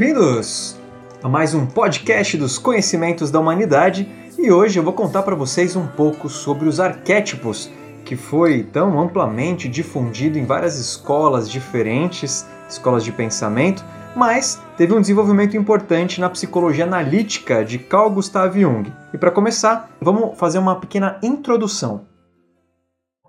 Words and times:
Bem-vindos 0.00 0.78
a 1.22 1.28
mais 1.28 1.52
um 1.52 1.66
podcast 1.66 2.34
dos 2.38 2.56
conhecimentos 2.56 3.30
da 3.30 3.38
humanidade 3.38 4.08
e 4.38 4.50
hoje 4.50 4.78
eu 4.78 4.82
vou 4.82 4.94
contar 4.94 5.22
para 5.22 5.36
vocês 5.36 5.76
um 5.76 5.86
pouco 5.86 6.26
sobre 6.26 6.66
os 6.66 6.80
arquétipos 6.80 7.70
que 8.02 8.16
foi 8.16 8.62
tão 8.62 8.98
amplamente 8.98 9.68
difundido 9.68 10.38
em 10.38 10.46
várias 10.46 10.78
escolas 10.78 11.50
diferentes, 11.50 12.46
escolas 12.66 13.04
de 13.04 13.12
pensamento, 13.12 13.84
mas 14.16 14.58
teve 14.78 14.94
um 14.94 15.02
desenvolvimento 15.02 15.54
importante 15.54 16.18
na 16.18 16.30
psicologia 16.30 16.84
analítica 16.84 17.62
de 17.62 17.78
Carl 17.78 18.08
Gustav 18.08 18.58
Jung. 18.58 18.90
E 19.12 19.18
para 19.18 19.30
começar, 19.30 19.90
vamos 20.00 20.38
fazer 20.38 20.60
uma 20.60 20.80
pequena 20.80 21.18
introdução. 21.22 22.06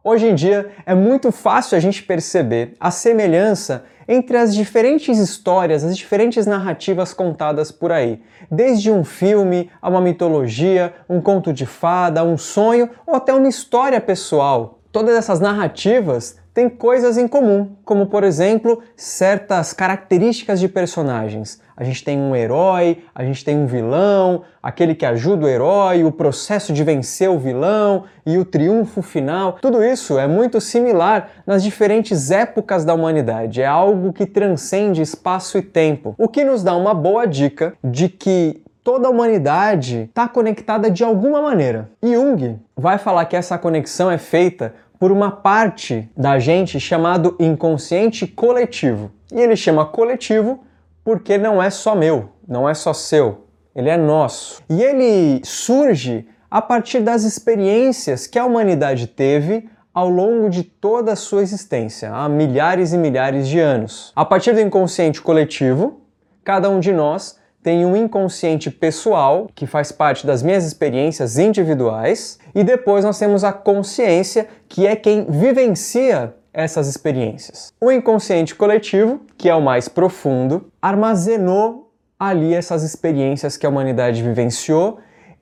Hoje 0.04 0.28
em 0.28 0.34
dia 0.34 0.72
é 0.84 0.96
muito 0.96 1.32
fácil 1.32 1.78
a 1.78 1.80
gente 1.80 2.02
perceber 2.02 2.74
a 2.80 2.90
semelhança 2.90 3.84
entre 4.08 4.36
as 4.36 4.52
diferentes 4.52 5.20
histórias, 5.20 5.84
as 5.84 5.96
diferentes 5.96 6.48
narrativas 6.48 7.14
contadas 7.14 7.72
por 7.72 7.92
aí, 7.92 8.20
desde 8.50 8.90
um 8.92 9.04
filme 9.04 9.70
a 9.80 9.88
uma 9.90 10.02
mitologia, 10.02 10.92
um 11.08 11.22
conto 11.22 11.54
de 11.54 11.68
fada, 11.68 12.24
um 12.24 12.36
sonho 12.36 12.90
ou 13.06 13.14
até 13.14 13.32
uma 13.32 13.48
história 13.48 14.02
pessoal. 14.02 14.80
Todas 14.92 15.16
essas 15.16 15.40
narrativas 15.40 16.36
têm 16.52 16.68
coisas 16.68 17.16
em 17.16 17.28
comum, 17.28 17.76
como 17.86 18.08
por 18.08 18.24
exemplo, 18.24 18.82
certas 18.96 19.72
características 19.72 20.60
de 20.60 20.68
personagens. 20.68 21.62
A 21.82 21.84
gente 21.84 22.04
tem 22.04 22.16
um 22.20 22.36
herói, 22.36 23.00
a 23.16 23.24
gente 23.24 23.44
tem 23.44 23.58
um 23.58 23.66
vilão, 23.66 24.44
aquele 24.62 24.94
que 24.94 25.04
ajuda 25.04 25.48
o 25.48 25.50
herói, 25.50 26.04
o 26.04 26.12
processo 26.12 26.72
de 26.72 26.84
vencer 26.84 27.28
o 27.28 27.40
vilão 27.40 28.04
e 28.24 28.38
o 28.38 28.46
triunfo 28.46 29.02
final. 29.02 29.54
Tudo 29.60 29.84
isso 29.84 30.20
é 30.20 30.28
muito 30.28 30.62
similar 30.62 31.32
nas 31.44 31.64
diferentes 31.64 32.30
épocas 32.30 32.86
da 32.86 32.94
humanidade. 32.94 33.64
É 33.64 33.66
algo 33.66 34.14
que 34.14 34.28
transcende 34.28 35.02
espaço 35.02 35.58
e 35.58 35.64
tempo, 35.64 36.14
o 36.20 36.28
que 36.28 36.44
nos 36.44 36.62
dá 36.62 36.76
uma 36.76 36.94
boa 36.94 37.26
dica 37.26 37.74
de 37.84 38.10
que 38.10 38.62
toda 38.84 39.08
a 39.08 39.10
humanidade 39.10 40.02
está 40.02 40.28
conectada 40.28 40.88
de 40.88 41.04
alguma 41.04 41.42
maneira. 41.42 41.90
Jung 42.00 42.60
vai 42.78 43.00
falar 43.00 43.26
que 43.26 43.36
essa 43.36 43.58
conexão 43.58 44.12
é 44.12 44.20
feita 44.20 44.76
por 45.00 45.12
uma 45.12 45.32
parte 45.32 46.08
da 46.16 46.38
gente 46.38 46.80
chamado 46.80 47.36
inconsciente 47.40 48.28
coletivo. 48.28 49.10
E 49.34 49.42
ele 49.42 49.56
chama 49.56 49.84
coletivo 49.84 50.64
porque 51.04 51.38
não 51.38 51.62
é 51.62 51.70
só 51.70 51.96
meu, 51.96 52.30
não 52.48 52.68
é 52.68 52.74
só 52.74 52.94
seu, 52.94 53.48
ele 53.76 53.90
é 53.90 53.98
nosso. 53.98 54.62
E 54.70 54.82
ele 54.82 55.42
surge 55.44 56.28
a 56.50 56.62
partir 56.62 57.00
das 57.00 57.24
experiências 57.24 58.28
que 58.28 58.38
a 58.38 58.46
humanidade 58.46 59.08
teve 59.08 59.70
ao 59.94 60.10
longo 60.10 60.50
de 60.50 60.64
toda 60.64 61.14
a 61.14 61.16
sua 61.16 61.42
existência, 61.42 62.14
há 62.14 62.30
milhares 62.30 62.94
e 62.94 62.98
milhares 62.98 63.48
de 63.48 63.60
anos. 63.60 64.12
A 64.16 64.24
partir 64.24 64.54
do 64.54 64.62
inconsciente 64.62 65.22
coletivo, 65.22 66.02
cada 66.44 66.70
um 66.70 66.80
de 66.80 66.94
nós 66.94 67.40
tem 67.62 67.86
um 67.86 67.96
inconsciente 67.96 68.72
pessoal, 68.72 69.48
que 69.54 69.68
faz 69.68 69.92
parte 69.92 70.26
das 70.26 70.42
minhas 70.42 70.66
experiências 70.66 71.38
individuais, 71.38 72.40
e 72.56 72.64
depois 72.64 73.06
nós 73.06 73.20
temos 73.20 73.44
a 73.44 73.54
consciência, 73.54 74.48
que 74.68 74.88
é 74.88 74.96
quem 74.96 75.26
vivencia 75.30 76.34
essas 76.54 76.88
experiências. 76.88 77.74
O 77.80 77.92
inconsciente 77.92 78.56
coletivo, 78.56 79.22
que 79.38 79.50
é 79.50 79.56
o 79.56 79.62
mais 79.62 79.88
profundo, 79.88 80.72
armazenou 80.82 81.92
ali 82.20 82.54
essas 82.54 82.84
experiências 82.84 83.58
que 83.58 83.66
a 83.66 83.70
humanidade 83.70 84.22
vivenciou 84.22 85.00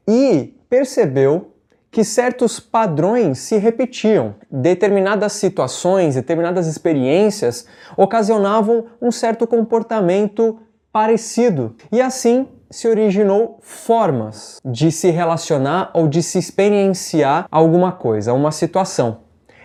e 0.08 0.56
percebeu 0.70 1.54
que 1.92 2.04
certos 2.04 2.60
padrões 2.60 3.40
se 3.40 3.58
repetiam. 3.58 4.36
Determinadas 4.50 5.34
situações, 5.34 6.16
determinadas 6.16 6.68
experiências 6.68 7.66
ocasionavam 7.98 8.86
um 9.02 9.12
certo 9.12 9.48
comportamento 9.48 10.60
parecido. 10.92 11.76
E 11.92 12.00
assim 12.02 12.48
se 12.70 12.88
originou 12.88 13.58
formas 13.62 14.60
de 14.64 14.92
se 14.92 15.10
relacionar 15.10 15.90
ou 15.94 16.08
de 16.08 16.22
se 16.22 16.38
experienciar 16.38 17.48
alguma 17.50 17.92
coisa, 17.92 18.34
uma 18.34 18.52
situação. 18.52 19.22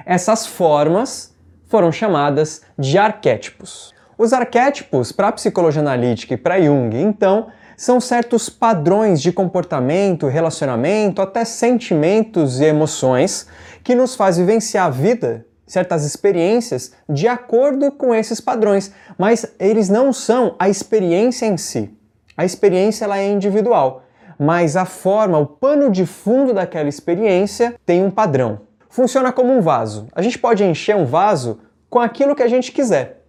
Essas 0.06 0.46
formas 0.46 1.33
foram 1.74 1.90
chamadas 1.90 2.62
de 2.78 2.96
arquétipos. 2.96 3.92
Os 4.16 4.32
arquétipos, 4.32 5.10
para 5.10 5.26
a 5.26 5.32
psicologia 5.32 5.82
analítica 5.82 6.34
e 6.34 6.36
para 6.36 6.62
Jung, 6.62 6.96
então, 6.96 7.48
são 7.76 8.00
certos 8.00 8.48
padrões 8.48 9.20
de 9.20 9.32
comportamento, 9.32 10.28
relacionamento, 10.28 11.20
até 11.20 11.44
sentimentos 11.44 12.60
e 12.60 12.64
emoções 12.66 13.48
que 13.82 13.92
nos 13.92 14.14
faz 14.14 14.36
vivenciar 14.36 14.86
a 14.86 14.90
vida 14.90 15.44
certas 15.66 16.04
experiências 16.04 16.92
de 17.08 17.26
acordo 17.26 17.90
com 17.90 18.14
esses 18.14 18.40
padrões, 18.40 18.92
mas 19.18 19.44
eles 19.58 19.88
não 19.88 20.12
são 20.12 20.54
a 20.60 20.68
experiência 20.68 21.46
em 21.46 21.56
si. 21.56 21.90
A 22.36 22.44
experiência 22.44 23.04
ela 23.04 23.18
é 23.18 23.28
individual, 23.28 24.04
mas 24.38 24.76
a 24.76 24.84
forma, 24.84 25.38
o 25.38 25.46
pano 25.46 25.90
de 25.90 26.06
fundo 26.06 26.54
daquela 26.54 26.88
experiência 26.88 27.74
tem 27.84 28.04
um 28.04 28.12
padrão. 28.12 28.60
Funciona 28.94 29.32
como 29.32 29.52
um 29.52 29.60
vaso. 29.60 30.06
A 30.14 30.22
gente 30.22 30.38
pode 30.38 30.62
encher 30.62 30.94
um 30.94 31.04
vaso 31.04 31.58
com 31.90 31.98
aquilo 31.98 32.36
que 32.36 32.44
a 32.44 32.48
gente 32.48 32.70
quiser, 32.70 33.24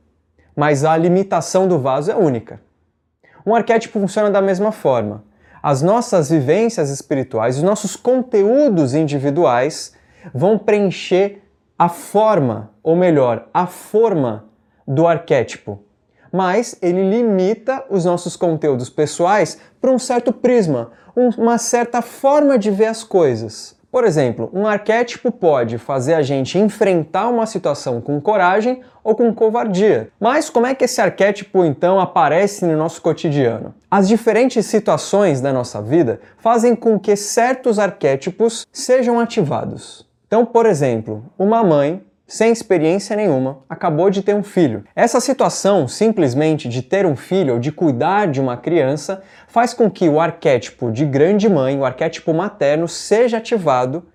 mas 0.56 0.86
a 0.86 0.96
limitação 0.96 1.68
do 1.68 1.80
vaso 1.80 2.12
é 2.12 2.16
única. 2.16 2.62
Um 3.44 3.56
arquétipo 3.56 4.00
funciona 4.00 4.30
da 4.30 4.44
mesma 4.44 4.72
forma. 4.72 5.24
As 5.64 5.82
nossas 5.82 6.30
vivências 6.30 6.92
espirituais, 6.92 7.58
os 7.58 7.64
nossos 7.64 7.96
conteúdos 7.96 8.94
individuais 8.94 9.96
vão 10.32 10.56
preencher 10.56 11.42
a 11.80 11.90
forma, 11.90 12.70
ou 12.84 12.96
melhor, 12.96 13.50
a 13.52 13.66
forma 13.66 14.46
do 14.88 15.08
arquétipo, 15.08 15.82
mas 16.32 16.78
ele 16.80 17.10
limita 17.10 17.84
os 17.90 18.06
nossos 18.06 18.36
conteúdos 18.36 18.92
pessoais 18.92 19.58
para 19.82 19.90
um 19.90 19.98
certo 19.98 20.32
prisma, 20.32 20.92
uma 21.16 21.58
certa 21.58 22.04
forma 22.04 22.56
de 22.56 22.70
ver 22.70 22.86
as 22.86 23.04
coisas. 23.04 23.75
Por 23.96 24.04
exemplo, 24.04 24.50
um 24.52 24.68
arquétipo 24.68 25.32
pode 25.32 25.78
fazer 25.78 26.16
a 26.16 26.22
gente 26.22 26.60
enfrentar 26.60 27.30
uma 27.30 27.46
situação 27.46 28.02
com 28.02 28.20
coragem 28.20 28.82
ou 29.02 29.16
com 29.16 29.34
covardia. 29.34 30.10
Mas 30.20 30.50
como 30.50 30.68
é 30.68 30.76
que 30.76 30.84
esse 30.84 31.00
arquétipo 31.00 31.64
então 31.64 31.98
aparece 31.98 32.66
no 32.66 32.76
nosso 32.76 33.02
cotidiano? 33.02 33.74
As 33.90 34.06
diferentes 34.06 34.66
situações 34.66 35.40
da 35.40 35.54
nossa 35.54 35.82
vida 35.82 36.20
fazem 36.38 36.76
com 36.76 37.00
que 37.00 37.16
certos 37.16 37.80
arquétipos 37.80 38.68
sejam 38.70 39.18
ativados. 39.18 40.06
Então, 40.28 40.46
por 40.46 40.66
exemplo, 40.66 41.24
uma 41.40 41.64
mãe 41.64 42.04
sem 42.28 42.52
experiência 42.52 43.16
nenhuma, 43.16 43.60
acabou 43.70 44.10
de 44.10 44.24
ter 44.24 44.34
um 44.34 44.44
filho. 44.44 44.84
Essa 44.96 45.20
situação, 45.20 45.88
simplesmente 45.88 46.68
de 46.68 46.82
ter 46.82 47.06
um 47.06 47.16
filho 47.16 47.54
ou 47.54 47.60
de 47.60 47.72
cuidar 47.72 48.28
de 48.28 48.42
uma 48.42 48.58
criança, 48.58 49.22
faz 49.48 49.74
com 49.74 49.90
que 49.90 50.10
o 50.10 50.20
arquétipo 50.20 50.92
de 50.92 51.06
grande 51.06 51.48
mãe, 51.48 51.78
o 51.78 51.86
arquétipo 51.86 52.34
materno, 52.34 52.88
seja 52.88 53.38
ativado 53.38 54.06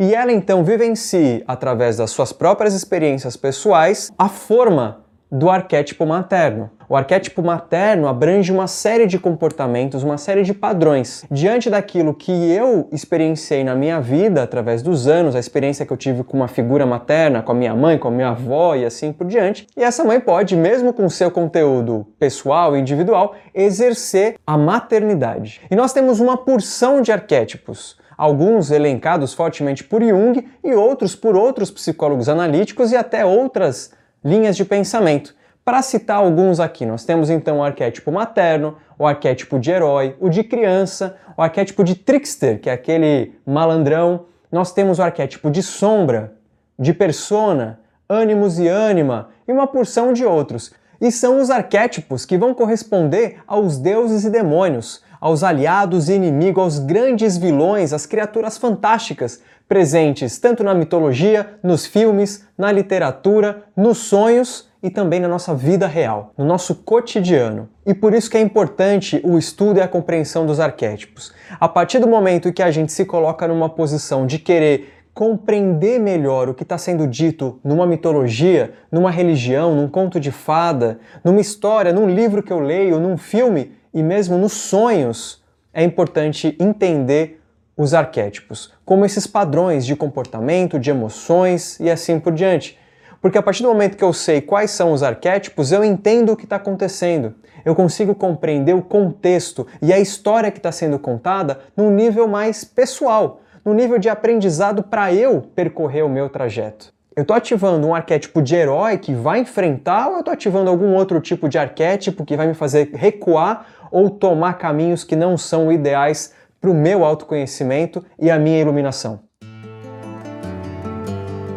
e 0.00 0.14
ela 0.14 0.30
então 0.30 0.62
vivencie, 0.62 1.42
através 1.46 1.96
das 1.96 2.10
suas 2.10 2.32
próprias 2.32 2.72
experiências 2.72 3.36
pessoais, 3.36 4.12
a 4.16 4.28
forma 4.28 5.04
do 5.30 5.50
arquétipo 5.50 6.06
materno. 6.06 6.70
O 6.88 6.96
arquétipo 6.96 7.42
materno 7.42 8.08
abrange 8.08 8.50
uma 8.50 8.66
série 8.66 9.06
de 9.06 9.18
comportamentos, 9.18 10.02
uma 10.02 10.16
série 10.16 10.42
de 10.42 10.54
padrões. 10.54 11.22
Diante 11.30 11.68
daquilo 11.68 12.14
que 12.14 12.32
eu 12.32 12.88
experienciei 12.90 13.62
na 13.62 13.74
minha 13.74 14.00
vida 14.00 14.42
através 14.42 14.82
dos 14.82 15.06
anos, 15.06 15.36
a 15.36 15.38
experiência 15.38 15.84
que 15.84 15.92
eu 15.92 15.98
tive 15.98 16.24
com 16.24 16.38
uma 16.38 16.48
figura 16.48 16.86
materna, 16.86 17.42
com 17.42 17.52
a 17.52 17.54
minha 17.54 17.74
mãe, 17.74 17.98
com 17.98 18.08
a 18.08 18.10
minha 18.10 18.28
avó 18.30 18.74
e 18.74 18.86
assim 18.86 19.12
por 19.12 19.26
diante, 19.26 19.66
e 19.76 19.84
essa 19.84 20.02
mãe 20.02 20.18
pode, 20.18 20.56
mesmo 20.56 20.94
com 20.94 21.10
seu 21.10 21.30
conteúdo 21.30 22.06
pessoal 22.18 22.74
e 22.74 22.80
individual, 22.80 23.34
exercer 23.54 24.36
a 24.46 24.56
maternidade. 24.56 25.60
E 25.70 25.76
nós 25.76 25.92
temos 25.92 26.20
uma 26.20 26.38
porção 26.38 27.02
de 27.02 27.12
arquétipos 27.12 27.98
alguns 28.18 28.72
elencados 28.72 29.32
fortemente 29.32 29.84
por 29.84 30.02
Jung 30.02 30.44
e 30.64 30.74
outros 30.74 31.14
por 31.14 31.36
outros 31.36 31.70
psicólogos 31.70 32.28
analíticos 32.28 32.90
e 32.90 32.96
até 32.96 33.24
outras 33.24 33.92
linhas 34.24 34.56
de 34.56 34.64
pensamento. 34.64 35.34
Para 35.64 35.82
citar 35.82 36.16
alguns 36.16 36.60
aqui, 36.60 36.86
nós 36.86 37.04
temos 37.04 37.28
então 37.28 37.58
o 37.58 37.62
arquétipo 37.62 38.10
materno, 38.10 38.76
o 38.98 39.06
arquétipo 39.06 39.58
de 39.58 39.70
herói, 39.70 40.16
o 40.18 40.28
de 40.28 40.42
criança, 40.42 41.16
o 41.36 41.42
arquétipo 41.42 41.84
de 41.84 41.94
trickster, 41.94 42.58
que 42.58 42.70
é 42.70 42.72
aquele 42.72 43.34
malandrão. 43.46 44.24
Nós 44.50 44.72
temos 44.72 44.98
o 44.98 45.02
arquétipo 45.02 45.50
de 45.50 45.62
sombra, 45.62 46.32
de 46.78 46.94
persona, 46.94 47.80
ânimos 48.08 48.58
e 48.58 48.66
ânima 48.66 49.28
e 49.46 49.52
uma 49.52 49.66
porção 49.66 50.12
de 50.12 50.24
outros. 50.24 50.72
E 51.00 51.12
são 51.12 51.40
os 51.40 51.50
arquétipos 51.50 52.24
que 52.24 52.38
vão 52.38 52.54
corresponder 52.54 53.38
aos 53.46 53.78
deuses 53.78 54.24
e 54.24 54.30
demônios, 54.30 55.02
aos 55.20 55.42
aliados 55.42 56.08
e 56.08 56.14
inimigos, 56.14 56.62
aos 56.62 56.78
grandes 56.78 57.36
vilões, 57.36 57.92
às 57.92 58.06
criaturas 58.06 58.58
fantásticas 58.58 59.40
presentes 59.68 60.38
tanto 60.38 60.64
na 60.64 60.74
mitologia, 60.74 61.58
nos 61.62 61.84
filmes, 61.84 62.46
na 62.56 62.72
literatura, 62.72 63.64
nos 63.76 63.98
sonhos 63.98 64.66
e 64.82 64.88
também 64.88 65.20
na 65.20 65.28
nossa 65.28 65.54
vida 65.54 65.86
real, 65.86 66.32
no 66.38 66.44
nosso 66.44 66.74
cotidiano. 66.74 67.68
E 67.84 67.92
por 67.92 68.14
isso 68.14 68.30
que 68.30 68.36
é 68.36 68.40
importante 68.40 69.20
o 69.24 69.36
estudo 69.36 69.78
e 69.78 69.82
a 69.82 69.88
compreensão 69.88 70.46
dos 70.46 70.58
arquétipos. 70.58 71.32
A 71.60 71.68
partir 71.68 71.98
do 71.98 72.08
momento 72.08 72.52
que 72.52 72.62
a 72.62 72.70
gente 72.70 72.92
se 72.92 73.04
coloca 73.04 73.46
numa 73.46 73.68
posição 73.68 74.26
de 74.26 74.38
querer 74.38 74.94
compreender 75.12 75.98
melhor 75.98 76.48
o 76.48 76.54
que 76.54 76.62
está 76.62 76.78
sendo 76.78 77.04
dito 77.04 77.58
numa 77.64 77.84
mitologia, 77.84 78.72
numa 78.90 79.10
religião, 79.10 79.74
num 79.74 79.88
conto 79.88 80.20
de 80.20 80.30
fada, 80.30 81.00
numa 81.24 81.40
história, 81.40 81.92
num 81.92 82.08
livro 82.08 82.40
que 82.40 82.52
eu 82.52 82.60
leio, 82.60 83.00
num 83.00 83.16
filme 83.16 83.72
e 83.92 84.02
mesmo 84.02 84.36
nos 84.36 84.52
sonhos, 84.52 85.42
é 85.72 85.82
importante 85.82 86.56
entender 86.58 87.40
os 87.76 87.94
arquétipos, 87.94 88.72
como 88.84 89.04
esses 89.04 89.26
padrões 89.26 89.86
de 89.86 89.94
comportamento, 89.94 90.80
de 90.80 90.90
emoções 90.90 91.78
e 91.78 91.88
assim 91.88 92.18
por 92.18 92.32
diante. 92.32 92.76
Porque 93.20 93.38
a 93.38 93.42
partir 93.42 93.62
do 93.62 93.68
momento 93.68 93.96
que 93.96 94.04
eu 94.04 94.12
sei 94.12 94.40
quais 94.40 94.70
são 94.70 94.92
os 94.92 95.02
arquétipos, 95.02 95.72
eu 95.72 95.84
entendo 95.84 96.32
o 96.32 96.36
que 96.36 96.44
está 96.44 96.56
acontecendo. 96.56 97.34
Eu 97.64 97.74
consigo 97.74 98.14
compreender 98.14 98.74
o 98.74 98.82
contexto 98.82 99.66
e 99.82 99.92
a 99.92 99.98
história 99.98 100.50
que 100.50 100.58
está 100.58 100.72
sendo 100.72 100.98
contada 100.98 101.60
num 101.76 101.90
nível 101.90 102.26
mais 102.26 102.64
pessoal, 102.64 103.40
no 103.64 103.74
nível 103.74 103.98
de 103.98 104.08
aprendizado 104.08 104.82
para 104.82 105.12
eu 105.12 105.42
percorrer 105.54 106.04
o 106.04 106.08
meu 106.08 106.28
trajeto. 106.28 106.92
Eu 107.18 107.22
estou 107.22 107.36
ativando 107.36 107.84
um 107.84 107.94
arquétipo 107.96 108.40
de 108.40 108.54
herói 108.54 108.96
que 108.96 109.12
vai 109.12 109.40
enfrentar 109.40 110.06
ou 110.06 110.14
eu 110.14 110.18
estou 110.20 110.32
ativando 110.32 110.70
algum 110.70 110.94
outro 110.94 111.20
tipo 111.20 111.48
de 111.48 111.58
arquétipo 111.58 112.24
que 112.24 112.36
vai 112.36 112.46
me 112.46 112.54
fazer 112.54 112.90
recuar 112.94 113.66
ou 113.90 114.10
tomar 114.10 114.54
caminhos 114.54 115.04
que 115.04 115.16
não 115.16 115.36
são 115.36 115.70
ideais 115.70 116.32
para 116.60 116.70
o 116.70 116.74
meu 116.74 117.04
autoconhecimento 117.04 118.04
e 118.18 118.30
a 118.30 118.38
minha 118.38 118.60
iluminação? 118.60 119.20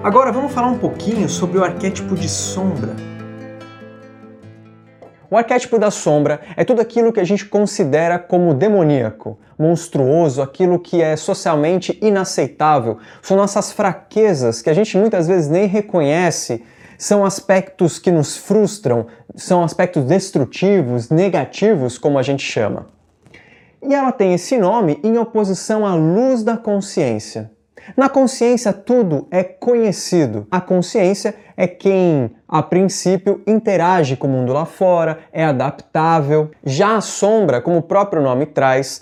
Agora 0.03 0.31
vamos 0.31 0.51
falar 0.51 0.67
um 0.67 0.79
pouquinho 0.79 1.29
sobre 1.29 1.59
o 1.59 1.63
arquétipo 1.63 2.15
de 2.15 2.27
sombra. 2.27 2.95
O 5.29 5.37
arquétipo 5.37 5.79
da 5.79 5.89
sombra 5.89 6.41
é 6.57 6.65
tudo 6.65 6.81
aquilo 6.81 7.13
que 7.13 7.19
a 7.19 7.23
gente 7.23 7.45
considera 7.45 8.19
como 8.19 8.53
demoníaco, 8.53 9.39
monstruoso, 9.57 10.41
aquilo 10.41 10.77
que 10.77 11.01
é 11.01 11.15
socialmente 11.15 11.97
inaceitável. 12.01 12.97
São 13.21 13.37
nossas 13.37 13.71
fraquezas 13.71 14.61
que 14.61 14.69
a 14.69 14.73
gente 14.73 14.97
muitas 14.97 15.29
vezes 15.29 15.47
nem 15.47 15.67
reconhece, 15.67 16.63
são 17.01 17.25
aspectos 17.25 17.97
que 17.97 18.11
nos 18.11 18.37
frustram, 18.37 19.07
são 19.35 19.63
aspectos 19.63 20.03
destrutivos, 20.03 21.09
negativos, 21.09 21.97
como 21.97 22.19
a 22.19 22.21
gente 22.21 22.43
chama. 22.43 22.85
E 23.81 23.91
ela 23.91 24.11
tem 24.11 24.35
esse 24.35 24.55
nome 24.55 24.99
em 25.03 25.17
oposição 25.17 25.83
à 25.83 25.95
luz 25.95 26.43
da 26.43 26.55
consciência. 26.57 27.49
Na 27.97 28.07
consciência, 28.07 28.71
tudo 28.71 29.27
é 29.31 29.43
conhecido. 29.43 30.45
A 30.51 30.61
consciência 30.61 31.33
é 31.57 31.65
quem, 31.65 32.35
a 32.47 32.61
princípio, 32.61 33.41
interage 33.47 34.15
com 34.15 34.27
o 34.27 34.29
mundo 34.29 34.53
lá 34.53 34.67
fora, 34.67 35.21
é 35.33 35.43
adaptável. 35.43 36.51
Já 36.63 36.97
a 36.97 37.01
sombra, 37.01 37.59
como 37.61 37.77
o 37.77 37.81
próprio 37.81 38.21
nome 38.21 38.45
traz, 38.45 39.01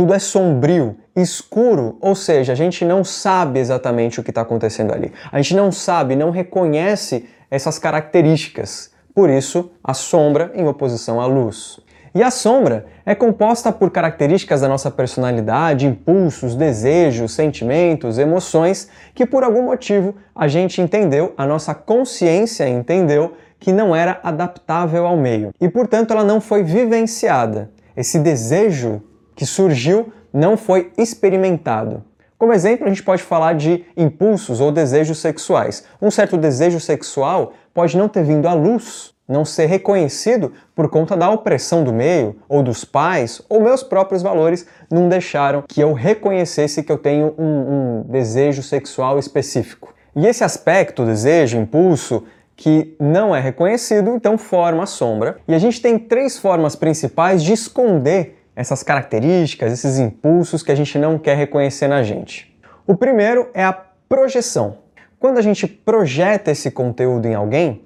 tudo 0.00 0.14
é 0.14 0.18
sombrio, 0.18 0.96
escuro, 1.14 1.98
ou 2.00 2.14
seja, 2.14 2.54
a 2.54 2.56
gente 2.56 2.86
não 2.86 3.04
sabe 3.04 3.60
exatamente 3.60 4.18
o 4.18 4.22
que 4.22 4.30
está 4.30 4.40
acontecendo 4.40 4.94
ali. 4.94 5.12
A 5.30 5.36
gente 5.36 5.54
não 5.54 5.70
sabe, 5.70 6.16
não 6.16 6.30
reconhece 6.30 7.28
essas 7.50 7.78
características. 7.78 8.90
Por 9.14 9.28
isso, 9.28 9.70
a 9.84 9.92
sombra 9.92 10.52
em 10.54 10.66
oposição 10.66 11.20
à 11.20 11.26
luz. 11.26 11.80
E 12.14 12.22
a 12.22 12.30
sombra 12.30 12.86
é 13.04 13.14
composta 13.14 13.70
por 13.70 13.90
características 13.90 14.62
da 14.62 14.68
nossa 14.70 14.90
personalidade, 14.90 15.84
impulsos, 15.84 16.54
desejos, 16.54 17.34
sentimentos, 17.34 18.16
emoções 18.16 18.88
que 19.14 19.26
por 19.26 19.44
algum 19.44 19.64
motivo 19.64 20.14
a 20.34 20.48
gente 20.48 20.80
entendeu, 20.80 21.34
a 21.36 21.44
nossa 21.44 21.74
consciência 21.74 22.66
entendeu 22.66 23.34
que 23.58 23.70
não 23.70 23.94
era 23.94 24.18
adaptável 24.22 25.04
ao 25.04 25.18
meio 25.18 25.50
e 25.60 25.68
portanto 25.68 26.12
ela 26.12 26.24
não 26.24 26.40
foi 26.40 26.62
vivenciada. 26.62 27.70
Esse 27.94 28.18
desejo 28.18 29.02
que 29.40 29.46
surgiu 29.46 30.12
não 30.30 30.54
foi 30.54 30.92
experimentado. 30.98 32.04
Como 32.36 32.52
exemplo, 32.52 32.84
a 32.84 32.90
gente 32.90 33.02
pode 33.02 33.22
falar 33.22 33.54
de 33.54 33.86
impulsos 33.96 34.60
ou 34.60 34.70
desejos 34.70 35.16
sexuais. 35.16 35.82
Um 36.00 36.10
certo 36.10 36.36
desejo 36.36 36.78
sexual 36.78 37.54
pode 37.72 37.96
não 37.96 38.06
ter 38.06 38.22
vindo 38.22 38.46
à 38.46 38.52
luz 38.52 39.14
não 39.26 39.42
ser 39.44 39.64
reconhecido 39.64 40.52
por 40.74 40.90
conta 40.90 41.16
da 41.16 41.30
opressão 41.30 41.82
do 41.82 41.92
meio, 41.92 42.36
ou 42.48 42.62
dos 42.62 42.84
pais, 42.84 43.40
ou 43.48 43.62
meus 43.62 43.82
próprios 43.82 44.22
valores 44.22 44.66
não 44.90 45.08
deixaram 45.08 45.62
que 45.66 45.80
eu 45.80 45.94
reconhecesse 45.94 46.82
que 46.82 46.92
eu 46.92 46.98
tenho 46.98 47.32
um, 47.38 47.44
um 47.44 48.04
desejo 48.08 48.62
sexual 48.62 49.18
específico. 49.18 49.94
E 50.16 50.26
esse 50.26 50.44
aspecto, 50.44 51.06
desejo, 51.06 51.56
impulso, 51.56 52.24
que 52.56 52.94
não 53.00 53.34
é 53.34 53.40
reconhecido, 53.40 54.10
então 54.14 54.36
forma 54.36 54.82
a 54.82 54.86
sombra. 54.86 55.38
E 55.48 55.54
a 55.54 55.58
gente 55.58 55.80
tem 55.80 55.98
três 55.98 56.36
formas 56.36 56.76
principais 56.76 57.42
de 57.42 57.54
esconder 57.54 58.39
essas 58.54 58.82
características, 58.82 59.72
esses 59.72 59.98
impulsos 59.98 60.62
que 60.62 60.72
a 60.72 60.74
gente 60.74 60.98
não 60.98 61.18
quer 61.18 61.36
reconhecer 61.36 61.88
na 61.88 62.02
gente. 62.02 62.54
O 62.86 62.96
primeiro 62.96 63.48
é 63.54 63.64
a 63.64 63.72
projeção. 63.72 64.78
Quando 65.18 65.38
a 65.38 65.42
gente 65.42 65.66
projeta 65.66 66.50
esse 66.50 66.70
conteúdo 66.70 67.26
em 67.26 67.34
alguém, 67.34 67.84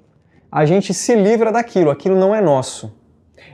a 0.51 0.65
gente 0.65 0.93
se 0.93 1.15
livra 1.15 1.51
daquilo, 1.51 1.91
aquilo 1.91 2.17
não 2.17 2.33
é 2.33 2.41
nosso. 2.41 2.93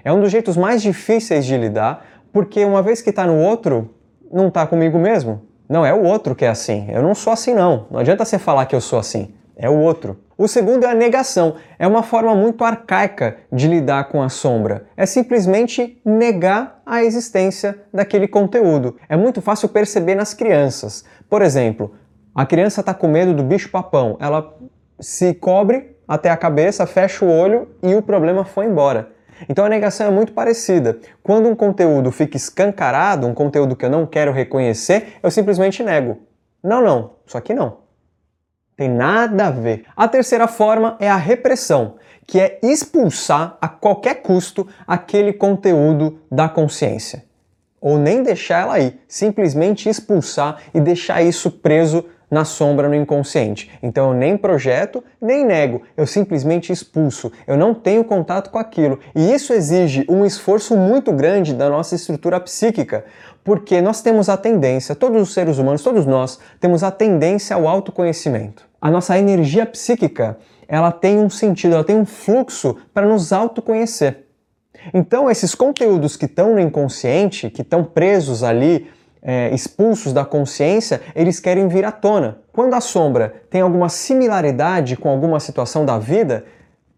É 0.04 0.14
um 0.14 0.22
dos 0.22 0.32
jeitos 0.32 0.56
mais 0.56 0.82
difíceis 0.82 1.46
de 1.46 1.58
lidar, 1.58 2.06
porque 2.32 2.64
uma 2.64 2.82
vez 2.82 3.02
que 3.02 3.10
está 3.10 3.26
no 3.26 3.38
outro, 3.38 3.94
não 4.32 4.48
está 4.48 4.66
comigo 4.66 4.98
mesmo. 4.98 5.42
Não, 5.68 5.86
é 5.86 5.94
o 5.94 6.04
outro 6.04 6.36
que 6.36 6.46
é 6.46 6.50
assim. 6.50 6.88
Eu 6.90 7.02
não 7.02 7.16
sou 7.16 7.34
assim, 7.34 7.54
não. 7.54 7.88
Não 7.90 8.00
adianta 8.00 8.26
você 8.26 8.38
falar 8.38 8.66
que 8.66 8.76
eu 8.76 8.82
sou 8.82 9.00
assim. 9.00 9.34
É 9.56 9.70
o 9.70 9.78
outro. 9.78 10.18
O 10.38 10.48
segundo 10.48 10.86
é 10.86 10.90
a 10.90 10.96
negação. 10.96 11.56
É 11.78 11.86
uma 11.86 12.02
forma 12.02 12.34
muito 12.34 12.64
arcaica 12.64 13.38
de 13.52 13.68
lidar 13.68 14.06
com 14.06 14.24
a 14.24 14.30
sombra. 14.30 14.88
É 14.98 15.06
simplesmente 15.06 16.02
negar 16.04 16.82
a 16.86 17.04
existência 17.04 17.80
daquele 17.94 18.28
conteúdo. 18.28 18.98
É 19.08 19.16
muito 19.16 19.42
fácil 19.42 19.70
perceber 19.70 20.16
nas 20.16 20.34
crianças. 20.34 21.06
Por 21.30 21.42
exemplo, 21.42 21.94
a 22.34 22.46
criança 22.46 22.80
está 22.80 22.94
com 22.94 23.08
medo 23.08 23.34
do 23.34 23.44
bicho-papão. 23.44 24.18
Ela 24.20 24.58
se 25.00 25.34
cobre 25.34 25.96
até 26.08 26.30
a 26.30 26.38
cabeça, 26.38 26.88
fecha 26.88 27.24
o 27.24 27.30
olho 27.30 27.70
e 27.84 27.94
o 27.94 28.02
problema 28.02 28.44
foi 28.44 28.66
embora. 28.66 29.12
Então 29.48 29.66
a 29.66 29.70
negação 29.70 30.08
é 30.08 30.12
muito 30.12 30.34
parecida. 30.34 31.00
Quando 31.22 31.50
um 31.50 31.56
conteúdo 31.56 32.12
fica 32.12 32.38
escancarado, 32.38 33.28
um 33.28 33.34
conteúdo 33.34 33.76
que 33.76 33.86
eu 33.86 33.90
não 33.90 34.06
quero 34.06 34.32
reconhecer, 34.32 35.18
eu 35.22 35.32
simplesmente 35.32 35.84
nego. 35.84 36.18
Não, 36.64 36.82
não, 36.82 37.12
isso 37.26 37.38
aqui 37.38 37.54
não. 37.54 37.81
Tem 38.82 38.90
nada 38.90 39.46
a 39.46 39.52
ver. 39.52 39.84
A 39.96 40.08
terceira 40.08 40.48
forma 40.48 40.98
é 41.00 41.08
a 41.08 41.16
repressão, 41.16 41.98
que 42.26 42.40
é 42.40 42.58
expulsar 42.64 43.56
a 43.62 43.68
qualquer 43.68 44.24
custo 44.24 44.68
aquele 44.88 45.34
conteúdo 45.34 46.20
da 46.32 46.50
consciência. 46.50 47.24
Ou 47.80 48.00
nem 48.00 48.24
deixar 48.24 48.62
ela 48.62 48.74
aí, 48.74 49.00
simplesmente 49.08 49.88
expulsar 49.88 50.64
e 50.74 50.82
deixar 50.82 51.22
isso 51.22 51.52
preso 51.52 52.06
na 52.32 52.44
sombra 52.44 52.90
no 52.90 52.96
inconsciente. 52.96 53.70
Então 53.84 54.14
eu 54.14 54.18
nem 54.18 54.36
projeto, 54.36 55.04
nem 55.22 55.46
nego, 55.46 55.84
eu 55.96 56.08
simplesmente 56.08 56.74
expulso. 56.74 57.32
Eu 57.46 57.58
não 57.58 57.76
tenho 57.76 58.04
contato 58.04 58.50
com 58.50 58.58
aquilo. 58.58 58.98
E 59.14 59.32
isso 59.32 59.54
exige 59.54 60.08
um 60.10 60.26
esforço 60.26 60.76
muito 60.76 61.14
grande 61.14 61.54
da 61.54 61.70
nossa 61.70 61.94
estrutura 61.94 62.40
psíquica, 62.40 63.06
porque 63.44 63.80
nós 63.80 64.02
temos 64.02 64.28
a 64.28 64.38
tendência, 64.38 64.96
todos 64.96 65.22
os 65.22 65.36
seres 65.36 65.60
humanos, 65.60 65.84
todos 65.84 66.08
nós, 66.08 66.40
temos 66.60 66.82
a 66.82 66.90
tendência 66.90 67.56
ao 67.56 67.68
autoconhecimento. 67.68 68.71
A 68.82 68.90
nossa 68.90 69.16
energia 69.18 69.66
psíquica, 69.66 70.40
ela 70.68 70.92
tem 70.92 71.20
um 71.20 71.30
sentido, 71.30 71.76
ela 71.76 71.84
tem 71.84 71.96
um 71.96 72.06
fluxo 72.06 72.78
para 72.92 73.06
nos 73.06 73.32
autoconhecer. 73.32 74.26
Então, 74.92 75.30
esses 75.30 75.54
conteúdos 75.54 76.18
que 76.18 76.26
estão 76.26 76.56
no 76.56 76.60
inconsciente, 76.60 77.50
que 77.52 77.62
estão 77.62 77.84
presos 77.84 78.42
ali 78.42 78.90
é, 79.22 79.54
expulsos 79.54 80.14
da 80.14 80.26
consciência, 80.26 81.00
eles 81.16 81.40
querem 81.40 81.68
vir 81.68 81.86
à 81.86 81.92
tona. 81.92 82.40
Quando 82.52 82.74
a 82.74 82.82
sombra 82.82 83.44
tem 83.50 83.62
alguma 83.62 83.88
similaridade 83.88 84.98
com 84.98 85.10
alguma 85.10 85.40
situação 85.40 85.86
da 85.86 86.00
vida, 86.00 86.44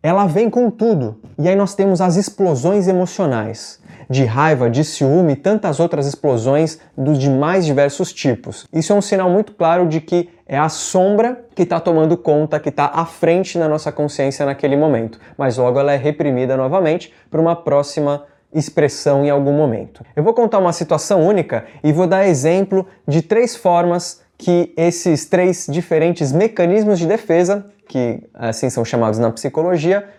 ela 0.03 0.27
vem 0.27 0.49
com 0.49 0.69
tudo. 0.69 1.15
E 1.39 1.47
aí 1.47 1.55
nós 1.55 1.73
temos 1.73 2.01
as 2.01 2.17
explosões 2.17 2.89
emocionais, 2.89 3.79
de 4.09 4.25
raiva, 4.25 4.69
de 4.69 4.83
ciúme 4.83 5.33
e 5.33 5.35
tantas 5.37 5.79
outras 5.79 6.05
explosões 6.05 6.77
dos 6.95 7.17
de 7.17 7.29
mais 7.29 7.65
diversos 7.65 8.11
tipos. 8.11 8.67
Isso 8.71 8.91
é 8.91 8.95
um 8.95 9.01
sinal 9.01 9.29
muito 9.29 9.53
claro 9.53 9.87
de 9.87 10.01
que 10.01 10.29
é 10.45 10.57
a 10.57 10.67
sombra 10.67 11.45
que 11.55 11.63
está 11.63 11.79
tomando 11.79 12.17
conta, 12.17 12.59
que 12.59 12.67
está 12.67 12.91
à 12.93 13.05
frente 13.05 13.57
na 13.57 13.69
nossa 13.69 13.91
consciência 13.93 14.45
naquele 14.45 14.75
momento. 14.75 15.19
Mas 15.37 15.57
logo 15.57 15.79
ela 15.79 15.93
é 15.93 15.97
reprimida 15.97 16.57
novamente 16.57 17.13
para 17.31 17.39
uma 17.39 17.55
próxima 17.55 18.25
expressão 18.53 19.25
em 19.25 19.29
algum 19.29 19.53
momento. 19.53 20.03
Eu 20.15 20.21
vou 20.21 20.33
contar 20.33 20.59
uma 20.59 20.73
situação 20.73 21.25
única 21.25 21.65
e 21.81 21.91
vou 21.91 22.05
dar 22.05 22.27
exemplo 22.27 22.85
de 23.07 23.21
três 23.21 23.55
formas 23.55 24.21
que 24.37 24.73
esses 24.75 25.25
três 25.25 25.65
diferentes 25.69 26.31
mecanismos 26.31 26.99
de 26.99 27.07
defesa, 27.07 27.65
que 27.93 28.27
assim 28.33 28.71
são 28.71 28.83
chamados 28.83 29.19
na 29.19 29.29
psicologia, 29.29 30.09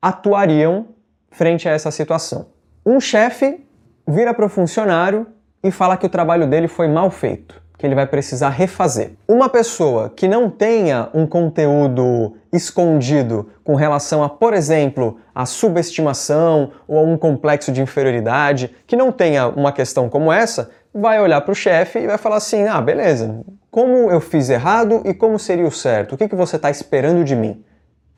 atuariam 0.00 0.86
frente 1.32 1.68
a 1.68 1.72
essa 1.72 1.90
situação. 1.90 2.46
Um 2.86 3.00
chefe 3.00 3.66
vira 4.06 4.32
para 4.32 4.46
o 4.46 4.48
funcionário 4.48 5.26
e 5.60 5.72
fala 5.72 5.96
que 5.96 6.06
o 6.06 6.08
trabalho 6.08 6.46
dele 6.46 6.68
foi 6.68 6.86
mal 6.86 7.10
feito 7.10 7.60
que 7.76 7.86
ele 7.86 7.94
vai 7.94 8.06
precisar 8.08 8.48
refazer. 8.48 9.12
Uma 9.26 9.48
pessoa 9.48 10.10
que 10.10 10.26
não 10.26 10.50
tenha 10.50 11.08
um 11.14 11.24
conteúdo 11.24 12.34
escondido 12.52 13.50
com 13.62 13.76
relação 13.76 14.24
a, 14.24 14.28
por 14.28 14.52
exemplo, 14.52 15.20
a 15.32 15.46
subestimação 15.46 16.72
ou 16.88 16.98
a 16.98 17.02
um 17.02 17.16
complexo 17.16 17.70
de 17.70 17.80
inferioridade, 17.80 18.74
que 18.84 18.96
não 18.96 19.12
tenha 19.12 19.46
uma 19.46 19.70
questão 19.70 20.08
como 20.08 20.32
essa, 20.32 20.70
vai 20.92 21.20
olhar 21.20 21.40
para 21.40 21.52
o 21.52 21.54
chefe 21.54 22.00
e 22.00 22.06
vai 22.08 22.18
falar 22.18 22.38
assim: 22.38 22.66
ah, 22.66 22.80
beleza, 22.80 23.44
como 23.70 24.10
eu 24.10 24.20
fiz 24.20 24.48
errado 24.48 25.02
e 25.04 25.12
como 25.12 25.38
seria 25.38 25.66
o 25.66 25.70
certo. 25.70 26.14
O 26.14 26.18
que, 26.18 26.28
que 26.28 26.34
você 26.34 26.56
está 26.56 26.70
esperando 26.70 27.24
de 27.24 27.36
mim? 27.36 27.64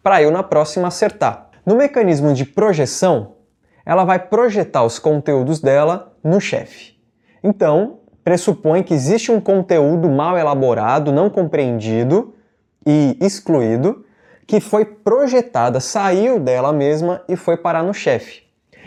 Para 0.03 0.23
eu 0.23 0.31
na 0.31 0.43
próxima 0.43 0.89
acertar. 0.89 1.51
No 1.67 1.77
mecanismo 1.77 2.33
de 2.33 2.45
projeção, 2.45 3.35
ela 3.85 4.05
vai 4.05 4.19
projetar 4.19 4.85
os 4.85 4.99
conteúdos 4.99 5.61
dela 5.61 6.15
no 6.23 6.41
chefe. 6.41 6.95
Então, 7.43 7.99
pressupõe 8.23 8.83
que 8.83 8.95
existe 8.95 9.33
um 9.33 9.41
conteúdo 9.41 10.09
mal 10.09 10.39
elaborado, 10.39 11.13
não 11.13 11.29
compreendido 11.29 12.35
e 12.87 13.17
excluído, 13.21 14.05
que 14.47 14.61
foi 14.61 14.85
projetada, 14.85 15.81
saiu 15.81 16.41
dela 16.41 16.73
mesma 16.73 17.23
e 17.29 17.37
foi 17.37 17.57
parar 17.57 17.83
no 17.83 17.95
chefe. 17.95 18.43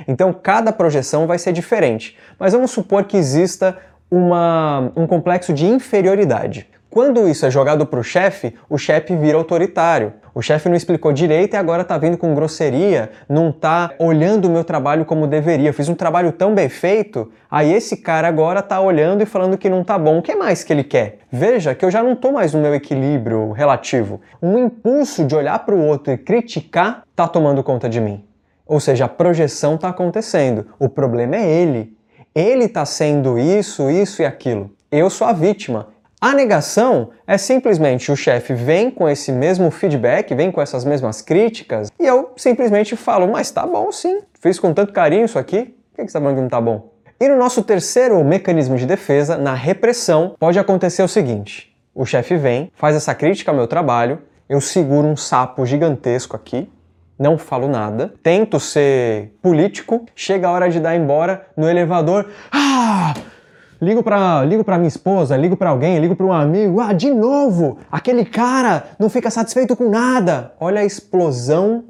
Então, 0.08 0.34
cada 0.34 0.72
projeção 0.72 1.28
vai 1.28 1.38
ser 1.38 1.54
diferente, 1.54 2.18
mas 2.40 2.54
vamos 2.54 2.72
supor 2.72 3.06
que 3.06 3.18
exista 3.18 3.78
uma, 4.14 4.92
um 4.96 5.08
complexo 5.08 5.52
de 5.52 5.66
inferioridade. 5.66 6.68
Quando 6.88 7.28
isso 7.28 7.48
é 7.48 7.50
jogado 7.50 7.88
para 7.88 8.00
o 8.00 8.04
chefe, 8.04 8.54
o 8.70 8.78
chefe 8.78 9.16
vira 9.16 9.36
autoritário. 9.36 10.14
O 10.36 10.42
chefe 10.44 10.70
não 10.70 10.76
explicou 10.76 11.12
direito 11.12 11.56
e 11.56 11.58
agora 11.58 11.82
está 11.82 11.98
vindo 11.98 12.16
com 12.16 12.36
grosseria, 12.36 13.10
não 13.28 13.50
está 13.50 13.92
olhando 13.98 14.46
o 14.46 14.52
meu 14.52 14.64
trabalho 14.64 15.04
como 15.04 15.26
deveria. 15.26 15.70
Eu 15.70 15.74
fiz 15.74 15.90
um 15.90 15.96
trabalho 15.96 16.32
tão 16.32 16.54
bem 16.54 16.70
feito, 16.70 17.32
aí 17.50 17.74
esse 17.74 17.98
cara 17.98 18.28
agora 18.28 18.60
está 18.60 18.80
olhando 18.80 19.24
e 19.24 19.26
falando 19.26 19.58
que 19.58 19.68
não 19.68 19.82
está 19.82 19.98
bom. 19.98 20.20
O 20.20 20.22
que 20.22 20.36
mais 20.36 20.64
que 20.64 20.72
ele 20.72 20.84
quer? 20.84 21.18
Veja 21.32 21.74
que 21.74 21.84
eu 21.84 21.90
já 21.90 22.04
não 22.04 22.14
estou 22.14 22.32
mais 22.32 22.54
no 22.54 22.62
meu 22.62 22.76
equilíbrio 22.76 23.52
relativo. 23.52 24.22
Um 24.40 24.60
impulso 24.60 25.26
de 25.26 25.36
olhar 25.36 25.58
para 25.66 25.74
o 25.74 25.84
outro 25.84 26.14
e 26.14 26.18
criticar 26.20 27.02
está 27.10 27.28
tomando 27.28 27.64
conta 27.64 27.90
de 27.90 28.00
mim. 28.00 28.24
Ou 28.68 28.80
seja, 28.80 29.06
a 29.06 29.10
projeção 29.10 29.74
está 29.74 29.90
acontecendo. 29.90 30.68
O 30.78 30.88
problema 30.88 31.36
é 31.36 31.50
ele. 31.50 31.98
Ele 32.36 32.66
está 32.66 32.84
sendo 32.84 33.38
isso, 33.38 33.92
isso 33.92 34.24
e 34.24 34.26
aquilo. 34.26 34.72
Eu 34.92 35.08
sou 35.08 35.28
a 35.28 35.34
vítima. 35.34 35.90
A 36.20 36.34
negação 36.34 37.12
é 37.28 37.38
simplesmente 37.38 38.12
o 38.12 38.16
chefe 38.16 38.56
vem 38.56 38.90
com 38.90 39.08
esse 39.08 39.32
mesmo 39.32 39.70
feedback, 39.70 40.34
vem 40.34 40.52
com 40.52 40.60
essas 40.60 40.84
mesmas 40.84 41.22
críticas, 41.22 41.92
e 42.00 42.08
eu 42.08 42.32
simplesmente 42.36 42.96
falo, 42.96 43.28
mas 43.28 43.52
tá 43.52 43.68
bom 43.68 43.92
sim, 43.92 44.22
fiz 44.40 44.58
com 44.58 44.74
tanto 44.74 44.94
carinho 44.94 45.26
isso 45.26 45.38
aqui, 45.38 45.76
por 45.92 45.98
que 45.98 46.02
você 46.02 46.04
está 46.04 46.20
falando 46.20 46.38
que 46.38 46.42
não 46.42 46.50
tá 46.50 46.62
bom? 46.62 46.90
E 47.20 47.28
no 47.28 47.38
nosso 47.38 47.62
terceiro 47.62 48.24
mecanismo 48.24 48.78
de 48.78 48.86
defesa, 48.86 49.38
na 49.38 49.54
repressão, 49.54 50.36
pode 50.40 50.58
acontecer 50.58 51.04
o 51.04 51.08
seguinte: 51.08 51.76
o 51.94 52.06
chefe 52.06 52.36
vem, 52.36 52.72
faz 52.74 52.96
essa 52.96 53.14
crítica 53.14 53.52
ao 53.52 53.58
meu 53.58 53.68
trabalho, 53.68 54.20
eu 54.50 54.60
seguro 54.60 55.08
um 55.08 55.16
sapo 55.16 55.66
gigantesco 55.66 56.36
aqui, 56.36 56.68
não 57.24 57.38
falo 57.38 57.70
nada, 57.70 58.14
tento 58.22 58.60
ser 58.60 59.38
político, 59.42 60.06
chega 60.14 60.46
a 60.46 60.52
hora 60.52 60.70
de 60.70 60.78
dar 60.78 60.94
embora 60.94 61.48
no 61.56 61.70
elevador, 61.70 62.30
ah! 62.52 63.14
ligo 63.82 64.04
para 64.04 64.44
ligo 64.44 64.62
para 64.62 64.78
minha 64.78 64.90
esposa, 64.90 65.38
ligo 65.38 65.56
para 65.56 65.70
alguém, 65.70 66.00
ligo 66.00 66.18
para 66.18 66.26
um 66.26 66.34
amigo, 66.34 66.82
ah, 66.82 66.92
de 66.92 67.12
novo, 67.12 67.78
aquele 67.90 68.26
cara 68.26 68.84
não 69.00 69.10
fica 69.10 69.30
satisfeito 69.30 69.74
com 69.74 69.90
nada. 69.90 70.54
Olha 70.60 70.82
a 70.82 70.86
explosão 70.86 71.86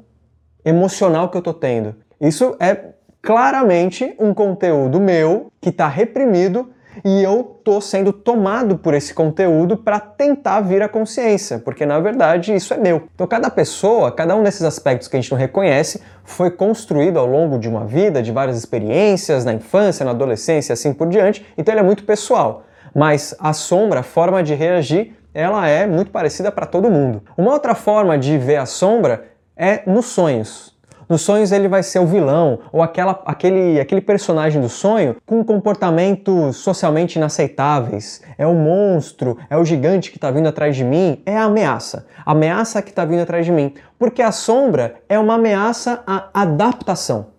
emocional 0.64 1.28
que 1.28 1.36
eu 1.36 1.42
tô 1.42 1.52
tendo. 1.52 1.96
Isso 2.20 2.56
é 2.60 2.90
claramente 3.20 4.14
um 4.20 4.32
conteúdo 4.32 5.00
meu 5.00 5.50
que 5.60 5.70
está 5.70 5.88
reprimido 5.88 6.70
e 7.02 7.22
eu 7.22 7.58
tô 7.64 7.80
sendo 7.80 8.12
tomado 8.12 8.76
por 8.76 8.92
esse 8.94 9.14
conteúdo 9.14 9.76
para 9.76 9.98
tentar 9.98 10.60
vir 10.60 10.82
à 10.82 10.88
consciência, 10.88 11.58
porque 11.58 11.86
na 11.86 11.98
verdade 11.98 12.54
isso 12.54 12.74
é 12.74 12.76
meu. 12.76 13.04
Então 13.14 13.26
cada 13.26 13.48
pessoa, 13.48 14.12
cada 14.12 14.36
um 14.36 14.42
desses 14.42 14.62
aspectos 14.62 15.08
que 15.08 15.16
a 15.16 15.20
gente 15.20 15.30
não 15.30 15.38
reconhece, 15.38 16.02
foi 16.22 16.50
construído 16.50 17.18
ao 17.18 17.26
longo 17.26 17.58
de 17.58 17.68
uma 17.68 17.84
vida, 17.84 18.22
de 18.22 18.30
várias 18.32 18.56
experiências, 18.58 19.44
na 19.44 19.52
infância, 19.52 20.04
na 20.04 20.10
adolescência, 20.10 20.72
assim 20.72 20.92
por 20.92 21.08
diante, 21.08 21.44
então 21.56 21.72
ele 21.72 21.80
é 21.80 21.84
muito 21.84 22.04
pessoal. 22.04 22.64
Mas 22.94 23.34
a 23.40 23.52
sombra, 23.52 24.00
a 24.00 24.04
forma 24.04 24.42
de 24.42 24.54
reagir, 24.54 25.16
ela 25.32 25.66
é 25.68 25.86
muito 25.86 26.10
parecida 26.12 26.52
para 26.52 26.64
todo 26.64 26.90
mundo. 26.90 27.22
Uma 27.36 27.52
outra 27.52 27.74
forma 27.74 28.16
de 28.16 28.38
ver 28.38 28.56
a 28.56 28.66
sombra 28.66 29.24
é 29.56 29.82
nos 29.84 30.06
sonhos. 30.06 30.73
Nos 31.08 31.22
sonhos 31.22 31.52
ele 31.52 31.68
vai 31.68 31.82
ser 31.82 31.98
o 31.98 32.06
vilão 32.06 32.60
ou 32.72 32.82
aquela, 32.82 33.22
aquele, 33.24 33.80
aquele 33.80 34.00
personagem 34.00 34.60
do 34.60 34.68
sonho 34.68 35.16
com 35.26 35.44
comportamentos 35.44 36.56
socialmente 36.56 37.16
inaceitáveis. 37.16 38.22
É 38.38 38.46
o 38.46 38.54
monstro, 38.54 39.38
é 39.48 39.56
o 39.56 39.64
gigante 39.64 40.10
que 40.10 40.16
está 40.16 40.30
vindo 40.30 40.48
atrás 40.48 40.76
de 40.76 40.84
mim, 40.84 41.22
é 41.26 41.36
a 41.36 41.44
ameaça. 41.44 42.06
A 42.24 42.32
ameaça 42.32 42.82
que 42.82 42.90
está 42.90 43.04
vindo 43.04 43.20
atrás 43.20 43.44
de 43.44 43.52
mim. 43.52 43.74
Porque 43.98 44.22
a 44.22 44.32
sombra 44.32 44.96
é 45.08 45.18
uma 45.18 45.34
ameaça 45.34 46.02
à 46.06 46.28
adaptação. 46.32 47.34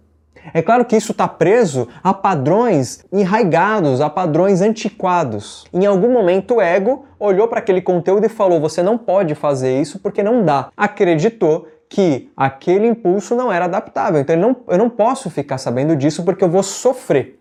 É 0.54 0.62
claro 0.62 0.86
que 0.86 0.96
isso 0.96 1.12
está 1.12 1.28
preso 1.28 1.88
a 2.04 2.14
padrões 2.14 3.04
enraigados, 3.12 4.02
a 4.02 4.10
padrões 4.10 4.62
antiquados. 4.62 5.66
Em 5.74 5.86
algum 5.86 6.12
momento 6.12 6.56
o 6.56 6.62
ego 6.62 7.06
olhou 7.20 7.48
para 7.48 7.60
aquele 7.60 7.82
conteúdo 7.82 8.26
e 8.26 8.30
falou: 8.30 8.60
você 8.60 8.84
não 8.84 8.98
pode 8.98 9.34
fazer 9.34 9.80
isso 9.82 10.00
porque 10.00 10.22
não 10.22 10.44
dá. 10.44 10.70
Acreditou 10.78 11.68
que 11.89 12.32
aquele 12.36 12.88
impulso 12.88 13.36
não 13.36 13.51
era 13.51 13.65
adaptável. 13.65 14.20
Então 14.20 14.36
não, 14.36 14.56
eu 14.68 14.77
não 14.77 14.89
posso 14.89 15.30
ficar 15.30 15.58
sabendo 15.58 15.96
disso 15.96 16.24
porque 16.24 16.44
eu 16.44 16.50
vou 16.50 16.63
sofrer. 16.63 17.39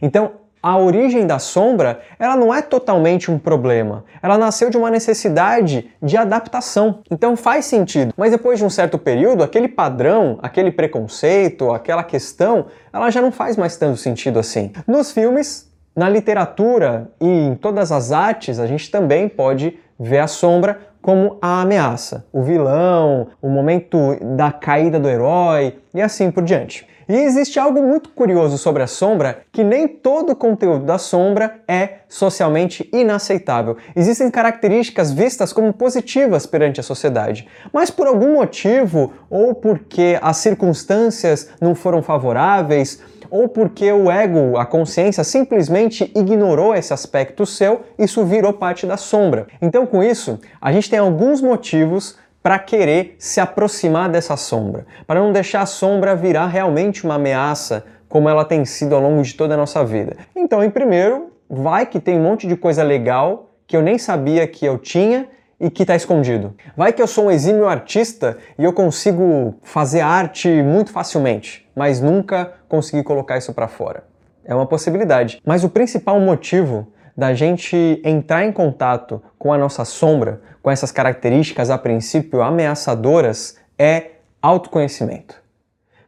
Então 0.00 0.32
a 0.62 0.76
origem 0.78 1.28
da 1.28 1.38
sombra, 1.38 2.00
ela 2.18 2.34
não 2.34 2.52
é 2.52 2.60
totalmente 2.60 3.30
um 3.30 3.38
problema. 3.38 4.04
Ela 4.20 4.36
nasceu 4.36 4.68
de 4.68 4.76
uma 4.76 4.90
necessidade 4.90 5.92
de 6.02 6.16
adaptação. 6.16 7.02
Então 7.08 7.36
faz 7.36 7.66
sentido. 7.66 8.12
Mas 8.16 8.32
depois 8.32 8.58
de 8.58 8.64
um 8.64 8.70
certo 8.70 8.98
período, 8.98 9.44
aquele 9.44 9.68
padrão, 9.68 10.40
aquele 10.42 10.72
preconceito, 10.72 11.70
aquela 11.70 12.02
questão, 12.02 12.66
ela 12.92 13.10
já 13.10 13.22
não 13.22 13.30
faz 13.30 13.56
mais 13.56 13.76
tanto 13.76 13.96
sentido 13.96 14.40
assim. 14.40 14.72
Nos 14.88 15.12
filmes, 15.12 15.70
na 15.94 16.08
literatura 16.08 17.12
e 17.20 17.28
em 17.28 17.54
todas 17.54 17.92
as 17.92 18.10
artes, 18.10 18.58
a 18.58 18.66
gente 18.66 18.90
também 18.90 19.28
pode 19.28 19.78
ver 19.98 20.18
a 20.18 20.26
sombra 20.26 20.78
como 21.00 21.38
a 21.40 21.60
ameaça, 21.60 22.26
o 22.32 22.42
vilão, 22.42 23.28
o 23.40 23.48
momento 23.48 23.98
da 24.36 24.50
caída 24.50 24.98
do 24.98 25.08
herói 25.08 25.76
e 25.94 26.02
assim 26.02 26.30
por 26.30 26.42
diante. 26.42 26.86
E 27.08 27.14
existe 27.14 27.56
algo 27.60 27.80
muito 27.80 28.08
curioso 28.08 28.58
sobre 28.58 28.82
a 28.82 28.88
sombra, 28.88 29.42
que 29.52 29.62
nem 29.62 29.86
todo 29.86 30.30
o 30.30 30.36
conteúdo 30.36 30.84
da 30.84 30.98
sombra 30.98 31.60
é 31.68 31.98
socialmente 32.08 32.90
inaceitável. 32.92 33.76
Existem 33.94 34.28
características 34.28 35.12
vistas 35.12 35.52
como 35.52 35.72
positivas 35.72 36.46
perante 36.46 36.80
a 36.80 36.82
sociedade, 36.82 37.46
mas 37.72 37.92
por 37.92 38.08
algum 38.08 38.34
motivo, 38.34 39.12
ou 39.30 39.54
porque 39.54 40.18
as 40.20 40.38
circunstâncias 40.38 41.50
não 41.60 41.76
foram 41.76 42.02
favoráveis, 42.02 43.00
ou 43.36 43.48
porque 43.48 43.90
o 43.92 44.10
ego, 44.10 44.56
a 44.56 44.64
consciência, 44.64 45.22
simplesmente 45.22 46.10
ignorou 46.14 46.74
esse 46.74 46.92
aspecto 46.92 47.44
seu, 47.44 47.82
isso 47.98 48.24
virou 48.24 48.52
parte 48.52 48.86
da 48.86 48.96
sombra. 48.96 49.46
Então, 49.60 49.86
com 49.86 50.02
isso, 50.02 50.40
a 50.60 50.72
gente 50.72 50.88
tem 50.88 50.98
alguns 50.98 51.40
motivos 51.40 52.16
para 52.42 52.58
querer 52.58 53.16
se 53.18 53.40
aproximar 53.40 54.08
dessa 54.08 54.36
sombra, 54.36 54.86
para 55.06 55.20
não 55.20 55.32
deixar 55.32 55.62
a 55.62 55.66
sombra 55.66 56.14
virar 56.14 56.46
realmente 56.46 57.04
uma 57.04 57.16
ameaça, 57.16 57.84
como 58.08 58.28
ela 58.28 58.44
tem 58.44 58.64
sido 58.64 58.94
ao 58.94 59.00
longo 59.00 59.22
de 59.22 59.34
toda 59.34 59.54
a 59.54 59.56
nossa 59.56 59.84
vida. 59.84 60.16
Então, 60.34 60.62
em 60.62 60.70
primeiro, 60.70 61.32
vai 61.50 61.86
que 61.86 61.98
tem 61.98 62.16
um 62.16 62.22
monte 62.22 62.46
de 62.46 62.56
coisa 62.56 62.82
legal 62.82 63.50
que 63.66 63.76
eu 63.76 63.82
nem 63.82 63.98
sabia 63.98 64.46
que 64.46 64.64
eu 64.64 64.78
tinha 64.78 65.28
e 65.58 65.70
que 65.70 65.82
está 65.82 65.96
escondido. 65.96 66.54
Vai 66.76 66.92
que 66.92 67.02
eu 67.02 67.06
sou 67.06 67.26
um 67.26 67.30
exímio 67.30 67.66
artista 67.66 68.38
e 68.58 68.64
eu 68.64 68.72
consigo 68.72 69.56
fazer 69.62 70.00
arte 70.00 70.48
muito 70.62 70.92
facilmente, 70.92 71.65
mas 71.76 72.00
nunca 72.00 72.54
consegui 72.68 73.02
colocar 73.02 73.36
isso 73.36 73.52
para 73.52 73.68
fora. 73.68 74.04
É 74.42 74.54
uma 74.54 74.66
possibilidade. 74.66 75.42
Mas 75.44 75.62
o 75.62 75.68
principal 75.68 76.18
motivo 76.18 76.88
da 77.14 77.34
gente 77.34 78.00
entrar 78.02 78.44
em 78.44 78.52
contato 78.52 79.22
com 79.38 79.52
a 79.52 79.58
nossa 79.58 79.84
sombra, 79.84 80.40
com 80.62 80.70
essas 80.70 80.90
características 80.90 81.68
a 81.68 81.76
princípio 81.76 82.42
ameaçadoras, 82.42 83.58
é 83.78 84.12
autoconhecimento. 84.40 85.42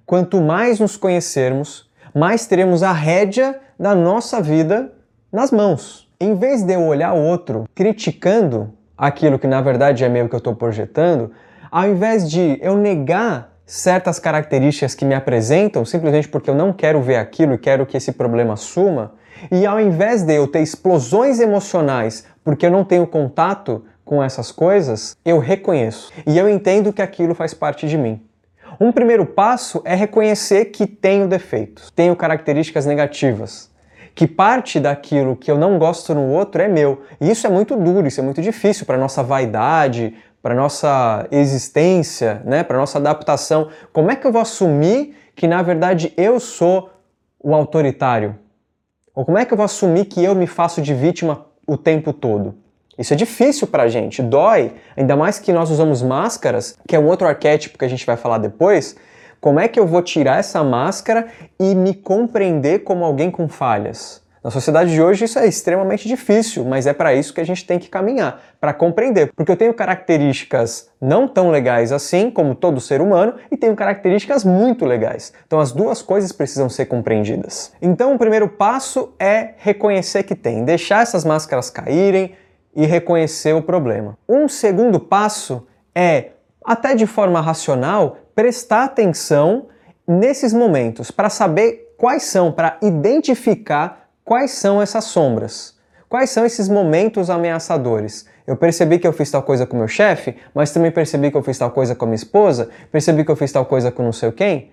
Quanto 0.07 0.41
mais 0.41 0.81
nos 0.81 0.97
conhecermos, 0.97 1.91
mais 2.15 2.47
teremos 2.47 2.83
a 2.83 2.93
rédea 2.93 3.61
da 3.79 3.95
nossa 3.95 4.41
vida 4.41 4.93
nas 5.31 5.51
mãos. 5.51 6.09
Em 6.19 6.35
vez 6.35 6.63
de 6.63 6.73
eu 6.73 6.83
olhar 6.83 7.13
o 7.13 7.23
outro 7.23 7.67
criticando 7.75 8.73
aquilo 8.97 9.39
que 9.39 9.47
na 9.47 9.61
verdade 9.61 10.05
é 10.05 10.09
meu 10.09 10.29
que 10.29 10.35
eu 10.35 10.39
estou 10.39 10.55
projetando, 10.55 11.31
ao 11.71 11.87
invés 11.89 12.29
de 12.29 12.59
eu 12.61 12.77
negar 12.77 13.58
certas 13.69 14.19
características 14.19 14.95
que 14.95 15.05
me 15.05 15.15
apresentam 15.15 15.85
simplesmente 15.85 16.27
porque 16.27 16.49
eu 16.49 16.55
não 16.55 16.73
quero 16.73 17.03
ver 17.03 17.17
aquilo 17.17 17.53
e 17.53 17.59
quero 17.59 17.85
que 17.85 17.99
esse 17.99 18.13
problema 18.13 18.57
suma, 18.57 19.13
e 19.53 19.67
ao 19.67 19.79
invés 19.79 20.23
de 20.23 20.35
eu 20.35 20.49
ter 20.49 20.61
explosões 20.61 21.39
emocionais 21.39 22.25
porque 22.43 22.65
eu 22.65 22.71
não 22.71 22.83
tenho 22.83 23.07
contato 23.07 23.85
com 24.07 24.23
essas 24.23 24.51
coisas, 24.51 25.15
eu 25.23 25.39
reconheço 25.39 26.11
e 26.27 26.39
eu 26.39 26.49
entendo 26.49 26.95
que 26.95 27.03
aquilo 27.03 27.35
faz 27.35 27.53
parte 27.53 27.87
de 27.87 27.99
mim. 27.99 28.23
Um 28.81 28.91
primeiro 28.91 29.27
passo 29.27 29.83
é 29.85 29.95
reconhecer 29.95 30.67
que 30.67 30.87
tenho 30.87 31.29
defeitos, 31.29 31.91
tenho 31.91 32.17
características 32.17 32.87
negativas, 32.87 33.71
que 34.15 34.27
parte 34.27 34.81
daquilo 34.81 35.37
que 35.37 35.51
eu 35.51 35.59
não 35.59 35.79
gosto 35.79 36.15
no 36.15 36.27
outro 36.29 36.63
é 36.63 36.67
meu. 36.67 37.03
E 37.21 37.31
isso 37.31 37.47
é 37.47 37.51
muito 37.51 37.77
duro, 37.77 38.07
isso 38.07 38.21
é 38.21 38.25
muito 38.25 38.43
difícil 38.43 38.85
para 38.85 38.99
nossa 38.99 39.23
vaidade, 39.23 40.15
para 40.49 40.55
nossa 40.55 41.29
existência, 41.31 42.41
né, 42.43 42.65
para 42.65 42.79
nossa 42.79 42.97
adaptação. 42.97 43.69
Como 43.93 44.11
é 44.11 44.17
que 44.17 44.27
eu 44.27 44.33
vou 44.33 44.41
assumir 44.41 45.15
que 45.37 45.47
na 45.47 45.61
verdade 45.61 46.11
eu 46.17 46.41
sou 46.41 46.89
o 47.39 47.55
autoritário? 47.55 48.35
Ou 49.15 49.27
como 49.27 49.37
é 49.37 49.45
que 49.45 49.53
eu 49.53 49.59
vou 49.59 49.67
assumir 49.67 50.07
que 50.07 50.25
eu 50.25 50.35
me 50.35 50.47
faço 50.47 50.81
de 50.81 50.95
vítima 50.95 51.45
o 51.67 51.77
tempo 51.77 52.15
todo? 52.15 52.55
Isso 52.99 53.13
é 53.13 53.17
difícil 53.17 53.67
pra 53.67 53.89
gente, 53.89 54.23
dói, 54.23 54.73
ainda 54.97 55.15
mais 55.15 55.39
que 55.39 55.53
nós 55.53 55.71
usamos 55.71 56.01
máscaras, 56.01 56.79
que 56.89 56.97
é 56.97 56.99
um 56.99 57.09
outro 57.09 57.29
arquétipo 57.29 57.77
que 57.77 57.85
a 57.85 57.89
gente 57.89 58.07
vai 58.07 58.17
falar 58.17 58.39
depois. 58.39 58.97
Como 59.43 59.61
é 59.61 59.69
que 59.69 59.79
eu 59.79 59.87
vou 59.87 60.01
tirar 60.01 60.39
essa 60.39 60.65
máscara 60.65 61.29
e 61.61 61.75
me 61.75 61.93
compreender 61.93 62.85
como 62.85 63.05
alguém 63.05 63.31
com 63.31 63.51
falhas? 63.51 64.23
Na 64.49 64.53
sociedade 64.53 64.91
de 64.95 65.03
hoje 65.03 65.27
isso 65.27 65.39
é 65.39 65.47
extremamente 65.47 66.09
difícil, 66.09 66.65
mas 66.65 66.87
é 66.87 66.95
para 66.95 67.13
isso 67.13 67.35
que 67.35 67.41
a 67.43 67.45
gente 67.45 67.67
tem 67.67 67.79
que 67.79 67.87
caminhar, 67.87 68.41
para 68.59 68.73
compreender, 68.73 69.31
porque 69.37 69.53
eu 69.53 69.57
tenho 69.59 69.75
características 69.75 70.89
não 70.99 71.29
tão 71.29 71.51
legais 71.51 71.93
assim, 71.93 72.31
como 72.31 72.55
todo 72.55 72.81
ser 72.81 73.03
humano, 73.03 73.35
e 73.51 73.59
tenho 73.59 73.77
características 73.77 74.45
muito 74.45 74.87
legais. 74.87 75.35
Então 75.47 75.61
as 75.61 75.71
duas 75.71 76.01
coisas 76.01 76.33
precisam 76.33 76.71
ser 76.71 76.87
compreendidas. 76.87 77.75
Então 77.83 78.15
o 78.15 78.19
primeiro 78.19 78.49
passo 78.49 79.13
é 79.19 79.51
reconhecer 79.59 80.23
que 80.23 80.35
tem, 80.35 80.65
deixar 80.65 81.03
essas 81.03 81.27
máscaras 81.27 81.69
caírem 81.69 82.35
e 82.75 82.87
reconhecer 82.87 83.53
o 83.53 83.61
problema. 83.61 84.17
Um 84.27 84.49
segundo 84.49 84.99
passo 84.99 85.67
é, 85.95 86.31
até 86.65 86.95
de 86.95 87.05
forma 87.05 87.43
racional, 87.43 88.17
prestar 88.35 88.85
atenção 88.85 89.67
nesses 90.07 90.55
momentos 90.55 91.11
para 91.11 91.29
saber 91.29 91.95
quais 91.99 92.23
são, 92.23 92.51
para 92.51 92.79
identificar 92.81 93.98
Quais 94.29 94.51
são 94.51 94.83
essas 94.83 95.05
sombras? 95.05 95.75
Quais 96.07 96.29
são 96.29 96.45
esses 96.45 96.69
momentos 96.69 97.31
ameaçadores? 97.31 98.27
Eu 98.47 98.59
percebi 98.59 98.99
que 98.99 99.07
eu 99.07 99.13
fiz 99.15 99.31
tal 99.31 99.43
coisa 99.43 99.65
com 99.65 99.75
meu 99.75 99.89
chefe, 99.89 100.37
mas 100.55 100.71
também 100.71 100.91
percebi 100.91 101.31
que 101.31 101.37
eu 101.39 101.43
fiz 101.43 101.57
tal 101.57 101.71
coisa 101.71 101.95
com 101.95 102.05
minha 102.05 102.15
esposa, 102.15 102.69
percebi 102.93 103.25
que 103.25 103.31
eu 103.31 103.37
fiz 103.37 103.51
tal 103.51 103.65
coisa 103.65 103.91
com 103.91 104.03
não 104.03 104.13
sei 104.13 104.31
quem. 104.33 104.71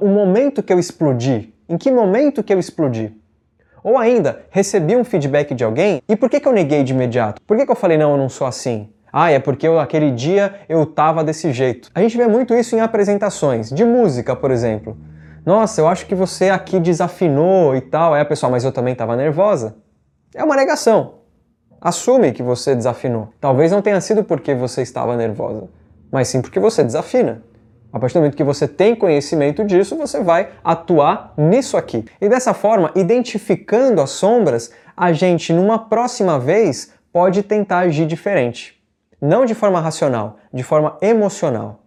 O 0.00 0.06
momento 0.06 0.62
que 0.62 0.72
eu 0.72 0.78
explodi, 0.78 1.52
em 1.68 1.76
que 1.76 1.90
momento 1.90 2.44
que 2.44 2.54
eu 2.54 2.60
explodi? 2.60 3.12
Ou 3.82 3.98
ainda, 3.98 4.44
recebi 4.50 4.94
um 4.94 5.02
feedback 5.02 5.52
de 5.52 5.64
alguém 5.64 6.00
e 6.08 6.14
por 6.14 6.30
que, 6.30 6.38
que 6.38 6.46
eu 6.46 6.52
neguei 6.52 6.84
de 6.84 6.92
imediato? 6.92 7.42
Por 7.44 7.56
que, 7.56 7.66
que 7.66 7.72
eu 7.72 7.76
falei, 7.76 7.98
não, 7.98 8.12
eu 8.12 8.18
não 8.18 8.28
sou 8.28 8.46
assim? 8.46 8.88
Ah, 9.12 9.32
é 9.32 9.40
porque 9.40 9.66
eu, 9.66 9.80
aquele 9.80 10.12
dia 10.12 10.60
eu 10.68 10.86
tava 10.86 11.24
desse 11.24 11.50
jeito. 11.50 11.90
A 11.92 12.00
gente 12.00 12.16
vê 12.16 12.28
muito 12.28 12.54
isso 12.54 12.76
em 12.76 12.80
apresentações, 12.80 13.68
de 13.68 13.84
música, 13.84 14.36
por 14.36 14.52
exemplo. 14.52 14.96
Nossa, 15.44 15.80
eu 15.80 15.88
acho 15.88 16.06
que 16.06 16.14
você 16.14 16.50
aqui 16.50 16.78
desafinou 16.78 17.74
e 17.74 17.80
tal. 17.80 18.14
Aí 18.14 18.20
a 18.20 18.24
pessoa, 18.24 18.50
mas 18.50 18.64
eu 18.64 18.72
também 18.72 18.92
estava 18.92 19.16
nervosa. 19.16 19.76
É 20.34 20.42
uma 20.44 20.56
negação. 20.56 21.14
Assume 21.80 22.32
que 22.32 22.42
você 22.42 22.76
desafinou. 22.76 23.28
Talvez 23.40 23.72
não 23.72 23.82
tenha 23.82 24.00
sido 24.00 24.22
porque 24.22 24.54
você 24.54 24.82
estava 24.82 25.16
nervosa, 25.16 25.68
mas 26.12 26.28
sim 26.28 26.40
porque 26.40 26.60
você 26.60 26.84
desafina. 26.84 27.42
A 27.92 27.98
partir 27.98 28.14
do 28.14 28.20
momento 28.20 28.36
que 28.36 28.44
você 28.44 28.66
tem 28.68 28.94
conhecimento 28.94 29.64
disso, 29.64 29.96
você 29.96 30.22
vai 30.22 30.50
atuar 30.64 31.34
nisso 31.36 31.76
aqui. 31.76 32.04
E 32.20 32.28
dessa 32.28 32.54
forma, 32.54 32.90
identificando 32.94 34.00
as 34.00 34.10
sombras, 34.10 34.70
a 34.96 35.12
gente, 35.12 35.52
numa 35.52 35.78
próxima 35.78 36.38
vez, 36.38 36.92
pode 37.12 37.42
tentar 37.42 37.80
agir 37.80 38.06
diferente. 38.06 38.80
Não 39.20 39.44
de 39.44 39.54
forma 39.54 39.80
racional, 39.80 40.38
de 40.54 40.62
forma 40.62 40.96
emocional. 41.02 41.80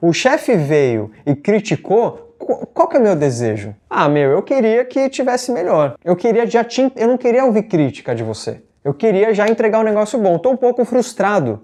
O 0.00 0.12
chefe 0.12 0.54
veio 0.54 1.10
e 1.26 1.34
criticou 1.34 2.29
qual 2.46 2.88
que 2.88 2.96
é 2.96 3.00
o 3.00 3.02
meu 3.02 3.14
desejo? 3.14 3.74
Ah, 3.88 4.08
meu, 4.08 4.30
eu 4.30 4.42
queria 4.42 4.84
que 4.84 5.08
tivesse 5.08 5.52
melhor. 5.52 5.94
Eu 6.04 6.16
queria 6.16 6.46
já 6.46 6.64
te, 6.64 6.90
eu 6.96 7.08
não 7.08 7.18
queria 7.18 7.44
ouvir 7.44 7.64
crítica 7.64 8.14
de 8.14 8.22
você. 8.22 8.62
Eu 8.82 8.94
queria 8.94 9.34
já 9.34 9.46
entregar 9.46 9.80
um 9.80 9.84
negócio 9.84 10.18
bom. 10.18 10.36
Estou 10.36 10.52
um 10.52 10.56
pouco 10.56 10.84
frustrado 10.84 11.60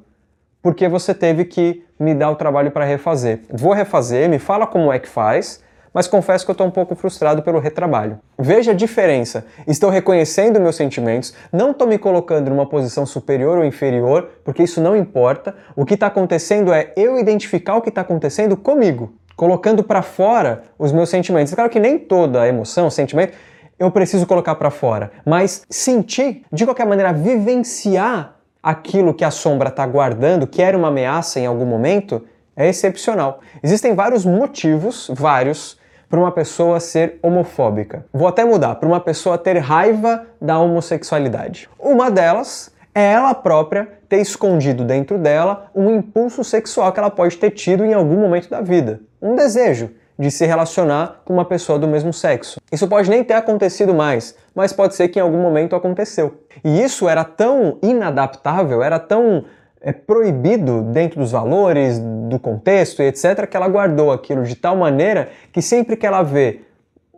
porque 0.63 0.89
você 0.89 1.15
teve 1.15 1.45
que 1.45 1.85
me 1.99 2.15
dar 2.15 2.31
o 2.31 2.37
trabalho 2.37 2.71
para 2.71 2.85
refazer. 2.85 3.41
Vou 3.49 3.73
refazer, 3.73 4.29
me 4.29 4.39
fala 4.39 4.67
como 4.67 4.93
é 4.93 4.99
que 4.99 5.09
faz, 5.09 5.63
mas 5.95 6.07
confesso 6.07 6.45
que 6.45 6.51
eu 6.51 6.55
estou 6.55 6.67
um 6.67 6.71
pouco 6.71 6.95
frustrado 6.95 7.43
pelo 7.43 7.59
retrabalho. 7.59 8.19
Veja 8.39 8.73
a 8.73 8.75
diferença. 8.75 9.47
Estou 9.67 9.89
reconhecendo 9.89 10.61
meus 10.61 10.77
sentimentos, 10.77 11.33
não 11.53 11.71
estou 11.71 11.87
me 11.87 11.97
colocando 11.97 12.51
numa 12.51 12.69
posição 12.69 13.07
superior 13.07 13.59
ou 13.59 13.65
inferior, 13.65 14.29
porque 14.45 14.63
isso 14.63 14.81
não 14.81 14.97
importa. 14.97 15.55
O 15.75 15.87
que 15.87 15.95
está 15.95 16.09
acontecendo 16.09 16.73
é 16.73 16.93
eu 16.97 17.19
identificar 17.19 17.77
o 17.77 17.81
que 17.81 17.89
está 17.89 18.03
acontecendo 18.03 18.57
comigo 18.57 19.15
colocando 19.37 19.85
para 19.85 20.03
fora 20.03 20.63
os 20.79 20.91
meus 20.91 21.11
sentimentos. 21.11 21.53
É 21.53 21.57
claro 21.57 21.71
que 21.71 21.79
nem 21.79 21.99
toda 21.99 22.49
emoção, 22.49 22.89
sentimento, 22.91 23.37
eu 23.79 23.91
preciso 23.91 24.27
colocar 24.27 24.55
para 24.55 24.71
fora, 24.71 25.13
mas 25.25 25.63
sentir, 25.69 26.43
de 26.51 26.65
qualquer 26.65 26.87
maneira, 26.87 27.13
vivenciar 27.13 28.37
aquilo 28.63 29.13
que 29.13 29.25
a 29.25 29.31
sombra 29.31 29.69
está 29.69 29.87
guardando, 29.87 30.47
que 30.47 30.63
era 30.63 30.77
uma 30.77 30.89
ameaça 30.89 31.39
em 31.39 31.47
algum 31.47 31.67
momento, 31.67 32.25
é 32.57 32.67
excepcional. 32.69 33.41
Existem 33.63 33.95
vários 33.95 34.25
motivos, 34.25 35.11
vários, 35.13 35.79
para 36.09 36.19
uma 36.19 36.33
pessoa 36.33 36.81
ser 36.81 37.19
homofóbica. 37.23 38.07
Vou 38.13 38.27
até 38.27 38.45
mudar, 38.45 38.77
para 38.77 38.89
uma 38.89 39.01
pessoa 39.01 39.37
ter 39.37 39.59
raiva 39.59 40.25
da 40.41 40.59
homossexualidade. 40.59 41.69
Uma 41.79 42.11
delas 42.11 42.73
é 42.97 43.13
ela 43.13 43.35
própria 43.35 43.87
ter 44.09 44.23
escondido 44.23 44.83
dentro 44.83 45.19
dela 45.19 45.71
um 45.75 45.91
impulso 45.91 46.43
sexual 46.43 46.91
que 46.93 46.99
ela 46.99 47.11
pode 47.11 47.37
ter 47.37 47.51
tido 47.51 47.85
em 47.85 47.93
algum 47.93 48.17
momento 48.17 48.49
da 48.49 48.63
vida 48.63 49.01
um 49.21 49.35
desejo 49.35 49.91
de 50.19 50.31
se 50.31 50.47
relacionar 50.47 51.21
com 51.25 51.35
uma 51.35 51.45
pessoa 51.45 51.79
do 51.79 51.87
mesmo 51.87 52.11
sexo. 52.11 52.59
Isso 52.73 52.89
pode 52.89 53.11
nem 53.11 53.23
ter 53.23 53.35
acontecido 53.35 53.95
mais, 53.95 54.35
mas 54.55 54.73
pode 54.73 54.95
ser 54.95 55.09
que 55.09 55.19
em 55.19 55.23
algum 55.23 55.43
momento 55.43 55.77
aconteceu. 55.77 56.41
E 56.65 56.83
isso 56.83 57.07
era 57.07 57.23
tão 57.23 57.79
inadaptável, 57.83 58.83
era 58.83 58.99
tão 58.99 59.45
é, 59.79 59.93
proibido 59.93 60.81
dentro 60.85 61.21
dos 61.21 61.33
valores, 61.33 61.99
do 61.99 62.39
contexto 62.39 63.03
e 63.03 63.09
etc., 63.09 63.47
que 63.47 63.57
ela 63.59 63.69
guardou 63.69 64.11
aquilo 64.11 64.43
de 64.43 64.55
tal 64.55 64.75
maneira 64.75 65.29
que 65.53 65.61
sempre 65.61 65.97
que 65.97 66.07
ela 66.07 66.23
vê 66.23 66.63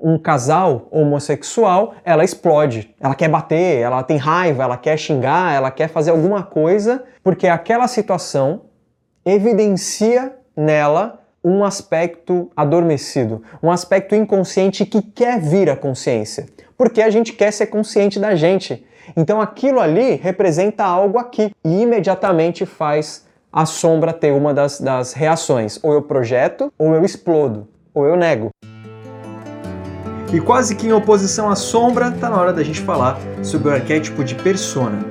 um 0.01 0.19
casal 0.19 0.89
homossexual, 0.91 1.95
ela 2.05 2.25
explode. 2.25 2.95
Ela 3.01 3.15
quer 3.15 3.29
bater, 3.29 3.81
ela 3.81 4.03
tem 4.03 4.17
raiva, 4.17 4.63
ela 4.63 4.77
quer 4.77 4.97
xingar, 4.97 5.55
ela 5.55 5.71
quer 5.71 5.89
fazer 5.89 6.11
alguma 6.11 6.43
coisa, 6.43 7.05
porque 7.23 7.47
aquela 7.47 7.89
situação 7.89 8.63
evidencia 9.25 10.35
nela 10.57 11.21
um 11.45 11.65
aspecto 11.65 12.51
adormecido, 12.57 13.43
um 13.63 13.71
aspecto 13.71 14.15
inconsciente 14.15 14.85
que 14.85 15.01
quer 15.01 15.41
vir 15.41 15.71
à 15.71 15.77
consciência, 15.77 16.47
porque 16.77 17.01
a 17.01 17.11
gente 17.11 17.33
quer 17.33 17.53
ser 17.53 17.67
consciente 17.67 18.19
da 18.19 18.35
gente. 18.35 18.87
Então 19.17 19.41
aquilo 19.41 19.81
ali 19.81 20.17
representa 20.17 20.85
algo 20.85 21.19
aqui 21.19 21.53
e 21.65 21.83
imediatamente 21.83 22.67
faz 22.67 23.27
a 23.53 23.65
sombra 23.65 24.13
ter 24.13 24.33
uma 24.33 24.53
das, 24.53 24.81
das 24.81 25.13
reações: 25.13 25.79
ou 25.83 25.93
eu 25.93 26.03
projeto, 26.03 26.73
ou 26.79 26.95
eu 26.95 27.05
explodo, 27.05 27.69
ou 27.95 28.07
eu 28.07 28.17
nego. 28.17 28.51
E 30.31 30.41
quase 30.41 30.75
que 30.75 30.87
em 30.87 30.93
oposição 30.93 31.49
à 31.49 31.57
sombra, 31.57 32.09
está 32.09 32.29
na 32.29 32.37
hora 32.37 32.53
da 32.53 32.63
gente 32.63 32.81
falar 32.83 33.19
sobre 33.43 33.71
o 33.71 33.73
arquétipo 33.73 34.23
de 34.23 34.35
persona. 34.35 35.03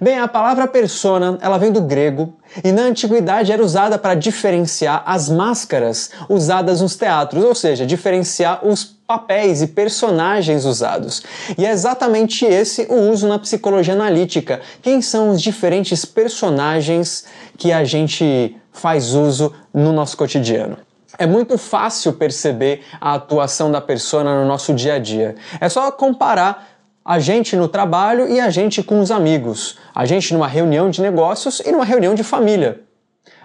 Bem, 0.00 0.18
a 0.18 0.28
palavra 0.28 0.68
persona, 0.68 1.38
ela 1.40 1.58
vem 1.58 1.72
do 1.72 1.80
grego 1.80 2.34
e 2.62 2.70
na 2.70 2.82
antiguidade 2.82 3.50
era 3.50 3.64
usada 3.64 3.98
para 3.98 4.14
diferenciar 4.14 5.02
as 5.06 5.28
máscaras 5.28 6.10
usadas 6.28 6.80
nos 6.80 6.94
teatros, 6.94 7.42
ou 7.42 7.54
seja, 7.54 7.86
diferenciar 7.86 8.64
os 8.64 8.84
papéis 8.84 9.62
e 9.62 9.66
personagens 9.66 10.64
usados. 10.64 11.22
E 11.56 11.64
é 11.64 11.70
exatamente 11.70 12.44
esse 12.44 12.86
o 12.90 13.10
uso 13.10 13.26
na 13.26 13.38
psicologia 13.38 13.94
analítica. 13.94 14.60
Quem 14.82 15.00
são 15.00 15.30
os 15.30 15.42
diferentes 15.42 16.04
personagens 16.04 17.24
que 17.56 17.72
a 17.72 17.82
gente 17.82 18.56
faz 18.70 19.14
uso 19.14 19.52
no 19.74 19.92
nosso 19.92 20.16
cotidiano? 20.16 20.76
É 21.20 21.26
muito 21.26 21.58
fácil 21.58 22.14
perceber 22.14 22.82
a 22.98 23.12
atuação 23.12 23.70
da 23.70 23.78
persona 23.78 24.40
no 24.40 24.48
nosso 24.48 24.72
dia 24.72 24.94
a 24.94 24.98
dia. 24.98 25.36
É 25.60 25.68
só 25.68 25.90
comparar 25.90 26.66
a 27.04 27.18
gente 27.18 27.54
no 27.56 27.68
trabalho 27.68 28.26
e 28.26 28.40
a 28.40 28.48
gente 28.48 28.82
com 28.82 29.00
os 29.00 29.10
amigos, 29.10 29.76
a 29.94 30.06
gente 30.06 30.32
numa 30.32 30.48
reunião 30.48 30.88
de 30.88 31.02
negócios 31.02 31.60
e 31.60 31.70
numa 31.72 31.84
reunião 31.84 32.14
de 32.14 32.24
família. 32.24 32.80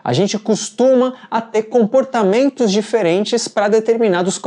A 0.01 0.13
gente 0.13 0.39
costuma 0.39 1.15
a 1.29 1.41
ter 1.41 1.63
comportamentos 1.63 2.71
diferentes 2.71 3.45
para 3.45 3.67
determinados 3.67 4.39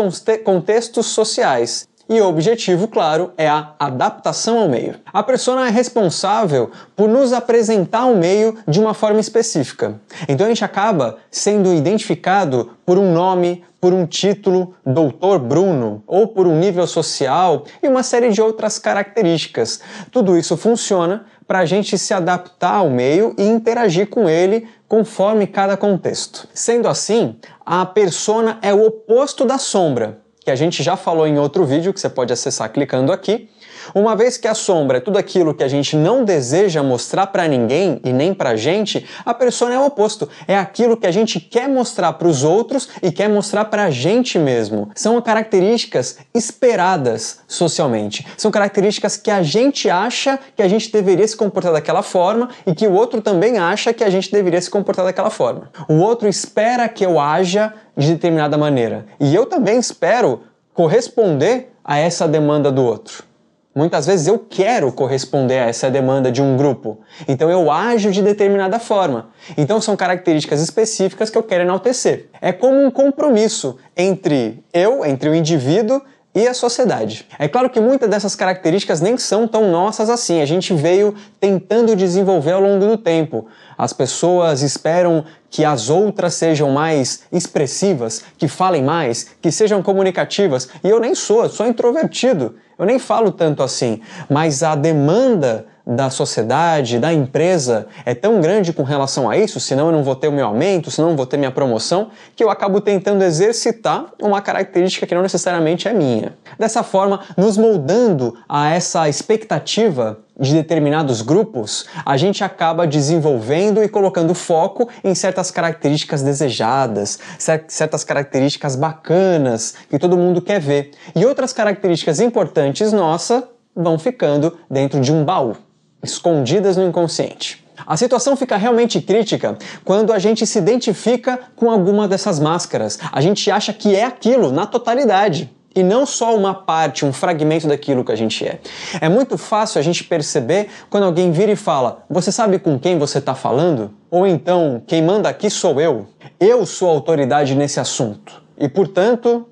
contextos 0.42 1.04
sociais. 1.04 1.86
E 2.08 2.18
o 2.22 2.26
objetivo, 2.26 2.88
claro, 2.88 3.32
é 3.36 3.46
a 3.46 3.74
adaptação 3.78 4.58
ao 4.58 4.68
meio. 4.68 4.94
A 5.12 5.22
persona 5.22 5.66
é 5.66 5.70
responsável 5.70 6.70
por 6.96 7.06
nos 7.06 7.34
apresentar 7.34 8.06
o 8.06 8.16
meio 8.16 8.56
de 8.66 8.80
uma 8.80 8.94
forma 8.94 9.20
específica. 9.20 10.00
Então 10.26 10.46
a 10.46 10.48
gente 10.48 10.64
acaba 10.64 11.18
sendo 11.30 11.74
identificado 11.74 12.70
por 12.86 12.96
um 12.96 13.12
nome, 13.12 13.62
por 13.78 13.92
um 13.92 14.06
título 14.06 14.74
Doutor 14.86 15.38
Bruno, 15.38 16.02
ou 16.06 16.28
por 16.28 16.46
um 16.46 16.58
nível 16.58 16.86
social 16.86 17.64
e 17.82 17.88
uma 17.88 18.02
série 18.02 18.30
de 18.30 18.40
outras 18.40 18.78
características. 18.78 19.80
Tudo 20.10 20.34
isso 20.38 20.56
funciona 20.56 21.26
para 21.46 21.58
a 21.58 21.66
gente 21.66 21.98
se 21.98 22.14
adaptar 22.14 22.76
ao 22.76 22.88
meio 22.88 23.34
e 23.36 23.42
interagir 23.42 24.08
com 24.08 24.26
ele 24.26 24.66
conforme 24.88 25.46
cada 25.46 25.76
contexto. 25.76 26.48
Sendo 26.54 26.88
assim, 26.88 27.36
a 27.66 27.84
persona 27.84 28.58
é 28.62 28.72
o 28.72 28.86
oposto 28.86 29.44
da 29.44 29.58
sombra, 29.58 30.20
que 30.48 30.52
a 30.52 30.56
gente 30.56 30.82
já 30.82 30.96
falou 30.96 31.26
em 31.26 31.38
outro 31.38 31.66
vídeo 31.66 31.92
que 31.92 32.00
você 32.00 32.08
pode 32.08 32.32
acessar 32.32 32.72
clicando 32.72 33.12
aqui. 33.12 33.50
Uma 33.94 34.14
vez 34.14 34.37
que 34.37 34.48
a 34.48 34.55
sombra 34.55 34.98
é 34.98 35.01
tudo 35.01 35.18
aquilo 35.18 35.55
que 35.55 35.64
a 35.64 35.68
gente 35.68 35.96
não 35.96 36.24
deseja 36.24 36.83
mostrar 36.83 37.27
para 37.29 37.46
ninguém 37.48 38.01
e 38.05 38.12
nem 38.12 38.35
pra 38.35 38.57
gente, 38.57 39.07
a 39.24 39.33
persona 39.33 39.74
é 39.74 39.79
o 39.79 39.87
oposto. 39.87 40.29
É 40.46 40.57
aquilo 40.57 40.96
que 40.96 41.07
a 41.07 41.11
gente 41.11 41.40
quer 41.40 41.68
mostrar 41.68 42.12
para 42.14 42.29
os 42.29 42.44
outros 42.44 42.88
e 43.03 43.11
quer 43.11 43.29
mostrar 43.29 43.66
pra 43.66 43.90
gente 43.90 44.38
mesmo. 44.38 44.90
São 44.94 45.20
características 45.20 46.18
esperadas 46.35 47.40
socialmente. 47.46 48.27
São 48.37 48.51
características 48.51 49.16
que 49.16 49.31
a 49.31 49.42
gente 49.42 49.88
acha 49.88 50.38
que 50.57 50.62
a 50.62 50.68
gente 50.68 50.92
deveria 50.92 51.27
se 51.27 51.37
comportar 51.37 51.72
daquela 51.72 52.03
forma 52.03 52.48
e 52.66 52.74
que 52.74 52.87
o 52.87 52.92
outro 52.92 53.20
também 53.20 53.59
acha 53.59 53.92
que 53.92 54.05
a 54.05 54.11
gente 54.11 54.31
deveria 54.31 54.61
se 54.61 54.70
comportar 54.70 55.05
daquela 55.05 55.31
forma. 55.31 55.70
O 55.88 55.94
outro 55.94 56.29
espera 56.29 56.88
que 56.88 57.05
eu 57.05 57.18
haja 57.20 57.74
de 57.96 58.12
determinada 58.12 58.57
maneira 58.57 59.07
e 59.18 59.35
eu 59.35 59.46
também 59.46 59.79
espero 59.79 60.42
corresponder 60.72 61.72
a 61.85 61.98
essa 61.98 62.29
demanda 62.29 62.70
do 62.70 62.85
outro. 62.85 63.27
Muitas 63.74 64.07
vezes 64.07 64.26
eu 64.26 64.38
quero 64.38 64.90
corresponder 64.90 65.59
a 65.59 65.66
essa 65.66 65.90
demanda 65.90 66.33
de 66.33 66.42
um 66.42 66.57
grupo, 66.57 66.98
então 67.28 67.50
eu 67.50 67.70
ajo 67.70 68.11
de 68.11 68.22
determinada 68.22 68.78
forma. 68.78 69.28
Então 69.57 69.81
são 69.81 69.96
características 69.96 70.61
específicas 70.61 71.31
que 71.31 71.38
eu 71.38 71.42
quero 71.42 71.64
enaltecer. 71.64 72.28
É 72.40 72.50
como 72.50 72.83
um 72.83 72.90
compromisso 72.90 73.76
entre 73.96 74.64
eu, 74.72 75.04
entre 75.04 75.28
o 75.28 75.35
indivíduo 75.35 76.02
e 76.35 76.46
a 76.46 76.54
sociedade. 76.54 77.26
É 77.38 77.48
claro 77.48 77.70
que 77.70 77.81
muitas 77.81 78.09
dessas 78.09 78.35
características 78.35 79.00
nem 79.00 79.16
são 79.16 79.46
tão 79.48 79.70
nossas 79.70 80.09
assim, 80.09 80.40
a 80.40 80.46
gente 80.46 80.72
veio 80.74 81.14
tentando 81.40 81.96
desenvolver 81.96 82.52
ao 82.52 82.61
longo 82.61 82.87
do 82.87 82.96
tempo. 82.96 83.46
As 83.76 83.92
pessoas 83.92 84.62
esperam 84.62 85.24
que 85.50 85.64
as 85.64 85.88
outras 85.88 86.34
sejam 86.34 86.70
mais 86.70 87.22
expressivas, 87.32 88.22
que 88.37 88.48
falem 88.48 88.82
mais, 88.82 89.26
que 89.40 89.50
sejam 89.50 89.82
comunicativas, 89.82 90.68
e 90.84 90.88
eu 90.88 91.00
nem 91.00 91.14
sou, 91.14 91.48
sou 91.48 91.66
introvertido. 91.66 92.56
Eu 92.78 92.87
nem 92.87 92.98
falo 92.98 93.32
tanto 93.32 93.62
assim, 93.62 94.00
mas 94.30 94.62
a 94.62 94.76
demanda 94.76 95.66
da 95.88 96.11
sociedade, 96.11 96.98
da 96.98 97.14
empresa 97.14 97.87
é 98.05 98.14
tão 98.14 98.42
grande 98.42 98.74
com 98.74 98.83
relação 98.83 99.31
a 99.31 99.38
isso, 99.38 99.59
senão 99.59 99.87
eu 99.87 99.92
não 99.92 100.05
vou 100.05 100.14
ter 100.14 100.29
o 100.29 100.33
meu 100.33 100.44
aumento, 100.44 100.90
senão 100.90 101.09
eu 101.09 101.12
não 101.12 101.16
vou 101.16 101.24
ter 101.24 101.38
minha 101.38 101.51
promoção, 101.51 102.11
que 102.37 102.44
eu 102.44 102.51
acabo 102.51 102.79
tentando 102.79 103.24
exercitar 103.24 104.05
uma 104.20 104.42
característica 104.42 105.07
que 105.07 105.14
não 105.14 105.22
necessariamente 105.22 105.88
é 105.88 105.94
minha. 105.94 106.35
Dessa 106.59 106.83
forma, 106.83 107.20
nos 107.38 107.57
moldando 107.57 108.37
a 108.46 108.70
essa 108.70 109.09
expectativa 109.09 110.18
de 110.38 110.53
determinados 110.53 111.22
grupos, 111.22 111.87
a 112.05 112.18
gente 112.18 112.44
acaba 112.44 112.87
desenvolvendo 112.87 113.83
e 113.83 113.88
colocando 113.88 114.35
foco 114.35 114.88
em 115.03 115.14
certas 115.14 115.51
características 115.51 116.22
desejadas, 116.22 117.18
certas 117.66 118.05
características 118.05 118.77
bacanas 118.77 119.74
que 119.88 119.98
todo 119.98 120.18
mundo 120.18 120.42
quer 120.42 120.61
ver. 120.61 120.90
E 121.16 121.24
outras 121.24 121.55
características 121.55 122.20
importantes 122.20 122.92
nossa 122.92 123.48
vão 123.74 123.98
ficando 123.98 124.59
dentro 124.70 125.01
de 125.01 125.12
um 125.12 125.24
baú, 125.24 125.57
escondidas 126.02 126.76
no 126.76 126.84
inconsciente. 126.84 127.64
A 127.87 127.96
situação 127.96 128.37
fica 128.37 128.56
realmente 128.56 129.00
crítica 129.00 129.56
quando 129.84 130.12
a 130.12 130.18
gente 130.18 130.46
se 130.46 130.58
identifica 130.58 131.38
com 131.56 131.70
alguma 131.70 132.08
dessas 132.08 132.38
máscaras. 132.38 132.98
A 133.12 133.20
gente 133.20 133.50
acha 133.50 133.72
que 133.72 133.94
é 133.94 134.04
aquilo 134.04 134.50
na 134.52 134.66
totalidade 134.66 135.50
e 135.74 135.82
não 135.82 136.04
só 136.04 136.37
uma 136.37 136.54
parte, 136.54 137.04
um 137.04 137.12
fragmento 137.12 137.68
daquilo 137.68 138.04
que 138.04 138.11
a 138.11 138.16
gente 138.16 138.44
é. 138.44 138.58
É 139.00 139.08
muito 139.08 139.38
fácil 139.38 139.78
a 139.78 139.82
gente 139.82 140.02
perceber 140.02 140.68
quando 140.90 141.04
alguém 141.04 141.30
vira 141.30 141.52
e 141.52 141.56
fala: 141.56 142.04
Você 142.11 142.32
sabe 142.32 142.58
com 142.58 142.78
quem 142.78 142.98
você 142.98 143.18
está 143.18 143.34
falando? 143.34 143.92
Ou 144.11 144.26
então, 144.26 144.82
quem 144.87 145.02
manda 145.02 145.28
aqui 145.28 145.48
sou 145.48 145.80
eu. 145.80 146.06
Eu 146.40 146.66
sou 146.66 146.88
autoridade 146.88 147.54
nesse 147.54 147.78
assunto. 147.78 148.42
E 148.58 148.68
portanto. 148.68 149.46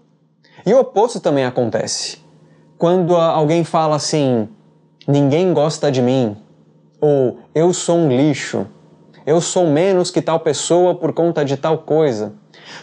E 0.65 0.75
o 0.75 0.81
oposto 0.81 1.21
também 1.21 1.45
acontece. 1.45 2.19
Quando 2.77 3.15
alguém 3.15 3.63
fala 3.63 3.95
assim: 3.95 4.49
Ninguém 5.07 5.53
gosta 5.53 5.91
de 5.91 6.03
mim. 6.03 6.37
Ou 7.01 7.39
eu 7.55 7.73
sou 7.73 7.97
um 7.97 8.09
lixo. 8.09 8.67
Eu 9.25 9.41
sou 9.41 9.67
menos 9.67 10.11
que 10.11 10.21
tal 10.21 10.41
pessoa 10.41 10.95
por 10.97 11.13
conta 11.13 11.45
de 11.45 11.57
tal 11.57 11.79
coisa. 11.79 12.33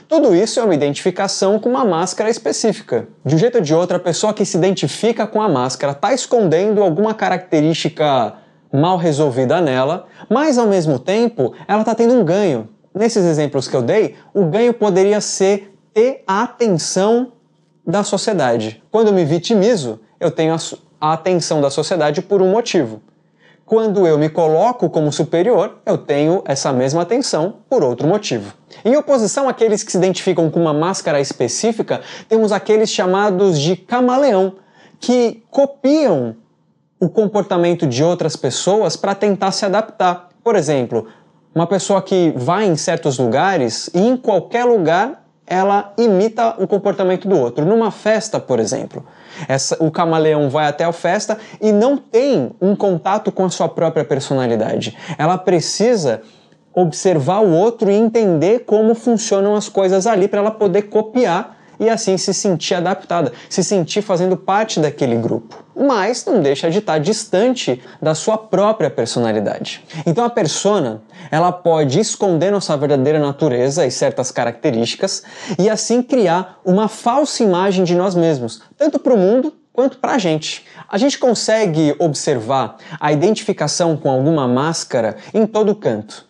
Tudo 0.07 0.33
isso 0.33 0.59
é 0.59 0.63
uma 0.63 0.73
identificação 0.73 1.59
com 1.59 1.69
uma 1.69 1.83
máscara 1.83 2.29
específica. 2.29 3.07
De 3.25 3.35
um 3.35 3.37
jeito 3.37 3.55
ou 3.55 3.61
de 3.61 3.73
outro, 3.73 3.97
a 3.97 3.99
pessoa 3.99 4.33
que 4.33 4.45
se 4.45 4.57
identifica 4.57 5.27
com 5.27 5.41
a 5.41 5.49
máscara 5.49 5.91
está 5.91 6.13
escondendo 6.13 6.81
alguma 6.81 7.13
característica 7.13 8.35
mal 8.71 8.97
resolvida 8.97 9.59
nela, 9.59 10.07
mas 10.29 10.57
ao 10.57 10.67
mesmo 10.67 10.97
tempo 10.97 11.53
ela 11.67 11.81
está 11.81 11.93
tendo 11.93 12.13
um 12.13 12.23
ganho. 12.23 12.69
Nesses 12.95 13.25
exemplos 13.25 13.67
que 13.67 13.75
eu 13.75 13.81
dei, 13.81 14.15
o 14.33 14.45
ganho 14.45 14.73
poderia 14.73 15.19
ser 15.19 15.75
ter 15.93 16.23
a 16.25 16.43
atenção 16.43 17.33
da 17.85 18.03
sociedade. 18.03 18.81
Quando 18.89 19.07
eu 19.07 19.13
me 19.13 19.25
vitimizo, 19.25 19.99
eu 20.19 20.31
tenho 20.31 20.53
a 20.53 20.59
atenção 21.11 21.59
da 21.59 21.69
sociedade 21.69 22.21
por 22.21 22.41
um 22.41 22.49
motivo. 22.49 23.01
Quando 23.65 24.05
eu 24.05 24.17
me 24.17 24.29
coloco 24.29 24.89
como 24.89 25.11
superior, 25.11 25.79
eu 25.85 25.97
tenho 25.97 26.41
essa 26.45 26.71
mesma 26.71 27.01
atenção 27.01 27.55
por 27.69 27.83
outro 27.83 28.07
motivo. 28.07 28.53
Em 28.85 28.95
oposição 28.95 29.49
àqueles 29.49 29.83
que 29.83 29.91
se 29.91 29.97
identificam 29.97 30.49
com 30.49 30.61
uma 30.61 30.73
máscara 30.73 31.19
específica, 31.19 32.01
temos 32.29 32.51
aqueles 32.51 32.89
chamados 32.89 33.59
de 33.59 33.75
camaleão, 33.75 34.53
que 34.99 35.43
copiam 35.49 36.35
o 36.99 37.09
comportamento 37.09 37.85
de 37.85 38.03
outras 38.03 38.35
pessoas 38.35 38.95
para 38.95 39.15
tentar 39.15 39.51
se 39.51 39.65
adaptar. 39.65 40.29
Por 40.43 40.55
exemplo, 40.55 41.07
uma 41.53 41.67
pessoa 41.67 42.01
que 42.01 42.33
vai 42.35 42.65
em 42.65 42.75
certos 42.75 43.17
lugares 43.17 43.89
e 43.93 43.99
em 43.99 44.15
qualquer 44.15 44.65
lugar 44.65 45.23
ela 45.45 45.93
imita 45.97 46.55
o 46.57 46.67
comportamento 46.67 47.27
do 47.27 47.37
outro. 47.37 47.65
Numa 47.65 47.91
festa, 47.91 48.39
por 48.39 48.59
exemplo, 48.59 49.05
essa, 49.47 49.77
o 49.83 49.91
camaleão 49.91 50.49
vai 50.49 50.67
até 50.67 50.83
a 50.83 50.91
festa 50.91 51.37
e 51.61 51.71
não 51.71 51.97
tem 51.97 52.51
um 52.61 52.75
contato 52.75 53.31
com 53.31 53.45
a 53.45 53.49
sua 53.49 53.69
própria 53.69 54.05
personalidade. 54.05 54.97
Ela 55.17 55.37
precisa 55.37 56.21
observar 56.73 57.39
o 57.39 57.51
outro 57.51 57.89
e 57.91 57.93
entender 57.93 58.59
como 58.65 58.95
funcionam 58.95 59.55
as 59.55 59.69
coisas 59.69 60.07
ali 60.07 60.27
para 60.27 60.39
ela 60.39 60.51
poder 60.51 60.83
copiar 60.83 61.62
e 61.79 61.89
assim 61.89 62.17
se 62.17 62.33
sentir 62.33 62.75
adaptada, 62.75 63.31
se 63.49 63.63
sentir 63.63 64.01
fazendo 64.01 64.37
parte 64.37 64.79
daquele 64.79 65.15
grupo. 65.15 65.63
Mas 65.75 66.25
não 66.25 66.41
deixa 66.41 66.69
de 66.69 66.79
estar 66.79 66.99
distante 66.99 67.81
da 68.01 68.13
sua 68.13 68.37
própria 68.37 68.89
personalidade. 68.89 69.83
Então 70.05 70.23
a 70.23 70.29
persona, 70.29 71.01
ela 71.31 71.51
pode 71.51 71.99
esconder 71.99 72.51
nossa 72.51 72.75
verdadeira 72.77 73.19
natureza 73.19 73.85
e 73.85 73.91
certas 73.91 74.31
características 74.31 75.23
e 75.57 75.69
assim 75.69 76.01
criar 76.01 76.59
uma 76.63 76.87
falsa 76.87 77.43
imagem 77.43 77.83
de 77.83 77.95
nós 77.95 78.15
mesmos, 78.15 78.61
tanto 78.77 78.99
para 78.99 79.13
o 79.13 79.17
mundo 79.17 79.53
quanto 79.73 79.97
para 79.97 80.13
a 80.13 80.17
gente. 80.19 80.63
A 80.87 80.97
gente 80.97 81.17
consegue 81.17 81.95
observar 81.97 82.77
a 82.99 83.11
identificação 83.11 83.97
com 83.97 84.09
alguma 84.09 84.47
máscara 84.47 85.17
em 85.33 85.47
todo 85.47 85.75
canto. 85.75 86.27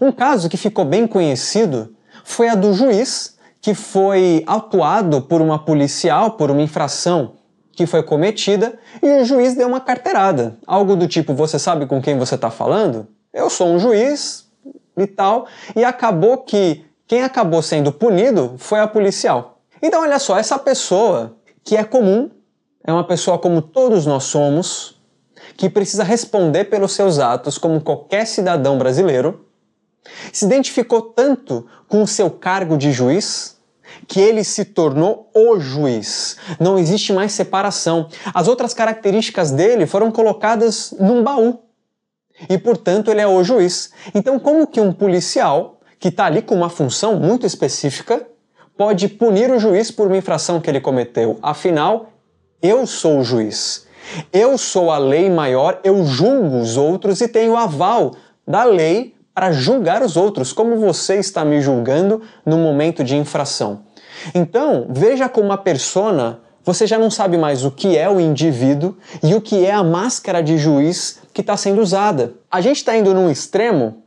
Um 0.00 0.12
caso 0.12 0.48
que 0.48 0.56
ficou 0.56 0.84
bem 0.84 1.06
conhecido 1.06 1.94
foi 2.22 2.48
a 2.48 2.54
do 2.54 2.72
juiz 2.74 3.33
que 3.64 3.72
foi 3.72 4.44
atuado 4.46 5.22
por 5.22 5.40
uma 5.40 5.58
policial 5.58 6.32
por 6.32 6.50
uma 6.50 6.60
infração 6.60 7.36
que 7.72 7.86
foi 7.86 8.02
cometida 8.02 8.78
e 9.02 9.22
o 9.22 9.24
juiz 9.24 9.54
deu 9.54 9.66
uma 9.66 9.80
carteirada. 9.80 10.58
Algo 10.66 10.94
do 10.94 11.08
tipo: 11.08 11.32
Você 11.32 11.58
sabe 11.58 11.86
com 11.86 11.98
quem 12.02 12.18
você 12.18 12.34
está 12.34 12.50
falando? 12.50 13.08
Eu 13.32 13.48
sou 13.48 13.68
um 13.68 13.78
juiz 13.78 14.46
e 14.98 15.06
tal. 15.06 15.46
E 15.74 15.82
acabou 15.82 16.36
que 16.42 16.84
quem 17.06 17.22
acabou 17.22 17.62
sendo 17.62 17.90
punido 17.90 18.54
foi 18.58 18.80
a 18.80 18.86
policial. 18.86 19.62
Então, 19.80 20.02
olha 20.02 20.18
só, 20.18 20.38
essa 20.38 20.58
pessoa 20.58 21.34
que 21.64 21.74
é 21.74 21.82
comum, 21.82 22.30
é 22.86 22.92
uma 22.92 23.04
pessoa 23.04 23.38
como 23.38 23.62
todos 23.62 24.04
nós 24.04 24.24
somos, 24.24 25.00
que 25.56 25.70
precisa 25.70 26.04
responder 26.04 26.64
pelos 26.64 26.92
seus 26.92 27.18
atos 27.18 27.56
como 27.56 27.80
qualquer 27.80 28.26
cidadão 28.26 28.76
brasileiro, 28.76 29.46
se 30.30 30.44
identificou 30.44 31.00
tanto 31.00 31.66
com 31.88 32.02
o 32.02 32.06
seu 32.06 32.30
cargo 32.30 32.76
de 32.76 32.92
juiz 32.92 33.53
que 34.06 34.20
ele 34.20 34.44
se 34.44 34.64
tornou 34.64 35.30
o 35.34 35.58
juiz. 35.58 36.36
Não 36.60 36.78
existe 36.78 37.12
mais 37.12 37.32
separação. 37.32 38.08
As 38.32 38.48
outras 38.48 38.74
características 38.74 39.50
dele 39.50 39.86
foram 39.86 40.10
colocadas 40.10 40.94
num 40.98 41.22
baú. 41.22 41.60
E, 42.48 42.58
portanto, 42.58 43.10
ele 43.10 43.20
é 43.20 43.26
o 43.26 43.42
juiz. 43.44 43.92
Então, 44.14 44.38
como 44.38 44.66
que 44.66 44.80
um 44.80 44.92
policial, 44.92 45.80
que 45.98 46.08
está 46.08 46.26
ali 46.26 46.42
com 46.42 46.54
uma 46.54 46.68
função 46.68 47.16
muito 47.16 47.46
específica, 47.46 48.26
pode 48.76 49.08
punir 49.08 49.50
o 49.50 49.58
juiz 49.58 49.90
por 49.90 50.08
uma 50.08 50.16
infração 50.16 50.60
que 50.60 50.68
ele 50.68 50.80
cometeu? 50.80 51.38
Afinal, 51.40 52.10
eu 52.60 52.86
sou 52.86 53.20
o 53.20 53.24
juiz. 53.24 53.86
Eu 54.32 54.58
sou 54.58 54.90
a 54.90 54.98
lei 54.98 55.30
maior, 55.30 55.80
eu 55.82 56.04
julgo 56.04 56.58
os 56.58 56.76
outros 56.76 57.20
e 57.20 57.28
tenho 57.28 57.56
aval 57.56 58.14
da 58.46 58.64
lei 58.64 59.13
para 59.34 59.50
julgar 59.50 60.02
os 60.02 60.16
outros, 60.16 60.52
como 60.52 60.76
você 60.76 61.16
está 61.16 61.44
me 61.44 61.60
julgando 61.60 62.22
no 62.46 62.56
momento 62.56 63.02
de 63.02 63.16
infração. 63.16 63.80
Então, 64.34 64.86
veja 64.90 65.28
como 65.28 65.52
a 65.52 65.58
persona, 65.58 66.40
você 66.62 66.86
já 66.86 66.96
não 66.96 67.10
sabe 67.10 67.36
mais 67.36 67.64
o 67.64 67.70
que 67.70 67.98
é 67.98 68.08
o 68.08 68.20
indivíduo 68.20 68.96
e 69.22 69.34
o 69.34 69.40
que 69.40 69.66
é 69.66 69.72
a 69.72 69.82
máscara 69.82 70.42
de 70.42 70.56
juiz 70.56 71.18
que 71.32 71.40
está 71.40 71.56
sendo 71.56 71.82
usada. 71.82 72.34
A 72.50 72.60
gente 72.60 72.76
está 72.76 72.96
indo 72.96 73.12
num 73.12 73.28
extremo, 73.28 74.04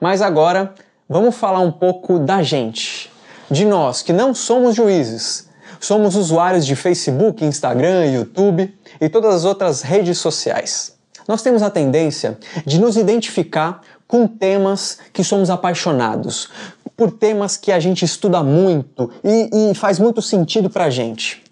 mas 0.00 0.20
agora 0.20 0.74
vamos 1.08 1.34
falar 1.34 1.60
um 1.60 1.72
pouco 1.72 2.18
da 2.18 2.42
gente, 2.42 3.10
de 3.50 3.64
nós 3.64 4.02
que 4.02 4.12
não 4.12 4.34
somos 4.34 4.74
juízes. 4.74 5.46
somos 5.80 6.16
usuários 6.16 6.64
de 6.66 6.74
Facebook, 6.74 7.44
Instagram, 7.44 8.06
YouTube 8.06 8.74
e 9.00 9.08
todas 9.08 9.34
as 9.34 9.44
outras 9.44 9.82
redes 9.82 10.18
sociais. 10.18 10.96
Nós 11.28 11.42
temos 11.42 11.62
a 11.62 11.70
tendência 11.70 12.38
de 12.64 12.80
nos 12.80 12.96
identificar 12.96 13.80
com 14.06 14.26
temas 14.26 14.98
que 15.12 15.24
somos 15.24 15.50
apaixonados, 15.50 16.48
por 16.96 17.10
temas 17.10 17.56
que 17.56 17.72
a 17.72 17.80
gente 17.80 18.04
estuda 18.04 18.42
muito 18.42 19.10
e, 19.22 19.70
e 19.70 19.74
faz 19.74 19.98
muito 19.98 20.22
sentido 20.22 20.70
para 20.70 20.84
a 20.84 20.90
gente. 20.90 21.44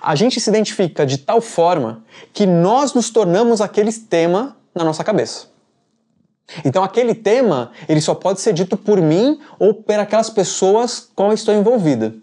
A 0.00 0.14
gente 0.14 0.40
se 0.40 0.50
identifica 0.50 1.06
de 1.06 1.18
tal 1.18 1.40
forma 1.40 2.04
que 2.32 2.46
nós 2.46 2.94
nos 2.94 3.10
tornamos 3.10 3.60
aquele 3.60 3.92
tema 3.92 4.56
na 4.74 4.84
nossa 4.84 5.04
cabeça. 5.04 5.46
Então 6.64 6.82
aquele 6.82 7.14
tema, 7.14 7.72
ele 7.88 8.00
só 8.00 8.14
pode 8.14 8.40
ser 8.40 8.52
dito 8.52 8.76
por 8.76 9.00
mim 9.00 9.38
ou 9.58 9.74
por 9.74 9.98
aquelas 9.98 10.30
pessoas 10.30 11.08
com 11.14 11.26
quem 11.26 11.34
estou 11.34 11.54
envolvida. 11.54 12.14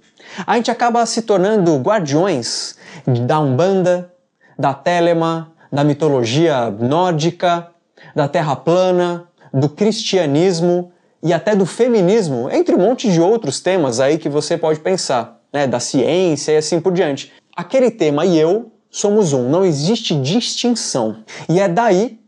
A 0.46 0.56
gente 0.56 0.72
acaba 0.72 1.06
se 1.06 1.22
tornando 1.22 1.78
guardiões 1.78 2.76
da 3.06 3.40
Umbanda, 3.40 4.12
da 4.58 4.74
Telema, 4.74 5.52
da 5.72 5.84
mitologia 5.84 6.72
nórdica, 6.72 7.70
da 8.16 8.28
Terra 8.28 8.56
plana, 8.56 9.28
do 9.56 9.70
cristianismo 9.70 10.92
e 11.24 11.32
até 11.32 11.56
do 11.56 11.66
feminismo, 11.66 12.50
entre 12.52 12.76
um 12.76 12.80
monte 12.80 13.10
de 13.10 13.22
outros 13.22 13.62
temas 13.62 14.02
aí 14.02 14.18
que 14.18 14.28
você 14.28 14.58
pode 14.58 14.82
pensar, 14.82 15.42
né, 15.52 15.66
da 15.66 15.80
ciência 15.80 16.52
e 16.52 16.58
assim 16.58 16.82
por 16.82 16.92
diante. 16.92 17.32
Aquele 17.56 17.90
tema 17.90 18.26
e 18.26 18.38
eu 18.38 18.72
somos 18.92 19.32
um, 19.32 19.50
não 19.50 19.64
existe 19.64 20.14
distinção. 20.14 21.24
E 21.48 21.60
é 21.60 21.70
daí 21.70 22.20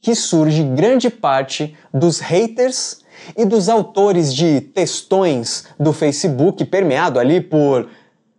que 0.00 0.14
surge 0.14 0.64
grande 0.64 1.10
parte 1.10 1.76
dos 1.92 2.18
haters 2.20 3.02
e 3.36 3.44
dos 3.44 3.68
autores 3.68 4.34
de 4.34 4.60
textões 4.60 5.66
do 5.78 5.92
Facebook, 5.92 6.64
permeado 6.64 7.20
ali 7.20 7.40
por 7.40 7.88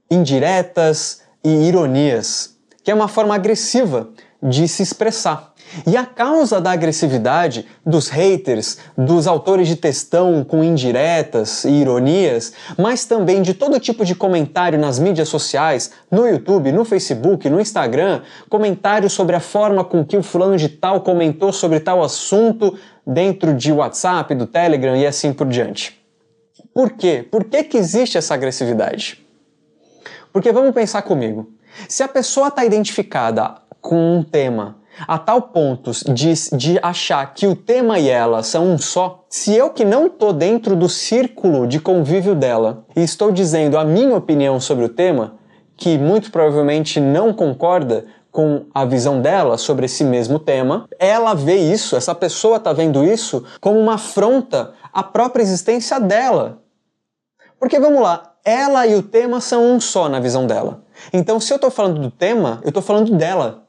indiretas 0.09 1.21
e 1.43 1.67
ironias, 1.67 2.57
que 2.83 2.91
é 2.91 2.93
uma 2.93 3.07
forma 3.07 3.35
agressiva 3.35 4.09
de 4.41 4.67
se 4.67 4.83
expressar. 4.83 5.52
E 5.87 5.97
a 5.97 6.05
causa 6.05 6.61
da 6.61 6.71
agressividade 6.71 7.65
dos 7.85 8.09
haters, 8.09 8.77
dos 8.97 9.27
autores 9.27 9.67
de 9.67 9.75
textão 9.75 10.43
com 10.43 10.63
indiretas 10.63 11.65
e 11.65 11.69
ironias, 11.69 12.53
mas 12.77 13.05
também 13.05 13.41
de 13.41 13.53
todo 13.53 13.79
tipo 13.79 14.05
de 14.05 14.13
comentário 14.13 14.77
nas 14.77 14.99
mídias 14.99 15.29
sociais, 15.29 15.91
no 16.11 16.27
YouTube, 16.27 16.71
no 16.71 16.85
Facebook, 16.85 17.49
no 17.49 17.59
Instagram, 17.59 18.21
comentários 18.49 19.13
sobre 19.13 19.35
a 19.35 19.39
forma 19.39 19.83
com 19.83 20.05
que 20.05 20.17
o 20.17 20.23
fulano 20.23 20.57
de 20.57 20.69
tal 20.69 21.01
comentou 21.01 21.51
sobre 21.51 21.79
tal 21.79 22.03
assunto 22.03 22.77
dentro 23.05 23.53
de 23.53 23.71
WhatsApp, 23.71 24.33
do 24.35 24.45
Telegram 24.45 24.95
e 24.95 25.05
assim 25.05 25.33
por 25.33 25.47
diante. 25.47 25.99
Por 26.73 26.91
quê? 26.91 27.27
Por 27.29 27.43
que, 27.45 27.63
que 27.63 27.77
existe 27.77 28.17
essa 28.17 28.33
agressividade? 28.33 29.23
Porque 30.31 30.51
vamos 30.51 30.73
pensar 30.73 31.01
comigo. 31.03 31.51
Se 31.87 32.03
a 32.03 32.07
pessoa 32.07 32.47
está 32.47 32.65
identificada 32.65 33.55
com 33.81 34.17
um 34.17 34.23
tema 34.23 34.77
a 35.07 35.17
tal 35.17 35.41
ponto 35.41 35.91
de, 36.13 36.33
de 36.55 36.79
achar 36.81 37.33
que 37.33 37.47
o 37.47 37.55
tema 37.55 37.99
e 37.99 38.09
ela 38.09 38.43
são 38.43 38.71
um 38.71 38.77
só, 38.77 39.23
se 39.29 39.55
eu 39.55 39.69
que 39.69 39.83
não 39.83 40.07
estou 40.07 40.31
dentro 40.31 40.75
do 40.75 40.87
círculo 40.87 41.67
de 41.67 41.79
convívio 41.79 42.35
dela 42.35 42.85
e 42.95 43.01
estou 43.01 43.31
dizendo 43.31 43.77
a 43.77 43.83
minha 43.83 44.15
opinião 44.15 44.59
sobre 44.59 44.85
o 44.85 44.89
tema, 44.89 45.35
que 45.75 45.97
muito 45.97 46.31
provavelmente 46.31 46.99
não 46.99 47.33
concorda 47.33 48.05
com 48.31 48.65
a 48.73 48.83
visão 48.83 49.21
dela 49.21 49.57
sobre 49.57 49.85
esse 49.85 50.03
mesmo 50.03 50.39
tema, 50.39 50.87
ela 50.97 51.35
vê 51.35 51.55
isso, 51.55 51.95
essa 51.95 52.15
pessoa 52.15 52.57
está 52.57 52.73
vendo 52.73 53.03
isso 53.03 53.43
como 53.61 53.79
uma 53.79 53.95
afronta 53.95 54.73
à 54.91 55.03
própria 55.03 55.43
existência 55.43 55.99
dela. 55.99 56.59
Porque 57.59 57.79
vamos 57.79 58.01
lá, 58.01 58.33
ela 58.43 58.85
e 58.87 58.95
o 58.95 59.03
tema 59.03 59.39
são 59.39 59.63
um 59.63 59.79
só 59.79 60.09
na 60.09 60.19
visão 60.19 60.45
dela. 60.45 60.83
Então, 61.13 61.39
se 61.39 61.53
eu 61.53 61.55
estou 61.55 61.71
falando 61.71 62.01
do 62.01 62.11
tema, 62.11 62.59
eu 62.63 62.69
estou 62.69 62.83
falando 62.83 63.15
dela. 63.15 63.62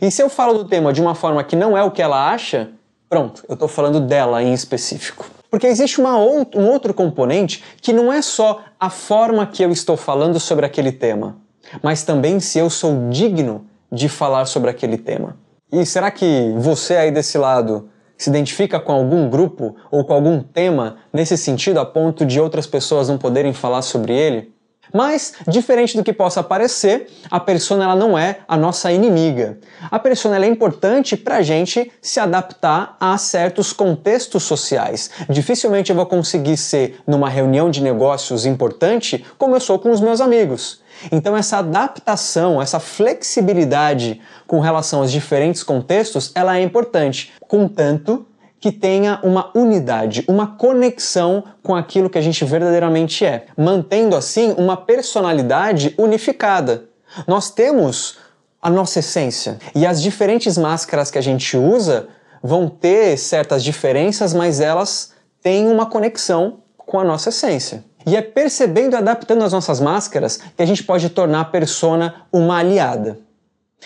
E 0.00 0.10
se 0.10 0.22
eu 0.22 0.28
falo 0.28 0.54
do 0.54 0.64
tema 0.64 0.92
de 0.92 1.00
uma 1.00 1.14
forma 1.14 1.42
que 1.44 1.56
não 1.56 1.76
é 1.76 1.82
o 1.82 1.90
que 1.90 2.02
ela 2.02 2.30
acha, 2.30 2.70
pronto, 3.08 3.44
eu 3.48 3.54
estou 3.54 3.68
falando 3.68 4.00
dela 4.00 4.42
em 4.42 4.52
específico. 4.52 5.26
Porque 5.50 5.66
existe 5.66 6.00
uma 6.00 6.18
um 6.18 6.68
outro 6.68 6.92
componente 6.92 7.62
que 7.80 7.92
não 7.92 8.12
é 8.12 8.20
só 8.20 8.62
a 8.78 8.90
forma 8.90 9.46
que 9.46 9.62
eu 9.62 9.70
estou 9.70 9.96
falando 9.96 10.40
sobre 10.40 10.66
aquele 10.66 10.90
tema, 10.90 11.36
mas 11.82 12.02
também 12.02 12.40
se 12.40 12.58
eu 12.58 12.68
sou 12.68 13.08
digno 13.08 13.64
de 13.90 14.08
falar 14.08 14.46
sobre 14.46 14.70
aquele 14.70 14.98
tema. 14.98 15.36
E 15.72 15.84
será 15.86 16.10
que 16.10 16.52
você 16.56 16.96
aí 16.96 17.10
desse 17.10 17.38
lado 17.38 17.88
se 18.16 18.30
identifica 18.30 18.78
com 18.80 18.92
algum 18.92 19.28
grupo 19.28 19.76
ou 19.90 20.04
com 20.04 20.12
algum 20.12 20.40
tema 20.40 20.96
nesse 21.12 21.36
sentido 21.36 21.78
a 21.78 21.84
ponto 21.84 22.24
de 22.24 22.40
outras 22.40 22.66
pessoas 22.66 23.08
não 23.08 23.18
poderem 23.18 23.52
falar 23.52 23.82
sobre 23.82 24.12
ele? 24.12 24.53
Mas, 24.96 25.32
diferente 25.48 25.96
do 25.96 26.04
que 26.04 26.12
possa 26.12 26.40
parecer, 26.40 27.08
a 27.28 27.40
persona 27.40 27.82
ela 27.82 27.96
não 27.96 28.16
é 28.16 28.38
a 28.46 28.56
nossa 28.56 28.92
inimiga. 28.92 29.58
A 29.90 29.98
persona 29.98 30.36
é 30.36 30.48
importante 30.48 31.16
para 31.16 31.38
a 31.38 31.42
gente 31.42 31.90
se 32.00 32.20
adaptar 32.20 32.96
a 33.00 33.18
certos 33.18 33.72
contextos 33.72 34.44
sociais. 34.44 35.10
Dificilmente 35.28 35.90
eu 35.90 35.96
vou 35.96 36.06
conseguir 36.06 36.56
ser 36.56 37.00
numa 37.04 37.28
reunião 37.28 37.68
de 37.70 37.82
negócios 37.82 38.46
importante 38.46 39.26
como 39.36 39.56
eu 39.56 39.60
sou 39.60 39.80
com 39.80 39.90
os 39.90 40.00
meus 40.00 40.20
amigos. 40.20 40.80
Então 41.10 41.36
essa 41.36 41.58
adaptação, 41.58 42.62
essa 42.62 42.78
flexibilidade 42.78 44.20
com 44.46 44.60
relação 44.60 45.00
aos 45.00 45.10
diferentes 45.10 45.64
contextos, 45.64 46.30
ela 46.36 46.56
é 46.56 46.62
importante, 46.62 47.32
contanto 47.48 48.24
que 48.64 48.72
tenha 48.72 49.20
uma 49.22 49.50
unidade, 49.54 50.24
uma 50.26 50.46
conexão 50.46 51.44
com 51.62 51.74
aquilo 51.74 52.08
que 52.08 52.16
a 52.16 52.22
gente 52.22 52.46
verdadeiramente 52.46 53.22
é, 53.22 53.44
mantendo 53.58 54.16
assim 54.16 54.54
uma 54.56 54.74
personalidade 54.74 55.94
unificada. 55.98 56.84
Nós 57.26 57.50
temos 57.50 58.16
a 58.62 58.70
nossa 58.70 59.00
essência 59.00 59.58
e 59.74 59.84
as 59.84 60.00
diferentes 60.00 60.56
máscaras 60.56 61.10
que 61.10 61.18
a 61.18 61.20
gente 61.20 61.58
usa 61.58 62.08
vão 62.42 62.66
ter 62.66 63.18
certas 63.18 63.62
diferenças, 63.62 64.32
mas 64.32 64.60
elas 64.60 65.12
têm 65.42 65.68
uma 65.68 65.84
conexão 65.84 66.60
com 66.78 66.98
a 66.98 67.04
nossa 67.04 67.28
essência. 67.28 67.84
E 68.06 68.16
é 68.16 68.22
percebendo 68.22 68.94
e 68.94 68.96
adaptando 68.96 69.44
as 69.44 69.52
nossas 69.52 69.78
máscaras 69.78 70.38
que 70.38 70.62
a 70.62 70.66
gente 70.66 70.82
pode 70.82 71.10
tornar 71.10 71.40
a 71.40 71.44
persona 71.44 72.14
uma 72.32 72.60
aliada. 72.60 73.18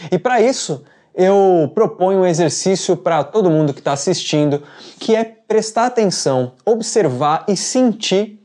E 0.08 0.16
para 0.20 0.40
isso, 0.40 0.84
eu 1.18 1.68
proponho 1.74 2.20
um 2.20 2.26
exercício 2.26 2.96
para 2.96 3.24
todo 3.24 3.50
mundo 3.50 3.74
que 3.74 3.80
está 3.80 3.92
assistindo, 3.92 4.62
que 5.00 5.16
é 5.16 5.24
prestar 5.24 5.86
atenção, 5.86 6.52
observar 6.64 7.44
e 7.48 7.56
sentir 7.56 8.38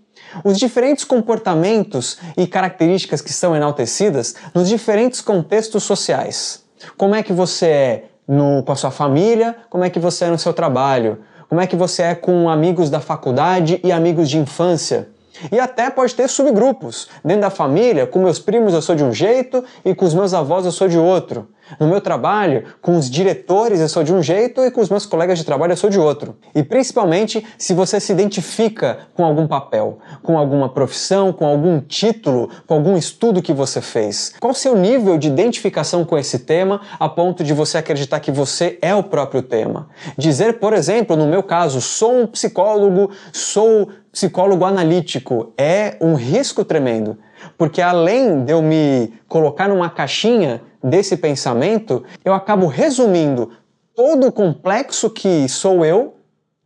os 0.43 0.57
diferentes 0.57 1.05
comportamentos 1.05 2.17
e 2.35 2.47
características 2.47 3.21
que 3.21 3.31
são 3.31 3.55
enaltecidas 3.55 4.33
nos 4.55 4.67
diferentes 4.67 5.21
contextos 5.21 5.83
sociais. 5.83 6.63
Como 6.97 7.13
é 7.13 7.21
que 7.21 7.31
você 7.31 7.67
é 7.67 8.05
no, 8.27 8.63
com 8.63 8.71
a 8.71 8.75
sua 8.75 8.89
família, 8.89 9.55
como 9.69 9.83
é 9.83 9.89
que 9.91 9.99
você 9.99 10.25
é 10.25 10.29
no 10.29 10.39
seu 10.39 10.51
trabalho, 10.51 11.19
como 11.47 11.61
é 11.61 11.67
que 11.67 11.75
você 11.75 12.01
é 12.01 12.15
com 12.15 12.49
amigos 12.49 12.89
da 12.89 12.99
faculdade 12.99 13.79
e 13.83 13.91
amigos 13.91 14.27
de 14.27 14.39
infância. 14.39 15.09
E 15.51 15.59
até 15.59 15.89
pode 15.89 16.15
ter 16.15 16.27
subgrupos. 16.27 17.09
Dentro 17.23 17.41
da 17.41 17.49
família, 17.49 18.07
com 18.07 18.19
meus 18.19 18.39
primos 18.39 18.73
eu 18.73 18.81
sou 18.81 18.95
de 18.95 19.03
um 19.03 19.13
jeito 19.13 19.63
e 19.83 19.93
com 19.93 20.05
os 20.05 20.13
meus 20.13 20.33
avós 20.33 20.65
eu 20.65 20.71
sou 20.71 20.87
de 20.87 20.97
outro. 20.97 21.47
No 21.79 21.87
meu 21.87 22.01
trabalho, 22.01 22.65
com 22.81 22.97
os 22.97 23.09
diretores 23.09 23.79
eu 23.79 23.89
sou 23.89 24.03
de 24.03 24.13
um 24.13 24.21
jeito 24.21 24.61
e 24.61 24.71
com 24.71 24.81
os 24.81 24.89
meus 24.89 25.05
colegas 25.05 25.37
de 25.37 25.45
trabalho 25.45 25.73
eu 25.73 25.77
sou 25.77 25.89
de 25.89 25.99
outro. 25.99 26.35
E 26.53 26.61
principalmente 26.61 27.45
se 27.57 27.73
você 27.73 27.99
se 27.99 28.11
identifica 28.11 28.99
com 29.13 29.23
algum 29.23 29.47
papel, 29.47 29.99
com 30.21 30.37
alguma 30.37 30.69
profissão, 30.69 31.31
com 31.31 31.45
algum 31.45 31.79
título, 31.79 32.49
com 32.67 32.73
algum 32.73 32.97
estudo 32.97 33.41
que 33.41 33.53
você 33.53 33.81
fez. 33.81 34.33
Qual 34.39 34.51
o 34.51 34.55
seu 34.55 34.75
nível 34.75 35.17
de 35.17 35.27
identificação 35.27 36.03
com 36.03 36.17
esse 36.17 36.39
tema 36.39 36.81
a 36.99 37.07
ponto 37.07 37.43
de 37.43 37.53
você 37.53 37.77
acreditar 37.77 38.19
que 38.19 38.31
você 38.31 38.77
é 38.81 38.93
o 38.93 39.03
próprio 39.03 39.41
tema? 39.41 39.87
Dizer, 40.17 40.59
por 40.59 40.73
exemplo, 40.73 41.15
no 41.15 41.27
meu 41.27 41.43
caso, 41.43 41.81
sou 41.81 42.21
um 42.21 42.27
psicólogo, 42.27 43.09
sou 43.31 43.89
psicólogo 44.13 44.63
analítico 44.63 45.53
é 45.57 45.97
um 45.99 46.13
risco 46.13 46.63
tremendo, 46.63 47.17
porque 47.57 47.81
além 47.81 48.45
de 48.45 48.53
eu 48.53 48.61
me 48.61 49.11
colocar 49.27 49.67
numa 49.67 49.89
caixinha 49.89 50.61
desse 50.83 51.15
pensamento, 51.15 52.03
eu 52.25 52.33
acabo 52.33 52.67
resumindo 52.67 53.51
todo 53.95 54.27
o 54.27 54.31
complexo 54.31 55.09
que 55.09 55.47
sou 55.47 55.85
eu 55.85 56.15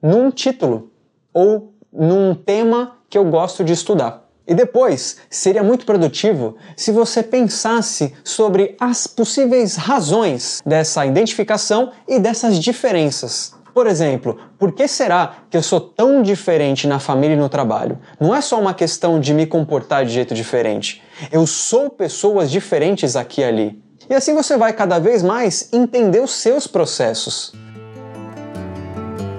num 0.01 0.31
título 0.31 0.91
ou 1.33 1.73
num 1.91 2.33
tema 2.33 2.97
que 3.09 3.17
eu 3.17 3.25
gosto 3.25 3.63
de 3.63 3.73
estudar. 3.73 4.27
E 4.47 4.55
depois, 4.55 5.17
seria 5.29 5.61
muito 5.61 5.85
produtivo 5.85 6.55
se 6.75 6.91
você 6.91 7.21
pensasse 7.21 8.13
sobre 8.23 8.77
as 8.79 9.05
possíveis 9.05 9.75
razões 9.75 10.61
dessa 10.65 11.05
identificação 11.05 11.91
e 12.07 12.17
dessas 12.17 12.57
diferenças. 12.57 13.53
Por 13.73 13.85
exemplo, 13.85 14.39
por 14.57 14.71
que 14.71 14.87
será 14.87 15.35
que 15.51 15.57
eu 15.57 15.61
sou 15.61 15.79
tão 15.79 16.23
diferente 16.23 16.87
na 16.87 16.97
família 16.97 17.35
e 17.35 17.37
no 17.37 17.49
trabalho? 17.49 17.99
Não 18.19 18.33
é 18.33 18.41
só 18.41 18.59
uma 18.59 18.73
questão 18.73 19.19
de 19.19 19.33
me 19.33 19.45
comportar 19.45 20.05
de 20.05 20.13
jeito 20.13 20.33
diferente. 20.33 21.03
Eu 21.31 21.45
sou 21.45 21.89
pessoas 21.89 22.49
diferentes 22.49 23.15
aqui 23.15 23.41
e 23.41 23.43
ali. 23.43 23.86
E 24.09 24.13
assim 24.13 24.33
você 24.33 24.57
vai 24.57 24.73
cada 24.73 24.99
vez 24.99 25.21
mais 25.21 25.69
entender 25.73 26.19
os 26.19 26.31
seus 26.31 26.67
processos. 26.67 27.53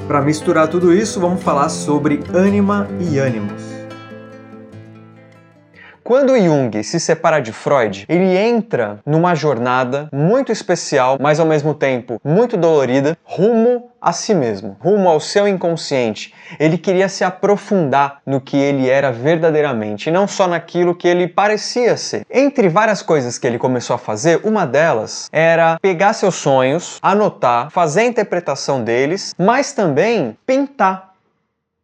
Para 0.06 0.22
misturar 0.22 0.68
tudo 0.68 0.92
isso, 0.92 1.20
vamos 1.20 1.42
falar 1.42 1.68
sobre 1.68 2.22
ânima 2.32 2.88
e 2.98 3.18
ânimos. 3.18 3.62
Quando 6.08 6.38
Jung 6.38 6.82
se 6.82 6.98
separa 6.98 7.38
de 7.38 7.52
Freud, 7.52 8.06
ele 8.08 8.34
entra 8.34 8.98
numa 9.04 9.34
jornada 9.34 10.08
muito 10.10 10.50
especial, 10.50 11.18
mas 11.20 11.38
ao 11.38 11.44
mesmo 11.44 11.74
tempo 11.74 12.18
muito 12.24 12.56
dolorida, 12.56 13.14
rumo 13.22 13.87
a 14.00 14.12
si 14.12 14.34
mesmo, 14.34 14.76
rumo 14.80 15.08
ao 15.08 15.20
seu 15.20 15.46
inconsciente. 15.46 16.32
Ele 16.58 16.78
queria 16.78 17.08
se 17.08 17.24
aprofundar 17.24 18.20
no 18.24 18.40
que 18.40 18.56
ele 18.56 18.88
era 18.88 19.10
verdadeiramente, 19.10 20.10
não 20.10 20.26
só 20.26 20.46
naquilo 20.46 20.94
que 20.94 21.08
ele 21.08 21.26
parecia 21.26 21.96
ser. 21.96 22.24
Entre 22.30 22.68
várias 22.68 23.02
coisas 23.02 23.38
que 23.38 23.46
ele 23.46 23.58
começou 23.58 23.94
a 23.94 23.98
fazer, 23.98 24.40
uma 24.44 24.66
delas 24.66 25.28
era 25.32 25.78
pegar 25.80 26.12
seus 26.12 26.36
sonhos, 26.36 26.98
anotar, 27.02 27.70
fazer 27.70 28.00
a 28.00 28.06
interpretação 28.06 28.82
deles, 28.82 29.34
mas 29.38 29.72
também 29.72 30.36
pintar 30.46 31.08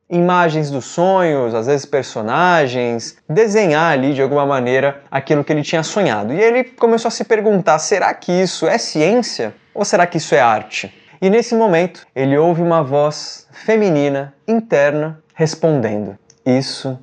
imagens 0.09 0.71
dos 0.71 0.85
sonhos, 0.85 1.55
às 1.55 1.67
vezes 1.67 1.87
personagens, 1.87 3.17
desenhar 3.29 3.93
ali 3.93 4.15
de 4.15 4.23
alguma 4.23 4.47
maneira 4.47 5.03
aquilo 5.11 5.43
que 5.43 5.53
ele 5.53 5.63
tinha 5.63 5.83
sonhado. 5.83 6.33
E 6.33 6.41
ele 6.41 6.65
começou 6.65 7.09
a 7.09 7.13
se 7.13 7.25
perguntar: 7.25 7.79
será 7.79 8.13
que 8.15 8.31
isso 8.31 8.67
é 8.67 8.79
ciência 8.79 9.55
ou 9.75 9.85
será 9.85 10.07
que 10.07 10.19
isso 10.19 10.35
é 10.35 10.41
arte? 10.41 11.04
E 11.25 11.31
nesse 11.31 11.55
momento 11.55 12.07
ele 12.15 12.37
ouve 12.37 12.61
uma 12.61 12.83
voz 12.83 13.49
feminina 13.51 14.35
interna 14.47 15.23
respondendo: 15.33 16.19
Isso 16.45 16.99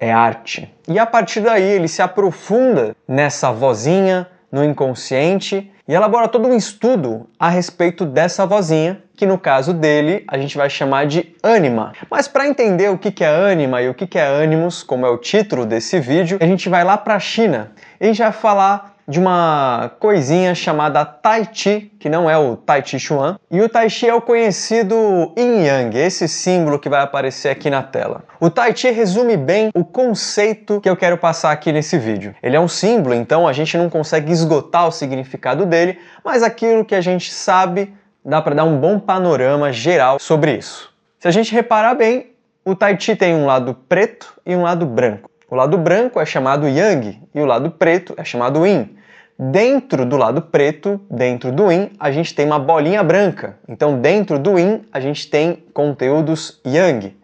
é 0.00 0.12
arte. 0.12 0.74
E 0.88 0.98
a 0.98 1.06
partir 1.06 1.42
daí 1.42 1.62
ele 1.62 1.86
se 1.86 2.02
aprofunda 2.02 2.96
nessa 3.06 3.52
vozinha, 3.52 4.26
no 4.50 4.64
inconsciente 4.64 5.70
e 5.86 5.94
elabora 5.94 6.26
todo 6.26 6.48
um 6.48 6.56
estudo 6.56 7.28
a 7.38 7.48
respeito 7.48 8.04
dessa 8.04 8.44
vozinha, 8.44 9.00
que 9.14 9.24
no 9.24 9.38
caso 9.38 9.72
dele 9.72 10.24
a 10.26 10.36
gente 10.36 10.56
vai 10.56 10.68
chamar 10.68 11.06
de 11.06 11.32
ânima. 11.40 11.92
Mas 12.10 12.26
para 12.26 12.48
entender 12.48 12.90
o 12.90 12.98
que 12.98 13.22
é 13.22 13.28
ânima 13.28 13.80
e 13.80 13.88
o 13.88 13.94
que 13.94 14.18
é 14.18 14.26
ânimos, 14.26 14.82
como 14.82 15.06
é 15.06 15.08
o 15.08 15.18
título 15.18 15.64
desse 15.64 16.00
vídeo, 16.00 16.38
a 16.40 16.46
gente 16.46 16.68
vai 16.68 16.82
lá 16.82 16.96
para 16.96 17.14
a 17.14 17.20
China 17.20 17.70
e 18.00 18.10
vai 18.12 18.32
falar 18.32 18.95
de 19.08 19.20
uma 19.20 19.92
coisinha 20.00 20.54
chamada 20.54 21.04
Tai 21.04 21.48
Chi, 21.52 21.92
que 22.00 22.08
não 22.08 22.28
é 22.28 22.36
o 22.36 22.56
Tai 22.56 22.82
Chi 22.84 22.98
Chuan. 22.98 23.38
E 23.50 23.60
o 23.60 23.68
Tai 23.68 23.88
Chi 23.88 24.08
é 24.08 24.14
o 24.14 24.20
conhecido 24.20 25.32
Yin 25.36 25.64
Yang, 25.64 25.98
esse 25.98 26.28
símbolo 26.28 26.78
que 26.78 26.88
vai 26.88 27.00
aparecer 27.00 27.50
aqui 27.50 27.70
na 27.70 27.82
tela. 27.82 28.24
O 28.40 28.50
Tai 28.50 28.74
Chi 28.76 28.90
resume 28.90 29.36
bem 29.36 29.70
o 29.74 29.84
conceito 29.84 30.80
que 30.80 30.90
eu 30.90 30.96
quero 30.96 31.16
passar 31.16 31.52
aqui 31.52 31.70
nesse 31.70 31.98
vídeo. 31.98 32.34
Ele 32.42 32.56
é 32.56 32.60
um 32.60 32.68
símbolo, 32.68 33.14
então 33.14 33.46
a 33.46 33.52
gente 33.52 33.78
não 33.78 33.88
consegue 33.88 34.32
esgotar 34.32 34.88
o 34.88 34.92
significado 34.92 35.64
dele, 35.64 35.98
mas 36.24 36.42
aquilo 36.42 36.84
que 36.84 36.94
a 36.94 37.00
gente 37.00 37.32
sabe 37.32 37.94
dá 38.24 38.42
para 38.42 38.56
dar 38.56 38.64
um 38.64 38.78
bom 38.78 38.98
panorama 38.98 39.72
geral 39.72 40.18
sobre 40.18 40.56
isso. 40.56 40.92
Se 41.20 41.28
a 41.28 41.30
gente 41.30 41.52
reparar 41.52 41.94
bem, 41.94 42.32
o 42.64 42.74
Tai 42.74 42.98
Chi 42.98 43.14
tem 43.14 43.34
um 43.34 43.46
lado 43.46 43.76
preto 43.88 44.34
e 44.44 44.56
um 44.56 44.62
lado 44.62 44.84
branco. 44.84 45.30
O 45.48 45.54
lado 45.54 45.78
branco 45.78 46.20
é 46.20 46.26
chamado 46.26 46.66
Yang 46.68 47.22
e 47.32 47.40
o 47.40 47.46
lado 47.46 47.70
preto 47.70 48.14
é 48.16 48.24
chamado 48.24 48.66
Yin. 48.66 48.95
Dentro 49.38 50.06
do 50.06 50.16
lado 50.16 50.40
preto, 50.40 50.98
dentro 51.10 51.52
do 51.52 51.70
Yin, 51.70 51.90
a 52.00 52.10
gente 52.10 52.34
tem 52.34 52.46
uma 52.46 52.58
bolinha 52.58 53.02
branca. 53.02 53.58
Então, 53.68 54.00
dentro 54.00 54.38
do 54.38 54.58
Yin, 54.58 54.82
a 54.90 54.98
gente 54.98 55.28
tem 55.28 55.62
conteúdos 55.74 56.58
Yang. 56.66 57.14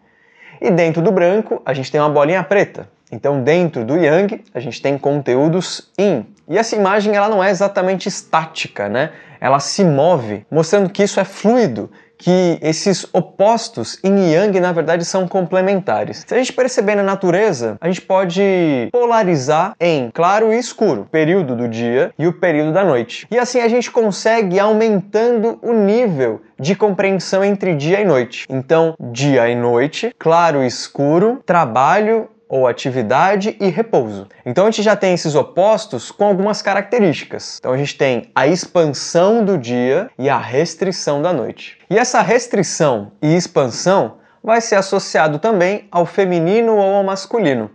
E 0.61 0.69
dentro 0.69 1.01
do 1.01 1.11
branco, 1.11 1.59
a 1.65 1.73
gente 1.73 1.91
tem 1.91 1.99
uma 1.99 2.11
bolinha 2.11 2.43
preta. 2.43 2.87
Então, 3.11 3.41
dentro 3.41 3.83
do 3.83 3.95
Yang, 3.95 4.43
a 4.53 4.59
gente 4.59 4.79
tem 4.79 4.95
conteúdos 4.95 5.91
Yin. 5.99 6.27
E 6.47 6.55
essa 6.55 6.75
imagem 6.75 7.15
ela 7.15 7.29
não 7.29 7.43
é 7.43 7.49
exatamente 7.49 8.07
estática, 8.07 8.87
né? 8.87 9.09
Ela 9.41 9.59
se 9.59 9.83
move, 9.83 10.45
mostrando 10.51 10.89
que 10.91 11.01
isso 11.01 11.19
é 11.19 11.23
fluido, 11.23 11.89
que 12.23 12.57
esses 12.61 13.05
opostos 13.11 13.99
yin 14.01 14.17
e 14.17 14.33
yang 14.33 14.57
na 14.61 14.71
verdade 14.71 15.03
são 15.03 15.27
complementares. 15.27 16.23
Se 16.25 16.33
a 16.33 16.37
gente 16.37 16.53
perceber 16.53 16.95
na 16.95 17.03
natureza, 17.03 17.75
a 17.81 17.87
gente 17.87 18.01
pode 18.01 18.87
polarizar 18.93 19.75
em 19.77 20.09
claro 20.09 20.53
e 20.53 20.57
escuro, 20.57 21.05
período 21.11 21.53
do 21.53 21.67
dia 21.67 22.13
e 22.17 22.25
o 22.25 22.31
período 22.31 22.71
da 22.71 22.85
noite. 22.85 23.27
E 23.29 23.37
assim 23.37 23.59
a 23.59 23.67
gente 23.67 23.91
consegue 23.91 24.57
aumentando 24.57 25.59
o 25.61 25.73
nível 25.73 26.41
de 26.57 26.75
compreensão 26.75 27.43
entre 27.43 27.75
dia 27.75 27.99
e 27.99 28.05
noite. 28.05 28.45
Então, 28.49 28.95
dia 28.97 29.49
e 29.49 29.55
noite, 29.55 30.15
claro 30.17 30.63
e 30.63 30.67
escuro, 30.67 31.41
trabalho 31.45 32.29
ou 32.47 32.67
atividade 32.67 33.55
e 33.59 33.69
repouso. 33.69 34.27
Então 34.45 34.65
a 34.65 34.71
gente 34.71 34.83
já 34.83 34.95
tem 34.95 35.13
esses 35.13 35.35
opostos 35.35 36.11
com 36.11 36.25
algumas 36.25 36.61
características. 36.61 37.57
Então 37.59 37.73
a 37.73 37.77
gente 37.77 37.97
tem 37.97 38.31
a 38.35 38.47
expansão 38.47 39.43
do 39.43 39.57
dia 39.57 40.09
e 40.17 40.29
a 40.29 40.37
restrição 40.37 41.21
da 41.21 41.33
noite. 41.33 41.77
E 41.89 41.97
essa 41.97 42.21
restrição 42.21 43.11
e 43.21 43.35
expansão 43.35 44.15
vai 44.43 44.59
ser 44.59 44.75
associado 44.75 45.39
também 45.39 45.87
ao 45.89 46.05
feminino 46.05 46.75
ou 46.75 46.95
ao 46.95 47.03
masculino, 47.03 47.71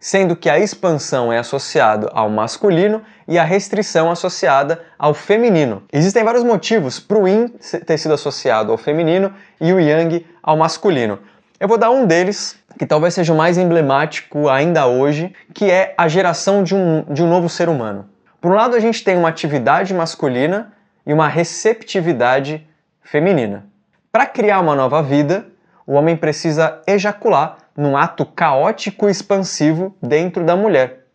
sendo 0.00 0.34
que 0.34 0.48
a 0.48 0.58
expansão 0.58 1.30
é 1.30 1.38
associado 1.38 2.08
ao 2.12 2.30
masculino 2.30 3.02
e 3.28 3.38
a 3.38 3.44
restrição 3.44 4.10
associada 4.10 4.82
ao 4.98 5.12
feminino. 5.12 5.82
Existem 5.92 6.24
vários 6.24 6.42
motivos 6.42 6.98
para 6.98 7.18
o 7.18 7.28
yin 7.28 7.48
ter 7.84 7.98
sido 7.98 8.14
associado 8.14 8.72
ao 8.72 8.78
feminino 8.78 9.32
e 9.60 9.72
o 9.72 9.78
yang 9.78 10.24
ao 10.42 10.56
masculino. 10.56 11.18
Eu 11.58 11.68
vou 11.68 11.78
dar 11.78 11.90
um 11.90 12.06
deles, 12.06 12.58
que 12.78 12.84
talvez 12.84 13.14
seja 13.14 13.32
o 13.32 13.36
mais 13.36 13.56
emblemático 13.56 14.46
ainda 14.46 14.86
hoje, 14.86 15.34
que 15.54 15.70
é 15.70 15.94
a 15.96 16.06
geração 16.06 16.62
de 16.62 16.74
um, 16.74 17.02
de 17.04 17.22
um 17.22 17.28
novo 17.28 17.48
ser 17.48 17.70
humano. 17.70 18.06
Por 18.42 18.52
um 18.52 18.54
lado, 18.54 18.76
a 18.76 18.80
gente 18.80 19.02
tem 19.02 19.16
uma 19.16 19.30
atividade 19.30 19.94
masculina 19.94 20.74
e 21.06 21.14
uma 21.14 21.28
receptividade 21.28 22.66
feminina. 23.00 23.66
Para 24.12 24.26
criar 24.26 24.60
uma 24.60 24.74
nova 24.74 25.02
vida, 25.02 25.46
o 25.86 25.94
homem 25.94 26.14
precisa 26.14 26.82
ejacular 26.86 27.56
num 27.74 27.96
ato 27.96 28.26
caótico 28.26 29.08
e 29.08 29.10
expansivo 29.10 29.96
dentro 30.02 30.44
da 30.44 30.54
mulher, 30.54 31.06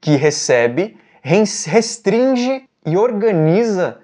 que 0.00 0.16
recebe, 0.16 0.98
restringe 1.22 2.68
e 2.84 2.96
organiza 2.96 3.98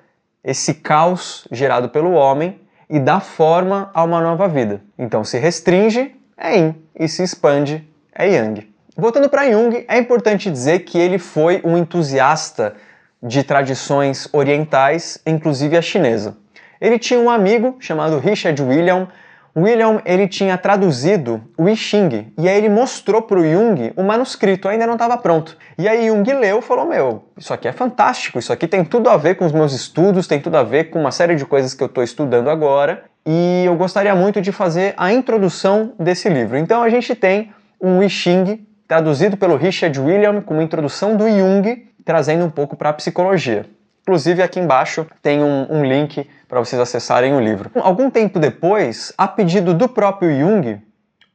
esse 0.45 0.75
caos 0.75 1.47
gerado 1.51 1.88
pelo 1.88 2.12
homem 2.12 2.62
e 2.92 3.00
dá 3.00 3.20
forma 3.20 3.90
a 3.94 4.05
uma 4.05 4.20
nova 4.20 4.46
vida. 4.46 4.83
Então, 4.98 5.24
se 5.24 5.38
restringe, 5.38 6.14
é 6.37 6.59
Yin, 6.59 6.74
e 6.94 7.09
se 7.09 7.22
expande, 7.22 7.88
é 8.14 8.28
Yang. 8.28 8.70
Voltando 8.94 9.31
para 9.31 9.50
Jung, 9.50 9.83
é 9.88 9.96
importante 9.96 10.50
dizer 10.50 10.81
que 10.81 10.98
ele 10.98 11.18
foi 11.18 11.62
um 11.64 11.78
entusiasta 11.78 12.74
de 13.22 13.42
tradições 13.42 14.28
orientais, 14.31 15.18
inclusive 15.24 15.74
a 15.74 15.81
chinesa. 15.81 16.37
Ele 16.78 16.98
tinha 16.98 17.18
um 17.18 17.31
amigo 17.31 17.76
chamado 17.81 18.18
Richard 18.18 18.61
William 18.62 19.09
William 19.54 20.00
ele 20.04 20.26
tinha 20.26 20.56
traduzido 20.56 21.42
o 21.58 21.68
I 21.68 21.76
Ching 21.76 22.32
e 22.38 22.48
aí 22.48 22.56
ele 22.56 22.70
mostrou 22.70 23.20
para 23.20 23.38
o 23.38 23.44
Jung 23.44 23.92
o 23.96 24.02
manuscrito, 24.02 24.66
ainda 24.66 24.86
não 24.86 24.94
estava 24.94 25.18
pronto. 25.18 25.56
E 25.76 25.86
aí 25.86 26.06
Jung 26.06 26.32
leu 26.32 26.60
e 26.60 26.62
falou: 26.62 26.86
Meu, 26.86 27.24
isso 27.36 27.52
aqui 27.52 27.68
é 27.68 27.72
fantástico, 27.72 28.38
isso 28.38 28.52
aqui 28.52 28.66
tem 28.66 28.84
tudo 28.84 29.10
a 29.10 29.16
ver 29.16 29.34
com 29.34 29.44
os 29.44 29.52
meus 29.52 29.72
estudos, 29.72 30.26
tem 30.26 30.40
tudo 30.40 30.56
a 30.56 30.62
ver 30.62 30.84
com 30.84 30.98
uma 30.98 31.10
série 31.10 31.34
de 31.34 31.44
coisas 31.44 31.74
que 31.74 31.82
eu 31.82 31.86
estou 31.86 32.02
estudando 32.02 32.48
agora 32.48 33.04
e 33.26 33.64
eu 33.66 33.76
gostaria 33.76 34.14
muito 34.14 34.40
de 34.40 34.50
fazer 34.50 34.94
a 34.96 35.12
introdução 35.12 35.92
desse 35.98 36.28
livro. 36.28 36.56
Então 36.56 36.82
a 36.82 36.88
gente 36.88 37.14
tem 37.14 37.52
um 37.80 38.02
I 38.02 38.08
Ching 38.08 38.66
traduzido 38.88 39.36
pelo 39.36 39.56
Richard 39.56 39.98
William 40.00 40.40
com 40.40 40.54
uma 40.54 40.62
introdução 40.62 41.16
do 41.16 41.28
Jung, 41.28 41.88
trazendo 42.04 42.44
um 42.44 42.50
pouco 42.50 42.76
para 42.76 42.88
a 42.88 42.92
psicologia. 42.92 43.66
Inclusive 44.02 44.42
aqui 44.42 44.58
embaixo 44.58 45.06
tem 45.22 45.42
um, 45.42 45.66
um 45.70 45.84
link 45.84 46.28
para 46.48 46.58
vocês 46.58 46.80
acessarem 46.80 47.34
o 47.34 47.40
livro. 47.40 47.70
Algum 47.76 48.10
tempo 48.10 48.38
depois, 48.38 49.12
a 49.16 49.28
pedido 49.28 49.72
do 49.72 49.88
próprio 49.88 50.36
Jung, 50.38 50.82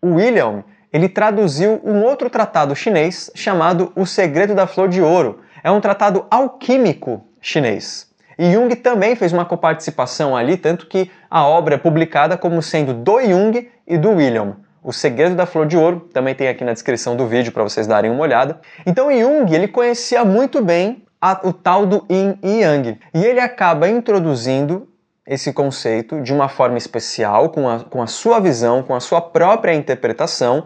o 0.01 0.15
William 0.15 0.63
ele 0.91 1.09
traduziu 1.09 1.81
um 1.83 2.01
outro 2.03 2.29
tratado 2.29 2.75
chinês 2.75 3.29
chamado 3.35 3.91
O 3.95 4.05
Segredo 4.05 4.55
da 4.55 4.67
Flor 4.67 4.87
de 4.87 5.01
Ouro. 5.01 5.39
É 5.63 5.71
um 5.71 5.81
tratado 5.81 6.25
alquímico 6.29 7.25
chinês. 7.41 8.07
E 8.37 8.51
Jung 8.51 8.73
também 8.75 9.15
fez 9.15 9.33
uma 9.33 9.45
coparticipação 9.45 10.35
ali, 10.35 10.55
tanto 10.57 10.87
que 10.87 11.09
a 11.29 11.45
obra 11.45 11.75
é 11.75 11.77
publicada 11.77 12.37
como 12.37 12.61
sendo 12.61 12.93
do 12.93 13.21
Jung 13.21 13.69
e 13.85 13.97
do 13.97 14.11
William. 14.11 14.57
O 14.83 14.93
Segredo 14.93 15.35
da 15.35 15.45
Flor 15.45 15.65
de 15.65 15.75
Ouro 15.75 16.07
também 16.13 16.35
tem 16.35 16.47
aqui 16.47 16.63
na 16.63 16.71
descrição 16.71 17.15
do 17.15 17.27
vídeo 17.27 17.51
para 17.51 17.63
vocês 17.63 17.87
darem 17.87 18.11
uma 18.11 18.21
olhada. 18.21 18.59
Então 18.85 19.11
Jung 19.11 19.53
ele 19.53 19.67
conhecia 19.67 20.23
muito 20.23 20.63
bem 20.63 21.03
a, 21.21 21.39
o 21.43 21.51
tal 21.53 21.85
do 21.85 22.05
Yin 22.09 22.37
e 22.43 22.61
Yang 22.61 22.99
e 23.13 23.23
ele 23.23 23.39
acaba 23.39 23.89
introduzindo 23.89 24.87
esse 25.25 25.51
conceito 25.51 26.21
de 26.21 26.33
uma 26.33 26.47
forma 26.47 26.77
especial, 26.77 27.49
com 27.49 27.67
a, 27.67 27.79
com 27.81 28.01
a 28.01 28.07
sua 28.07 28.39
visão, 28.39 28.81
com 28.81 28.95
a 28.95 28.99
sua 28.99 29.19
própria 29.19 29.73
interpretação 29.73 30.63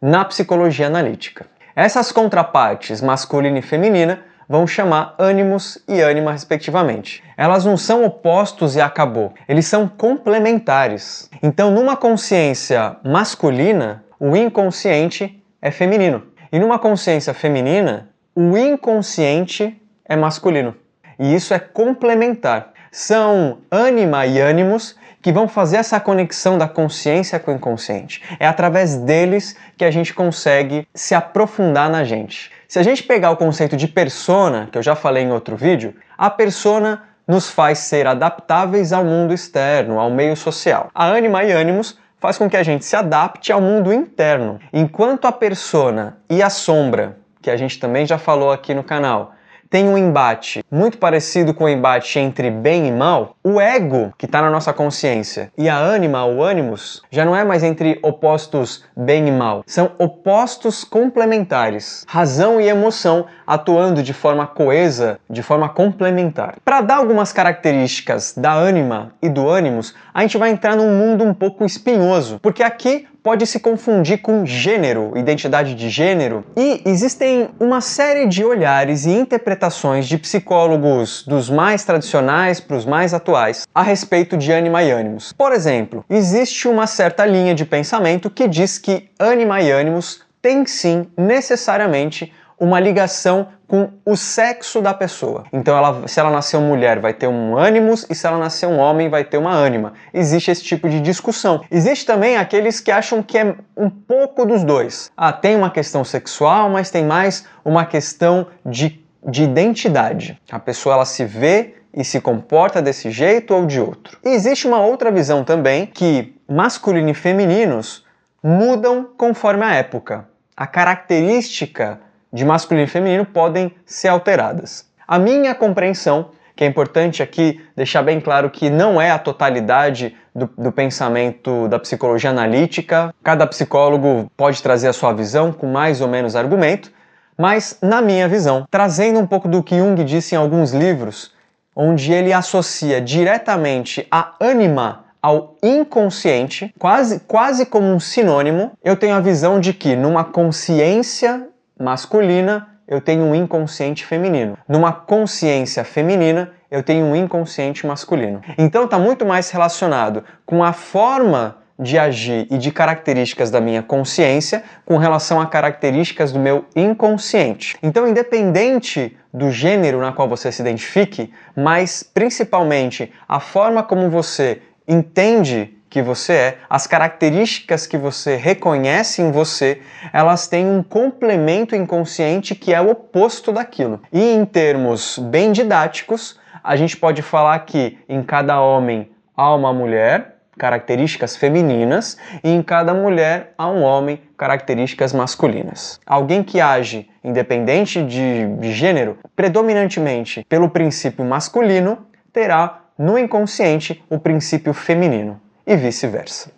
na 0.00 0.24
psicologia 0.24 0.86
analítica. 0.86 1.46
Essas 1.74 2.12
contrapartes, 2.12 3.00
masculina 3.00 3.58
e 3.58 3.62
feminina, 3.62 4.22
vão 4.48 4.66
chamar 4.66 5.14
ânimos 5.18 5.82
e 5.88 6.00
ânima, 6.00 6.30
respectivamente. 6.30 7.22
Elas 7.36 7.64
não 7.64 7.76
são 7.76 8.04
opostos 8.04 8.76
e 8.76 8.80
acabou, 8.80 9.34
eles 9.48 9.66
são 9.66 9.88
complementares. 9.88 11.28
Então, 11.42 11.70
numa 11.70 11.96
consciência 11.96 12.96
masculina, 13.04 14.04
o 14.20 14.36
inconsciente 14.36 15.42
é 15.60 15.70
feminino. 15.70 16.22
E 16.52 16.58
numa 16.58 16.78
consciência 16.78 17.34
feminina, 17.34 18.08
o 18.34 18.56
inconsciente 18.56 19.82
é 20.08 20.16
masculino. 20.16 20.74
E 21.18 21.34
isso 21.34 21.54
é 21.54 21.58
complementar. 21.58 22.72
São 22.90 23.58
ânima 23.70 24.26
e 24.26 24.40
ânimos 24.40 24.96
que 25.20 25.32
vão 25.32 25.48
fazer 25.48 25.78
essa 25.78 25.98
conexão 25.98 26.56
da 26.56 26.68
consciência 26.68 27.38
com 27.38 27.50
o 27.50 27.54
inconsciente. 27.56 28.22
É 28.38 28.46
através 28.46 28.96
deles 28.96 29.56
que 29.76 29.84
a 29.84 29.90
gente 29.90 30.14
consegue 30.14 30.86
se 30.94 31.14
aprofundar 31.14 31.90
na 31.90 32.04
gente. 32.04 32.52
Se 32.68 32.78
a 32.78 32.82
gente 32.82 33.02
pegar 33.02 33.30
o 33.30 33.36
conceito 33.36 33.76
de 33.76 33.88
persona, 33.88 34.68
que 34.70 34.78
eu 34.78 34.82
já 34.82 34.94
falei 34.94 35.24
em 35.24 35.32
outro 35.32 35.56
vídeo, 35.56 35.94
a 36.16 36.30
persona 36.30 37.02
nos 37.26 37.50
faz 37.50 37.80
ser 37.80 38.06
adaptáveis 38.06 38.92
ao 38.92 39.04
mundo 39.04 39.34
externo, 39.34 39.98
ao 39.98 40.10
meio 40.10 40.36
social. 40.36 40.90
A 40.94 41.06
ânima 41.06 41.42
e 41.42 41.50
ânimos 41.50 41.98
faz 42.20 42.38
com 42.38 42.48
que 42.48 42.56
a 42.56 42.62
gente 42.62 42.84
se 42.84 42.96
adapte 42.96 43.52
ao 43.52 43.60
mundo 43.60 43.92
interno. 43.92 44.60
Enquanto 44.72 45.26
a 45.26 45.32
persona 45.32 46.18
e 46.30 46.42
a 46.42 46.50
sombra, 46.50 47.16
que 47.42 47.50
a 47.50 47.56
gente 47.56 47.78
também 47.78 48.06
já 48.06 48.18
falou 48.18 48.52
aqui 48.52 48.74
no 48.74 48.84
canal, 48.84 49.34
tem 49.68 49.88
um 49.88 49.98
embate 49.98 50.64
muito 50.70 50.98
parecido 50.98 51.54
com 51.54 51.64
o 51.64 51.68
embate 51.68 52.18
entre 52.18 52.50
bem 52.50 52.88
e 52.88 52.92
mal, 52.92 53.36
o 53.42 53.60
ego, 53.60 54.12
que 54.18 54.26
está 54.26 54.40
na 54.40 54.50
nossa 54.50 54.72
consciência, 54.72 55.52
e 55.56 55.68
a 55.68 55.78
ânima, 55.78 56.24
o 56.24 56.42
ânimos, 56.42 57.02
já 57.10 57.24
não 57.24 57.34
é 57.34 57.44
mais 57.44 57.62
entre 57.62 57.98
opostos 58.02 58.84
bem 58.96 59.28
e 59.28 59.32
mal. 59.32 59.62
São 59.66 59.92
opostos 59.98 60.84
complementares. 60.84 62.04
Razão 62.08 62.60
e 62.60 62.68
emoção 62.68 63.26
atuando 63.46 64.02
de 64.02 64.12
forma 64.12 64.46
coesa, 64.46 65.18
de 65.28 65.42
forma 65.42 65.68
complementar. 65.68 66.56
Para 66.64 66.80
dar 66.80 66.96
algumas 66.96 67.32
características 67.32 68.34
da 68.36 68.52
ânima 68.52 69.12
e 69.22 69.28
do 69.28 69.48
ânimos, 69.48 69.94
a 70.12 70.22
gente 70.22 70.38
vai 70.38 70.50
entrar 70.50 70.76
num 70.76 70.90
mundo 70.90 71.24
um 71.24 71.34
pouco 71.34 71.64
espinhoso, 71.64 72.38
porque 72.40 72.62
aqui 72.62 73.06
pode 73.26 73.44
se 73.44 73.58
confundir 73.58 74.18
com 74.18 74.46
gênero, 74.46 75.12
identidade 75.16 75.74
de 75.74 75.90
gênero, 75.90 76.44
e 76.56 76.80
existem 76.86 77.48
uma 77.58 77.80
série 77.80 78.28
de 78.28 78.44
olhares 78.44 79.04
e 79.04 79.10
interpretações 79.10 80.06
de 80.06 80.16
psicólogos 80.16 81.24
dos 81.26 81.50
mais 81.50 81.82
tradicionais 81.82 82.60
para 82.60 82.76
os 82.76 82.84
mais 82.84 83.12
atuais 83.12 83.66
a 83.74 83.82
respeito 83.82 84.36
de 84.36 84.52
ânima 84.52 84.80
e 84.84 84.92
ânimos. 84.92 85.32
Por 85.32 85.52
exemplo, 85.52 86.04
existe 86.08 86.68
uma 86.68 86.86
certa 86.86 87.26
linha 87.26 87.52
de 87.52 87.64
pensamento 87.64 88.30
que 88.30 88.46
diz 88.46 88.78
que 88.78 89.08
ânima 89.18 89.60
e 89.60 89.72
ânimos 89.72 90.20
tem 90.40 90.64
sim 90.64 91.08
necessariamente 91.18 92.32
uma 92.58 92.80
ligação 92.80 93.48
com 93.66 93.90
o 94.04 94.16
sexo 94.16 94.80
da 94.80 94.94
pessoa. 94.94 95.44
Então, 95.52 95.76
ela, 95.76 96.06
se 96.06 96.20
ela 96.20 96.30
nasceu 96.30 96.60
mulher, 96.60 97.00
vai 97.00 97.12
ter 97.12 97.26
um 97.26 97.56
ânimos, 97.56 98.06
e 98.08 98.14
se 98.14 98.26
ela 98.26 98.38
nascer 98.38 98.66
um 98.66 98.78
homem, 98.78 99.08
vai 99.08 99.24
ter 99.24 99.38
uma 99.38 99.52
ânima. 99.52 99.92
Existe 100.14 100.50
esse 100.50 100.62
tipo 100.62 100.88
de 100.88 101.00
discussão. 101.00 101.62
Existe 101.70 102.06
também 102.06 102.36
aqueles 102.36 102.80
que 102.80 102.90
acham 102.90 103.22
que 103.22 103.36
é 103.36 103.54
um 103.76 103.90
pouco 103.90 104.46
dos 104.46 104.62
dois. 104.62 105.10
Ah, 105.16 105.32
tem 105.32 105.56
uma 105.56 105.70
questão 105.70 106.04
sexual, 106.04 106.70
mas 106.70 106.90
tem 106.90 107.04
mais 107.04 107.44
uma 107.64 107.84
questão 107.84 108.46
de, 108.64 109.04
de 109.26 109.42
identidade. 109.42 110.40
A 110.50 110.58
pessoa 110.58 110.94
ela 110.94 111.04
se 111.04 111.24
vê 111.24 111.74
e 111.92 112.04
se 112.04 112.20
comporta 112.20 112.80
desse 112.80 113.10
jeito 113.10 113.54
ou 113.54 113.66
de 113.66 113.80
outro. 113.80 114.18
E 114.24 114.28
existe 114.28 114.66
uma 114.66 114.80
outra 114.80 115.10
visão 115.10 115.42
também 115.42 115.86
que 115.86 116.36
masculino 116.48 117.08
e 117.08 117.14
femininos 117.14 118.04
mudam 118.42 119.08
conforme 119.16 119.64
a 119.64 119.74
época. 119.74 120.28
A 120.56 120.66
característica 120.66 122.00
de 122.36 122.44
masculino 122.44 122.86
e 122.86 122.90
feminino 122.90 123.24
podem 123.24 123.74
ser 123.86 124.08
alteradas. 124.08 124.86
A 125.08 125.18
minha 125.18 125.54
compreensão, 125.54 126.30
que 126.54 126.62
é 126.62 126.66
importante 126.66 127.22
aqui 127.22 127.64
deixar 127.74 128.02
bem 128.02 128.20
claro 128.20 128.50
que 128.50 128.68
não 128.68 129.00
é 129.00 129.10
a 129.10 129.18
totalidade 129.18 130.14
do, 130.34 130.48
do, 130.56 130.70
pensamento 130.70 131.66
da 131.68 131.78
psicologia 131.78 132.28
analítica, 132.28 133.14
cada 133.24 133.46
psicólogo 133.46 134.30
pode 134.36 134.62
trazer 134.62 134.88
a 134.88 134.92
sua 134.92 135.14
visão 135.14 135.50
com 135.50 135.66
mais 135.66 136.02
ou 136.02 136.08
menos 136.08 136.36
argumento, 136.36 136.92
mas 137.38 137.78
na 137.80 138.02
minha 138.02 138.28
visão, 138.28 138.66
trazendo 138.70 139.18
um 139.18 139.26
pouco 139.26 139.48
do 139.48 139.62
que 139.62 139.78
Jung 139.78 140.04
disse 140.04 140.34
em 140.34 140.38
alguns 140.38 140.72
livros, 140.72 141.32
onde 141.74 142.12
ele 142.12 142.34
associa 142.34 143.00
diretamente 143.00 144.06
a 144.10 144.34
ânima 144.38 145.06
ao 145.22 145.56
inconsciente, 145.62 146.72
quase, 146.78 147.20
quase 147.20 147.64
como 147.66 147.86
um 147.86 147.98
sinônimo, 147.98 148.72
eu 148.84 148.94
tenho 148.94 149.14
a 149.14 149.20
visão 149.20 149.58
de 149.58 149.72
que 149.72 149.96
numa 149.96 150.22
consciência 150.22 151.48
masculina, 151.78 152.68
eu 152.88 153.00
tenho 153.00 153.24
um 153.24 153.34
inconsciente 153.34 154.04
feminino. 154.04 154.56
Numa 154.68 154.92
consciência 154.92 155.84
feminina, 155.84 156.52
eu 156.70 156.82
tenho 156.82 157.04
um 157.04 157.16
inconsciente 157.16 157.86
masculino. 157.86 158.40
Então 158.56 158.84
está 158.84 158.98
muito 158.98 159.24
mais 159.24 159.50
relacionado 159.50 160.24
com 160.44 160.62
a 160.62 160.72
forma 160.72 161.58
de 161.78 161.98
agir 161.98 162.46
e 162.50 162.56
de 162.56 162.70
características 162.70 163.50
da 163.50 163.60
minha 163.60 163.82
consciência 163.82 164.62
com 164.84 164.96
relação 164.96 165.40
a 165.40 165.46
características 165.46 166.32
do 166.32 166.38
meu 166.38 166.64
inconsciente. 166.74 167.76
Então, 167.82 168.08
independente 168.08 169.16
do 169.32 169.50
gênero 169.50 170.00
na 170.00 170.12
qual 170.12 170.28
você 170.28 170.50
se 170.50 170.62
identifique, 170.62 171.30
mas 171.54 172.02
principalmente 172.02 173.12
a 173.28 173.38
forma 173.38 173.82
como 173.82 174.08
você 174.08 174.62
entende 174.88 175.75
que 175.96 176.02
você 176.02 176.32
é, 176.34 176.58
as 176.68 176.86
características 176.86 177.86
que 177.86 177.96
você 177.96 178.36
reconhece 178.36 179.22
em 179.22 179.32
você, 179.32 179.80
elas 180.12 180.46
têm 180.46 180.66
um 180.66 180.82
complemento 180.82 181.74
inconsciente 181.74 182.54
que 182.54 182.74
é 182.74 182.78
o 182.78 182.90
oposto 182.90 183.50
daquilo. 183.50 184.02
E 184.12 184.34
em 184.34 184.44
termos 184.44 185.18
bem 185.18 185.52
didáticos, 185.52 186.38
a 186.62 186.76
gente 186.76 186.98
pode 186.98 187.22
falar 187.22 187.58
que 187.60 187.96
em 188.06 188.22
cada 188.22 188.60
homem 188.60 189.10
há 189.34 189.54
uma 189.54 189.72
mulher, 189.72 190.36
características 190.58 191.34
femininas, 191.34 192.18
e 192.44 192.50
em 192.50 192.62
cada 192.62 192.92
mulher 192.92 193.54
há 193.56 193.66
um 193.66 193.82
homem, 193.82 194.20
características 194.36 195.14
masculinas. 195.14 195.98
Alguém 196.04 196.42
que 196.42 196.60
age 196.60 197.08
independente 197.24 198.02
de, 198.02 198.70
gênero, 198.70 199.16
predominantemente 199.34 200.44
pelo 200.46 200.68
princípio 200.68 201.24
masculino, 201.24 202.06
terá 202.34 202.82
no 202.98 203.18
inconsciente 203.18 204.04
o 204.10 204.18
princípio 204.18 204.74
feminino 204.74 205.40
e 205.66 205.76
vice-versa. 205.76 206.50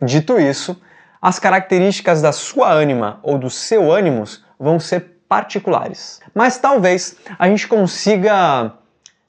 Dito 0.00 0.38
isso, 0.38 0.80
as 1.20 1.38
características 1.38 2.22
da 2.22 2.32
sua 2.32 2.72
ânima 2.72 3.20
ou 3.22 3.38
do 3.38 3.50
seu 3.50 3.92
ânimos 3.92 4.44
vão 4.58 4.80
ser 4.80 5.14
particulares. 5.28 6.20
Mas 6.34 6.58
talvez 6.58 7.16
a 7.38 7.48
gente 7.48 7.66
consiga 7.66 8.72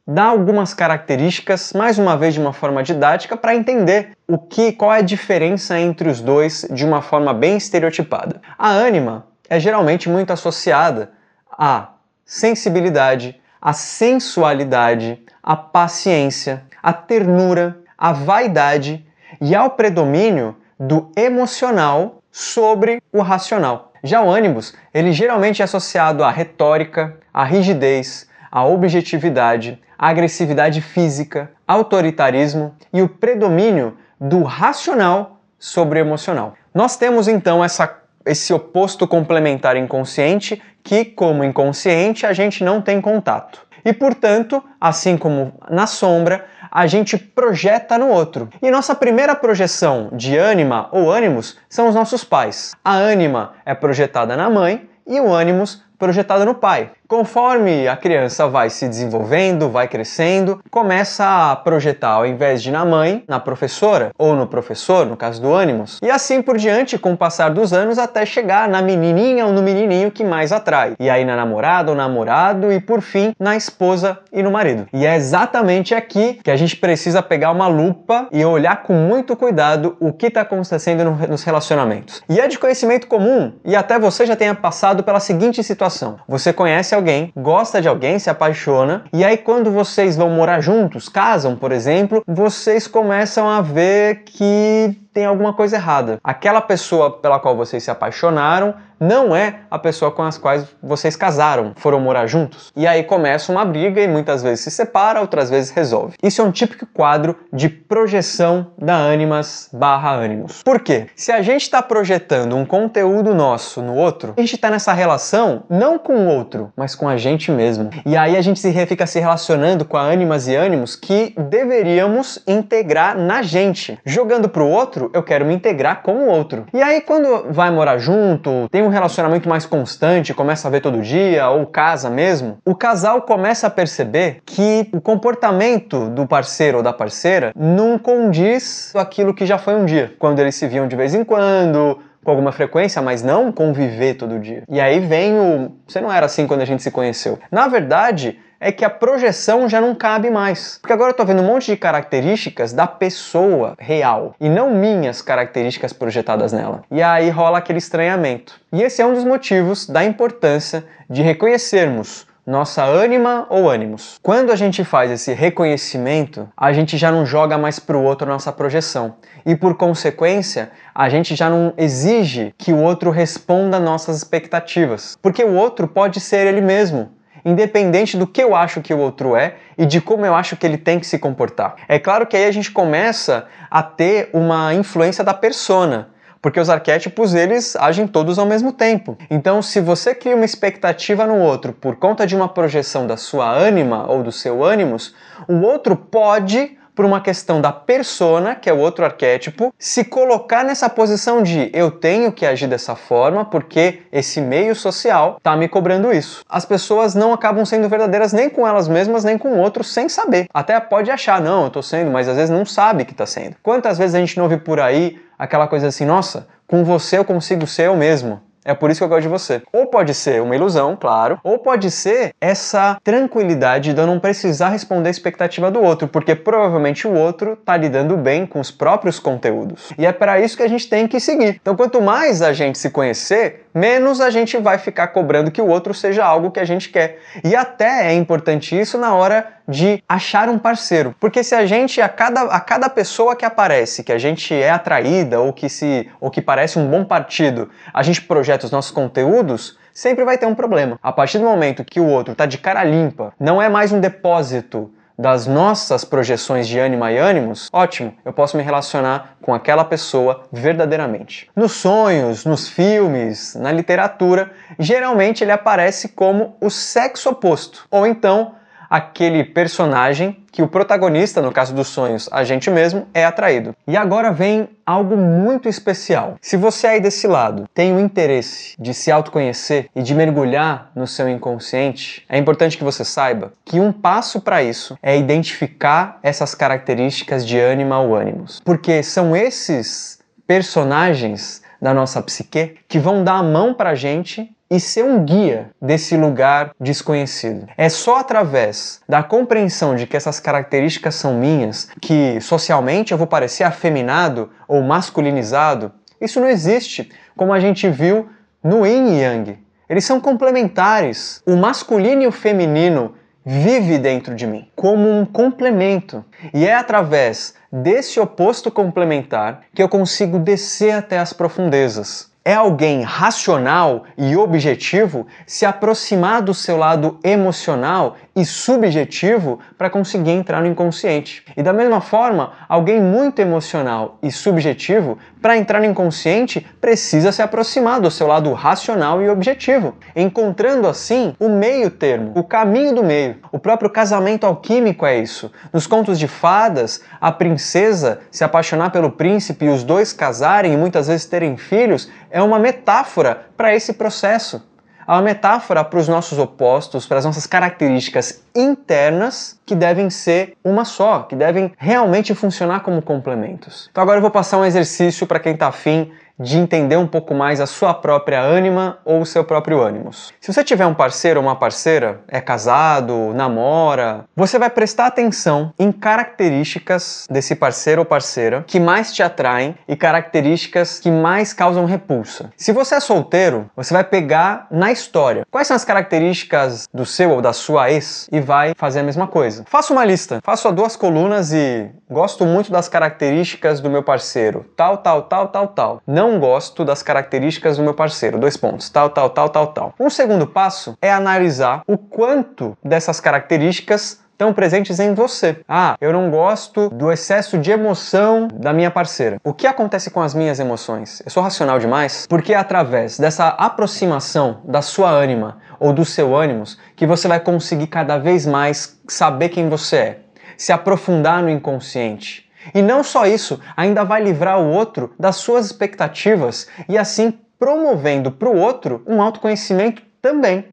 dar 0.07 0.25
algumas 0.25 0.73
características, 0.73 1.73
mais 1.73 1.97
uma 1.97 2.15
vez 2.15 2.33
de 2.33 2.39
uma 2.39 2.53
forma 2.53 2.83
didática, 2.83 3.35
para 3.35 3.55
entender 3.55 4.11
o 4.27 4.37
que, 4.37 4.71
qual 4.71 4.93
é 4.93 4.99
a 4.99 5.01
diferença 5.01 5.79
entre 5.79 6.09
os 6.09 6.21
dois 6.21 6.67
de 6.69 6.85
uma 6.85 7.01
forma 7.01 7.33
bem 7.33 7.57
estereotipada. 7.57 8.41
A 8.57 8.69
ânima 8.69 9.25
é 9.49 9.59
geralmente 9.59 10.07
muito 10.07 10.31
associada 10.31 11.11
à 11.51 11.89
sensibilidade, 12.23 13.41
à 13.61 13.73
sensualidade, 13.73 15.23
à 15.41 15.55
paciência, 15.55 16.63
à 16.83 16.93
ternura, 16.93 17.79
à 17.97 18.11
vaidade 18.11 19.05
e 19.39 19.55
ao 19.55 19.71
predomínio 19.71 20.55
do 20.79 21.11
emocional 21.15 22.21
sobre 22.31 23.01
o 23.11 23.21
racional. 23.21 23.91
Já 24.03 24.21
o 24.21 24.29
ânimos, 24.29 24.75
ele 24.93 25.11
geralmente 25.11 25.61
é 25.61 25.65
associado 25.65 26.23
à 26.23 26.29
retórica, 26.29 27.17
à 27.33 27.43
rigidez, 27.43 28.29
à 28.51 28.63
objetividade, 28.65 29.81
à 29.97 30.09
agressividade 30.09 30.81
física, 30.81 31.51
autoritarismo 31.67 32.75
e 32.93 33.01
o 33.01 33.09
predomínio 33.09 33.97
do 34.19 34.43
racional 34.43 35.39
sobre 35.57 35.99
o 35.99 36.03
emocional. 36.03 36.53
Nós 36.73 36.97
temos 36.97 37.27
então 37.27 37.63
essa, 37.63 37.99
esse 38.25 38.53
oposto 38.53 39.07
complementar 39.07 39.75
inconsciente 39.75 40.61
que, 40.83 41.05
como 41.05 41.43
inconsciente, 41.43 42.25
a 42.25 42.33
gente 42.33 42.63
não 42.63 42.81
tem 42.81 43.01
contato. 43.01 43.65
E, 43.83 43.93
portanto, 43.93 44.63
assim 44.79 45.17
como 45.17 45.53
na 45.69 45.87
sombra, 45.87 46.45
a 46.71 46.87
gente 46.87 47.17
projeta 47.17 47.97
no 47.97 48.09
outro. 48.09 48.49
E 48.61 48.71
nossa 48.71 48.95
primeira 48.95 49.35
projeção 49.35 50.09
de 50.13 50.37
ânima 50.37 50.89
ou 50.91 51.11
ânimos 51.11 51.57
são 51.69 51.87
os 51.87 51.95
nossos 51.95 52.23
pais. 52.23 52.73
A 52.83 52.93
ânima 52.95 53.53
é 53.65 53.73
projetada 53.73 54.35
na 54.35 54.49
mãe 54.49 54.89
e 55.07 55.19
o 55.19 55.33
ânimos 55.33 55.83
projetada 55.97 56.45
no 56.45 56.55
pai. 56.55 56.91
Conforme 57.07 57.87
a 57.87 57.95
criança 57.95 58.47
vai 58.47 58.67
se 58.71 58.87
desenvolvendo, 58.89 59.69
vai 59.69 59.87
crescendo, 59.87 60.59
começa 60.71 61.51
a 61.51 61.55
projetar, 61.55 62.09
ao 62.09 62.25
invés 62.25 62.63
de 62.63 62.71
na 62.71 62.83
mãe, 62.83 63.23
na 63.27 63.39
professora 63.39 64.09
ou 64.17 64.35
no 64.35 64.47
professor, 64.47 65.05
no 65.05 65.15
caso 65.15 65.39
do 65.39 65.53
ânimos, 65.53 65.99
e 66.01 66.09
assim 66.09 66.41
por 66.41 66.57
diante 66.57 66.97
com 66.97 67.13
o 67.13 67.17
passar 67.17 67.49
dos 67.49 67.73
anos 67.73 67.99
até 67.99 68.25
chegar 68.25 68.67
na 68.67 68.81
menininha 68.81 69.45
ou 69.45 69.53
no 69.53 69.61
menininho 69.61 70.09
que 70.09 70.23
mais 70.23 70.51
atrai, 70.51 70.95
e 70.99 71.07
aí 71.07 71.23
na 71.23 71.35
namorada 71.35 71.91
ou 71.91 71.97
namorado 71.97 72.73
e 72.73 72.79
por 72.79 73.01
fim 73.01 73.33
na 73.39 73.55
esposa 73.55 74.17
e 74.33 74.41
no 74.41 74.49
marido. 74.49 74.87
E 74.91 75.05
é 75.05 75.15
exatamente 75.15 75.93
aqui 75.93 76.39
que 76.43 76.49
a 76.49 76.55
gente 76.55 76.75
precisa 76.75 77.21
pegar 77.21 77.51
uma 77.51 77.67
lupa 77.67 78.27
e 78.31 78.43
olhar 78.43 78.81
com 78.81 78.93
muito 78.93 79.35
cuidado 79.35 79.95
o 79.99 80.11
que 80.11 80.27
está 80.27 80.41
acontecendo 80.41 81.11
nos 81.29 81.43
relacionamentos. 81.43 82.23
E 82.27 82.39
é 82.39 82.47
de 82.47 82.57
conhecimento 82.57 83.05
comum, 83.05 83.53
e 83.63 83.75
até 83.75 83.99
você 83.99 84.25
já 84.25 84.35
tenha 84.35 84.55
passado 84.55 85.03
pela 85.03 85.19
seguinte 85.19 85.63
situação: 85.63 86.17
você 86.27 86.51
conhece 86.51 86.94
alguém, 86.95 87.31
gosta 87.35 87.81
de 87.81 87.87
alguém, 87.87 88.17
se 88.17 88.29
apaixona, 88.29 89.03
e 89.13 89.23
aí 89.23 89.37
quando 89.37 89.71
vocês 89.71 90.15
vão 90.15 90.29
morar 90.29 90.61
juntos, 90.61 91.07
casam, 91.07 91.55
por 91.55 91.71
exemplo, 91.71 92.23
vocês 92.25 92.87
começam 92.87 93.47
a 93.47 93.61
ver 93.61 94.23
que 94.25 94.97
tem 95.15 95.25
alguma 95.25 95.53
coisa 95.53 95.77
errada. 95.77 96.19
Aquela 96.21 96.59
pessoa 96.59 97.09
pela 97.09 97.39
qual 97.39 97.55
vocês 97.55 97.81
se 97.81 97.89
apaixonaram 97.89 98.75
não 98.99 99.35
é 99.35 99.61
a 99.69 99.77
pessoa 99.77 100.11
com 100.11 100.23
as 100.23 100.37
quais 100.37 100.67
vocês 100.81 101.15
casaram, 101.15 101.73
foram 101.75 101.99
morar 101.99 102.27
juntos. 102.27 102.71
E 102.75 102.87
aí 102.87 103.03
começa 103.03 103.51
uma 103.51 103.65
briga 103.65 104.01
e 104.01 104.07
muitas 104.07 104.41
vezes 104.41 104.61
se 104.61 104.71
separa, 104.71 105.21
outras 105.21 105.49
vezes 105.49 105.71
resolve. 105.71 106.15
Isso 106.23 106.41
é 106.41 106.43
um 106.43 106.51
típico 106.51 106.85
quadro 106.85 107.35
de 107.51 107.67
projeção 107.67 108.67
da 108.77 108.95
ânimas 108.95 109.69
barra 109.73 110.11
ânimos. 110.11 110.63
Por 110.63 110.79
quê? 110.79 111.07
Se 111.15 111.31
a 111.31 111.41
gente 111.41 111.63
está 111.63 111.81
projetando 111.81 112.55
um 112.55 112.65
conteúdo 112.65 113.33
nosso 113.35 113.81
no 113.81 113.95
outro, 113.95 114.33
a 114.37 114.41
gente 114.41 114.55
está 114.55 114.69
nessa 114.69 114.93
relação 114.93 115.63
não 115.69 115.97
com 115.97 116.13
o 116.13 116.27
outro, 116.27 116.71
mas 116.75 116.95
com 116.95 117.07
a 117.07 117.17
gente 117.17 117.51
mesmo. 117.51 117.89
E 118.05 118.15
aí 118.15 118.37
a 118.37 118.41
gente 118.41 118.59
se 118.59 118.85
fica 118.85 119.05
se 119.05 119.19
relacionando 119.19 119.85
com 119.85 119.97
a 119.97 120.01
ânimas 120.01 120.47
e 120.47 120.55
ânimos 120.55 120.95
que 120.95 121.33
deveríamos 121.37 122.39
integrar 122.47 123.17
na 123.17 123.41
gente. 123.41 123.99
Jogando 124.05 124.47
pro 124.47 124.67
outro, 124.67 125.04
eu 125.13 125.23
quero 125.23 125.45
me 125.45 125.53
integrar 125.53 126.01
com 126.01 126.13
o 126.13 126.27
outro. 126.27 126.65
E 126.73 126.81
aí 126.81 127.01
quando 127.01 127.51
vai 127.51 127.71
morar 127.71 127.97
junto, 127.97 128.67
tem 128.69 128.83
um 128.83 128.89
relacionamento 128.89 129.47
mais 129.47 129.65
constante, 129.65 130.33
começa 130.33 130.67
a 130.67 130.71
ver 130.71 130.81
todo 130.81 131.01
dia, 131.01 131.49
ou 131.49 131.65
casa 131.65 132.09
mesmo, 132.09 132.57
o 132.65 132.75
casal 132.75 133.21
começa 133.21 133.67
a 133.67 133.69
perceber 133.69 134.41
que 134.45 134.89
o 134.91 135.01
comportamento 135.01 136.09
do 136.09 136.27
parceiro 136.27 136.77
ou 136.77 136.83
da 136.83 136.93
parceira 136.93 137.51
não 137.55 137.97
condiz 137.97 138.95
aquilo 138.95 139.33
que 139.33 139.45
já 139.45 139.57
foi 139.57 139.75
um 139.75 139.85
dia. 139.85 140.13
Quando 140.19 140.39
eles 140.39 140.55
se 140.55 140.67
viam 140.67 140.87
de 140.87 140.95
vez 140.95 141.13
em 141.13 141.23
quando, 141.23 141.99
com 142.25 142.31
alguma 142.31 142.51
frequência, 142.51 143.01
mas 143.01 143.21
não 143.21 143.51
conviver 143.51 144.15
todo 144.15 144.39
dia. 144.39 144.63
E 144.67 144.81
aí 144.81 144.99
vem 144.99 145.33
o. 145.37 145.71
Você 145.87 146.01
não 146.01 146.11
era 146.11 146.25
assim 146.25 146.47
quando 146.47 146.61
a 146.61 146.65
gente 146.65 146.81
se 146.81 146.89
conheceu. 146.89 147.37
Na 147.51 147.67
verdade, 147.67 148.39
é 148.65 148.71
que 148.71 148.83
a 148.83 148.89
projeção 148.89 149.69
já 149.69 149.79
não 149.79 149.93
cabe 149.93 150.31
mais. 150.31 150.79
Porque 150.81 150.91
agora 150.91 151.11
eu 151.11 151.15
tô 151.15 151.23
vendo 151.23 151.43
um 151.43 151.45
monte 151.45 151.67
de 151.67 151.77
características 151.77 152.73
da 152.73 152.87
pessoa 152.87 153.75
real 153.77 154.33
e 154.41 154.49
não 154.49 154.73
minhas 154.73 155.21
características 155.21 155.93
projetadas 155.93 156.51
nela. 156.51 156.81
E 156.89 156.99
aí 156.99 157.29
rola 157.29 157.59
aquele 157.59 157.77
estranhamento. 157.77 158.59
E 158.73 158.81
esse 158.81 159.03
é 159.03 159.05
um 159.05 159.13
dos 159.13 159.23
motivos 159.23 159.85
da 159.85 160.03
importância 160.03 160.83
de 161.07 161.21
reconhecermos 161.21 162.25
nossa 162.43 162.83
ânima 162.83 163.45
ou 163.51 163.69
ânimos. 163.69 164.17
Quando 164.21 164.51
a 164.51 164.55
gente 164.55 164.83
faz 164.83 165.11
esse 165.11 165.31
reconhecimento, 165.31 166.49
a 166.57 166.73
gente 166.73 166.97
já 166.97 167.11
não 167.11 167.23
joga 167.23 167.59
mais 167.59 167.77
para 167.77 167.97
o 167.97 168.03
outro 168.03 168.27
nossa 168.27 168.51
projeção. 168.51 169.15
E 169.45 169.55
por 169.55 169.77
consequência, 169.77 170.71
a 170.93 171.07
gente 171.07 171.35
já 171.35 171.51
não 171.51 171.71
exige 171.77 172.51
que 172.57 172.73
o 172.73 172.77
outro 172.77 173.11
responda 173.11 173.79
nossas 173.79 174.17
expectativas. 174.17 175.15
Porque 175.21 175.43
o 175.43 175.53
outro 175.53 175.87
pode 175.87 176.19
ser 176.19 176.47
ele 176.47 176.61
mesmo 176.61 177.11
independente 177.45 178.17
do 178.17 178.25
que 178.25 178.41
eu 178.41 178.55
acho 178.55 178.81
que 178.81 178.93
o 178.93 178.97
outro 178.97 179.35
é 179.35 179.55
e 179.77 179.85
de 179.85 180.01
como 180.01 180.25
eu 180.25 180.33
acho 180.33 180.57
que 180.57 180.65
ele 180.65 180.77
tem 180.77 180.99
que 180.99 181.05
se 181.05 181.19
comportar. 181.19 181.75
É 181.87 181.99
claro 181.99 182.25
que 182.25 182.35
aí 182.35 182.45
a 182.45 182.51
gente 182.51 182.71
começa 182.71 183.45
a 183.69 183.83
ter 183.83 184.29
uma 184.33 184.73
influência 184.73 185.23
da 185.23 185.33
persona, 185.33 186.09
porque 186.41 186.59
os 186.59 186.69
arquétipos 186.69 187.35
eles 187.35 187.75
agem 187.75 188.07
todos 188.07 188.39
ao 188.39 188.45
mesmo 188.45 188.71
tempo. 188.71 189.17
Então, 189.29 189.61
se 189.61 189.79
você 189.79 190.15
cria 190.15 190.35
uma 190.35 190.45
expectativa 190.45 191.25
no 191.25 191.37
outro 191.37 191.71
por 191.71 191.95
conta 191.97 192.25
de 192.25 192.35
uma 192.35 192.49
projeção 192.49 193.05
da 193.05 193.15
sua 193.15 193.49
ânima 193.49 194.09
ou 194.11 194.23
do 194.23 194.31
seu 194.31 194.63
ânimos, 194.63 195.13
o 195.47 195.61
outro 195.61 195.95
pode 195.95 196.77
por 196.95 197.05
uma 197.05 197.21
questão 197.21 197.59
da 197.59 197.71
persona, 197.71 198.55
que 198.55 198.69
é 198.69 198.73
o 198.73 198.79
outro 198.79 199.03
arquétipo, 199.03 199.73
se 199.77 200.03
colocar 200.03 200.63
nessa 200.63 200.89
posição 200.89 201.43
de 201.43 201.69
eu 201.73 201.91
tenho 201.91 202.31
que 202.31 202.45
agir 202.45 202.67
dessa 202.67 202.95
forma 202.95 203.43
porque 203.45 204.03
esse 204.11 204.39
meio 204.39 204.73
social 204.73 205.39
tá 205.43 205.55
me 205.55 205.67
cobrando 205.67 206.13
isso. 206.13 206.43
As 206.47 206.65
pessoas 206.65 207.13
não 207.13 207.33
acabam 207.33 207.65
sendo 207.65 207.89
verdadeiras 207.89 208.31
nem 208.31 208.49
com 208.49 208.67
elas 208.67 208.87
mesmas, 208.87 209.23
nem 209.23 209.37
com 209.37 209.49
o 209.49 209.59
outro 209.59 209.83
sem 209.83 210.07
saber. 210.07 210.47
Até 210.53 210.79
pode 210.79 211.11
achar, 211.11 211.41
não, 211.41 211.65
eu 211.65 211.69
tô 211.69 211.81
sendo, 211.81 212.09
mas 212.09 212.27
às 212.27 212.37
vezes 212.37 212.49
não 212.49 212.65
sabe 212.65 213.05
que 213.05 213.13
tá 213.13 213.25
sendo. 213.25 213.55
Quantas 213.61 213.97
vezes 213.97 214.15
a 214.15 214.19
gente 214.19 214.37
não 214.37 214.45
ouve 214.45 214.57
por 214.57 214.79
aí 214.79 215.19
aquela 215.37 215.67
coisa 215.67 215.87
assim, 215.87 216.05
nossa, 216.05 216.47
com 216.67 216.83
você 216.83 217.17
eu 217.17 217.25
consigo 217.25 217.67
ser 217.67 217.87
eu 217.87 217.95
mesmo. 217.95 218.41
É 218.65 218.73
por 218.73 218.89
isso 218.89 218.99
que 218.99 219.03
eu 219.03 219.09
gosto 219.09 219.21
de 219.21 219.27
você. 219.27 219.61
Ou 219.71 219.85
pode 219.85 220.13
ser 220.15 220.41
uma 220.41 220.55
ilusão, 220.55 220.97
claro, 220.99 221.39
ou 221.43 221.59
pode 221.59 221.91
ser 221.91 222.33
essa 222.41 222.97
tranquilidade 223.03 223.93
de 223.93 224.01
eu 224.01 224.07
não 224.07 224.19
precisar 224.19 224.69
responder 224.69 225.09
a 225.09 225.11
expectativa 225.11 225.69
do 225.69 225.81
outro, 225.81 226.07
porque 226.07 226.35
provavelmente 226.35 227.07
o 227.07 227.13
outro 227.13 227.55
tá 227.55 227.77
lidando 227.77 228.17
bem 228.17 228.45
com 228.45 228.59
os 228.59 228.71
próprios 228.71 229.19
conteúdos. 229.19 229.93
E 229.97 230.05
é 230.05 230.11
para 230.11 230.39
isso 230.39 230.57
que 230.57 230.63
a 230.63 230.67
gente 230.67 230.89
tem 230.89 231.07
que 231.07 231.19
seguir. 231.19 231.59
Então, 231.61 231.75
quanto 231.75 232.01
mais 232.01 232.41
a 232.41 232.51
gente 232.53 232.79
se 232.79 232.89
conhecer, 232.89 233.64
menos 233.75 234.21
a 234.21 234.29
gente 234.29 234.57
vai 234.57 234.77
ficar 234.77 235.07
cobrando 235.09 235.51
que 235.51 235.61
o 235.61 235.67
outro 235.67 235.93
seja 235.93 236.23
algo 236.23 236.49
que 236.49 236.61
a 236.61 236.65
gente 236.65 236.87
quer. 236.89 237.19
E 237.43 237.53
até 237.53 238.07
é 238.07 238.13
importante 238.13 238.79
isso 238.79 238.97
na 238.97 239.13
hora 239.13 239.45
de 239.67 240.01
achar 240.07 240.47
um 240.47 240.57
parceiro. 240.57 241.13
Porque 241.19 241.43
se 241.43 241.53
a 241.53 241.65
gente, 241.65 241.99
a 241.99 242.07
cada, 242.07 242.43
a 242.43 242.59
cada 242.61 242.87
pessoa 242.87 243.35
que 243.35 243.43
aparece, 243.43 244.03
que 244.03 244.13
a 244.13 244.17
gente 244.17 244.53
é 244.53 244.69
atraída 244.69 245.41
ou 245.41 245.51
que, 245.51 245.67
se, 245.67 246.09
ou 246.21 246.31
que 246.31 246.41
parece 246.41 246.79
um 246.79 246.89
bom 246.89 247.03
partido, 247.03 247.69
a 247.93 248.01
gente 248.01 248.21
projeta 248.21 248.65
os 248.65 248.71
nossos 248.71 248.91
conteúdos, 248.91 249.77
sempre 249.93 250.23
vai 250.23 250.37
ter 250.37 250.45
um 250.45 250.55
problema. 250.55 250.97
A 251.03 251.11
partir 251.11 251.39
do 251.39 251.45
momento 251.45 251.83
que 251.83 251.99
o 251.99 252.07
outro 252.07 252.31
está 252.31 252.45
de 252.45 252.57
cara 252.57 252.83
limpa, 252.83 253.33
não 253.37 253.61
é 253.61 253.67
mais 253.67 253.91
um 253.91 253.99
depósito 253.99 254.91
das 255.17 255.47
nossas 255.47 256.03
projeções 256.03 256.67
de 256.67 256.77
ânima 256.77 257.11
e 257.11 257.17
ânimos, 257.17 257.69
ótimo, 257.71 258.13
eu 258.23 258.33
posso 258.33 258.57
me 258.57 258.63
relacionar 258.63 259.37
com 259.41 259.53
aquela 259.53 259.85
pessoa 259.85 260.43
verdadeiramente. 260.51 261.49
Nos 261.55 261.73
sonhos, 261.73 262.45
nos 262.45 262.67
filmes, 262.67 263.55
na 263.55 263.71
literatura, 263.71 264.51
geralmente 264.77 265.43
ele 265.43 265.51
aparece 265.51 266.09
como 266.09 266.57
o 266.59 266.69
sexo 266.69 267.29
oposto, 267.29 267.87
ou 267.89 268.05
então 268.05 268.55
aquele 268.89 269.43
personagem 269.43 270.43
que 270.51 270.61
o 270.61 270.67
protagonista, 270.67 271.41
no 271.41 271.51
caso 271.51 271.73
dos 271.73 271.87
sonhos, 271.87 272.29
a 272.31 272.43
gente 272.43 272.69
mesmo, 272.69 273.07
é 273.13 273.25
atraído. 273.25 273.75
E 273.85 273.97
agora 273.97 274.31
vem 274.31 274.69
algo 274.85 275.17
muito 275.17 275.67
especial. 275.67 276.35
Se 276.41 276.55
você 276.55 276.87
aí 276.87 277.01
desse 277.01 277.27
lado 277.27 277.65
tem 277.73 277.93
o 277.93 277.99
interesse 277.99 278.73
de 278.79 278.93
se 278.93 279.11
autoconhecer 279.11 279.89
e 279.93 280.01
de 280.01 280.15
mergulhar 280.15 280.91
no 280.95 281.05
seu 281.05 281.27
inconsciente, 281.27 282.23
é 282.29 282.37
importante 282.37 282.77
que 282.77 282.83
você 282.83 283.03
saiba 283.03 283.51
que 283.65 283.81
um 283.81 283.91
passo 283.91 284.39
para 284.39 284.63
isso 284.63 284.97
é 285.03 285.17
identificar 285.17 286.19
essas 286.23 286.55
características 286.55 287.45
de 287.45 287.59
ânima 287.59 287.99
ou 287.99 288.15
ânimos. 288.15 288.61
Porque 288.63 289.03
são 289.03 289.35
esses 289.35 290.19
personagens 290.47 291.61
da 291.81 291.93
nossa 291.93 292.21
psique 292.21 292.75
que 292.87 292.97
vão 292.97 293.23
dar 293.23 293.39
a 293.39 293.43
mão 293.43 293.73
para 293.73 293.91
a 293.91 293.95
gente 293.95 294.54
e 294.69 294.79
ser 294.79 295.03
um 295.03 295.23
guia 295.23 295.71
desse 295.81 296.17
lugar 296.17 296.71
desconhecido. 296.79 297.67
É 297.77 297.87
só 297.89 298.19
através 298.19 299.01
da 299.07 299.21
compreensão 299.21 299.95
de 299.95 300.07
que 300.07 300.17
essas 300.17 300.39
características 300.39 301.15
são 301.15 301.35
minhas 301.35 301.89
que 302.01 302.39
socialmente 302.41 303.11
eu 303.11 303.17
vou 303.17 303.27
parecer 303.27 303.63
afeminado 303.63 304.49
ou 304.67 304.81
masculinizado. 304.81 305.91
Isso 306.19 306.39
não 306.39 306.49
existe, 306.49 307.11
como 307.35 307.53
a 307.53 307.59
gente 307.59 307.89
viu 307.89 308.27
no 308.63 308.85
Yin 308.85 309.13
e 309.13 309.21
Yang. 309.21 309.59
Eles 309.87 310.05
são 310.05 310.19
complementares. 310.19 311.41
O 311.45 311.55
masculino 311.55 312.23
e 312.23 312.27
o 312.27 312.31
feminino 312.31 313.13
vive 313.45 313.99
dentro 313.99 314.33
de 314.33 314.47
mim 314.47 314.67
como 314.75 315.07
um 315.07 315.23
complemento. 315.23 316.25
E 316.51 316.65
é 316.65 316.73
através 316.73 317.53
desse 317.71 318.19
oposto 318.19 318.71
complementar 318.71 319.61
que 319.73 319.83
eu 319.83 319.87
consigo 319.87 320.39
descer 320.39 320.91
até 320.91 321.19
as 321.19 321.31
profundezas 321.31 322.33
é 322.45 322.53
alguém 322.53 323.01
racional 323.01 324.03
e 324.15 324.37
objetivo 324.37 325.25
se 325.47 325.65
aproximar 325.65 326.43
do 326.43 326.53
seu 326.53 326.77
lado 326.77 327.19
emocional 327.23 328.15
e 328.35 328.43
subjetivo 328.43 329.59
para 329.77 329.89
conseguir 329.89 330.31
entrar 330.31 330.61
no 330.61 330.67
inconsciente. 330.67 331.43
E 331.55 331.63
da 331.63 331.71
mesma 331.71 332.01
forma, 332.01 332.51
alguém 332.67 332.99
muito 332.99 333.39
emocional 333.39 334.19
e 334.21 334.31
subjetivo 334.31 335.17
para 335.41 335.57
entrar 335.57 335.79
no 335.79 335.85
inconsciente 335.85 336.65
precisa 336.81 337.31
se 337.31 337.41
aproximar 337.41 338.01
do 338.01 338.11
seu 338.11 338.27
lado 338.27 338.51
racional 338.51 339.21
e 339.21 339.29
objetivo, 339.29 339.95
encontrando 340.15 340.87
assim 340.87 341.33
o 341.39 341.47
meio 341.47 341.89
termo, 341.89 342.33
o 342.35 342.43
caminho 342.43 342.95
do 342.95 343.03
meio. 343.03 343.37
O 343.51 343.59
próprio 343.59 343.89
casamento 343.89 344.45
alquímico 344.45 345.05
é 345.05 345.17
isso. 345.17 345.51
Nos 345.71 345.87
contos 345.87 346.19
de 346.19 346.27
fadas, 346.27 347.01
a 347.21 347.31
princesa 347.31 348.19
se 348.29 348.43
apaixonar 348.43 348.91
pelo 348.91 349.11
príncipe 349.11 349.65
e 349.65 349.69
os 349.69 349.83
dois 349.83 350.11
casarem 350.11 350.73
e 350.73 350.77
muitas 350.77 351.07
vezes 351.07 351.25
terem 351.25 351.55
filhos 351.55 352.11
é 352.29 352.41
uma 352.41 352.59
metáfora 352.59 353.47
para 353.55 353.73
esse 353.73 353.93
processo. 353.93 354.74
É 355.07 355.11
uma 355.11 355.21
metáfora 355.21 355.83
para 355.83 355.99
os 355.99 356.07
nossos 356.07 356.39
opostos, 356.39 357.05
para 357.05 357.19
as 357.19 357.25
nossas 357.25 357.45
características 357.45 358.43
internas 358.55 359.59
que 359.65 359.75
devem 359.75 360.09
ser 360.09 360.57
uma 360.63 360.83
só, 360.83 361.23
que 361.23 361.35
devem 361.35 361.71
realmente 361.77 362.33
funcionar 362.33 362.79
como 362.79 363.01
complementos. 363.01 363.87
Então 363.91 364.01
agora 364.01 364.17
eu 364.17 364.21
vou 364.21 364.31
passar 364.31 364.57
um 364.57 364.65
exercício 364.65 365.27
para 365.27 365.39
quem 365.39 365.53
está 365.53 365.67
afim 365.67 366.11
de 366.39 366.57
entender 366.57 366.97
um 366.97 367.07
pouco 367.07 367.33
mais 367.33 367.61
a 367.61 367.65
sua 367.65 367.93
própria 367.93 368.41
ânima 368.41 368.99
ou 369.05 369.21
o 369.21 369.25
seu 369.25 369.43
próprio 369.43 369.81
ânimos. 369.81 370.33
Se 370.39 370.51
você 370.51 370.63
tiver 370.63 370.85
um 370.85 370.93
parceiro 370.93 371.39
ou 371.39 371.45
uma 371.45 371.55
parceira, 371.55 372.21
é 372.27 372.41
casado, 372.41 373.33
namora, 373.33 374.25
você 374.35 374.59
vai 374.59 374.69
prestar 374.69 375.07
atenção 375.07 375.73
em 375.79 375.91
características 375.91 377.25
desse 377.29 377.55
parceiro 377.55 378.01
ou 378.01 378.05
parceira 378.05 378.63
que 378.67 378.79
mais 378.79 379.13
te 379.13 379.23
atraem 379.23 379.75
e 379.87 379.95
características 379.95 380.99
que 380.99 381.09
mais 381.09 381.53
causam 381.53 381.85
repulsa. 381.85 382.51
Se 382.57 382.71
você 382.71 382.95
é 382.95 382.99
solteiro, 382.99 383.69
você 383.75 383.93
vai 383.93 384.03
pegar 384.03 384.67
na 384.69 384.91
história 384.91 385.45
quais 385.49 385.67
são 385.67 385.75
as 385.75 385.85
características 385.85 386.87
do 386.93 387.05
seu 387.05 387.31
ou 387.31 387.41
da 387.41 387.53
sua 387.53 387.91
ex 387.91 388.27
e 388.31 388.39
vai 388.39 388.73
fazer 388.75 388.99
a 388.99 389.03
mesma 389.03 389.27
coisa. 389.27 389.63
Faça 389.67 389.93
uma 389.93 390.03
lista, 390.03 390.39
faça 390.43 390.71
duas 390.71 390.95
colunas 390.95 391.53
e 391.53 391.89
gosto 392.09 392.45
muito 392.45 392.71
das 392.71 392.89
características 392.89 393.79
do 393.79 393.89
meu 393.89 394.03
parceiro, 394.03 394.65
tal, 394.75 394.97
tal, 394.97 395.23
tal, 395.23 395.47
tal, 395.47 395.67
tal. 395.69 396.01
Não 396.05 396.24
gosto 396.39 396.83
das 396.83 397.01
características 397.01 397.77
do 397.77 397.83
meu 397.83 397.93
parceiro, 397.93 398.37
dois 398.37 398.57
pontos, 398.57 398.89
tal, 398.89 399.09
tal, 399.09 399.29
tal, 399.29 399.49
tal, 399.49 399.67
tal. 399.67 399.93
Um 399.99 400.09
segundo 400.09 400.47
passo 400.47 400.97
é 401.01 401.11
analisar 401.11 401.83
o 401.87 401.97
quanto 401.97 402.77
dessas 402.83 403.19
características 403.19 404.19
estão 404.35 404.53
presentes 404.53 404.99
em 404.99 405.13
você. 405.13 405.61
Ah, 405.67 405.95
eu 405.99 406.11
não 406.11 406.29
gosto 406.29 406.89
do 406.89 407.11
excesso 407.11 407.57
de 407.57 407.71
emoção 407.71 408.49
da 408.53 408.73
minha 408.73 408.91
parceira. 408.91 409.39
O 409.43 409.53
que 409.53 409.65
acontece 409.65 410.11
com 410.11 410.21
as 410.21 410.33
minhas 410.33 410.59
emoções? 410.59 411.21
Eu 411.25 411.31
sou 411.31 411.41
racional 411.41 411.79
demais? 411.79 412.27
Porque 412.27 412.53
é 412.53 412.57
através 412.57 413.17
dessa 413.17 413.47
aproximação 413.47 414.59
da 414.65 414.81
sua 414.81 415.09
ânima 415.09 415.57
ou 415.79 415.93
do 415.93 416.03
seu 416.03 416.35
ânimos 416.35 416.77
que 416.95 417.07
você 417.07 417.27
vai 417.27 417.39
conseguir 417.39 417.87
cada 417.87 418.17
vez 418.17 418.45
mais 418.45 418.99
saber 419.07 419.49
quem 419.49 419.69
você 419.69 419.95
é, 419.95 420.19
se 420.57 420.73
aprofundar 420.73 421.41
no 421.41 421.49
inconsciente. 421.49 422.44
E 422.73 422.81
não 422.81 423.03
só 423.03 423.25
isso, 423.25 423.59
ainda 423.75 424.03
vai 424.03 424.23
livrar 424.23 424.59
o 424.59 424.69
outro 424.69 425.13
das 425.19 425.37
suas 425.37 425.65
expectativas 425.65 426.67
e 426.87 426.97
assim 426.97 427.39
promovendo 427.59 428.31
para 428.31 428.49
o 428.49 428.57
outro 428.57 429.03
um 429.07 429.21
autoconhecimento 429.21 430.01
também. 430.21 430.65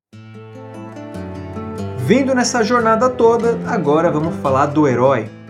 Vindo 1.99 2.35
nessa 2.35 2.65
jornada 2.65 3.09
toda, 3.09 3.59
agora 3.67 4.11
vamos 4.11 4.35
falar 4.37 4.67
do 4.67 4.89
herói. 4.89 5.42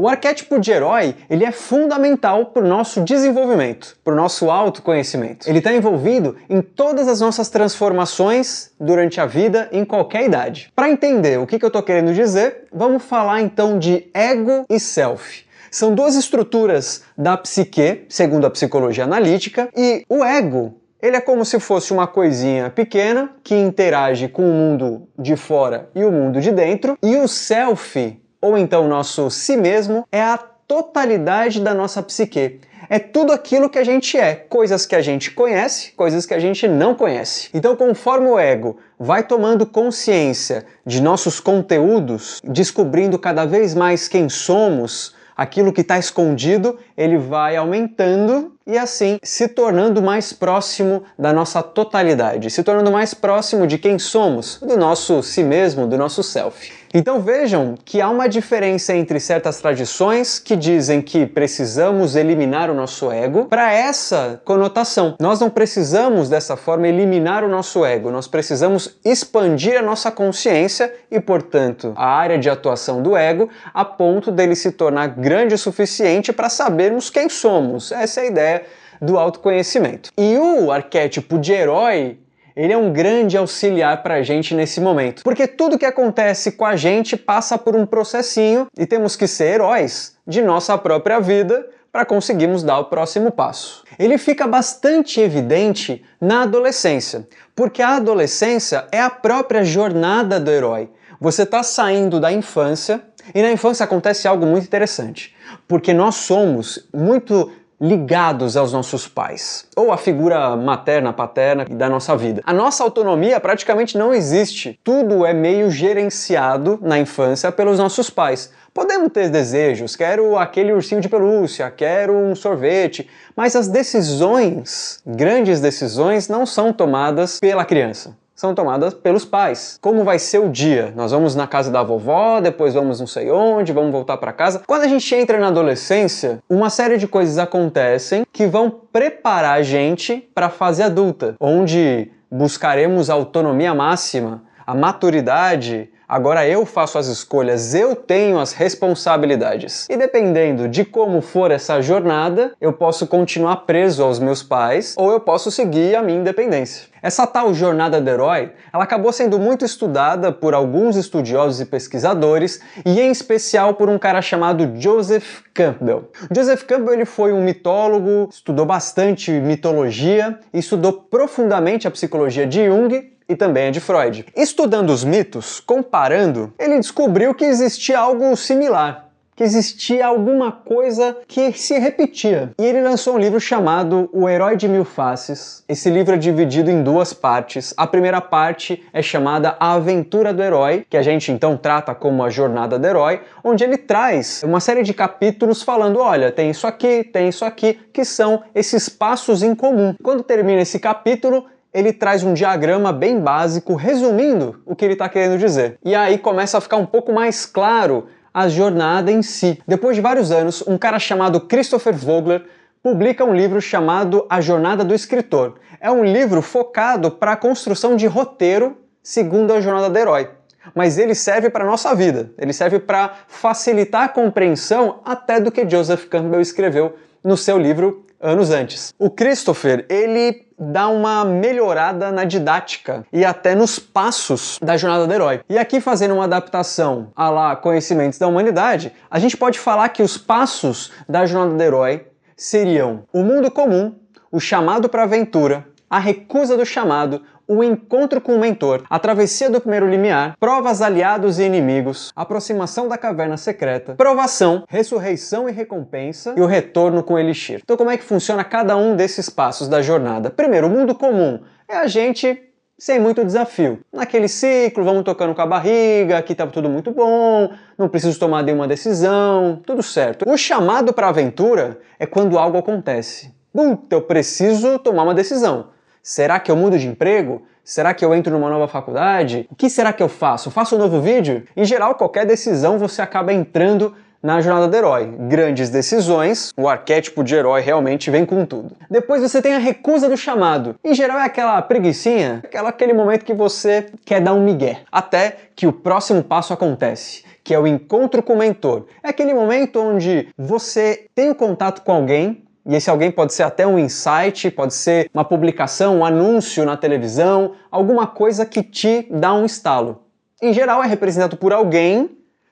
O 0.00 0.08
arquétipo 0.08 0.58
de 0.58 0.70
herói 0.70 1.14
ele 1.28 1.44
é 1.44 1.52
fundamental 1.52 2.46
para 2.46 2.64
o 2.64 2.66
nosso 2.66 3.02
desenvolvimento, 3.02 3.98
para 4.02 4.14
o 4.14 4.16
nosso 4.16 4.50
autoconhecimento. 4.50 5.46
Ele 5.46 5.58
está 5.58 5.74
envolvido 5.74 6.38
em 6.48 6.62
todas 6.62 7.06
as 7.06 7.20
nossas 7.20 7.50
transformações 7.50 8.70
durante 8.80 9.20
a 9.20 9.26
vida, 9.26 9.68
em 9.70 9.84
qualquer 9.84 10.24
idade. 10.24 10.72
Para 10.74 10.88
entender 10.88 11.38
o 11.38 11.46
que, 11.46 11.58
que 11.58 11.64
eu 11.66 11.68
estou 11.68 11.82
querendo 11.82 12.14
dizer, 12.14 12.64
vamos 12.72 13.02
falar 13.02 13.42
então 13.42 13.78
de 13.78 14.08
ego 14.14 14.64
e 14.70 14.80
self. 14.80 15.44
São 15.70 15.94
duas 15.94 16.16
estruturas 16.16 17.02
da 17.14 17.36
psique, 17.36 18.06
segundo 18.08 18.46
a 18.46 18.50
psicologia 18.50 19.04
analítica, 19.04 19.68
e 19.76 20.06
o 20.08 20.24
ego 20.24 20.80
ele 21.02 21.16
é 21.16 21.20
como 21.20 21.44
se 21.44 21.60
fosse 21.60 21.92
uma 21.92 22.06
coisinha 22.06 22.70
pequena 22.70 23.30
que 23.42 23.54
interage 23.54 24.28
com 24.28 24.48
o 24.48 24.52
mundo 24.52 25.08
de 25.18 25.36
fora 25.36 25.90
e 25.94 26.04
o 26.04 26.12
mundo 26.12 26.40
de 26.40 26.52
dentro, 26.52 26.96
e 27.02 27.16
o 27.16 27.28
self, 27.28 28.18
ou 28.40 28.56
então 28.56 28.88
nosso 28.88 29.30
si 29.30 29.56
mesmo, 29.56 30.06
é 30.10 30.22
a 30.22 30.38
totalidade 30.38 31.60
da 31.60 31.74
nossa 31.74 32.02
psique. 32.02 32.60
É 32.88 32.98
tudo 32.98 33.32
aquilo 33.32 33.68
que 33.68 33.78
a 33.78 33.84
gente 33.84 34.16
é, 34.16 34.34
coisas 34.34 34.86
que 34.86 34.96
a 34.96 35.02
gente 35.02 35.30
conhece, 35.30 35.92
coisas 35.92 36.26
que 36.26 36.34
a 36.34 36.38
gente 36.38 36.66
não 36.66 36.94
conhece. 36.94 37.48
Então, 37.54 37.76
conforme 37.76 38.28
o 38.28 38.38
ego 38.38 38.78
vai 38.98 39.22
tomando 39.22 39.64
consciência 39.66 40.64
de 40.84 41.00
nossos 41.00 41.38
conteúdos, 41.38 42.40
descobrindo 42.42 43.18
cada 43.18 43.44
vez 43.44 43.74
mais 43.74 44.08
quem 44.08 44.28
somos, 44.28 45.14
aquilo 45.36 45.72
que 45.72 45.80
está 45.80 45.98
escondido, 45.98 46.78
ele 46.96 47.16
vai 47.16 47.56
aumentando 47.56 48.52
e 48.66 48.76
assim 48.76 49.18
se 49.22 49.48
tornando 49.48 50.02
mais 50.02 50.32
próximo 50.32 51.02
da 51.18 51.32
nossa 51.32 51.62
totalidade, 51.62 52.50
se 52.50 52.62
tornando 52.62 52.90
mais 52.90 53.14
próximo 53.14 53.66
de 53.66 53.78
quem 53.78 53.98
somos, 53.98 54.58
do 54.60 54.76
nosso 54.76 55.22
si 55.22 55.42
mesmo, 55.42 55.86
do 55.86 55.96
nosso 55.96 56.22
self. 56.22 56.79
Então 56.92 57.20
vejam 57.20 57.76
que 57.84 58.00
há 58.00 58.10
uma 58.10 58.28
diferença 58.28 58.92
entre 58.94 59.20
certas 59.20 59.60
tradições 59.60 60.40
que 60.40 60.56
dizem 60.56 61.00
que 61.00 61.24
precisamos 61.24 62.16
eliminar 62.16 62.68
o 62.68 62.74
nosso 62.74 63.12
ego 63.12 63.44
para 63.44 63.72
essa 63.72 64.40
conotação. 64.44 65.14
Nós 65.20 65.38
não 65.38 65.48
precisamos 65.48 66.28
dessa 66.28 66.56
forma 66.56 66.88
eliminar 66.88 67.44
o 67.44 67.48
nosso 67.48 67.84
ego, 67.84 68.10
nós 68.10 68.26
precisamos 68.26 68.98
expandir 69.04 69.78
a 69.78 69.82
nossa 69.82 70.10
consciência 70.10 70.92
e, 71.08 71.20
portanto, 71.20 71.92
a 71.94 72.06
área 72.06 72.38
de 72.38 72.50
atuação 72.50 73.00
do 73.00 73.16
ego 73.16 73.48
a 73.72 73.84
ponto 73.84 74.32
dele 74.32 74.56
se 74.56 74.72
tornar 74.72 75.06
grande 75.08 75.54
o 75.54 75.58
suficiente 75.58 76.32
para 76.32 76.48
sabermos 76.48 77.08
quem 77.08 77.28
somos. 77.28 77.92
Essa 77.92 78.20
é 78.20 78.24
a 78.24 78.26
ideia 78.26 78.62
do 79.00 79.16
autoconhecimento. 79.16 80.10
E 80.18 80.36
o 80.36 80.72
arquétipo 80.72 81.38
de 81.38 81.52
herói 81.52 82.18
ele 82.56 82.72
é 82.72 82.76
um 82.76 82.92
grande 82.92 83.36
auxiliar 83.36 84.02
para 84.02 84.14
a 84.14 84.22
gente 84.22 84.54
nesse 84.54 84.80
momento. 84.80 85.22
Porque 85.22 85.46
tudo 85.46 85.78
que 85.78 85.84
acontece 85.84 86.52
com 86.52 86.64
a 86.64 86.76
gente 86.76 87.16
passa 87.16 87.56
por 87.58 87.76
um 87.76 87.86
processinho 87.86 88.66
e 88.76 88.86
temos 88.86 89.16
que 89.16 89.26
ser 89.26 89.54
heróis 89.54 90.16
de 90.26 90.42
nossa 90.42 90.76
própria 90.78 91.20
vida 91.20 91.66
para 91.92 92.04
conseguirmos 92.04 92.62
dar 92.62 92.78
o 92.78 92.84
próximo 92.84 93.30
passo. 93.30 93.84
Ele 93.98 94.16
fica 94.16 94.46
bastante 94.46 95.20
evidente 95.20 96.04
na 96.20 96.42
adolescência, 96.42 97.26
porque 97.54 97.82
a 97.82 97.96
adolescência 97.96 98.86
é 98.92 99.00
a 99.00 99.10
própria 99.10 99.64
jornada 99.64 100.38
do 100.38 100.50
herói. 100.50 100.88
Você 101.20 101.42
está 101.42 101.62
saindo 101.62 102.18
da 102.20 102.32
infância 102.32 103.02
e 103.34 103.42
na 103.42 103.50
infância 103.50 103.84
acontece 103.84 104.26
algo 104.26 104.46
muito 104.46 104.64
interessante, 104.64 105.34
porque 105.68 105.92
nós 105.92 106.14
somos 106.14 106.88
muito 106.94 107.50
ligados 107.80 108.56
aos 108.56 108.72
nossos 108.72 109.08
pais, 109.08 109.66
ou 109.74 109.90
a 109.90 109.96
figura 109.96 110.54
materna, 110.54 111.12
paterna 111.12 111.64
da 111.64 111.88
nossa 111.88 112.14
vida. 112.14 112.42
A 112.44 112.52
nossa 112.52 112.84
autonomia 112.84 113.40
praticamente 113.40 113.96
não 113.96 114.12
existe. 114.12 114.78
Tudo 114.84 115.24
é 115.24 115.32
meio 115.32 115.70
gerenciado 115.70 116.78
na 116.82 116.98
infância 116.98 117.50
pelos 117.50 117.78
nossos 117.78 118.10
pais. 118.10 118.52
Podemos 118.74 119.10
ter 119.10 119.30
desejos, 119.30 119.96
quero 119.96 120.36
aquele 120.36 120.72
ursinho 120.72 121.00
de 121.00 121.08
pelúcia, 121.08 121.70
quero 121.70 122.14
um 122.14 122.34
sorvete, 122.34 123.08
mas 123.34 123.56
as 123.56 123.66
decisões, 123.66 125.00
grandes 125.04 125.60
decisões, 125.60 126.28
não 126.28 126.44
são 126.44 126.72
tomadas 126.72 127.40
pela 127.40 127.64
criança 127.64 128.19
são 128.40 128.54
tomadas 128.54 128.94
pelos 128.94 129.26
pais. 129.26 129.78
Como 129.82 130.02
vai 130.02 130.18
ser 130.18 130.38
o 130.38 130.48
dia? 130.48 130.94
Nós 130.96 131.12
vamos 131.12 131.36
na 131.36 131.46
casa 131.46 131.70
da 131.70 131.82
vovó, 131.82 132.40
depois 132.40 132.72
vamos 132.72 132.98
não 132.98 133.06
sei 133.06 133.30
onde, 133.30 133.70
vamos 133.70 133.92
voltar 133.92 134.16
para 134.16 134.32
casa. 134.32 134.62
Quando 134.66 134.84
a 134.84 134.88
gente 134.88 135.14
entra 135.14 135.38
na 135.38 135.48
adolescência, 135.48 136.42
uma 136.48 136.70
série 136.70 136.96
de 136.96 137.06
coisas 137.06 137.36
acontecem 137.36 138.24
que 138.32 138.46
vão 138.46 138.70
preparar 138.70 139.58
a 139.58 139.62
gente 139.62 140.26
para 140.34 140.46
a 140.46 140.50
fase 140.50 140.82
adulta, 140.82 141.36
onde 141.38 142.10
buscaremos 142.30 143.10
a 143.10 143.14
autonomia 143.14 143.74
máxima, 143.74 144.42
a 144.66 144.74
maturidade, 144.74 145.90
Agora 146.10 146.44
eu 146.44 146.66
faço 146.66 146.98
as 146.98 147.06
escolhas, 147.06 147.72
eu 147.72 147.94
tenho 147.94 148.40
as 148.40 148.52
responsabilidades. 148.52 149.86
E 149.88 149.96
dependendo 149.96 150.66
de 150.66 150.84
como 150.84 151.20
for 151.20 151.52
essa 151.52 151.80
jornada, 151.80 152.52
eu 152.60 152.72
posso 152.72 153.06
continuar 153.06 153.58
preso 153.58 154.02
aos 154.02 154.18
meus 154.18 154.42
pais 154.42 154.96
ou 154.98 155.12
eu 155.12 155.20
posso 155.20 155.52
seguir 155.52 155.94
a 155.94 156.02
minha 156.02 156.18
independência. 156.18 156.88
Essa 157.00 157.28
tal 157.28 157.54
jornada 157.54 158.00
do 158.00 158.10
herói, 158.10 158.50
ela 158.72 158.82
acabou 158.82 159.12
sendo 159.12 159.38
muito 159.38 159.64
estudada 159.64 160.32
por 160.32 160.52
alguns 160.52 160.96
estudiosos 160.96 161.60
e 161.60 161.64
pesquisadores, 161.64 162.60
e 162.84 163.00
em 163.00 163.10
especial 163.12 163.74
por 163.74 163.88
um 163.88 163.98
cara 163.98 164.20
chamado 164.20 164.72
Joseph 164.74 165.42
Campbell. 165.54 166.10
Joseph 166.34 166.64
Campbell 166.64 166.94
ele 166.94 167.04
foi 167.04 167.32
um 167.32 167.42
mitólogo, 167.42 168.28
estudou 168.30 168.66
bastante 168.66 169.30
mitologia 169.30 170.40
estudou 170.52 170.92
profundamente 170.92 171.86
a 171.86 171.90
psicologia 171.90 172.46
de 172.46 172.66
Jung 172.66 173.19
e 173.30 173.36
também 173.36 173.68
a 173.68 173.70
de 173.70 173.80
Freud. 173.80 174.26
Estudando 174.36 174.90
os 174.90 175.04
mitos, 175.04 175.60
comparando, 175.60 176.52
ele 176.58 176.78
descobriu 176.78 177.32
que 177.32 177.44
existia 177.44 177.98
algo 177.98 178.36
similar 178.36 179.10
que 179.40 179.44
existia 179.44 180.04
alguma 180.04 180.52
coisa 180.52 181.16
que 181.26 181.50
se 181.52 181.78
repetia. 181.78 182.52
E 182.58 182.62
ele 182.62 182.82
lançou 182.82 183.14
um 183.14 183.18
livro 183.18 183.40
chamado 183.40 184.10
O 184.12 184.28
Herói 184.28 184.54
de 184.54 184.68
Mil 184.68 184.84
Faces. 184.84 185.64
Esse 185.66 185.88
livro 185.88 186.14
é 186.14 186.18
dividido 186.18 186.70
em 186.70 186.82
duas 186.82 187.14
partes. 187.14 187.72
A 187.74 187.86
primeira 187.86 188.20
parte 188.20 188.84
é 188.92 189.00
chamada 189.00 189.56
A 189.58 189.72
Aventura 189.72 190.34
do 190.34 190.42
Herói, 190.42 190.84
que 190.90 190.96
a 190.98 191.00
gente 191.00 191.32
então 191.32 191.56
trata 191.56 191.94
como 191.94 192.22
a 192.22 192.28
jornada 192.28 192.78
do 192.78 192.86
herói, 192.86 193.22
onde 193.42 193.64
ele 193.64 193.78
traz 193.78 194.42
uma 194.44 194.60
série 194.60 194.82
de 194.82 194.92
capítulos 194.92 195.62
falando: 195.62 196.00
olha, 196.00 196.30
tem 196.30 196.50
isso 196.50 196.66
aqui, 196.66 197.02
tem 197.02 197.30
isso 197.30 197.46
aqui, 197.46 197.78
que 197.94 198.04
são 198.04 198.42
esses 198.54 198.90
passos 198.90 199.42
em 199.42 199.54
comum. 199.54 199.94
Quando 200.02 200.22
termina 200.22 200.60
esse 200.60 200.78
capítulo, 200.78 201.46
ele 201.72 201.92
traz 201.92 202.22
um 202.22 202.34
diagrama 202.34 202.92
bem 202.92 203.20
básico 203.20 203.74
resumindo 203.74 204.60
o 204.66 204.74
que 204.74 204.84
ele 204.84 204.94
está 204.94 205.08
querendo 205.08 205.38
dizer. 205.38 205.78
E 205.84 205.94
aí 205.94 206.18
começa 206.18 206.58
a 206.58 206.60
ficar 206.60 206.76
um 206.76 206.86
pouco 206.86 207.12
mais 207.12 207.46
claro 207.46 208.06
a 208.32 208.48
jornada 208.48 209.10
em 209.10 209.22
si. 209.22 209.60
Depois 209.66 209.96
de 209.96 210.02
vários 210.02 210.30
anos, 210.30 210.62
um 210.66 210.78
cara 210.78 210.98
chamado 210.98 211.40
Christopher 211.40 211.94
Vogler 211.94 212.44
publica 212.82 213.24
um 213.24 213.34
livro 213.34 213.60
chamado 213.60 214.26
A 214.30 214.40
Jornada 214.40 214.84
do 214.84 214.94
Escritor. 214.94 215.56
É 215.80 215.90
um 215.90 216.04
livro 216.04 216.40
focado 216.40 217.10
para 217.10 217.32
a 217.32 217.36
construção 217.36 217.96
de 217.96 218.06
roteiro 218.06 218.76
segundo 219.02 219.52
a 219.52 219.60
jornada 219.60 219.90
do 219.90 219.98
herói. 219.98 220.30
mas 220.74 220.98
ele 220.98 221.14
serve 221.14 221.48
para 221.48 221.64
a 221.64 221.66
nossa 221.66 221.94
vida. 221.94 222.30
Ele 222.38 222.52
serve 222.52 222.78
para 222.78 223.14
facilitar 223.26 224.04
a 224.04 224.08
compreensão 224.08 225.00
até 225.04 225.40
do 225.40 225.50
que 225.50 225.68
Joseph 225.68 226.04
Campbell 226.04 226.40
escreveu 226.40 226.94
no 227.24 227.36
seu 227.36 227.58
livro 227.58 228.04
anos 228.20 228.50
antes. 228.50 228.92
O 228.98 229.10
Christopher, 229.10 229.86
ele 229.88 230.46
dá 230.60 230.88
uma 230.88 231.24
melhorada 231.24 232.12
na 232.12 232.24
didática 232.24 233.06
e 233.10 233.24
até 233.24 233.54
nos 233.54 233.78
passos 233.78 234.58
da 234.62 234.76
jornada 234.76 235.06
do 235.06 235.12
herói. 235.12 235.40
E 235.48 235.56
aqui 235.56 235.80
fazendo 235.80 236.12
uma 236.12 236.24
adaptação 236.24 237.10
a 237.16 237.30
lá 237.30 237.56
conhecimentos 237.56 238.18
da 238.18 238.26
humanidade, 238.26 238.92
a 239.10 239.18
gente 239.18 239.38
pode 239.38 239.58
falar 239.58 239.88
que 239.88 240.02
os 240.02 240.18
passos 240.18 240.92
da 241.08 241.24
jornada 241.24 241.56
do 241.56 241.62
herói 241.62 242.06
seriam 242.36 243.04
o 243.10 243.22
mundo 243.22 243.50
comum, 243.50 243.94
o 244.30 244.38
chamado 244.38 244.88
para 244.88 245.04
aventura, 245.04 245.66
a 245.88 245.98
recusa 245.98 246.56
do 246.56 246.66
chamado, 246.66 247.22
o 247.50 247.64
encontro 247.64 248.20
com 248.20 248.36
o 248.36 248.38
mentor, 248.38 248.84
a 248.88 248.96
travessia 248.96 249.50
do 249.50 249.60
primeiro 249.60 249.90
limiar, 249.90 250.36
provas 250.38 250.80
aliados 250.80 251.40
e 251.40 251.42
inimigos, 251.42 252.12
aproximação 252.14 252.86
da 252.86 252.96
caverna 252.96 253.36
secreta, 253.36 253.96
provação, 253.96 254.62
ressurreição 254.68 255.48
e 255.48 255.52
recompensa 255.52 256.32
e 256.36 256.40
o 256.40 256.46
retorno 256.46 257.02
com 257.02 257.18
Elixir. 257.18 257.60
Então 257.64 257.76
como 257.76 257.90
é 257.90 257.96
que 257.96 258.04
funciona 258.04 258.44
cada 258.44 258.76
um 258.76 258.94
desses 258.94 259.28
passos 259.28 259.66
da 259.66 259.82
jornada? 259.82 260.30
Primeiro, 260.30 260.68
o 260.68 260.70
mundo 260.70 260.94
comum 260.94 261.40
é 261.68 261.74
a 261.74 261.88
gente 261.88 262.40
sem 262.78 263.00
muito 263.00 263.24
desafio. 263.24 263.80
Naquele 263.92 264.28
ciclo, 264.28 264.84
vamos 264.84 265.02
tocando 265.02 265.34
com 265.34 265.42
a 265.42 265.46
barriga, 265.46 266.18
aqui 266.18 266.36
tá 266.36 266.46
tudo 266.46 266.70
muito 266.70 266.92
bom, 266.92 267.50
não 267.76 267.88
preciso 267.88 268.16
tomar 268.16 268.44
nenhuma 268.44 268.68
decisão, 268.68 269.60
tudo 269.66 269.82
certo. 269.82 270.24
O 270.30 270.36
chamado 270.36 270.92
para 270.92 271.08
aventura 271.08 271.80
é 271.98 272.06
quando 272.06 272.38
algo 272.38 272.56
acontece. 272.56 273.34
Puta, 273.52 273.96
eu 273.96 274.02
preciso 274.02 274.78
tomar 274.78 275.02
uma 275.02 275.14
decisão. 275.14 275.70
Será 276.02 276.40
que 276.40 276.50
eu 276.50 276.56
mudo 276.56 276.78
de 276.78 276.88
emprego? 276.88 277.42
Será 277.62 277.92
que 277.92 278.04
eu 278.04 278.14
entro 278.14 278.32
numa 278.32 278.48
nova 278.48 278.66
faculdade? 278.66 279.46
O 279.50 279.54
que 279.54 279.68
será 279.68 279.92
que 279.92 280.02
eu 280.02 280.08
faço? 280.08 280.50
Faço 280.50 280.76
um 280.76 280.78
novo 280.78 281.00
vídeo? 281.00 281.44
Em 281.56 281.64
geral, 281.64 281.94
qualquer 281.94 282.24
decisão 282.26 282.78
você 282.78 283.02
acaba 283.02 283.32
entrando 283.32 283.94
na 284.22 284.40
jornada 284.40 284.68
do 284.68 284.76
herói. 284.76 285.14
Grandes 285.28 285.70
decisões, 285.70 286.52
o 286.56 286.68
arquétipo 286.68 287.24
de 287.24 287.34
herói 287.34 287.60
realmente 287.60 288.10
vem 288.10 288.26
com 288.26 288.44
tudo. 288.44 288.76
Depois 288.90 289.22
você 289.22 289.40
tem 289.40 289.54
a 289.54 289.58
recusa 289.58 290.08
do 290.08 290.16
chamado. 290.16 290.76
Em 290.84 290.94
geral 290.94 291.18
é 291.18 291.24
aquela 291.24 291.60
preguiçinha, 291.62 292.40
aquela, 292.44 292.68
aquele 292.68 292.92
momento 292.92 293.24
que 293.24 293.34
você 293.34 293.86
quer 294.04 294.20
dar 294.20 294.34
um 294.34 294.44
migué. 294.44 294.80
Até 294.90 295.36
que 295.54 295.66
o 295.66 295.72
próximo 295.72 296.22
passo 296.22 296.52
acontece, 296.52 297.24
que 297.42 297.54
é 297.54 297.58
o 297.58 297.66
encontro 297.66 298.22
com 298.22 298.34
o 298.34 298.38
mentor. 298.38 298.86
É 299.02 299.08
aquele 299.08 299.32
momento 299.32 299.80
onde 299.80 300.28
você 300.36 301.06
tem 301.14 301.28
o 301.28 301.32
um 301.32 301.34
contato 301.34 301.82
com 301.82 301.92
alguém, 301.92 302.42
e 302.66 302.74
esse 302.74 302.90
alguém 302.90 303.10
pode 303.10 303.32
ser 303.32 303.42
até 303.42 303.66
um 303.66 303.78
insight, 303.78 304.50
pode 304.50 304.74
ser 304.74 305.10
uma 305.12 305.24
publicação, 305.24 305.98
um 305.98 306.04
anúncio 306.04 306.64
na 306.64 306.76
televisão, 306.76 307.52
alguma 307.70 308.06
coisa 308.06 308.44
que 308.44 308.62
te 308.62 309.06
dá 309.10 309.32
um 309.32 309.44
estalo. 309.44 310.02
Em 310.42 310.52
geral, 310.52 310.82
é 310.82 310.86
representado 310.86 311.36
por 311.36 311.52
alguém 311.52 312.10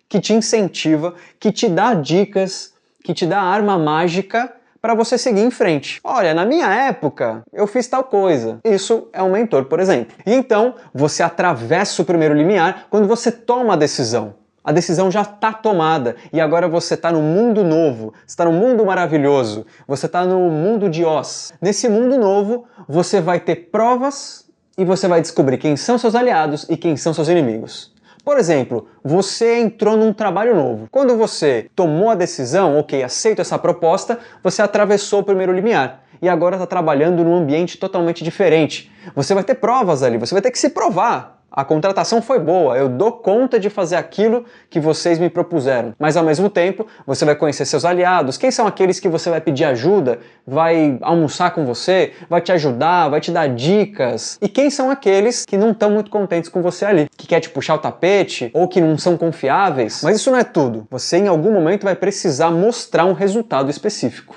que 0.09 0.21
te 0.21 0.33
incentiva, 0.33 1.15
que 1.39 1.53
te 1.53 1.69
dá 1.69 1.95
dicas, 1.95 2.73
que 3.05 3.13
te 3.13 3.27
dá 3.27 3.41
arma 3.41 3.79
mágica 3.79 4.53
para 4.81 4.95
você 4.95 5.19
seguir 5.19 5.43
em 5.43 5.51
frente. 5.51 6.01
Olha, 6.05 6.33
na 6.33 6.45
minha 6.47 6.73
época 6.73 7.43
eu 7.53 7.67
fiz 7.67 7.87
tal 7.87 8.05
coisa. 8.05 8.59
Isso 8.65 9.09
é 9.13 9.23
um 9.23 9.33
mentor, 9.33 9.65
por 9.65 9.81
exemplo. 9.81 10.15
E 10.25 10.33
então 10.33 10.75
você 10.95 11.23
atravessa 11.23 12.01
o 12.01 12.05
primeiro 12.05 12.35
limiar 12.35 12.87
quando 12.91 13.07
você 13.07 13.31
toma 13.31 13.75
a 13.75 13.77
decisão. 13.77 14.35
A 14.69 14.71
decisão 14.71 15.11
já 15.11 15.23
está 15.23 15.51
tomada 15.51 16.15
e 16.31 16.39
agora 16.39 16.69
você 16.69 16.93
está 16.93 17.11
no 17.11 17.23
mundo 17.23 17.65
novo, 17.65 18.13
está 18.27 18.45
no 18.45 18.53
mundo 18.53 18.85
maravilhoso, 18.85 19.65
você 19.87 20.05
está 20.05 20.27
no 20.27 20.51
mundo 20.51 20.91
de 20.91 21.07
Oz. 21.07 21.55
Nesse 21.59 21.89
mundo 21.89 22.19
novo, 22.19 22.67
você 22.87 23.19
vai 23.19 23.41
ter 23.41 23.71
provas 23.73 24.45
e 24.77 24.85
você 24.85 25.09
vai 25.09 25.23
descobrir 25.23 25.57
quem 25.57 25.75
são 25.75 25.97
seus 25.97 26.15
aliados 26.15 26.67
e 26.69 26.77
quem 26.77 26.99
são 26.99 27.15
seus 27.15 27.29
inimigos. 27.29 27.95
Por 28.23 28.37
exemplo, 28.37 28.87
você 29.03 29.59
entrou 29.59 29.97
num 29.97 30.13
trabalho 30.13 30.55
novo. 30.55 30.87
Quando 30.91 31.17
você 31.17 31.71
tomou 31.75 32.11
a 32.11 32.15
decisão, 32.15 32.79
ok, 32.79 33.03
aceito 33.03 33.41
essa 33.41 33.59
proposta, 33.59 34.19
você 34.45 34.61
atravessou 34.61 35.21
o 35.21 35.25
primeiro 35.25 35.51
limiar 35.51 36.05
e 36.21 36.29
agora 36.29 36.57
está 36.57 36.67
trabalhando 36.67 37.25
num 37.25 37.37
ambiente 37.37 37.79
totalmente 37.79 38.23
diferente. 38.23 38.93
Você 39.15 39.33
vai 39.33 39.45
ter 39.45 39.55
provas 39.55 40.03
ali, 40.03 40.19
você 40.19 40.35
vai 40.35 40.43
ter 40.43 40.51
que 40.51 40.59
se 40.59 40.69
provar 40.69 41.38
a 41.51 41.65
contratação 41.65 42.21
foi 42.21 42.39
boa, 42.39 42.77
eu 42.77 42.89
dou 42.89 43.11
conta 43.13 43.59
de 43.59 43.71
fazer 43.71 43.97
aquilo 43.97 44.45
que 44.69 44.79
vocês 44.79 45.19
me 45.19 45.31
propuseram. 45.31 45.95
Mas 45.99 46.17
ao 46.17 46.23
mesmo 46.23 46.51
tempo, 46.51 46.87
você 47.07 47.25
vai 47.25 47.35
conhecer 47.35 47.65
seus 47.65 47.85
aliados, 47.85 48.37
quem 48.37 48.51
são 48.51 48.67
aqueles 48.67 49.01
que 49.01 49.09
você 49.09 49.31
vai 49.31 49.41
pedir 49.41 49.65
ajuda, 49.65 50.19
vai 50.47 50.99
almoçar 51.01 51.51
com 51.53 51.65
você, 51.65 52.13
vai 52.29 52.41
te 52.41 52.53
ajudar, 52.53 53.09
vai 53.09 53.21
te 53.21 53.33
dar 53.33 53.49
dicas. 53.49 54.39
E 54.43 54.49
quem 54.49 54.71
são 54.71 54.91
aqueles 54.91 55.47
que 55.47 55.57
não 55.57 55.71
estão 55.71 55.91
muito 55.91 56.11
contentes 56.11 56.51
com 56.51 56.61
você 56.61 56.85
ali, 56.85 57.09
que 57.17 57.27
quer 57.27 57.41
te 57.41 57.49
puxar 57.49 57.77
o 57.77 57.79
tapete 57.79 58.51
ou 58.53 58.69
que 58.69 58.81
não 58.81 58.99
são 58.99 59.17
confiáveis. 59.17 60.03
Mas 60.03 60.17
isso 60.17 60.31
não 60.31 60.39
é 60.39 60.45
tudo. 60.45 60.87
Você 60.91 61.17
em 61.17 61.29
algum 61.29 61.51
momento 61.51 61.85
vai 61.85 61.95
precisar 61.95 62.51
mostrar 62.51 63.07
um 63.07 63.15
resultado 63.15 63.71
específico. 63.71 64.37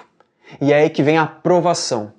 E 0.59 0.71
é 0.71 0.77
aí 0.77 0.89
que 0.89 1.03
vem 1.03 1.17
a 1.17 1.23
aprovação. 1.23 2.13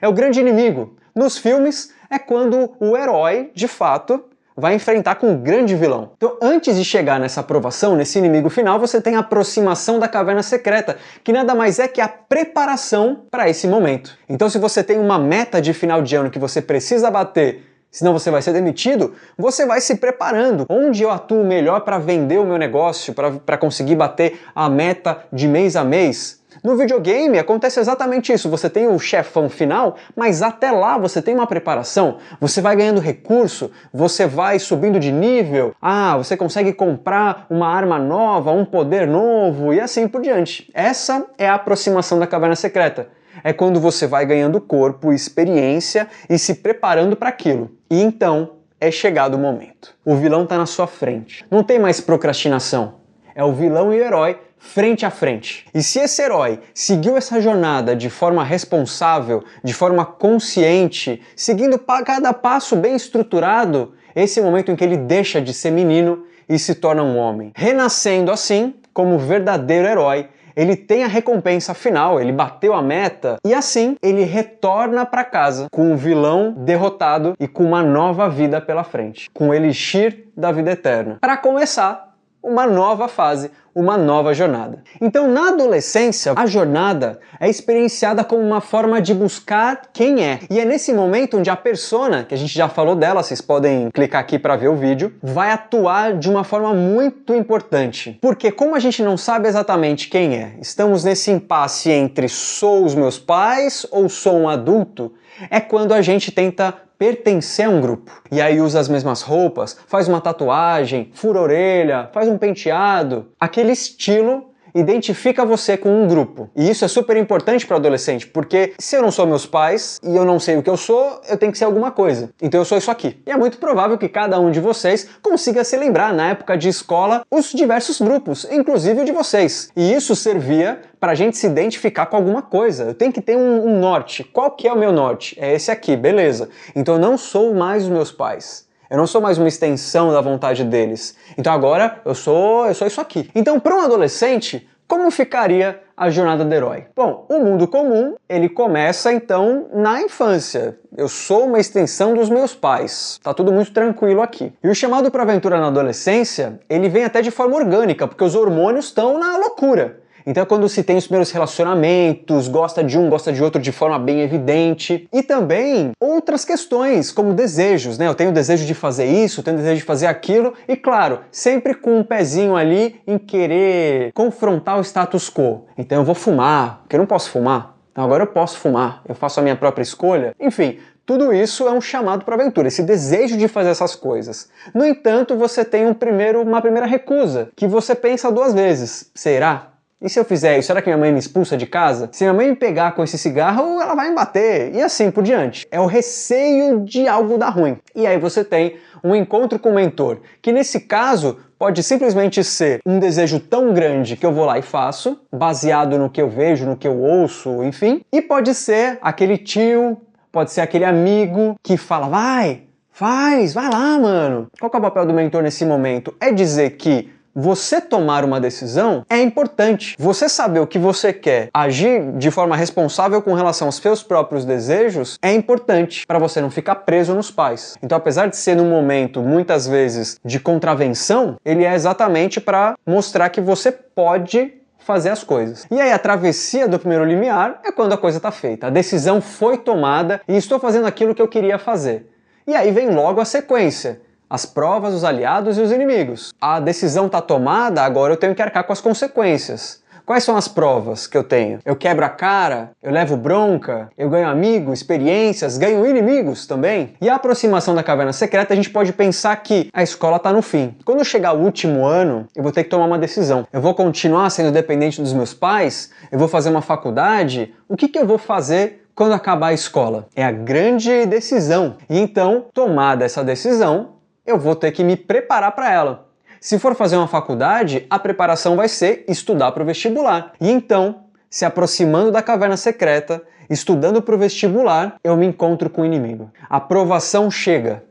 É 0.00 0.08
o 0.08 0.12
grande 0.12 0.40
inimigo. 0.40 0.96
Nos 1.14 1.36
filmes 1.38 1.92
é 2.10 2.18
quando 2.18 2.74
o 2.78 2.96
herói, 2.96 3.50
de 3.54 3.66
fato, 3.66 4.24
vai 4.56 4.74
enfrentar 4.74 5.16
com 5.16 5.32
um 5.32 5.36
grande 5.36 5.74
vilão. 5.74 6.12
Então, 6.16 6.36
antes 6.40 6.76
de 6.76 6.84
chegar 6.84 7.20
nessa 7.20 7.40
aprovação, 7.40 7.94
nesse 7.94 8.18
inimigo 8.18 8.48
final, 8.48 8.78
você 8.80 9.00
tem 9.00 9.14
a 9.14 9.20
aproximação 9.20 9.98
da 9.98 10.08
caverna 10.08 10.42
secreta, 10.42 10.96
que 11.22 11.32
nada 11.32 11.54
mais 11.54 11.78
é 11.78 11.86
que 11.86 12.00
a 12.00 12.08
preparação 12.08 13.24
para 13.30 13.48
esse 13.48 13.68
momento. 13.68 14.16
Então, 14.28 14.48
se 14.48 14.58
você 14.58 14.82
tem 14.82 14.98
uma 14.98 15.18
meta 15.18 15.60
de 15.60 15.74
final 15.74 16.00
de 16.00 16.16
ano 16.16 16.30
que 16.30 16.38
você 16.38 16.62
precisa 16.62 17.10
bater 17.10 17.76
senão 17.88 18.12
você 18.12 18.30
vai 18.30 18.42
ser 18.42 18.52
demitido, 18.52 19.14
você 19.38 19.64
vai 19.64 19.80
se 19.80 19.96
preparando. 19.96 20.66
Onde 20.68 21.02
eu 21.02 21.10
atuo 21.10 21.42
melhor 21.42 21.80
para 21.80 21.98
vender 21.98 22.38
o 22.38 22.44
meu 22.44 22.58
negócio, 22.58 23.14
para 23.14 23.56
conseguir 23.56 23.96
bater 23.96 24.38
a 24.54 24.68
meta 24.68 25.24
de 25.32 25.48
mês 25.48 25.76
a 25.76 25.82
mês? 25.82 26.42
No 26.66 26.76
videogame 26.76 27.38
acontece 27.38 27.78
exatamente 27.78 28.32
isso. 28.32 28.50
Você 28.50 28.68
tem 28.68 28.88
o 28.88 28.98
chefão 28.98 29.48
final, 29.48 29.94
mas 30.16 30.42
até 30.42 30.72
lá 30.72 30.98
você 30.98 31.22
tem 31.22 31.32
uma 31.32 31.46
preparação. 31.46 32.16
Você 32.40 32.60
vai 32.60 32.74
ganhando 32.74 33.00
recurso, 33.00 33.70
você 33.94 34.26
vai 34.26 34.58
subindo 34.58 34.98
de 34.98 35.12
nível. 35.12 35.76
Ah, 35.80 36.16
você 36.16 36.36
consegue 36.36 36.72
comprar 36.72 37.46
uma 37.48 37.68
arma 37.68 38.00
nova, 38.00 38.50
um 38.50 38.64
poder 38.64 39.06
novo 39.06 39.72
e 39.72 39.78
assim 39.78 40.08
por 40.08 40.20
diante. 40.20 40.68
Essa 40.74 41.24
é 41.38 41.48
a 41.48 41.54
aproximação 41.54 42.18
da 42.18 42.26
caverna 42.26 42.56
secreta. 42.56 43.10
É 43.44 43.52
quando 43.52 43.78
você 43.78 44.04
vai 44.04 44.26
ganhando 44.26 44.60
corpo, 44.60 45.12
experiência 45.12 46.08
e 46.28 46.36
se 46.36 46.52
preparando 46.52 47.14
para 47.14 47.28
aquilo. 47.28 47.70
E 47.88 48.02
então 48.02 48.54
é 48.80 48.90
chegado 48.90 49.34
o 49.34 49.38
momento. 49.38 49.94
O 50.04 50.16
vilão 50.16 50.42
está 50.42 50.58
na 50.58 50.66
sua 50.66 50.88
frente. 50.88 51.46
Não 51.48 51.62
tem 51.62 51.78
mais 51.78 52.00
procrastinação. 52.00 53.06
É 53.36 53.44
o 53.44 53.52
vilão 53.52 53.94
e 53.94 54.00
o 54.00 54.02
herói 54.02 54.40
frente 54.66 55.06
a 55.06 55.10
frente. 55.10 55.64
E 55.72 55.82
se 55.82 56.00
esse 56.00 56.20
herói 56.20 56.60
seguiu 56.74 57.16
essa 57.16 57.40
jornada 57.40 57.94
de 57.94 58.10
forma 58.10 58.44
responsável, 58.44 59.44
de 59.62 59.72
forma 59.72 60.04
consciente, 60.04 61.22
seguindo 61.34 61.78
cada 61.78 62.32
passo 62.32 62.76
bem 62.76 62.96
estruturado, 62.96 63.94
esse 64.14 64.38
é 64.38 64.42
o 64.42 64.44
momento 64.44 64.70
em 64.70 64.76
que 64.76 64.84
ele 64.84 64.96
deixa 64.96 65.40
de 65.40 65.54
ser 65.54 65.70
menino 65.70 66.24
e 66.48 66.58
se 66.58 66.74
torna 66.74 67.02
um 67.02 67.16
homem. 67.16 67.52
Renascendo 67.54 68.30
assim, 68.30 68.74
como 68.92 69.18
verdadeiro 69.18 69.86
herói, 69.86 70.28
ele 70.56 70.74
tem 70.74 71.04
a 71.04 71.06
recompensa 71.06 71.74
final, 71.74 72.18
ele 72.18 72.32
bateu 72.32 72.72
a 72.72 72.80
meta 72.80 73.36
e 73.44 73.52
assim 73.52 73.94
ele 74.02 74.24
retorna 74.24 75.04
para 75.04 75.22
casa 75.22 75.66
com 75.70 75.92
o 75.92 75.96
vilão 75.96 76.52
derrotado 76.56 77.34
e 77.38 77.46
com 77.46 77.62
uma 77.62 77.82
nova 77.82 78.28
vida 78.28 78.58
pela 78.60 78.82
frente, 78.82 79.30
com 79.34 79.50
o 79.50 79.54
elixir 79.54 80.28
da 80.34 80.50
vida 80.50 80.70
eterna. 80.70 81.18
Para 81.20 81.36
começar, 81.36 82.16
uma 82.42 82.66
nova 82.66 83.08
fase, 83.08 83.50
uma 83.76 83.98
nova 83.98 84.32
jornada. 84.32 84.82
Então, 84.98 85.30
na 85.30 85.50
adolescência, 85.50 86.32
a 86.34 86.46
jornada 86.46 87.20
é 87.38 87.50
experienciada 87.50 88.24
como 88.24 88.42
uma 88.42 88.62
forma 88.62 89.02
de 89.02 89.12
buscar 89.12 89.82
quem 89.92 90.24
é. 90.24 90.38
E 90.48 90.58
é 90.58 90.64
nesse 90.64 90.94
momento 90.94 91.36
onde 91.36 91.50
a 91.50 91.56
persona, 91.56 92.24
que 92.24 92.32
a 92.32 92.38
gente 92.38 92.54
já 92.54 92.70
falou 92.70 92.96
dela, 92.96 93.22
vocês 93.22 93.42
podem 93.42 93.90
clicar 93.90 94.22
aqui 94.22 94.38
para 94.38 94.56
ver 94.56 94.68
o 94.68 94.76
vídeo, 94.76 95.12
vai 95.22 95.50
atuar 95.50 96.14
de 96.14 96.30
uma 96.30 96.42
forma 96.42 96.72
muito 96.72 97.34
importante. 97.34 98.16
Porque 98.22 98.50
como 98.50 98.74
a 98.74 98.78
gente 98.78 99.02
não 99.02 99.18
sabe 99.18 99.46
exatamente 99.46 100.08
quem 100.08 100.36
é, 100.36 100.54
estamos 100.58 101.04
nesse 101.04 101.30
impasse 101.30 101.90
entre 101.90 102.30
sou 102.30 102.82
os 102.82 102.94
meus 102.94 103.18
pais 103.18 103.86
ou 103.90 104.08
sou 104.08 104.38
um 104.38 104.48
adulto, 104.48 105.12
é 105.50 105.60
quando 105.60 105.92
a 105.92 106.02
gente 106.02 106.30
tenta 106.30 106.74
pertencer 106.98 107.66
a 107.66 107.70
um 107.70 107.80
grupo. 107.80 108.22
E 108.30 108.40
aí 108.40 108.60
usa 108.60 108.80
as 108.80 108.88
mesmas 108.88 109.22
roupas, 109.22 109.78
faz 109.86 110.08
uma 110.08 110.20
tatuagem, 110.20 111.10
fura 111.14 111.40
orelha, 111.40 112.08
faz 112.12 112.28
um 112.28 112.38
penteado. 112.38 113.28
Aquele 113.38 113.72
estilo 113.72 114.50
identifica 114.78 115.44
você 115.44 115.76
com 115.76 116.02
um 116.02 116.06
grupo. 116.06 116.50
E 116.54 116.68
isso 116.68 116.84
é 116.84 116.88
super 116.88 117.16
importante 117.16 117.66
para 117.66 117.74
o 117.74 117.78
adolescente, 117.78 118.26
porque 118.26 118.74
se 118.78 118.96
eu 118.96 119.02
não 119.02 119.10
sou 119.10 119.26
meus 119.26 119.46
pais 119.46 119.98
e 120.02 120.14
eu 120.14 120.24
não 120.24 120.38
sei 120.38 120.56
o 120.56 120.62
que 120.62 120.70
eu 120.70 120.76
sou, 120.76 121.20
eu 121.28 121.36
tenho 121.36 121.52
que 121.52 121.58
ser 121.58 121.64
alguma 121.64 121.90
coisa. 121.90 122.30
Então 122.40 122.60
eu 122.60 122.64
sou 122.64 122.78
isso 122.78 122.90
aqui. 122.90 123.16
E 123.26 123.30
é 123.30 123.36
muito 123.36 123.58
provável 123.58 123.96
que 123.96 124.08
cada 124.08 124.38
um 124.38 124.50
de 124.50 124.60
vocês 124.60 125.08
consiga 125.22 125.64
se 125.64 125.76
lembrar 125.76 126.12
na 126.12 126.30
época 126.30 126.56
de 126.56 126.68
escola 126.68 127.24
os 127.30 127.52
diversos 127.52 128.00
grupos, 128.00 128.46
inclusive 128.50 129.00
o 129.00 129.04
de 129.04 129.12
vocês. 129.12 129.70
E 129.76 129.92
isso 129.92 130.14
servia 130.14 130.80
para 131.00 131.12
a 131.12 131.14
gente 131.14 131.36
se 131.36 131.46
identificar 131.46 132.06
com 132.06 132.16
alguma 132.16 132.42
coisa. 132.42 132.84
Eu 132.84 132.94
tenho 132.94 133.12
que 133.12 133.20
ter 133.20 133.36
um, 133.36 133.66
um 133.66 133.80
norte. 133.80 134.24
Qual 134.24 134.50
que 134.50 134.66
é 134.66 134.72
o 134.72 134.78
meu 134.78 134.92
norte? 134.92 135.36
É 135.38 135.54
esse 135.54 135.70
aqui, 135.70 135.96
beleza. 135.96 136.48
Então 136.74 136.94
eu 136.94 137.00
não 137.00 137.16
sou 137.16 137.54
mais 137.54 137.84
os 137.84 137.88
meus 137.88 138.10
pais. 138.10 138.65
Eu 138.88 138.96
não 138.96 139.06
sou 139.06 139.20
mais 139.20 139.36
uma 139.36 139.48
extensão 139.48 140.12
da 140.12 140.20
vontade 140.20 140.62
deles. 140.62 141.16
Então 141.36 141.52
agora 141.52 142.00
eu 142.04 142.14
sou, 142.14 142.66
eu 142.66 142.74
sou 142.74 142.86
isso 142.86 143.00
aqui. 143.00 143.28
Então, 143.34 143.58
para 143.58 143.74
um 143.74 143.80
adolescente, 143.80 144.68
como 144.86 145.10
ficaria 145.10 145.80
a 145.96 146.08
jornada 146.08 146.44
do 146.44 146.54
herói? 146.54 146.84
Bom, 146.94 147.26
o 147.28 147.40
mundo 147.40 147.66
comum, 147.66 148.14
ele 148.28 148.48
começa 148.48 149.12
então 149.12 149.66
na 149.74 150.00
infância. 150.00 150.78
Eu 150.96 151.08
sou 151.08 151.46
uma 151.46 151.58
extensão 151.58 152.14
dos 152.14 152.30
meus 152.30 152.54
pais. 152.54 153.18
Tá 153.20 153.34
tudo 153.34 153.50
muito 153.50 153.72
tranquilo 153.72 154.22
aqui. 154.22 154.52
E 154.62 154.68
o 154.68 154.74
chamado 154.74 155.10
para 155.10 155.24
aventura 155.24 155.58
na 155.58 155.66
adolescência, 155.66 156.60
ele 156.70 156.88
vem 156.88 157.04
até 157.04 157.20
de 157.20 157.32
forma 157.32 157.56
orgânica, 157.56 158.06
porque 158.06 158.22
os 158.22 158.36
hormônios 158.36 158.86
estão 158.86 159.18
na 159.18 159.36
loucura. 159.36 159.98
Então 160.26 160.42
é 160.42 160.46
quando 160.46 160.68
se 160.68 160.82
tem 160.82 160.96
os 160.96 161.04
primeiros 161.04 161.30
relacionamentos, 161.30 162.48
gosta 162.48 162.82
de 162.82 162.98
um, 162.98 163.08
gosta 163.08 163.32
de 163.32 163.42
outro 163.42 163.62
de 163.62 163.70
forma 163.70 163.96
bem 163.96 164.22
evidente. 164.22 165.08
E 165.12 165.22
também 165.22 165.92
outras 166.00 166.44
questões, 166.44 167.12
como 167.12 167.32
desejos, 167.32 167.96
né? 167.96 168.08
Eu 168.08 168.14
tenho 168.14 168.32
desejo 168.32 168.66
de 168.66 168.74
fazer 168.74 169.04
isso, 169.04 169.40
eu 169.40 169.44
tenho 169.44 169.56
desejo 169.56 169.76
de 169.76 169.86
fazer 169.86 170.06
aquilo, 170.06 170.52
e 170.66 170.76
claro, 170.76 171.20
sempre 171.30 171.74
com 171.74 171.98
um 171.98 172.02
pezinho 172.02 172.56
ali 172.56 173.00
em 173.06 173.18
querer 173.18 174.12
confrontar 174.12 174.78
o 174.78 174.82
status 174.82 175.30
quo. 175.30 175.66
Então 175.78 175.98
eu 175.98 176.04
vou 176.04 176.14
fumar, 176.14 176.80
porque 176.80 176.96
eu 176.96 177.00
não 177.00 177.06
posso 177.06 177.30
fumar. 177.30 177.76
Então 177.92 178.04
agora 178.04 178.24
eu 178.24 178.26
posso 178.26 178.58
fumar, 178.58 179.02
eu 179.08 179.14
faço 179.14 179.38
a 179.38 179.42
minha 179.42 179.56
própria 179.56 179.82
escolha. 179.82 180.34
Enfim, 180.40 180.78
tudo 181.06 181.32
isso 181.32 181.68
é 181.68 181.72
um 181.72 181.80
chamado 181.80 182.24
para 182.24 182.34
aventura, 182.34 182.66
esse 182.66 182.82
desejo 182.82 183.36
de 183.36 183.46
fazer 183.46 183.70
essas 183.70 183.94
coisas. 183.94 184.50
No 184.74 184.84
entanto, 184.84 185.36
você 185.36 185.64
tem 185.64 185.86
um 185.86 185.94
primeiro, 185.94 186.42
uma 186.42 186.60
primeira 186.60 186.84
recusa, 186.84 187.48
que 187.54 187.68
você 187.68 187.94
pensa 187.94 188.30
duas 188.30 188.52
vezes. 188.52 189.08
Será? 189.14 189.75
E 190.00 190.10
se 190.10 190.20
eu 190.20 190.26
fizer 190.26 190.58
isso, 190.58 190.66
será 190.66 190.82
que 190.82 190.88
minha 190.88 190.98
mãe 190.98 191.10
me 191.10 191.18
expulsa 191.18 191.56
de 191.56 191.66
casa? 191.66 192.10
Se 192.12 192.22
minha 192.22 192.34
mãe 192.34 192.50
me 192.50 192.56
pegar 192.56 192.92
com 192.92 193.02
esse 193.02 193.16
cigarro, 193.16 193.80
ela 193.80 193.94
vai 193.94 194.10
me 194.10 194.14
bater. 194.14 194.74
E 194.74 194.82
assim 194.82 195.10
por 195.10 195.22
diante. 195.24 195.66
É 195.70 195.80
o 195.80 195.86
receio 195.86 196.84
de 196.84 197.08
algo 197.08 197.38
dar 197.38 197.48
ruim. 197.48 197.78
E 197.94 198.06
aí 198.06 198.18
você 198.18 198.44
tem 198.44 198.76
um 199.02 199.14
encontro 199.14 199.58
com 199.58 199.70
o 199.70 199.74
mentor, 199.74 200.18
que 200.42 200.52
nesse 200.52 200.80
caso 200.80 201.38
pode 201.58 201.82
simplesmente 201.82 202.44
ser 202.44 202.80
um 202.84 202.98
desejo 202.98 203.40
tão 203.40 203.72
grande 203.72 204.16
que 204.16 204.26
eu 204.26 204.32
vou 204.32 204.44
lá 204.44 204.58
e 204.58 204.62
faço, 204.62 205.18
baseado 205.34 205.98
no 205.98 206.10
que 206.10 206.20
eu 206.20 206.28
vejo, 206.28 206.66
no 206.66 206.76
que 206.76 206.86
eu 206.86 206.98
ouço, 206.98 207.62
enfim. 207.62 208.02
E 208.12 208.20
pode 208.20 208.54
ser 208.54 208.98
aquele 209.00 209.38
tio, 209.38 209.96
pode 210.30 210.52
ser 210.52 210.60
aquele 210.60 210.84
amigo 210.84 211.54
que 211.62 211.78
fala: 211.78 212.08
vai, 212.08 212.62
faz, 212.92 213.54
vai 213.54 213.70
lá, 213.70 213.98
mano. 213.98 214.48
Qual 214.60 214.70
é 214.74 214.76
o 214.76 214.80
papel 214.80 215.06
do 215.06 215.14
mentor 215.14 215.42
nesse 215.42 215.64
momento? 215.64 216.14
É 216.20 216.30
dizer 216.30 216.72
que 216.72 217.15
você 217.38 217.82
tomar 217.82 218.24
uma 218.24 218.40
decisão 218.40 219.04
é 219.10 219.20
importante. 219.20 219.94
Você 219.98 220.26
saber 220.26 220.60
o 220.60 220.66
que 220.66 220.78
você 220.78 221.12
quer, 221.12 221.50
agir 221.52 222.12
de 222.12 222.30
forma 222.30 222.56
responsável 222.56 223.20
com 223.20 223.34
relação 223.34 223.68
aos 223.68 223.76
seus 223.76 224.02
próprios 224.02 224.46
desejos 224.46 225.18
é 225.20 225.34
importante 225.34 226.06
para 226.06 226.18
você 226.18 226.40
não 226.40 226.50
ficar 226.50 226.76
preso 226.76 227.14
nos 227.14 227.30
pais. 227.30 227.76
Então, 227.82 227.98
apesar 227.98 228.28
de 228.28 228.38
ser 228.38 228.56
num 228.56 228.70
momento 228.70 229.20
muitas 229.20 229.66
vezes 229.66 230.18
de 230.24 230.40
contravenção, 230.40 231.36
ele 231.44 231.62
é 231.62 231.74
exatamente 231.74 232.40
para 232.40 232.74
mostrar 232.86 233.28
que 233.28 233.40
você 233.42 233.70
pode 233.70 234.54
fazer 234.78 235.10
as 235.10 235.22
coisas. 235.22 235.66
E 235.70 235.78
aí 235.78 235.92
a 235.92 235.98
travessia 235.98 236.66
do 236.66 236.78
primeiro 236.78 237.04
limiar 237.04 237.60
é 237.64 237.70
quando 237.70 237.92
a 237.92 237.98
coisa 237.98 238.16
está 238.16 238.30
feita. 238.30 238.68
A 238.68 238.70
decisão 238.70 239.20
foi 239.20 239.58
tomada 239.58 240.22
e 240.26 240.36
estou 240.36 240.58
fazendo 240.58 240.86
aquilo 240.86 241.14
que 241.14 241.20
eu 241.20 241.28
queria 241.28 241.58
fazer. 241.58 242.10
E 242.46 242.54
aí 242.54 242.70
vem 242.70 242.90
logo 242.90 243.20
a 243.20 243.24
sequência 243.24 244.00
as 244.28 244.44
provas, 244.44 244.94
os 244.94 245.04
aliados 245.04 245.58
e 245.58 245.60
os 245.60 245.70
inimigos. 245.70 246.32
A 246.40 246.60
decisão 246.60 247.06
está 247.06 247.20
tomada, 247.20 247.82
agora 247.82 248.12
eu 248.12 248.16
tenho 248.16 248.34
que 248.34 248.42
arcar 248.42 248.64
com 248.64 248.72
as 248.72 248.80
consequências. 248.80 249.84
Quais 250.06 250.22
são 250.22 250.36
as 250.36 250.46
provas 250.46 251.08
que 251.08 251.18
eu 251.18 251.24
tenho? 251.24 251.58
Eu 251.64 251.74
quebro 251.74 252.04
a 252.04 252.08
cara, 252.08 252.70
eu 252.80 252.92
levo 252.92 253.16
bronca, 253.16 253.90
eu 253.98 254.08
ganho 254.08 254.28
amigos, 254.28 254.78
experiências, 254.78 255.58
ganho 255.58 255.84
inimigos 255.84 256.46
também. 256.46 256.94
E 257.00 257.08
a 257.08 257.16
aproximação 257.16 257.74
da 257.74 257.82
caverna 257.82 258.12
secreta, 258.12 258.52
a 258.52 258.56
gente 258.56 258.70
pode 258.70 258.92
pensar 258.92 259.34
que 259.34 259.68
a 259.72 259.82
escola 259.82 260.18
está 260.18 260.32
no 260.32 260.42
fim. 260.42 260.76
Quando 260.84 261.04
chegar 261.04 261.32
o 261.32 261.40
último 261.40 261.84
ano, 261.84 262.28
eu 262.36 262.42
vou 262.44 262.52
ter 262.52 262.62
que 262.62 262.70
tomar 262.70 262.84
uma 262.84 263.00
decisão. 263.00 263.48
Eu 263.52 263.60
vou 263.60 263.74
continuar 263.74 264.30
sendo 264.30 264.52
dependente 264.52 265.02
dos 265.02 265.12
meus 265.12 265.34
pais? 265.34 265.90
Eu 266.12 266.20
vou 266.20 266.28
fazer 266.28 266.50
uma 266.50 266.62
faculdade? 266.62 267.52
O 267.68 267.76
que, 267.76 267.88
que 267.88 267.98
eu 267.98 268.06
vou 268.06 268.16
fazer 268.16 268.86
quando 268.94 269.12
acabar 269.12 269.48
a 269.48 269.54
escola? 269.54 270.06
É 270.14 270.24
a 270.24 270.30
grande 270.30 271.04
decisão. 271.06 271.78
E 271.90 271.98
então, 271.98 272.44
tomada 272.54 273.04
essa 273.04 273.24
decisão, 273.24 273.95
eu 274.26 274.38
vou 274.38 274.56
ter 274.56 274.72
que 274.72 274.82
me 274.82 274.96
preparar 274.96 275.52
para 275.52 275.72
ela. 275.72 276.08
Se 276.40 276.58
for 276.58 276.74
fazer 276.74 276.96
uma 276.96 277.08
faculdade, 277.08 277.86
a 277.88 277.98
preparação 277.98 278.56
vai 278.56 278.68
ser 278.68 279.04
estudar 279.08 279.52
para 279.52 279.62
o 279.62 279.66
vestibular. 279.66 280.32
E 280.40 280.50
então, 280.50 281.04
se 281.30 281.44
aproximando 281.44 282.12
da 282.12 282.22
caverna 282.22 282.56
secreta, 282.56 283.22
estudando 283.48 284.02
para 284.02 284.14
o 284.14 284.18
vestibular, 284.18 284.96
eu 285.02 285.16
me 285.16 285.26
encontro 285.26 285.70
com 285.70 285.82
o 285.82 285.86
inimigo. 285.86 286.30
A 286.48 286.56
aprovação 286.56 287.30
chega 287.30 287.84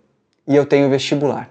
e 0.47 0.55
eu 0.55 0.65
tenho 0.65 0.89
vestibular. 0.89 1.49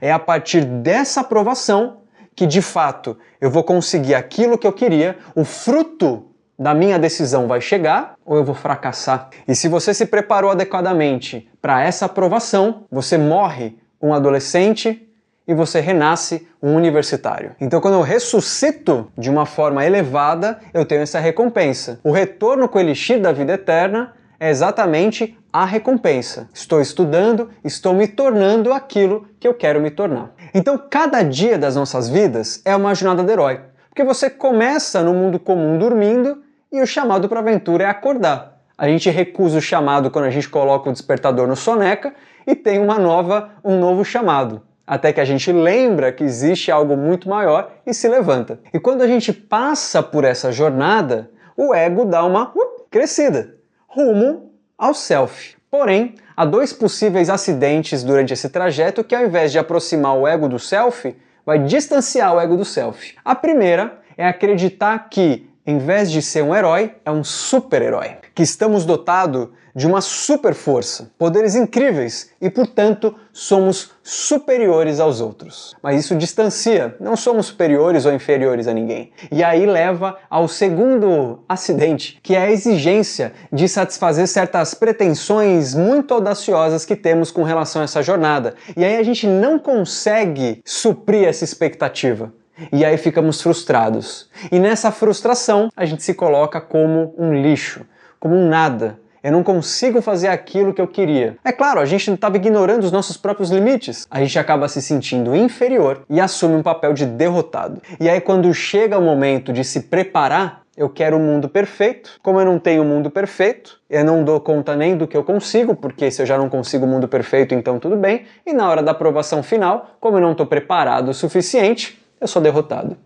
É 0.00 0.12
a 0.12 0.18
partir 0.18 0.64
dessa 0.64 1.20
aprovação 1.20 1.98
que 2.34 2.46
de 2.46 2.60
fato 2.60 3.16
eu 3.40 3.50
vou 3.50 3.64
conseguir 3.64 4.14
aquilo 4.14 4.58
que 4.58 4.66
eu 4.66 4.72
queria, 4.72 5.16
o 5.34 5.44
fruto 5.44 6.30
da 6.58 6.74
minha 6.74 6.98
decisão 6.98 7.46
vai 7.46 7.60
chegar 7.60 8.14
ou 8.24 8.36
eu 8.36 8.44
vou 8.44 8.54
fracassar. 8.54 9.30
E 9.48 9.54
se 9.54 9.68
você 9.68 9.92
se 9.94 10.06
preparou 10.06 10.50
adequadamente 10.50 11.48
para 11.60 11.82
essa 11.82 12.06
aprovação, 12.06 12.84
você 12.90 13.16
morre 13.18 13.78
um 14.00 14.12
adolescente 14.12 15.06
e 15.46 15.54
você 15.54 15.80
renasce 15.80 16.46
um 16.62 16.74
universitário. 16.74 17.54
Então, 17.60 17.80
quando 17.80 17.94
eu 17.94 18.02
ressuscito 18.02 19.10
de 19.16 19.30
uma 19.30 19.46
forma 19.46 19.84
elevada, 19.84 20.58
eu 20.74 20.84
tenho 20.84 21.02
essa 21.02 21.20
recompensa. 21.20 22.00
O 22.02 22.10
retorno 22.10 22.68
com 22.68 22.78
o 22.78 22.80
elixir 22.80 23.20
da 23.20 23.32
vida 23.32 23.52
eterna 23.52 24.12
é 24.40 24.50
exatamente 24.50 25.38
a 25.52 25.64
recompensa. 25.64 26.48
Estou 26.52 26.80
estudando, 26.80 27.48
estou 27.64 27.94
me 27.94 28.08
tornando 28.08 28.72
aquilo 28.72 29.26
que 29.38 29.46
eu 29.46 29.54
quero 29.54 29.80
me 29.80 29.90
tornar. 29.90 30.32
Então, 30.52 30.76
cada 30.90 31.22
dia 31.22 31.56
das 31.56 31.76
nossas 31.76 32.08
vidas 32.08 32.60
é 32.64 32.74
uma 32.74 32.94
jornada 32.94 33.22
de 33.22 33.32
herói, 33.32 33.60
porque 33.88 34.04
você 34.04 34.28
começa 34.28 35.02
no 35.02 35.14
mundo 35.14 35.38
comum 35.38 35.78
dormindo 35.78 36.42
e 36.72 36.82
o 36.82 36.86
chamado 36.86 37.28
para 37.28 37.40
aventura 37.40 37.84
é 37.84 37.86
acordar. 37.86 38.56
A 38.76 38.86
gente 38.88 39.08
recusa 39.08 39.56
o 39.56 39.62
chamado 39.62 40.10
quando 40.10 40.26
a 40.26 40.30
gente 40.30 40.48
coloca 40.48 40.90
o 40.90 40.92
despertador 40.92 41.46
no 41.46 41.56
soneca 41.56 42.12
e 42.48 42.54
tem 42.54 42.78
uma 42.78 42.98
nova, 42.98 43.50
um 43.64 43.78
novo 43.78 44.04
chamado. 44.04 44.62
Até 44.86 45.12
que 45.12 45.20
a 45.20 45.24
gente 45.24 45.50
lembra 45.50 46.12
que 46.12 46.22
existe 46.22 46.70
algo 46.70 46.96
muito 46.96 47.28
maior 47.28 47.72
e 47.84 47.92
se 47.92 48.08
levanta. 48.08 48.60
E 48.72 48.78
quando 48.78 49.02
a 49.02 49.06
gente 49.06 49.32
passa 49.32 50.00
por 50.00 50.22
essa 50.22 50.52
jornada, 50.52 51.28
o 51.56 51.74
ego 51.74 52.04
dá 52.04 52.24
uma 52.24 52.50
uh, 52.50 52.86
crescida, 52.88 53.56
rumo 53.88 54.52
ao 54.78 54.94
self. 54.94 55.56
Porém, 55.68 56.14
há 56.36 56.44
dois 56.44 56.72
possíveis 56.72 57.28
acidentes 57.28 58.04
durante 58.04 58.32
esse 58.32 58.48
trajeto 58.48 59.02
que, 59.02 59.14
ao 59.14 59.24
invés 59.24 59.50
de 59.50 59.58
aproximar 59.58 60.16
o 60.16 60.26
ego 60.26 60.48
do 60.48 60.58
self, 60.58 61.16
vai 61.44 61.58
distanciar 61.58 62.34
o 62.34 62.40
ego 62.40 62.56
do 62.56 62.64
self. 62.64 63.16
A 63.24 63.34
primeira 63.34 63.98
é 64.16 64.26
acreditar 64.26 65.08
que, 65.10 65.50
em 65.66 65.78
vez 65.78 66.10
de 66.10 66.22
ser 66.22 66.42
um 66.42 66.54
herói, 66.54 66.94
é 67.04 67.10
um 67.10 67.24
super-herói. 67.24 68.18
Que 68.34 68.42
estamos 68.42 68.84
dotados 68.84 69.48
de 69.76 69.86
uma 69.86 70.00
super 70.00 70.54
força, 70.54 71.10
poderes 71.18 71.54
incríveis 71.54 72.30
e, 72.40 72.48
portanto, 72.48 73.14
somos 73.30 73.90
superiores 74.02 74.98
aos 74.98 75.20
outros. 75.20 75.76
Mas 75.82 76.00
isso 76.00 76.16
distancia, 76.16 76.96
não 76.98 77.14
somos 77.14 77.46
superiores 77.46 78.06
ou 78.06 78.12
inferiores 78.14 78.66
a 78.66 78.72
ninguém. 78.72 79.12
E 79.30 79.44
aí 79.44 79.66
leva 79.66 80.16
ao 80.30 80.48
segundo 80.48 81.44
acidente, 81.46 82.18
que 82.22 82.34
é 82.34 82.38
a 82.38 82.50
exigência 82.50 83.34
de 83.52 83.68
satisfazer 83.68 84.26
certas 84.26 84.72
pretensões 84.72 85.74
muito 85.74 86.14
audaciosas 86.14 86.86
que 86.86 86.96
temos 86.96 87.30
com 87.30 87.42
relação 87.42 87.82
a 87.82 87.84
essa 87.84 88.02
jornada. 88.02 88.54
E 88.74 88.82
aí 88.82 88.96
a 88.96 89.02
gente 89.02 89.26
não 89.26 89.58
consegue 89.58 90.62
suprir 90.64 91.28
essa 91.28 91.44
expectativa. 91.44 92.32
E 92.72 92.82
aí 92.82 92.96
ficamos 92.96 93.42
frustrados. 93.42 94.30
E 94.50 94.58
nessa 94.58 94.90
frustração 94.90 95.68
a 95.76 95.84
gente 95.84 96.02
se 96.02 96.14
coloca 96.14 96.62
como 96.62 97.14
um 97.18 97.34
lixo, 97.34 97.84
como 98.18 98.34
um 98.34 98.48
nada, 98.48 98.98
eu 99.26 99.32
não 99.32 99.42
consigo 99.42 100.00
fazer 100.00 100.28
aquilo 100.28 100.72
que 100.72 100.80
eu 100.80 100.86
queria. 100.86 101.36
É 101.44 101.50
claro, 101.50 101.80
a 101.80 101.84
gente 101.84 102.08
estava 102.12 102.36
ignorando 102.36 102.84
os 102.84 102.92
nossos 102.92 103.16
próprios 103.16 103.50
limites. 103.50 104.06
A 104.08 104.20
gente 104.20 104.38
acaba 104.38 104.68
se 104.68 104.80
sentindo 104.80 105.34
inferior 105.34 106.02
e 106.08 106.20
assume 106.20 106.54
um 106.54 106.62
papel 106.62 106.92
de 106.92 107.04
derrotado. 107.04 107.82
E 107.98 108.08
aí, 108.08 108.20
quando 108.20 108.54
chega 108.54 108.96
o 108.96 109.02
momento 109.02 109.52
de 109.52 109.64
se 109.64 109.80
preparar, 109.80 110.62
eu 110.76 110.88
quero 110.88 111.16
um 111.16 111.26
mundo 111.26 111.48
perfeito. 111.48 112.20
Como 112.22 112.38
eu 112.38 112.44
não 112.44 112.60
tenho 112.60 112.84
um 112.84 112.86
mundo 112.86 113.10
perfeito, 113.10 113.80
eu 113.90 114.04
não 114.04 114.22
dou 114.22 114.38
conta 114.38 114.76
nem 114.76 114.96
do 114.96 115.08
que 115.08 115.16
eu 115.16 115.24
consigo, 115.24 115.74
porque 115.74 116.08
se 116.08 116.22
eu 116.22 116.26
já 116.26 116.38
não 116.38 116.48
consigo 116.48 116.84
o 116.84 116.88
um 116.88 116.92
mundo 116.92 117.08
perfeito, 117.08 117.52
então 117.52 117.80
tudo 117.80 117.96
bem. 117.96 118.26
E 118.46 118.52
na 118.52 118.70
hora 118.70 118.80
da 118.80 118.92
aprovação 118.92 119.42
final, 119.42 119.96
como 119.98 120.18
eu 120.18 120.20
não 120.20 120.32
estou 120.32 120.46
preparado 120.46 121.08
o 121.08 121.14
suficiente, 121.14 122.00
eu 122.20 122.28
sou 122.28 122.40
derrotado. 122.40 122.96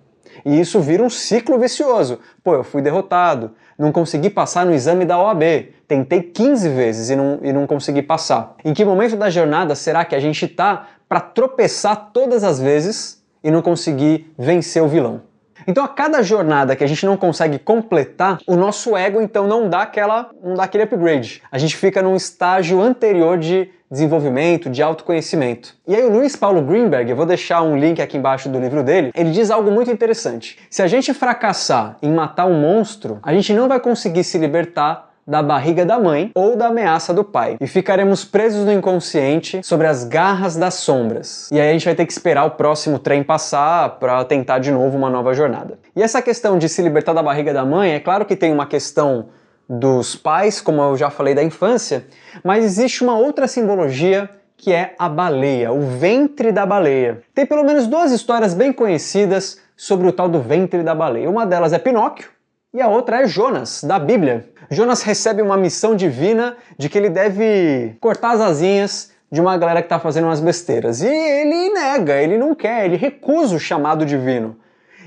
E 0.45 0.61
isso 0.61 0.81
vira 0.81 1.03
um 1.03 1.11
ciclo 1.11 1.59
vicioso. 1.59 2.19
Pô, 2.45 2.55
eu 2.55 2.65
fui 2.65 2.83
derrotado, 2.83 3.53
não 3.79 3.91
consegui 3.91 4.29
passar 4.29 4.67
no 4.67 4.75
exame 4.75 5.07
da 5.07 5.19
OAB, 5.19 5.43
tentei 5.91 6.23
15 6.23 6.69
vezes 6.69 7.11
e 7.11 7.17
não, 7.17 7.41
e 7.43 7.53
não 7.53 7.67
consegui 7.67 8.01
passar. 8.01 8.55
Em 8.65 8.73
que 8.73 8.85
momento 8.85 9.17
da 9.17 9.29
jornada 9.29 9.75
será 9.75 10.05
que 10.05 10.15
a 10.15 10.21
gente 10.21 10.45
está 10.45 10.87
para 11.09 11.19
tropeçar 11.19 12.11
todas 12.13 12.45
as 12.45 12.61
vezes 12.61 13.21
e 13.43 13.51
não 13.51 13.61
conseguir 13.61 14.33
vencer 14.39 14.81
o 14.81 14.87
vilão? 14.87 15.23
Então, 15.67 15.85
a 15.85 15.89
cada 15.89 16.23
jornada 16.23 16.77
que 16.77 16.85
a 16.85 16.87
gente 16.87 17.05
não 17.05 17.17
consegue 17.17 17.59
completar, 17.59 18.39
o 18.47 18.55
nosso 18.55 18.97
ego 18.97 19.21
então 19.21 19.49
não 19.49 19.69
dá 19.69 19.83
aquela, 19.83 20.31
não 20.43 20.55
dá 20.55 20.63
aquele 20.63 20.85
upgrade. 20.85 21.43
A 21.51 21.59
gente 21.59 21.77
fica 21.77 22.01
num 22.01 22.15
estágio 22.15 22.81
anterior 22.81 23.37
de 23.37 23.69
desenvolvimento, 23.91 24.71
de 24.71 24.81
autoconhecimento. 24.81 25.75
E 25.89 25.97
aí 25.97 26.05
o 26.05 26.13
Luiz 26.13 26.37
Paulo 26.37 26.63
Greenberg, 26.63 27.11
eu 27.11 27.17
vou 27.17 27.27
deixar 27.27 27.63
um 27.63 27.77
link 27.77 28.01
aqui 28.01 28.17
embaixo 28.17 28.49
do 28.49 28.61
livro 28.61 28.85
dele, 28.85 29.11
ele 29.13 29.33
diz 29.33 29.51
algo 29.51 29.73
muito 29.73 29.91
interessante. 29.91 30.57
Se 30.71 30.83
a 30.83 30.87
gente 30.87 31.13
fracassar 31.13 31.97
em 32.01 32.13
matar 32.13 32.47
um 32.47 32.61
monstro, 32.61 33.19
a 33.25 33.35
gente 33.35 33.53
não 33.53 33.67
vai 33.67 33.81
conseguir 33.81 34.23
se 34.23 34.39
libertar 34.39 35.10
da 35.31 35.41
barriga 35.45 35.87
da 35.87 35.97
mãe 35.97 36.33
ou 36.35 36.57
da 36.57 36.67
ameaça 36.67 37.15
do 37.15 37.23
pai. 37.23 37.57
E 37.61 37.67
ficaremos 37.69 38.25
presos 38.25 38.65
no 38.67 38.73
inconsciente 38.73 39.61
sobre 39.63 39.87
as 39.87 40.03
garras 40.03 40.57
das 40.57 40.75
sombras. 40.75 41.49
E 41.53 41.61
aí 41.61 41.69
a 41.69 41.73
gente 41.73 41.85
vai 41.85 41.95
ter 41.95 42.05
que 42.05 42.11
esperar 42.11 42.45
o 42.45 42.51
próximo 42.51 42.99
trem 42.99 43.23
passar 43.23 44.01
para 44.01 44.25
tentar 44.25 44.59
de 44.59 44.73
novo 44.73 44.99
uma 44.99 45.09
nova 45.09 45.33
jornada. 45.33 45.79
E 45.95 46.03
essa 46.03 46.21
questão 46.21 46.59
de 46.59 46.69
se 46.69 46.83
libertar 46.83 47.13
da 47.13 47.23
barriga 47.23 47.55
da 47.55 47.65
mãe, 47.65 47.93
é 47.93 48.01
claro 48.01 48.25
que 48.25 48.35
tem 48.35 48.53
uma 48.53 48.67
questão 48.67 49.27
dos 49.69 50.17
pais, 50.17 50.61
como 50.61 50.83
eu 50.83 50.97
já 50.97 51.11
falei 51.11 51.33
da 51.33 51.45
infância, 51.45 52.05
mas 52.43 52.65
existe 52.65 53.05
uma 53.05 53.17
outra 53.17 53.47
simbologia 53.47 54.29
que 54.57 54.73
é 54.73 54.97
a 54.99 55.09
baleia, 55.09 55.71
o 55.71 55.81
ventre 55.81 56.51
da 56.51 56.67
baleia. 56.67 57.23
Tem 57.33 57.47
pelo 57.47 57.63
menos 57.63 57.87
duas 57.87 58.11
histórias 58.11 58.53
bem 58.53 58.73
conhecidas 58.73 59.61
sobre 59.77 60.09
o 60.09 60.13
tal 60.13 60.29
do 60.29 60.41
ventre 60.41 60.83
da 60.83 60.95
baleia. 60.95 61.31
Uma 61.31 61.47
delas 61.47 61.73
é 61.73 61.79
Pinóquio 61.79 62.29
e 62.73 62.81
a 62.81 62.89
outra 62.89 63.23
é 63.23 63.27
Jonas, 63.27 63.83
da 63.83 63.99
Bíblia. 63.99 64.49
Jonas 64.71 65.03
recebe 65.03 65.43
uma 65.43 65.57
missão 65.57 65.97
divina 65.97 66.57
de 66.79 66.89
que 66.89 66.97
ele 66.97 67.11
deve 67.11 67.97
cortar 68.01 68.33
as 68.33 68.41
asinhas 68.41 69.11
de 69.31 69.41
uma 69.41 69.57
galera 69.59 69.83
que 69.83 69.87
está 69.87 69.99
fazendo 69.99 70.25
umas 70.25 70.41
besteiras. 70.41 71.03
E 71.03 71.09
ele 71.09 71.71
nega, 71.71 72.23
ele 72.23 72.39
não 72.39 72.55
quer, 72.55 72.85
ele 72.85 72.97
recusa 72.97 73.57
o 73.57 73.61
chamado 73.61 74.07
divino. 74.07 74.57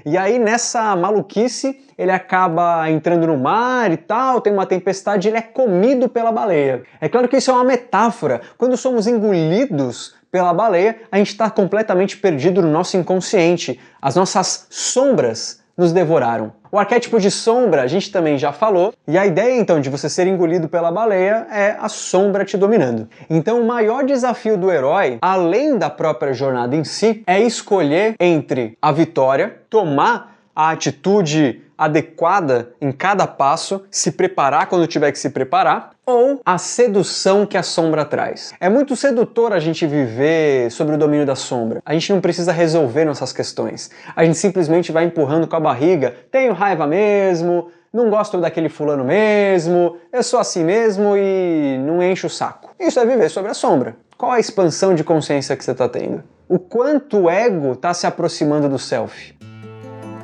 E 0.05 0.17
aí 0.17 0.37
nessa 0.37 0.93
maluquice 0.97 1.79
ele 1.97 2.11
acaba 2.11 2.89
entrando 2.89 3.27
no 3.27 3.37
mar 3.37 3.91
e 3.93 3.97
tal, 3.97 4.41
tem 4.41 4.51
uma 4.51 4.65
tempestade, 4.65 5.29
ele 5.29 5.37
é 5.37 5.41
comido 5.41 6.09
pela 6.09 6.33
baleia. 6.33 6.83
É 6.99 7.07
claro 7.07 7.29
que 7.29 7.37
isso 7.37 7.49
é 7.49 7.53
uma 7.53 7.63
metáfora. 7.63 8.41
Quando 8.57 8.75
somos 8.75 9.07
engolidos 9.07 10.15
pela 10.29 10.53
baleia, 10.53 10.97
a 11.09 11.17
gente 11.17 11.29
está 11.29 11.49
completamente 11.49 12.17
perdido 12.17 12.61
no 12.61 12.69
nosso 12.69 12.97
inconsciente. 12.97 13.79
As 14.01 14.17
nossas 14.17 14.67
sombras 14.69 15.62
nos 15.77 15.91
devoraram. 15.91 16.53
O 16.71 16.79
arquétipo 16.79 17.19
de 17.19 17.29
sombra 17.29 17.83
a 17.83 17.87
gente 17.87 18.11
também 18.11 18.37
já 18.37 18.51
falou, 18.51 18.93
e 19.07 19.17
a 19.17 19.25
ideia 19.25 19.59
então 19.59 19.79
de 19.79 19.89
você 19.89 20.09
ser 20.09 20.25
engolido 20.25 20.67
pela 20.67 20.91
baleia 20.91 21.47
é 21.51 21.77
a 21.79 21.87
sombra 21.87 22.43
te 22.43 22.57
dominando. 22.57 23.07
Então 23.29 23.61
o 23.61 23.67
maior 23.67 24.03
desafio 24.03 24.57
do 24.57 24.71
herói, 24.71 25.19
além 25.21 25.77
da 25.77 25.89
própria 25.89 26.33
jornada 26.33 26.75
em 26.75 26.83
si, 26.83 27.23
é 27.27 27.39
escolher 27.39 28.15
entre 28.19 28.77
a 28.81 28.91
vitória, 28.91 29.61
tomar 29.69 30.35
a 30.55 30.71
atitude 30.71 31.61
adequada 31.77 32.69
em 32.79 32.91
cada 32.91 33.27
passo, 33.27 33.83
se 33.89 34.11
preparar 34.11 34.67
quando 34.67 34.87
tiver 34.87 35.11
que 35.11 35.19
se 35.19 35.29
preparar, 35.29 35.91
ou 36.05 36.41
a 36.45 36.57
sedução 36.57 37.45
que 37.45 37.57
a 37.57 37.63
sombra 37.63 38.03
traz. 38.03 38.53
É 38.59 38.69
muito 38.69 38.95
sedutor 38.95 39.53
a 39.53 39.59
gente 39.59 39.85
viver 39.87 40.71
sobre 40.71 40.95
o 40.95 40.97
domínio 40.97 41.25
da 41.25 41.35
sombra. 41.35 41.81
A 41.85 41.93
gente 41.93 42.11
não 42.11 42.21
precisa 42.21 42.51
resolver 42.51 43.05
nossas 43.05 43.31
questões. 43.31 43.89
A 44.15 44.25
gente 44.25 44.37
simplesmente 44.37 44.91
vai 44.91 45.05
empurrando 45.05 45.47
com 45.47 45.55
a 45.55 45.59
barriga. 45.59 46.13
Tenho 46.31 46.53
raiva 46.53 46.85
mesmo, 46.85 47.69
não 47.93 48.09
gosto 48.09 48.39
daquele 48.39 48.69
fulano 48.69 49.03
mesmo, 49.03 49.97
eu 50.11 50.23
sou 50.23 50.39
assim 50.39 50.63
mesmo 50.63 51.15
e 51.15 51.77
não 51.85 52.01
encho 52.01 52.25
o 52.25 52.29
saco. 52.29 52.73
Isso 52.79 52.99
é 52.99 53.05
viver 53.05 53.29
sobre 53.29 53.51
a 53.51 53.53
sombra. 53.53 53.95
Qual 54.17 54.31
a 54.31 54.39
expansão 54.39 54.95
de 54.95 55.03
consciência 55.03 55.55
que 55.55 55.63
você 55.63 55.71
está 55.71 55.87
tendo? 55.87 56.23
O 56.49 56.57
quanto 56.57 57.19
o 57.19 57.29
ego 57.29 57.73
está 57.73 57.93
se 57.93 58.07
aproximando 58.07 58.67
do 58.67 58.79
self? 58.79 59.35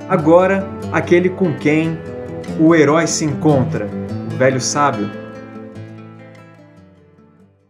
Agora, 0.10 0.68
aquele 0.92 1.30
com 1.30 1.56
quem 1.58 1.96
o 2.60 2.74
herói 2.74 3.06
se 3.06 3.24
encontra, 3.24 3.88
o 4.34 4.38
velho 4.38 4.60
sábio. 4.60 5.29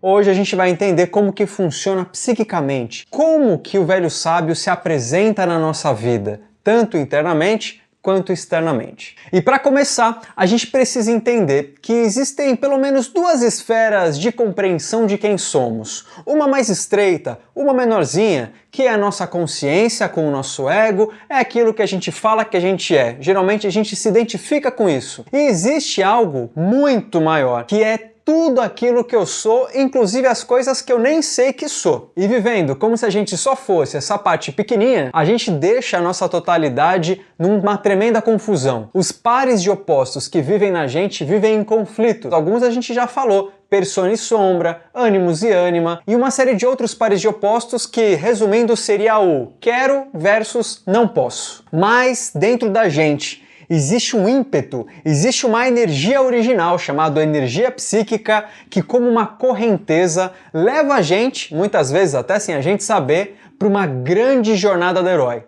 Hoje 0.02 0.30
a 0.30 0.34
gente 0.34 0.56
vai 0.56 0.70
entender 0.70 1.08
como 1.08 1.34
que 1.34 1.46
funciona 1.46 2.06
psiquicamente, 2.06 3.06
como 3.10 3.60
que 3.60 3.78
o 3.78 3.86
velho 3.86 4.10
sábio 4.10 4.56
se 4.56 4.70
apresenta 4.70 5.46
na 5.46 5.60
nossa 5.60 5.94
vida, 5.94 6.40
tanto 6.64 6.96
internamente 6.96 7.82
quanto 8.02 8.32
externamente. 8.32 9.18
E 9.34 9.42
para 9.42 9.60
começar, 9.60 10.22
a 10.38 10.46
gente 10.46 10.68
precisa 10.68 11.12
entender 11.12 11.76
que 11.82 11.92
existem 11.92 12.56
pelo 12.56 12.78
menos 12.78 13.10
duas 13.10 13.42
esferas 13.42 14.18
de 14.18 14.32
compreensão 14.32 15.06
de 15.06 15.18
quem 15.18 15.38
somos. 15.38 16.06
Uma 16.26 16.48
mais 16.48 16.70
estreita, 16.70 17.38
uma 17.54 17.74
menorzinha, 17.74 18.54
que 18.72 18.84
é 18.84 18.90
a 18.94 18.98
nossa 18.98 19.28
consciência 19.28 20.08
com 20.08 20.26
o 20.26 20.32
nosso 20.32 20.70
ego, 20.70 21.12
é 21.30 21.36
aquilo 21.36 21.74
que 21.74 21.82
a 21.82 21.86
gente 21.86 22.10
fala 22.10 22.46
que 22.46 22.56
a 22.56 22.62
gente 22.62 22.96
é. 22.96 23.18
Geralmente 23.20 23.68
a 23.68 23.70
gente 23.70 23.98
se 23.98 24.08
identifica 24.08 24.72
com 24.72 24.90
isso. 24.90 25.26
E 25.34 25.38
existe 25.38 26.02
algo 26.02 26.50
muito 26.56 27.20
maior, 27.20 27.66
que 27.66 27.84
é 27.84 28.14
tudo 28.30 28.62
aquilo 28.62 29.04
que 29.04 29.16
eu 29.16 29.26
sou, 29.26 29.68
inclusive 29.74 30.28
as 30.28 30.44
coisas 30.44 30.84
que 30.84 30.94
eu 30.94 31.00
nem 31.00 31.20
sei 31.20 31.52
que 31.52 31.68
sou. 31.68 32.12
E 32.16 32.28
vivendo 32.28 32.76
como 32.76 32.96
se 32.96 33.04
a 33.04 33.10
gente 33.10 33.36
só 33.36 33.56
fosse 33.56 33.98
essa 33.98 34.20
parte 34.20 34.52
pequenininha, 34.52 35.10
a 35.12 35.26
gente 35.26 35.50
deixa 35.50 35.98
a 35.98 36.02
nossa 36.02 36.30
totalidade 36.30 37.26
numa 37.40 37.76
tremenda 37.76 38.22
confusão. 38.22 38.88
Os 38.94 39.12
pares 39.12 39.64
de 39.64 39.72
opostos 39.72 40.28
que 40.28 40.44
vivem 40.44 40.70
na 40.70 40.86
gente 40.86 41.26
vivem 41.26 41.56
em 41.56 41.64
conflito. 41.64 42.30
Alguns 42.32 42.62
a 42.62 42.70
gente 42.70 42.94
já 42.94 43.08
falou, 43.08 43.52
persona 43.68 44.14
e 44.14 44.18
sombra, 44.18 44.84
ânimos 44.94 45.42
e 45.42 45.50
ânima, 45.50 46.00
e 46.06 46.16
uma 46.16 46.30
série 46.30 46.54
de 46.54 46.68
outros 46.68 46.94
pares 46.94 47.20
de 47.20 47.28
opostos 47.28 47.88
que, 47.88 48.14
resumindo, 48.14 48.78
seria 48.78 49.18
o 49.20 49.54
quero 49.60 50.06
versus 50.14 50.84
não 50.86 51.08
posso. 51.08 51.66
Mas 51.72 52.32
dentro 52.36 52.70
da 52.70 52.90
gente 52.90 53.49
existe 53.70 54.18
um 54.18 54.28
ímpeto, 54.28 54.88
existe 55.06 55.46
uma 55.46 55.68
energia 55.68 56.22
original 56.22 56.80
chamada 56.80 57.22
energia 57.22 57.70
psíquica 57.72 58.46
que, 58.70 58.82
como 58.82 59.08
uma 59.08 59.28
correnteza, 59.28 60.32
leva 60.54 60.96
a 60.96 61.02
gente, 61.02 61.54
muitas 61.54 61.92
vezes 61.92 62.16
até 62.16 62.40
sem 62.40 62.56
a 62.56 62.62
gente 62.62 62.84
saber, 62.84 63.38
para 63.58 63.68
uma 63.68 63.86
grande 63.86 64.56
jornada 64.56 65.04
do 65.04 65.10
herói. 65.10 65.44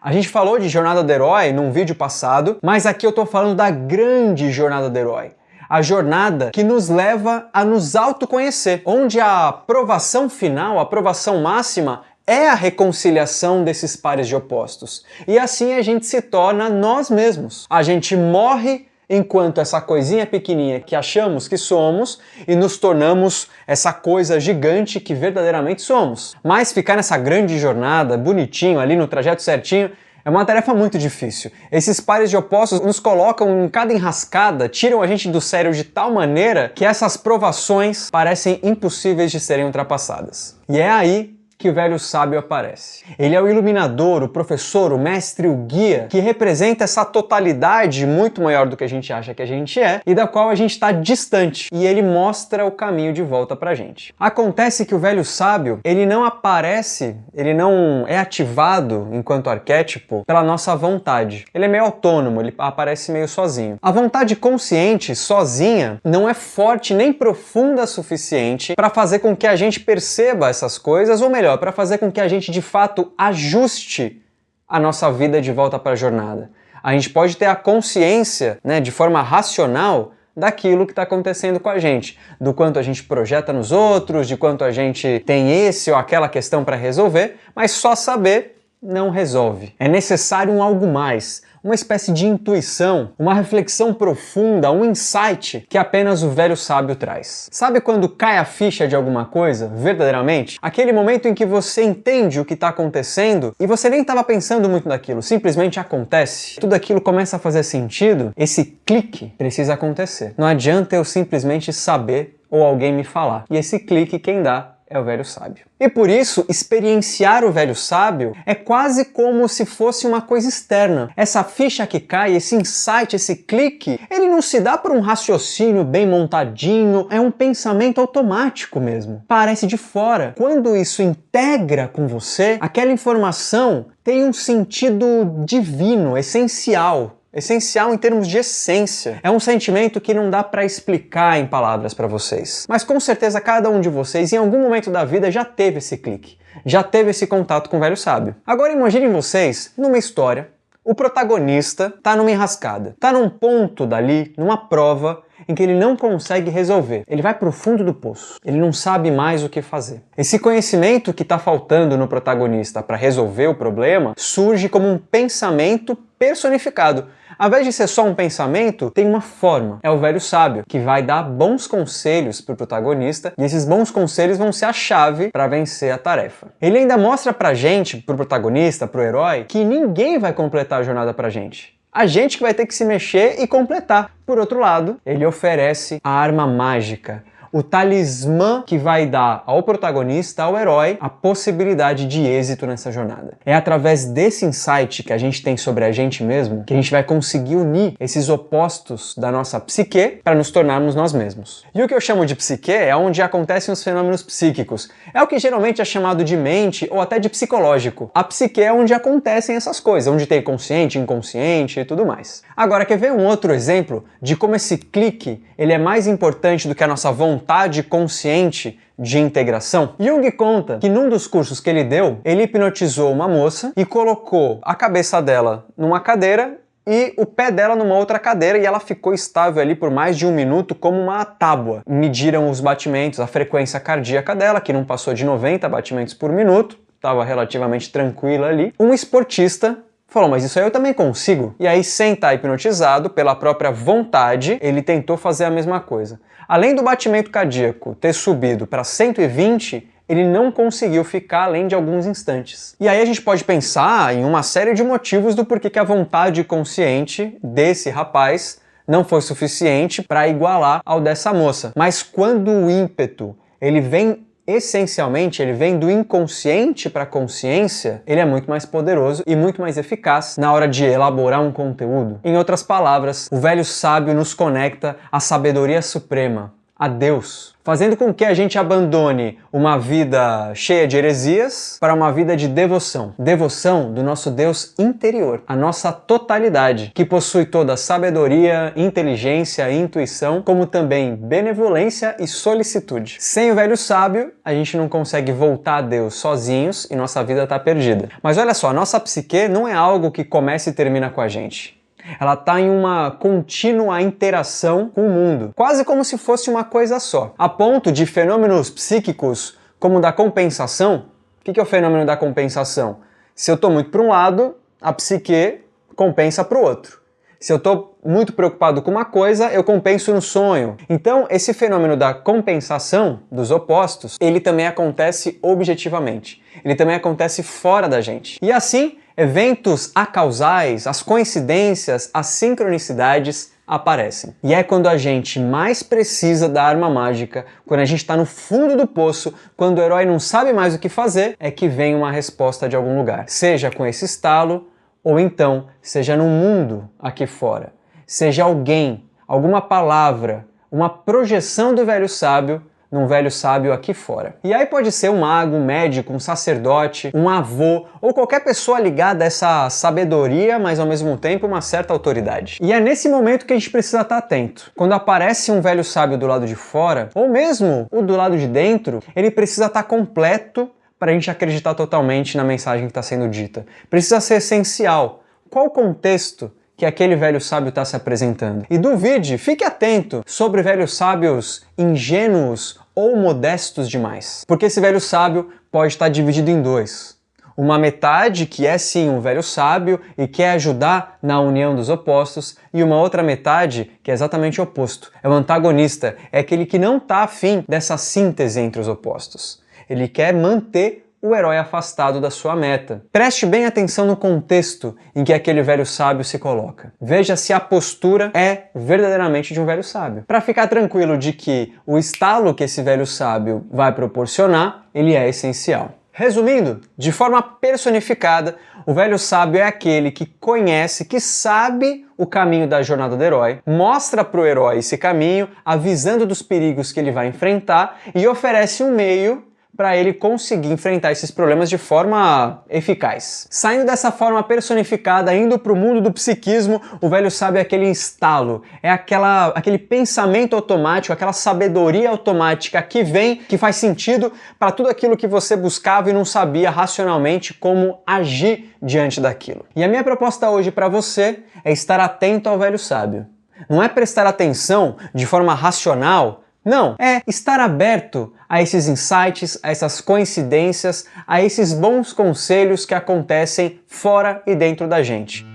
A 0.00 0.12
gente 0.12 0.28
falou 0.28 0.58
de 0.58 0.68
jornada 0.68 1.02
do 1.02 1.10
herói 1.10 1.52
num 1.52 1.72
vídeo 1.72 1.94
passado, 1.94 2.58
mas 2.62 2.86
aqui 2.86 3.04
eu 3.04 3.10
estou 3.10 3.26
falando 3.26 3.56
da 3.56 3.70
grande 3.70 4.50
jornada 4.50 4.88
do 4.88 4.96
herói 4.96 5.32
a 5.70 5.82
jornada 5.82 6.50
que 6.50 6.64
nos 6.64 6.88
leva 6.88 7.48
a 7.52 7.64
nos 7.64 7.94
autoconhecer, 7.94 8.82
onde 8.84 9.20
a 9.20 9.46
aprovação 9.46 10.28
final, 10.28 10.80
a 10.80 10.82
aprovação 10.82 11.40
máxima 11.42 12.02
é 12.30 12.48
a 12.48 12.54
reconciliação 12.54 13.64
desses 13.64 13.96
pares 13.96 14.28
de 14.28 14.36
opostos. 14.36 15.04
E 15.26 15.36
assim 15.36 15.74
a 15.74 15.82
gente 15.82 16.06
se 16.06 16.22
torna 16.22 16.70
nós 16.70 17.10
mesmos. 17.10 17.66
A 17.68 17.82
gente 17.82 18.16
morre 18.16 18.86
enquanto 19.08 19.60
essa 19.60 19.80
coisinha 19.80 20.24
pequenininha 20.24 20.78
que 20.78 20.94
achamos 20.94 21.48
que 21.48 21.56
somos 21.56 22.20
e 22.46 22.54
nos 22.54 22.78
tornamos 22.78 23.48
essa 23.66 23.92
coisa 23.92 24.38
gigante 24.38 25.00
que 25.00 25.12
verdadeiramente 25.12 25.82
somos. 25.82 26.36
Mas 26.44 26.72
ficar 26.72 26.94
nessa 26.94 27.18
grande 27.18 27.58
jornada, 27.58 28.16
bonitinho, 28.16 28.78
ali 28.78 28.94
no 28.94 29.08
trajeto 29.08 29.42
certinho, 29.42 29.90
é 30.24 30.30
uma 30.30 30.44
tarefa 30.44 30.72
muito 30.72 31.00
difícil. 31.00 31.50
Esses 31.72 31.98
pares 31.98 32.30
de 32.30 32.36
opostos 32.36 32.80
nos 32.80 33.00
colocam 33.00 33.64
em 33.64 33.68
cada 33.68 33.92
enrascada, 33.92 34.68
tiram 34.68 35.02
a 35.02 35.06
gente 35.08 35.28
do 35.28 35.40
sério 35.40 35.72
de 35.72 35.82
tal 35.82 36.12
maneira 36.12 36.70
que 36.72 36.84
essas 36.84 37.16
provações 37.16 38.08
parecem 38.08 38.60
impossíveis 38.62 39.32
de 39.32 39.40
serem 39.40 39.64
ultrapassadas. 39.64 40.56
E 40.68 40.78
é 40.78 40.88
aí 40.88 41.39
que 41.60 41.68
o 41.68 41.74
velho 41.74 41.98
sábio 41.98 42.38
aparece. 42.38 43.04
Ele 43.18 43.36
é 43.36 43.40
o 43.40 43.46
iluminador, 43.46 44.22
o 44.22 44.28
professor, 44.28 44.94
o 44.94 44.98
mestre, 44.98 45.46
o 45.46 45.54
guia, 45.54 46.06
que 46.08 46.18
representa 46.18 46.84
essa 46.84 47.04
totalidade 47.04 48.06
muito 48.06 48.40
maior 48.40 48.66
do 48.66 48.78
que 48.78 48.82
a 48.82 48.88
gente 48.88 49.12
acha 49.12 49.34
que 49.34 49.42
a 49.42 49.46
gente 49.46 49.78
é 49.78 50.00
e 50.06 50.14
da 50.14 50.26
qual 50.26 50.48
a 50.48 50.54
gente 50.54 50.70
está 50.70 50.90
distante. 50.90 51.68
E 51.70 51.86
ele 51.86 52.00
mostra 52.00 52.64
o 52.64 52.70
caminho 52.70 53.12
de 53.12 53.22
volta 53.22 53.54
pra 53.54 53.74
gente. 53.74 54.14
Acontece 54.18 54.86
que 54.86 54.94
o 54.94 54.98
velho 54.98 55.22
sábio, 55.22 55.80
ele 55.84 56.06
não 56.06 56.24
aparece, 56.24 57.14
ele 57.34 57.52
não 57.52 58.06
é 58.08 58.18
ativado 58.18 59.08
enquanto 59.12 59.50
arquétipo 59.50 60.24
pela 60.26 60.42
nossa 60.42 60.74
vontade. 60.74 61.44
Ele 61.52 61.66
é 61.66 61.68
meio 61.68 61.84
autônomo, 61.84 62.40
ele 62.40 62.54
aparece 62.56 63.12
meio 63.12 63.28
sozinho. 63.28 63.76
A 63.82 63.92
vontade 63.92 64.34
consciente, 64.34 65.14
sozinha, 65.14 66.00
não 66.02 66.26
é 66.26 66.32
forte 66.32 66.94
nem 66.94 67.12
profunda 67.12 67.82
o 67.82 67.86
suficiente 67.86 68.74
para 68.74 68.88
fazer 68.88 69.18
com 69.18 69.36
que 69.36 69.46
a 69.46 69.56
gente 69.56 69.78
perceba 69.78 70.48
essas 70.48 70.78
coisas, 70.78 71.20
ou 71.20 71.28
melhor, 71.28 71.49
melhor, 71.50 71.58
para 71.58 71.72
fazer 71.72 71.98
com 71.98 72.10
que 72.10 72.20
a 72.20 72.28
gente 72.28 72.50
de 72.50 72.62
fato 72.62 73.12
ajuste 73.18 74.22
a 74.68 74.78
nossa 74.78 75.10
vida 75.10 75.40
de 75.40 75.52
volta 75.52 75.78
para 75.78 75.92
a 75.92 75.96
jornada. 75.96 76.50
A 76.82 76.92
gente 76.92 77.10
pode 77.10 77.36
ter 77.36 77.46
a 77.46 77.56
consciência, 77.56 78.58
né, 78.64 78.80
de 78.80 78.90
forma 78.90 79.20
racional, 79.22 80.12
daquilo 80.36 80.86
que 80.86 80.92
está 80.92 81.02
acontecendo 81.02 81.58
com 81.58 81.68
a 81.68 81.78
gente, 81.78 82.16
do 82.40 82.54
quanto 82.54 82.78
a 82.78 82.82
gente 82.82 83.02
projeta 83.02 83.52
nos 83.52 83.72
outros, 83.72 84.28
de 84.28 84.36
quanto 84.36 84.64
a 84.64 84.70
gente 84.70 85.22
tem 85.26 85.66
esse 85.66 85.90
ou 85.90 85.96
aquela 85.96 86.28
questão 86.28 86.64
para 86.64 86.76
resolver, 86.76 87.36
mas 87.54 87.72
só 87.72 87.94
saber 87.94 88.56
não 88.80 89.10
resolve. 89.10 89.74
É 89.78 89.88
necessário 89.88 90.52
um 90.52 90.62
algo 90.62 90.86
mais, 90.86 91.42
uma 91.62 91.74
espécie 91.74 92.12
de 92.12 92.26
intuição, 92.26 93.10
uma 93.18 93.34
reflexão 93.34 93.92
profunda, 93.92 94.72
um 94.72 94.84
insight 94.84 95.66
que 95.68 95.78
apenas 95.78 96.22
o 96.22 96.30
velho 96.30 96.56
sábio 96.56 96.96
traz. 96.96 97.48
Sabe 97.50 97.80
quando 97.80 98.08
cai 98.08 98.38
a 98.38 98.44
ficha 98.44 98.88
de 98.88 98.96
alguma 98.96 99.24
coisa, 99.24 99.68
verdadeiramente? 99.68 100.58
Aquele 100.60 100.92
momento 100.92 101.26
em 101.28 101.34
que 101.34 101.44
você 101.44 101.82
entende 101.82 102.40
o 102.40 102.44
que 102.44 102.54
está 102.54 102.68
acontecendo 102.68 103.54
e 103.58 103.66
você 103.66 103.88
nem 103.88 104.00
estava 104.00 104.24
pensando 104.24 104.68
muito 104.68 104.88
naquilo, 104.88 105.22
simplesmente 105.22 105.78
acontece. 105.78 106.58
Tudo 106.60 106.74
aquilo 106.74 107.00
começa 107.00 107.36
a 107.36 107.38
fazer 107.38 107.62
sentido, 107.62 108.32
esse 108.36 108.78
clique 108.84 109.32
precisa 109.36 109.74
acontecer. 109.74 110.34
Não 110.36 110.46
adianta 110.46 110.96
eu 110.96 111.04
simplesmente 111.04 111.72
saber 111.72 112.40
ou 112.50 112.64
alguém 112.64 112.92
me 112.92 113.04
falar. 113.04 113.44
E 113.48 113.56
esse 113.56 113.78
clique 113.78 114.18
quem 114.18 114.42
dá 114.42 114.76
é 114.90 114.98
o 114.98 115.04
velho 115.04 115.24
sábio. 115.24 115.64
E 115.78 115.88
por 115.88 116.10
isso, 116.10 116.44
experienciar 116.48 117.44
o 117.44 117.52
velho 117.52 117.76
sábio 117.76 118.32
é 118.44 118.56
quase 118.56 119.04
como 119.04 119.48
se 119.48 119.64
fosse 119.64 120.04
uma 120.04 120.20
coisa 120.20 120.48
externa. 120.48 121.10
Essa 121.16 121.44
ficha 121.44 121.86
que 121.86 122.00
cai, 122.00 122.34
esse 122.34 122.56
insight, 122.56 123.14
esse 123.14 123.36
clique, 123.36 124.00
ele 124.10 124.28
não 124.28 124.42
se 124.42 124.60
dá 124.60 124.76
por 124.76 124.90
um 124.90 125.00
raciocínio 125.00 125.84
bem 125.84 126.06
montadinho, 126.06 127.06
é 127.08 127.20
um 127.20 127.30
pensamento 127.30 128.00
automático 128.00 128.80
mesmo. 128.80 129.22
Parece 129.28 129.64
de 129.66 129.76
fora. 129.76 130.34
Quando 130.36 130.76
isso 130.76 131.02
integra 131.02 131.86
com 131.86 132.08
você, 132.08 132.58
aquela 132.60 132.90
informação 132.90 133.86
tem 134.02 134.24
um 134.24 134.32
sentido 134.32 135.06
divino, 135.46 136.18
essencial, 136.18 137.19
essencial 137.32 137.94
em 137.94 137.98
termos 137.98 138.26
de 138.26 138.38
essência. 138.38 139.20
É 139.22 139.30
um 139.30 139.40
sentimento 139.40 140.00
que 140.00 140.14
não 140.14 140.30
dá 140.30 140.42
para 140.42 140.64
explicar 140.64 141.38
em 141.38 141.46
palavras 141.46 141.94
para 141.94 142.06
vocês. 142.06 142.66
Mas 142.68 142.84
com 142.84 142.98
certeza 142.98 143.40
cada 143.40 143.70
um 143.70 143.80
de 143.80 143.88
vocês 143.88 144.32
em 144.32 144.36
algum 144.36 144.60
momento 144.60 144.90
da 144.90 145.04
vida 145.04 145.30
já 145.30 145.44
teve 145.44 145.78
esse 145.78 145.96
clique, 145.96 146.38
já 146.66 146.82
teve 146.82 147.10
esse 147.10 147.26
contato 147.26 147.70
com 147.70 147.76
o 147.76 147.80
velho 147.80 147.96
sábio. 147.96 148.34
Agora 148.46 148.72
imaginem 148.72 149.12
vocês 149.12 149.72
numa 149.76 149.98
história, 149.98 150.48
o 150.82 150.94
protagonista 150.94 151.92
tá 152.02 152.16
numa 152.16 152.30
enrascada, 152.30 152.96
tá 152.98 153.12
num 153.12 153.28
ponto 153.28 153.86
dali, 153.86 154.32
numa 154.36 154.56
prova 154.56 155.22
em 155.46 155.54
que 155.54 155.62
ele 155.62 155.74
não 155.74 155.96
consegue 155.96 156.50
resolver. 156.50 157.04
Ele 157.06 157.22
vai 157.22 157.34
para 157.34 157.48
o 157.48 157.52
fundo 157.52 157.84
do 157.84 157.94
poço. 157.94 158.38
Ele 158.44 158.58
não 158.58 158.72
sabe 158.72 159.10
mais 159.10 159.44
o 159.44 159.48
que 159.48 159.62
fazer. 159.62 160.02
Esse 160.16 160.38
conhecimento 160.38 161.12
que 161.12 161.22
está 161.22 161.38
faltando 161.38 161.96
no 161.96 162.08
protagonista 162.08 162.82
para 162.82 162.96
resolver 162.96 163.48
o 163.48 163.54
problema 163.54 164.14
surge 164.16 164.68
como 164.68 164.88
um 164.88 164.98
pensamento 164.98 165.96
personificado. 166.18 167.06
Ao 167.40 167.48
invés 167.48 167.64
de 167.64 167.72
ser 167.72 167.86
só 167.86 168.04
um 168.04 168.14
pensamento, 168.14 168.90
tem 168.90 169.06
uma 169.08 169.22
forma. 169.22 169.78
É 169.82 169.90
o 169.90 169.96
velho 169.96 170.20
sábio, 170.20 170.62
que 170.68 170.78
vai 170.78 171.02
dar 171.02 171.22
bons 171.22 171.66
conselhos 171.66 172.38
para 172.38 172.52
o 172.52 172.56
protagonista, 172.56 173.32
e 173.38 173.42
esses 173.42 173.64
bons 173.64 173.90
conselhos 173.90 174.36
vão 174.36 174.52
ser 174.52 174.66
a 174.66 174.74
chave 174.74 175.30
para 175.30 175.46
vencer 175.46 175.90
a 175.90 175.96
tarefa. 175.96 176.48
Ele 176.60 176.76
ainda 176.76 176.98
mostra 176.98 177.32
pra 177.32 177.54
gente, 177.54 177.96
pro 177.96 178.14
protagonista, 178.14 178.86
pro 178.86 179.00
herói, 179.00 179.46
que 179.48 179.64
ninguém 179.64 180.18
vai 180.18 180.34
completar 180.34 180.80
a 180.80 180.82
jornada 180.82 181.14
pra 181.14 181.30
gente. 181.30 181.74
A 181.90 182.04
gente 182.04 182.36
que 182.36 182.42
vai 182.42 182.52
ter 182.52 182.66
que 182.66 182.74
se 182.74 182.84
mexer 182.84 183.40
e 183.40 183.46
completar. 183.46 184.10
Por 184.26 184.38
outro 184.38 184.60
lado, 184.60 185.00
ele 185.04 185.24
oferece 185.24 185.98
a 186.04 186.10
arma 186.10 186.46
mágica, 186.46 187.24
o 187.52 187.62
talismã 187.62 188.62
que 188.66 188.78
vai 188.78 189.06
dar 189.06 189.42
ao 189.46 189.62
protagonista, 189.62 190.44
ao 190.44 190.56
herói, 190.56 190.96
a 191.00 191.08
possibilidade 191.08 192.06
de 192.06 192.24
êxito 192.26 192.66
nessa 192.66 192.92
jornada. 192.92 193.34
É 193.44 193.54
através 193.54 194.04
desse 194.04 194.44
insight 194.44 195.02
que 195.02 195.12
a 195.12 195.18
gente 195.18 195.42
tem 195.42 195.56
sobre 195.56 195.84
a 195.84 195.92
gente 195.92 196.22
mesmo 196.22 196.64
que 196.64 196.72
a 196.72 196.76
gente 196.76 196.90
vai 196.90 197.02
conseguir 197.02 197.56
unir 197.56 197.94
esses 197.98 198.28
opostos 198.28 199.14
da 199.16 199.32
nossa 199.32 199.58
psique 199.60 200.20
para 200.22 200.34
nos 200.34 200.50
tornarmos 200.50 200.94
nós 200.94 201.12
mesmos. 201.12 201.64
E 201.74 201.82
o 201.82 201.88
que 201.88 201.94
eu 201.94 202.00
chamo 202.00 202.24
de 202.24 202.34
psique 202.34 202.72
é 202.72 202.94
onde 202.94 203.22
acontecem 203.22 203.72
os 203.72 203.82
fenômenos 203.82 204.22
psíquicos. 204.22 204.88
É 205.12 205.22
o 205.22 205.26
que 205.26 205.38
geralmente 205.38 205.80
é 205.80 205.84
chamado 205.84 206.22
de 206.22 206.36
mente 206.36 206.88
ou 206.90 207.00
até 207.00 207.18
de 207.18 207.28
psicológico. 207.28 208.10
A 208.14 208.22
psique 208.24 208.62
é 208.62 208.72
onde 208.72 208.94
acontecem 208.94 209.56
essas 209.56 209.80
coisas, 209.80 210.12
onde 210.12 210.26
tem 210.26 210.42
consciente, 210.42 210.98
inconsciente 210.98 211.80
e 211.80 211.84
tudo 211.84 212.06
mais. 212.06 212.42
Agora, 212.60 212.84
quer 212.84 212.98
ver 212.98 213.10
um 213.10 213.24
outro 213.24 213.54
exemplo 213.54 214.04
de 214.20 214.36
como 214.36 214.54
esse 214.54 214.76
clique 214.76 215.42
ele 215.56 215.72
é 215.72 215.78
mais 215.78 216.06
importante 216.06 216.68
do 216.68 216.74
que 216.74 216.84
a 216.84 216.86
nossa 216.86 217.10
vontade 217.10 217.82
consciente 217.82 218.78
de 218.98 219.18
integração? 219.18 219.94
Jung 219.98 220.30
conta 220.32 220.76
que 220.78 220.90
num 220.90 221.08
dos 221.08 221.26
cursos 221.26 221.58
que 221.58 221.70
ele 221.70 221.82
deu, 221.82 222.18
ele 222.22 222.42
hipnotizou 222.42 223.10
uma 223.10 223.26
moça 223.26 223.72
e 223.74 223.86
colocou 223.86 224.60
a 224.62 224.74
cabeça 224.74 225.22
dela 225.22 225.64
numa 225.74 226.00
cadeira 226.00 226.58
e 226.86 227.14
o 227.16 227.24
pé 227.24 227.50
dela 227.50 227.74
numa 227.74 227.96
outra 227.96 228.18
cadeira 228.18 228.58
e 228.58 228.66
ela 228.66 228.78
ficou 228.78 229.14
estável 229.14 229.62
ali 229.62 229.74
por 229.74 229.90
mais 229.90 230.18
de 230.18 230.26
um 230.26 230.30
minuto 230.30 230.74
como 230.74 231.00
uma 231.00 231.24
tábua. 231.24 231.82
Mediram 231.88 232.50
os 232.50 232.60
batimentos, 232.60 233.20
a 233.20 233.26
frequência 233.26 233.80
cardíaca 233.80 234.36
dela, 234.36 234.60
que 234.60 234.70
não 234.70 234.84
passou 234.84 235.14
de 235.14 235.24
90 235.24 235.66
batimentos 235.66 236.12
por 236.12 236.30
minuto, 236.30 236.78
estava 236.94 237.24
relativamente 237.24 237.90
tranquila 237.90 238.48
ali. 238.48 238.74
Um 238.78 238.92
esportista 238.92 239.78
falou, 240.10 240.28
mas 240.28 240.44
isso 240.44 240.58
aí 240.58 240.64
eu 240.64 240.70
também 240.70 240.92
consigo. 240.92 241.54
E 241.58 241.66
aí, 241.66 241.82
sem 241.82 242.12
estar 242.12 242.34
hipnotizado, 242.34 243.08
pela 243.08 243.34
própria 243.34 243.70
vontade, 243.70 244.58
ele 244.60 244.82
tentou 244.82 245.16
fazer 245.16 245.44
a 245.44 245.50
mesma 245.50 245.80
coisa. 245.80 246.20
Além 246.46 246.74
do 246.74 246.82
batimento 246.82 247.30
cardíaco 247.30 247.94
ter 247.94 248.12
subido 248.12 248.66
para 248.66 248.82
120, 248.82 249.88
ele 250.08 250.24
não 250.24 250.50
conseguiu 250.50 251.04
ficar 251.04 251.44
além 251.44 251.68
de 251.68 251.74
alguns 251.76 252.04
instantes. 252.06 252.74
E 252.80 252.88
aí 252.88 253.00
a 253.00 253.04
gente 253.04 253.22
pode 253.22 253.44
pensar 253.44 254.12
em 254.12 254.24
uma 254.24 254.42
série 254.42 254.74
de 254.74 254.82
motivos 254.82 255.36
do 255.36 255.44
porquê 255.44 255.70
que 255.70 255.78
a 255.78 255.84
vontade 255.84 256.42
consciente 256.42 257.38
desse 257.42 257.88
rapaz 257.88 258.60
não 258.88 259.04
foi 259.04 259.20
suficiente 259.20 260.02
para 260.02 260.26
igualar 260.26 260.80
ao 260.84 261.00
dessa 261.00 261.32
moça. 261.32 261.72
Mas 261.76 262.02
quando 262.02 262.50
o 262.50 262.68
ímpeto 262.68 263.36
ele 263.60 263.80
vem 263.80 264.26
essencialmente 264.50 265.42
ele 265.42 265.52
vem 265.52 265.78
do 265.78 265.90
inconsciente 265.90 266.90
para 266.90 267.04
a 267.04 267.06
consciência, 267.06 268.02
ele 268.06 268.20
é 268.20 268.24
muito 268.24 268.48
mais 268.48 268.66
poderoso 268.66 269.22
e 269.26 269.36
muito 269.36 269.60
mais 269.60 269.78
eficaz 269.78 270.36
na 270.36 270.52
hora 270.52 270.66
de 270.66 270.84
elaborar 270.84 271.40
um 271.40 271.52
conteúdo. 271.52 272.20
Em 272.24 272.36
outras 272.36 272.62
palavras, 272.62 273.28
o 273.30 273.36
velho 273.36 273.64
sábio 273.64 274.14
nos 274.14 274.34
conecta 274.34 274.96
à 275.10 275.20
sabedoria 275.20 275.82
suprema, 275.82 276.52
a 276.76 276.88
Deus, 276.88 277.54
fazendo 277.64 277.96
com 277.96 278.12
que 278.12 278.24
a 278.24 278.34
gente 278.34 278.58
abandone 278.58 279.38
uma 279.52 279.78
vida 279.78 280.52
cheia 280.54 280.86
de 280.86 280.96
heresias 280.96 281.76
para 281.80 281.94
uma 281.94 282.12
vida 282.12 282.36
de 282.36 282.48
devoção. 282.48 283.14
Devoção 283.18 283.92
do 283.92 284.02
nosso 284.02 284.30
Deus 284.30 284.74
interior, 284.78 285.42
a 285.46 285.56
nossa 285.56 285.92
totalidade, 285.92 286.92
que 286.94 287.04
possui 287.04 287.44
toda 287.44 287.76
sabedoria, 287.76 288.72
inteligência 288.76 289.70
intuição, 289.70 290.42
como 290.42 290.66
também 290.66 291.14
benevolência 291.16 292.16
e 292.18 292.26
solicitude. 292.26 293.16
Sem 293.18 293.50
o 293.50 293.54
velho 293.54 293.76
sábio, 293.76 294.32
a 294.44 294.52
gente 294.52 294.76
não 294.76 294.88
consegue 294.88 295.32
voltar 295.32 295.78
a 295.78 295.82
Deus 295.82 296.14
sozinhos 296.14 296.86
e 296.90 296.96
nossa 296.96 297.22
vida 297.24 297.44
está 297.44 297.58
perdida. 297.58 298.08
Mas 298.22 298.38
olha 298.38 298.54
só, 298.54 298.72
nossa 298.72 298.98
psique 299.00 299.48
não 299.48 299.66
é 299.66 299.72
algo 299.72 300.10
que 300.10 300.24
começa 300.24 300.70
e 300.70 300.72
termina 300.72 301.10
com 301.10 301.20
a 301.20 301.28
gente 301.28 301.79
ela 302.18 302.34
está 302.34 302.60
em 302.60 302.70
uma 302.70 303.10
contínua 303.10 304.00
interação 304.00 304.90
com 304.94 305.06
o 305.06 305.10
mundo, 305.10 305.52
quase 305.54 305.84
como 305.84 306.04
se 306.04 306.18
fosse 306.18 306.50
uma 306.50 306.64
coisa 306.64 306.98
só, 306.98 307.34
a 307.38 307.48
ponto 307.48 307.92
de 307.92 308.06
fenômenos 308.06 308.70
psíquicos 308.70 309.58
como 309.78 310.00
da 310.00 310.12
compensação. 310.12 311.06
O 311.40 311.52
que 311.52 311.58
é 311.58 311.62
o 311.62 311.66
fenômeno 311.66 312.04
da 312.04 312.16
compensação? 312.16 312.98
Se 313.34 313.50
eu 313.50 313.54
estou 313.54 313.70
muito 313.70 313.90
para 313.90 314.02
um 314.02 314.08
lado, 314.08 314.54
a 314.80 314.92
psique 314.92 315.60
compensa 315.96 316.44
para 316.44 316.58
o 316.58 316.62
outro. 316.62 317.00
Se 317.40 317.50
eu 317.50 317.56
estou 317.56 317.98
muito 318.04 318.34
preocupado 318.34 318.82
com 318.82 318.90
uma 318.90 319.06
coisa, 319.06 319.48
eu 319.48 319.64
compenso 319.64 320.12
no 320.12 320.20
sonho. 320.20 320.76
Então, 320.90 321.26
esse 321.30 321.54
fenômeno 321.54 321.96
da 321.96 322.12
compensação 322.12 323.20
dos 323.32 323.50
opostos, 323.50 324.18
ele 324.20 324.40
também 324.40 324.66
acontece 324.66 325.38
objetivamente. 325.40 326.42
Ele 326.62 326.74
também 326.74 326.94
acontece 326.94 327.42
fora 327.42 327.88
da 327.88 328.02
gente. 328.02 328.38
E 328.42 328.52
assim, 328.52 328.98
eventos 329.20 329.92
acausais, 329.94 330.86
as 330.86 331.02
coincidências, 331.02 332.08
as 332.14 332.28
sincronicidades 332.28 333.52
aparecem. 333.66 334.34
E 334.42 334.54
é 334.54 334.62
quando 334.62 334.86
a 334.86 334.96
gente 334.96 335.38
mais 335.38 335.82
precisa 335.82 336.48
da 336.48 336.64
arma 336.64 336.88
mágica, 336.88 337.44
quando 337.66 337.80
a 337.80 337.84
gente 337.84 337.98
está 337.98 338.16
no 338.16 338.24
fundo 338.24 338.78
do 338.78 338.86
poço, 338.86 339.34
quando 339.58 339.76
o 339.76 339.82
herói 339.82 340.06
não 340.06 340.18
sabe 340.18 340.54
mais 340.54 340.74
o 340.74 340.78
que 340.78 340.88
fazer, 340.88 341.36
é 341.38 341.50
que 341.50 341.68
vem 341.68 341.94
uma 341.94 342.10
resposta 342.10 342.66
de 342.66 342.74
algum 342.74 342.96
lugar. 342.96 343.24
Seja 343.28 343.70
com 343.70 343.84
esse 343.84 344.06
estalo, 344.06 344.68
ou 345.04 345.20
então 345.20 345.66
seja 345.82 346.16
no 346.16 346.24
mundo 346.24 346.88
aqui 346.98 347.26
fora. 347.26 347.74
Seja 348.06 348.44
alguém, 348.44 349.04
alguma 349.28 349.60
palavra, 349.60 350.46
uma 350.72 350.88
projeção 350.88 351.74
do 351.74 351.84
velho 351.84 352.08
sábio 352.08 352.62
num 352.90 353.06
velho 353.06 353.30
sábio 353.30 353.72
aqui 353.72 353.94
fora. 353.94 354.36
E 354.42 354.52
aí 354.52 354.66
pode 354.66 354.90
ser 354.90 355.10
um 355.10 355.20
mago, 355.20 355.56
um 355.56 355.64
médico, 355.64 356.12
um 356.12 356.18
sacerdote, 356.18 357.10
um 357.14 357.28
avô 357.28 357.86
ou 358.00 358.12
qualquer 358.12 358.42
pessoa 358.42 358.80
ligada 358.80 359.24
a 359.24 359.26
essa 359.26 359.70
sabedoria, 359.70 360.58
mas 360.58 360.80
ao 360.80 360.86
mesmo 360.86 361.16
tempo 361.16 361.46
uma 361.46 361.60
certa 361.60 361.92
autoridade. 361.92 362.58
E 362.60 362.72
é 362.72 362.80
nesse 362.80 363.08
momento 363.08 363.46
que 363.46 363.52
a 363.52 363.56
gente 363.56 363.70
precisa 363.70 364.00
estar 364.00 364.18
atento. 364.18 364.72
Quando 364.76 364.92
aparece 364.92 365.52
um 365.52 365.60
velho 365.60 365.84
sábio 365.84 366.18
do 366.18 366.26
lado 366.26 366.46
de 366.46 366.54
fora, 366.54 367.10
ou 367.14 367.28
mesmo 367.28 367.86
o 367.90 368.02
do 368.02 368.16
lado 368.16 368.36
de 368.36 368.46
dentro, 368.46 369.00
ele 369.14 369.30
precisa 369.30 369.66
estar 369.66 369.84
completo 369.84 370.70
para 370.98 371.12
a 371.12 371.14
gente 371.14 371.30
acreditar 371.30 371.74
totalmente 371.74 372.36
na 372.36 372.44
mensagem 372.44 372.86
que 372.86 372.90
está 372.90 373.02
sendo 373.02 373.28
dita. 373.28 373.64
Precisa 373.88 374.20
ser 374.20 374.34
essencial. 374.34 375.22
Qual 375.48 375.66
o 375.66 375.70
contexto 375.70 376.52
que 376.80 376.86
aquele 376.86 377.14
velho 377.14 377.38
sábio 377.38 377.68
está 377.68 377.84
se 377.84 377.94
apresentando. 377.94 378.64
E 378.70 378.78
duvide, 378.78 379.36
fique 379.36 379.62
atento 379.62 380.22
sobre 380.24 380.62
velhos 380.62 380.96
sábios 380.96 381.62
ingênuos 381.76 382.79
ou 383.00 383.16
modestos 383.16 383.88
demais. 383.88 384.44
Porque 384.46 384.66
esse 384.66 384.80
velho 384.80 385.00
sábio 385.00 385.50
pode 385.72 385.94
estar 385.94 386.08
dividido 386.10 386.50
em 386.50 386.60
dois. 386.60 387.18
Uma 387.56 387.78
metade 387.78 388.46
que 388.46 388.66
é 388.66 388.76
sim 388.78 389.08
um 389.08 389.20
velho 389.20 389.42
sábio 389.42 390.00
e 390.16 390.28
quer 390.28 390.52
ajudar 390.52 391.18
na 391.22 391.40
união 391.40 391.74
dos 391.74 391.88
opostos, 391.88 392.56
e 392.72 392.82
uma 392.82 392.98
outra 392.98 393.22
metade 393.22 393.90
que 394.02 394.10
é 394.10 394.14
exatamente 394.14 394.60
o 394.60 394.64
oposto. 394.64 395.10
É 395.22 395.28
o 395.28 395.32
antagonista, 395.32 396.16
é 396.30 396.40
aquele 396.40 396.64
que 396.64 396.78
não 396.78 396.98
está 396.98 397.18
afim 397.18 397.64
dessa 397.68 397.96
síntese 397.96 398.60
entre 398.60 398.80
os 398.80 398.88
opostos. 398.88 399.60
Ele 399.88 400.08
quer 400.08 400.32
manter 400.34 401.09
o 401.22 401.34
herói 401.34 401.58
afastado 401.58 402.20
da 402.20 402.30
sua 402.30 402.56
meta. 402.56 403.02
Preste 403.12 403.44
bem 403.44 403.66
atenção 403.66 404.06
no 404.06 404.16
contexto 404.16 404.96
em 405.14 405.22
que 405.22 405.32
aquele 405.32 405.62
velho 405.62 405.84
sábio 405.84 406.24
se 406.24 406.38
coloca. 406.38 406.92
Veja 407.00 407.36
se 407.36 407.52
a 407.52 407.60
postura 407.60 408.30
é 408.34 408.68
verdadeiramente 408.74 409.52
de 409.52 409.60
um 409.60 409.66
velho 409.66 409.84
sábio. 409.84 410.24
Para 410.26 410.40
ficar 410.40 410.66
tranquilo 410.68 411.18
de 411.18 411.32
que 411.32 411.74
o 411.86 411.98
estalo 411.98 412.54
que 412.54 412.64
esse 412.64 412.82
velho 412.82 413.06
sábio 413.06 413.66
vai 413.70 413.92
proporcionar, 413.94 414.86
ele 414.94 415.14
é 415.14 415.28
essencial. 415.28 415.94
Resumindo, 416.12 416.80
de 416.98 417.12
forma 417.12 417.40
personificada, 417.42 418.56
o 418.86 418.92
velho 418.92 419.18
sábio 419.18 419.60
é 419.60 419.62
aquele 419.62 420.10
que 420.10 420.26
conhece, 420.26 421.04
que 421.04 421.20
sabe 421.20 422.06
o 422.16 422.26
caminho 422.26 422.66
da 422.66 422.82
jornada 422.82 423.16
do 423.16 423.22
herói, 423.22 423.60
mostra 423.66 424.24
para 424.24 424.40
o 424.40 424.46
herói 424.46 424.78
esse 424.78 424.98
caminho, 424.98 425.48
avisando 425.64 426.26
dos 426.26 426.42
perigos 426.42 426.92
que 426.92 427.00
ele 427.00 427.12
vai 427.12 427.28
enfrentar 427.28 427.98
e 428.14 428.26
oferece 428.26 428.82
um 428.82 428.94
meio 428.94 429.49
para 429.80 429.96
ele 429.96 430.12
conseguir 430.12 430.70
enfrentar 430.70 431.10
esses 431.10 431.30
problemas 431.30 431.70
de 431.70 431.78
forma 431.78 432.62
eficaz. 432.68 433.46
Saindo 433.48 433.86
dessa 433.86 434.12
forma 434.12 434.42
personificada, 434.42 435.34
indo 435.34 435.58
para 435.58 435.72
o 435.72 435.74
mundo 435.74 436.02
do 436.02 436.12
psiquismo, 436.12 436.82
o 437.00 437.08
velho 437.08 437.30
sábio 437.30 437.60
é 437.60 437.62
aquele 437.62 437.88
instalo, 437.88 438.62
é 438.82 438.90
aquela, 438.90 439.46
aquele 439.54 439.78
pensamento 439.78 440.54
automático, 440.54 441.14
aquela 441.14 441.32
sabedoria 441.32 442.10
automática 442.10 442.82
que 442.82 443.02
vem, 443.02 443.36
que 443.36 443.56
faz 443.56 443.76
sentido 443.76 444.30
para 444.58 444.70
tudo 444.70 444.90
aquilo 444.90 445.16
que 445.16 445.26
você 445.26 445.56
buscava 445.56 446.10
e 446.10 446.12
não 446.12 446.26
sabia 446.26 446.68
racionalmente 446.68 447.54
como 447.54 448.02
agir 448.06 448.74
diante 448.82 449.18
daquilo. 449.18 449.64
E 449.74 449.82
a 449.82 449.88
minha 449.88 450.04
proposta 450.04 450.50
hoje 450.50 450.70
para 450.70 450.88
você 450.88 451.38
é 451.64 451.72
estar 451.72 451.98
atento 452.00 452.50
ao 452.50 452.58
velho 452.58 452.78
sábio. 452.78 453.26
Não 453.66 453.82
é 453.82 453.88
prestar 453.88 454.26
atenção 454.26 454.98
de 455.14 455.24
forma 455.24 455.54
racional 455.54 456.44
não, 456.64 456.94
é 456.98 457.22
estar 457.26 457.58
aberto 457.58 458.34
a 458.46 458.60
esses 458.60 458.86
insights, 458.86 459.58
a 459.62 459.70
essas 459.70 460.00
coincidências, 460.02 461.06
a 461.26 461.42
esses 461.42 461.72
bons 461.72 462.12
conselhos 462.12 462.84
que 462.84 462.94
acontecem 462.94 463.80
fora 463.86 464.42
e 464.46 464.54
dentro 464.54 464.86
da 464.86 465.02
gente. 465.02 465.46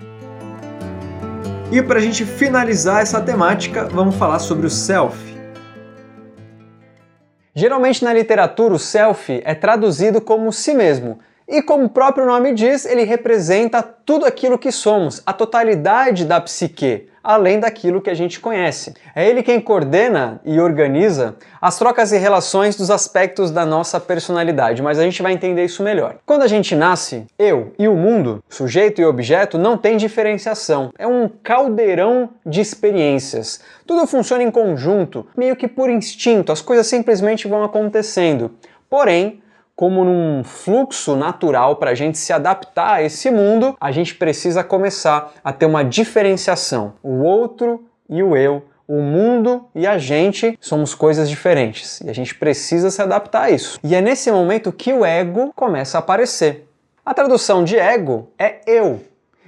E 1.72 1.82
para 1.82 1.99
a 1.99 2.02
gente 2.02 2.26
finalizar 2.26 3.03
essa 3.03 3.22
temática, 3.22 3.86
vamos 3.86 4.15
falar 4.15 4.40
sobre 4.40 4.65
o 4.65 4.69
self. 4.69 5.15
Geralmente 7.53 8.03
na 8.03 8.11
literatura, 8.11 8.73
o 8.73 8.80
self 8.80 9.41
é 9.45 9.53
traduzido 9.53 10.19
como 10.19 10.52
si 10.52 10.73
mesmo. 10.73 11.19
E 11.48 11.62
como 11.62 11.86
o 11.86 11.90
próprio 11.90 12.26
nome 12.26 12.54
diz, 12.54 12.86
ele 12.86 13.04
representa 13.04 13.84
tudo 13.84 14.26
aquilo 14.26 14.58
que 14.58 14.72
somos, 14.72 15.22
a 15.26 15.32
totalidade 15.32 16.26
da 16.26 16.42
psique, 16.42 17.08
além 17.24 17.60
daquilo 17.60 18.02
que 18.02 18.10
a 18.10 18.16
gente 18.16 18.40
conhece. 18.40 18.96
É 19.16 19.28
ele 19.30 19.44
quem 19.44 19.62
coordena 19.62 20.42
e 20.44 20.60
organiza 20.60 21.36
as 21.62 21.78
trocas 21.78 22.12
e 22.12 22.18
relações 22.18 22.76
dos 22.76 22.90
aspectos 22.90 23.52
da 23.52 23.64
nossa 23.64 24.00
personalidade, 24.00 24.82
mas 24.82 24.98
a 24.98 25.04
gente 25.04 25.22
vai 25.22 25.34
entender 25.34 25.64
isso 25.64 25.84
melhor. 25.84 26.18
Quando 26.26 26.42
a 26.42 26.48
gente 26.48 26.76
nasce, 26.76 27.28
eu 27.38 27.74
e 27.78 27.88
o 27.88 27.96
mundo, 27.96 28.44
sujeito 28.50 29.00
e 29.00 29.06
objeto, 29.06 29.58
não 29.58 29.78
tem 29.78 29.98
diferenciação. 29.98 30.92
É 30.98 31.06
um 31.06 31.30
caldeirão 31.44 32.30
de 32.44 32.60
experiências. 32.60 33.60
Tudo 33.86 34.08
funciona 34.08 34.42
em 34.42 34.50
conjunto, 34.50 35.28
meio 35.38 35.56
que 35.56 35.68
por 35.68 35.92
instinto, 35.92 36.52
as 36.52 36.62
coisas 36.62 36.88
simplesmente 36.88 37.48
vão 37.48 37.64
acontecendo. 37.64 38.52
Porém, 38.90 39.42
como 39.76 40.06
num 40.06 40.43
fluxo 40.43 41.15
natural 41.15 41.76
para 41.76 41.91
a 41.91 41.95
gente 41.95 42.18
se 42.18 42.31
adaptar 42.31 42.93
a 42.93 43.03
esse 43.03 43.30
mundo, 43.30 43.76
a 43.80 43.91
gente 43.91 44.15
precisa 44.15 44.64
começar 44.64 45.34
a 45.43 45.52
ter 45.52 45.65
uma 45.65 45.84
diferenciação. 45.84 46.93
O 47.03 47.23
outro 47.23 47.85
e 48.10 48.23
o 48.23 48.38
eu, 48.38 48.64
o 48.88 49.02
mundo 49.02 49.65
e 49.73 49.85
a 49.85 49.97
gente 49.97 50.57
somos 50.61 50.95
coisas 50.95 51.30
diferentes 51.30 51.99
e 52.02 52.10
a 52.10 52.14
gente 52.14 52.35
precisa 52.35 52.89
se 52.89 53.02
adaptar 53.02 53.43
a 53.43 53.49
isso. 53.49 53.80
E 53.84 53.95
é 53.95 54.02
nesse 54.02 54.31
momento 54.31 54.72
que 54.72 54.93
o 54.93 55.03
ego 55.03 55.52
começa 55.56 55.97
a 55.97 55.99
aparecer. 55.99 56.68
A 57.06 57.14
tradução 57.14 57.64
de 57.64 57.77
ego 57.77 58.30
é 58.39 58.61
eu. 58.65 59.02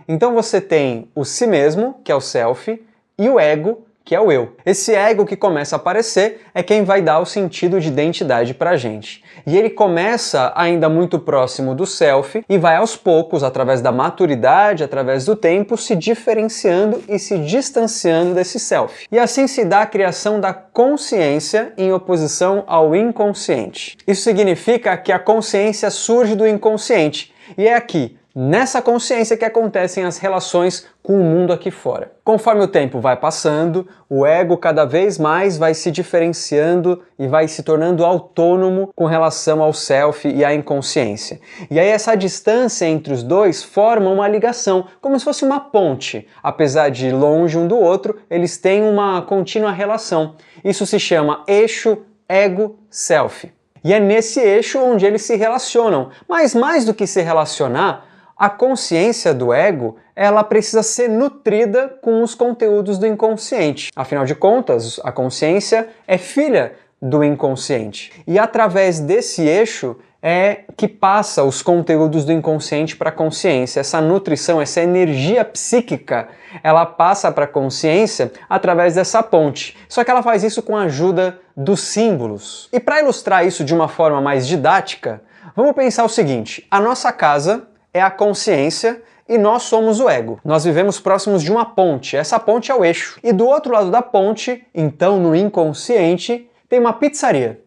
Então 0.07 0.33
você 0.33 0.59
tem 0.59 1.09
o 1.15 1.23
si 1.23 1.47
mesmo, 1.47 1.95
que 2.03 2.11
é 2.11 2.15
o 2.15 2.21
self, 2.21 2.81
e 3.17 3.29
o 3.29 3.39
ego, 3.39 3.86
que 4.07 4.15
é 4.15 4.21
o 4.21 4.31
eu. 4.31 4.53
Esse 4.65 4.95
ego 4.95 5.25
que 5.25 5.35
começa 5.35 5.75
a 5.75 5.77
aparecer 5.77 6.39
é 6.55 6.63
quem 6.63 6.85
vai 6.85 7.01
dar 7.01 7.19
o 7.19 7.25
sentido 7.25 7.77
de 7.77 7.89
identidade 7.89 8.53
pra 8.53 8.77
gente. 8.77 9.21
E 9.45 9.57
ele 9.57 9.69
começa 9.69 10.53
ainda 10.55 10.87
muito 10.87 11.19
próximo 11.19 11.75
do 11.75 11.85
self 11.85 12.41
e 12.47 12.57
vai 12.57 12.77
aos 12.77 12.95
poucos, 12.95 13.43
através 13.43 13.81
da 13.81 13.91
maturidade, 13.91 14.81
através 14.81 15.25
do 15.25 15.35
tempo, 15.35 15.75
se 15.75 15.93
diferenciando 15.93 17.03
e 17.09 17.19
se 17.19 17.37
distanciando 17.39 18.33
desse 18.33 18.61
self. 18.61 19.05
E 19.11 19.19
assim 19.19 19.45
se 19.45 19.65
dá 19.65 19.81
a 19.81 19.85
criação 19.85 20.39
da 20.39 20.53
consciência 20.53 21.73
em 21.77 21.91
oposição 21.91 22.63
ao 22.65 22.95
inconsciente. 22.95 23.97
Isso 24.07 24.21
significa 24.21 24.95
que 24.95 25.11
a 25.11 25.19
consciência 25.19 25.89
surge 25.89 26.33
do 26.33 26.47
inconsciente. 26.47 27.33
E 27.57 27.67
é 27.67 27.75
aqui, 27.75 28.17
nessa 28.39 28.83
consciência 28.83 29.35
que 29.35 29.43
acontecem 29.43 30.03
as 30.03 30.19
relações 30.19 30.85
com 31.01 31.19
o 31.19 31.23
mundo 31.23 31.51
aqui 31.51 31.71
fora. 31.71 32.11
Conforme 32.23 32.63
o 32.63 32.67
tempo 32.67 32.99
vai 32.99 33.17
passando, 33.17 33.87
o 34.07 34.27
ego 34.27 34.55
cada 34.57 34.85
vez 34.85 35.17
mais 35.17 35.57
vai 35.57 35.73
se 35.73 35.89
diferenciando 35.89 37.01
e 37.17 37.27
vai 37.27 37.47
se 37.47 37.63
tornando 37.63 38.05
autônomo 38.05 38.91
com 38.95 39.05
relação 39.05 39.63
ao 39.63 39.73
self 39.73 40.27
e 40.27 40.45
à 40.45 40.53
inconsciência. 40.53 41.39
E 41.71 41.79
aí 41.79 41.87
essa 41.87 42.13
distância 42.13 42.85
entre 42.85 43.11
os 43.11 43.23
dois 43.23 43.63
forma 43.63 44.11
uma 44.11 44.27
ligação, 44.27 44.85
como 45.01 45.17
se 45.17 45.25
fosse 45.25 45.43
uma 45.43 45.59
ponte. 45.59 46.27
Apesar 46.43 46.89
de 46.89 47.09
longe 47.09 47.57
um 47.57 47.67
do 47.67 47.79
outro, 47.79 48.19
eles 48.29 48.55
têm 48.59 48.83
uma 48.83 49.19
contínua 49.23 49.71
relação. 49.71 50.35
Isso 50.63 50.85
se 50.85 50.99
chama 50.99 51.43
eixo 51.47 52.03
ego-self. 52.29 53.51
E 53.83 53.93
é 53.93 53.99
nesse 53.99 54.39
eixo 54.39 54.77
onde 54.77 55.07
eles 55.07 55.23
se 55.23 55.35
relacionam. 55.35 56.11
Mas 56.29 56.53
mais 56.53 56.85
do 56.85 56.93
que 56.93 57.07
se 57.07 57.21
relacionar, 57.23 58.05
a 58.37 58.49
consciência 58.49 59.33
do 59.33 59.53
ego 59.53 59.97
ela 60.15 60.43
precisa 60.43 60.83
ser 60.83 61.09
nutrida 61.09 61.97
com 62.01 62.21
os 62.21 62.35
conteúdos 62.35 62.97
do 62.97 63.07
inconsciente. 63.07 63.91
Afinal 63.95 64.25
de 64.25 64.35
contas, 64.35 64.99
a 65.03 65.11
consciência 65.11 65.89
é 66.07 66.17
filha 66.17 66.73
do 67.01 67.23
inconsciente. 67.23 68.11
E 68.25 68.39
através 68.39 68.99
desse 68.99 69.43
eixo 69.43 69.95
é 70.21 70.61
que 70.75 70.87
passa 70.87 71.43
os 71.43 71.61
conteúdos 71.61 72.25
do 72.25 72.31
inconsciente 72.31 72.95
para 72.95 73.09
a 73.09 73.13
consciência. 73.13 73.79
Essa 73.79 74.01
nutrição, 74.01 74.59
essa 74.59 74.81
energia 74.81 75.45
psíquica, 75.45 76.27
ela 76.63 76.85
passa 76.85 77.31
para 77.31 77.45
a 77.45 77.47
consciência 77.47 78.31
através 78.49 78.95
dessa 78.95 79.21
ponte. 79.21 79.77
Só 79.87 80.03
que 80.03 80.09
ela 80.09 80.23
faz 80.23 80.43
isso 80.43 80.63
com 80.63 80.75
a 80.75 80.83
ajuda 80.83 81.39
dos 81.55 81.81
símbolos. 81.81 82.67
E 82.73 82.79
para 82.79 82.99
ilustrar 82.99 83.45
isso 83.45 83.63
de 83.63 83.75
uma 83.75 83.87
forma 83.87 84.19
mais 84.19 84.47
didática, 84.47 85.21
vamos 85.55 85.73
pensar 85.73 86.03
o 86.03 86.09
seguinte: 86.09 86.65
a 86.69 86.79
nossa 86.79 87.11
casa 87.11 87.67
é 87.93 88.01
a 88.01 88.11
consciência 88.11 89.01
e 89.27 89.37
nós 89.37 89.63
somos 89.63 89.99
o 89.99 90.09
ego. 90.09 90.39
Nós 90.43 90.63
vivemos 90.63 90.99
próximos 90.99 91.43
de 91.43 91.51
uma 91.51 91.65
ponte, 91.65 92.15
essa 92.15 92.39
ponte 92.39 92.71
é 92.71 92.75
o 92.75 92.83
eixo. 92.83 93.19
E 93.23 93.33
do 93.33 93.45
outro 93.45 93.73
lado 93.73 93.91
da 93.91 94.01
ponte, 94.01 94.65
então 94.73 95.19
no 95.19 95.35
inconsciente, 95.35 96.49
tem 96.69 96.79
uma 96.79 96.93
pizzaria 96.93 97.66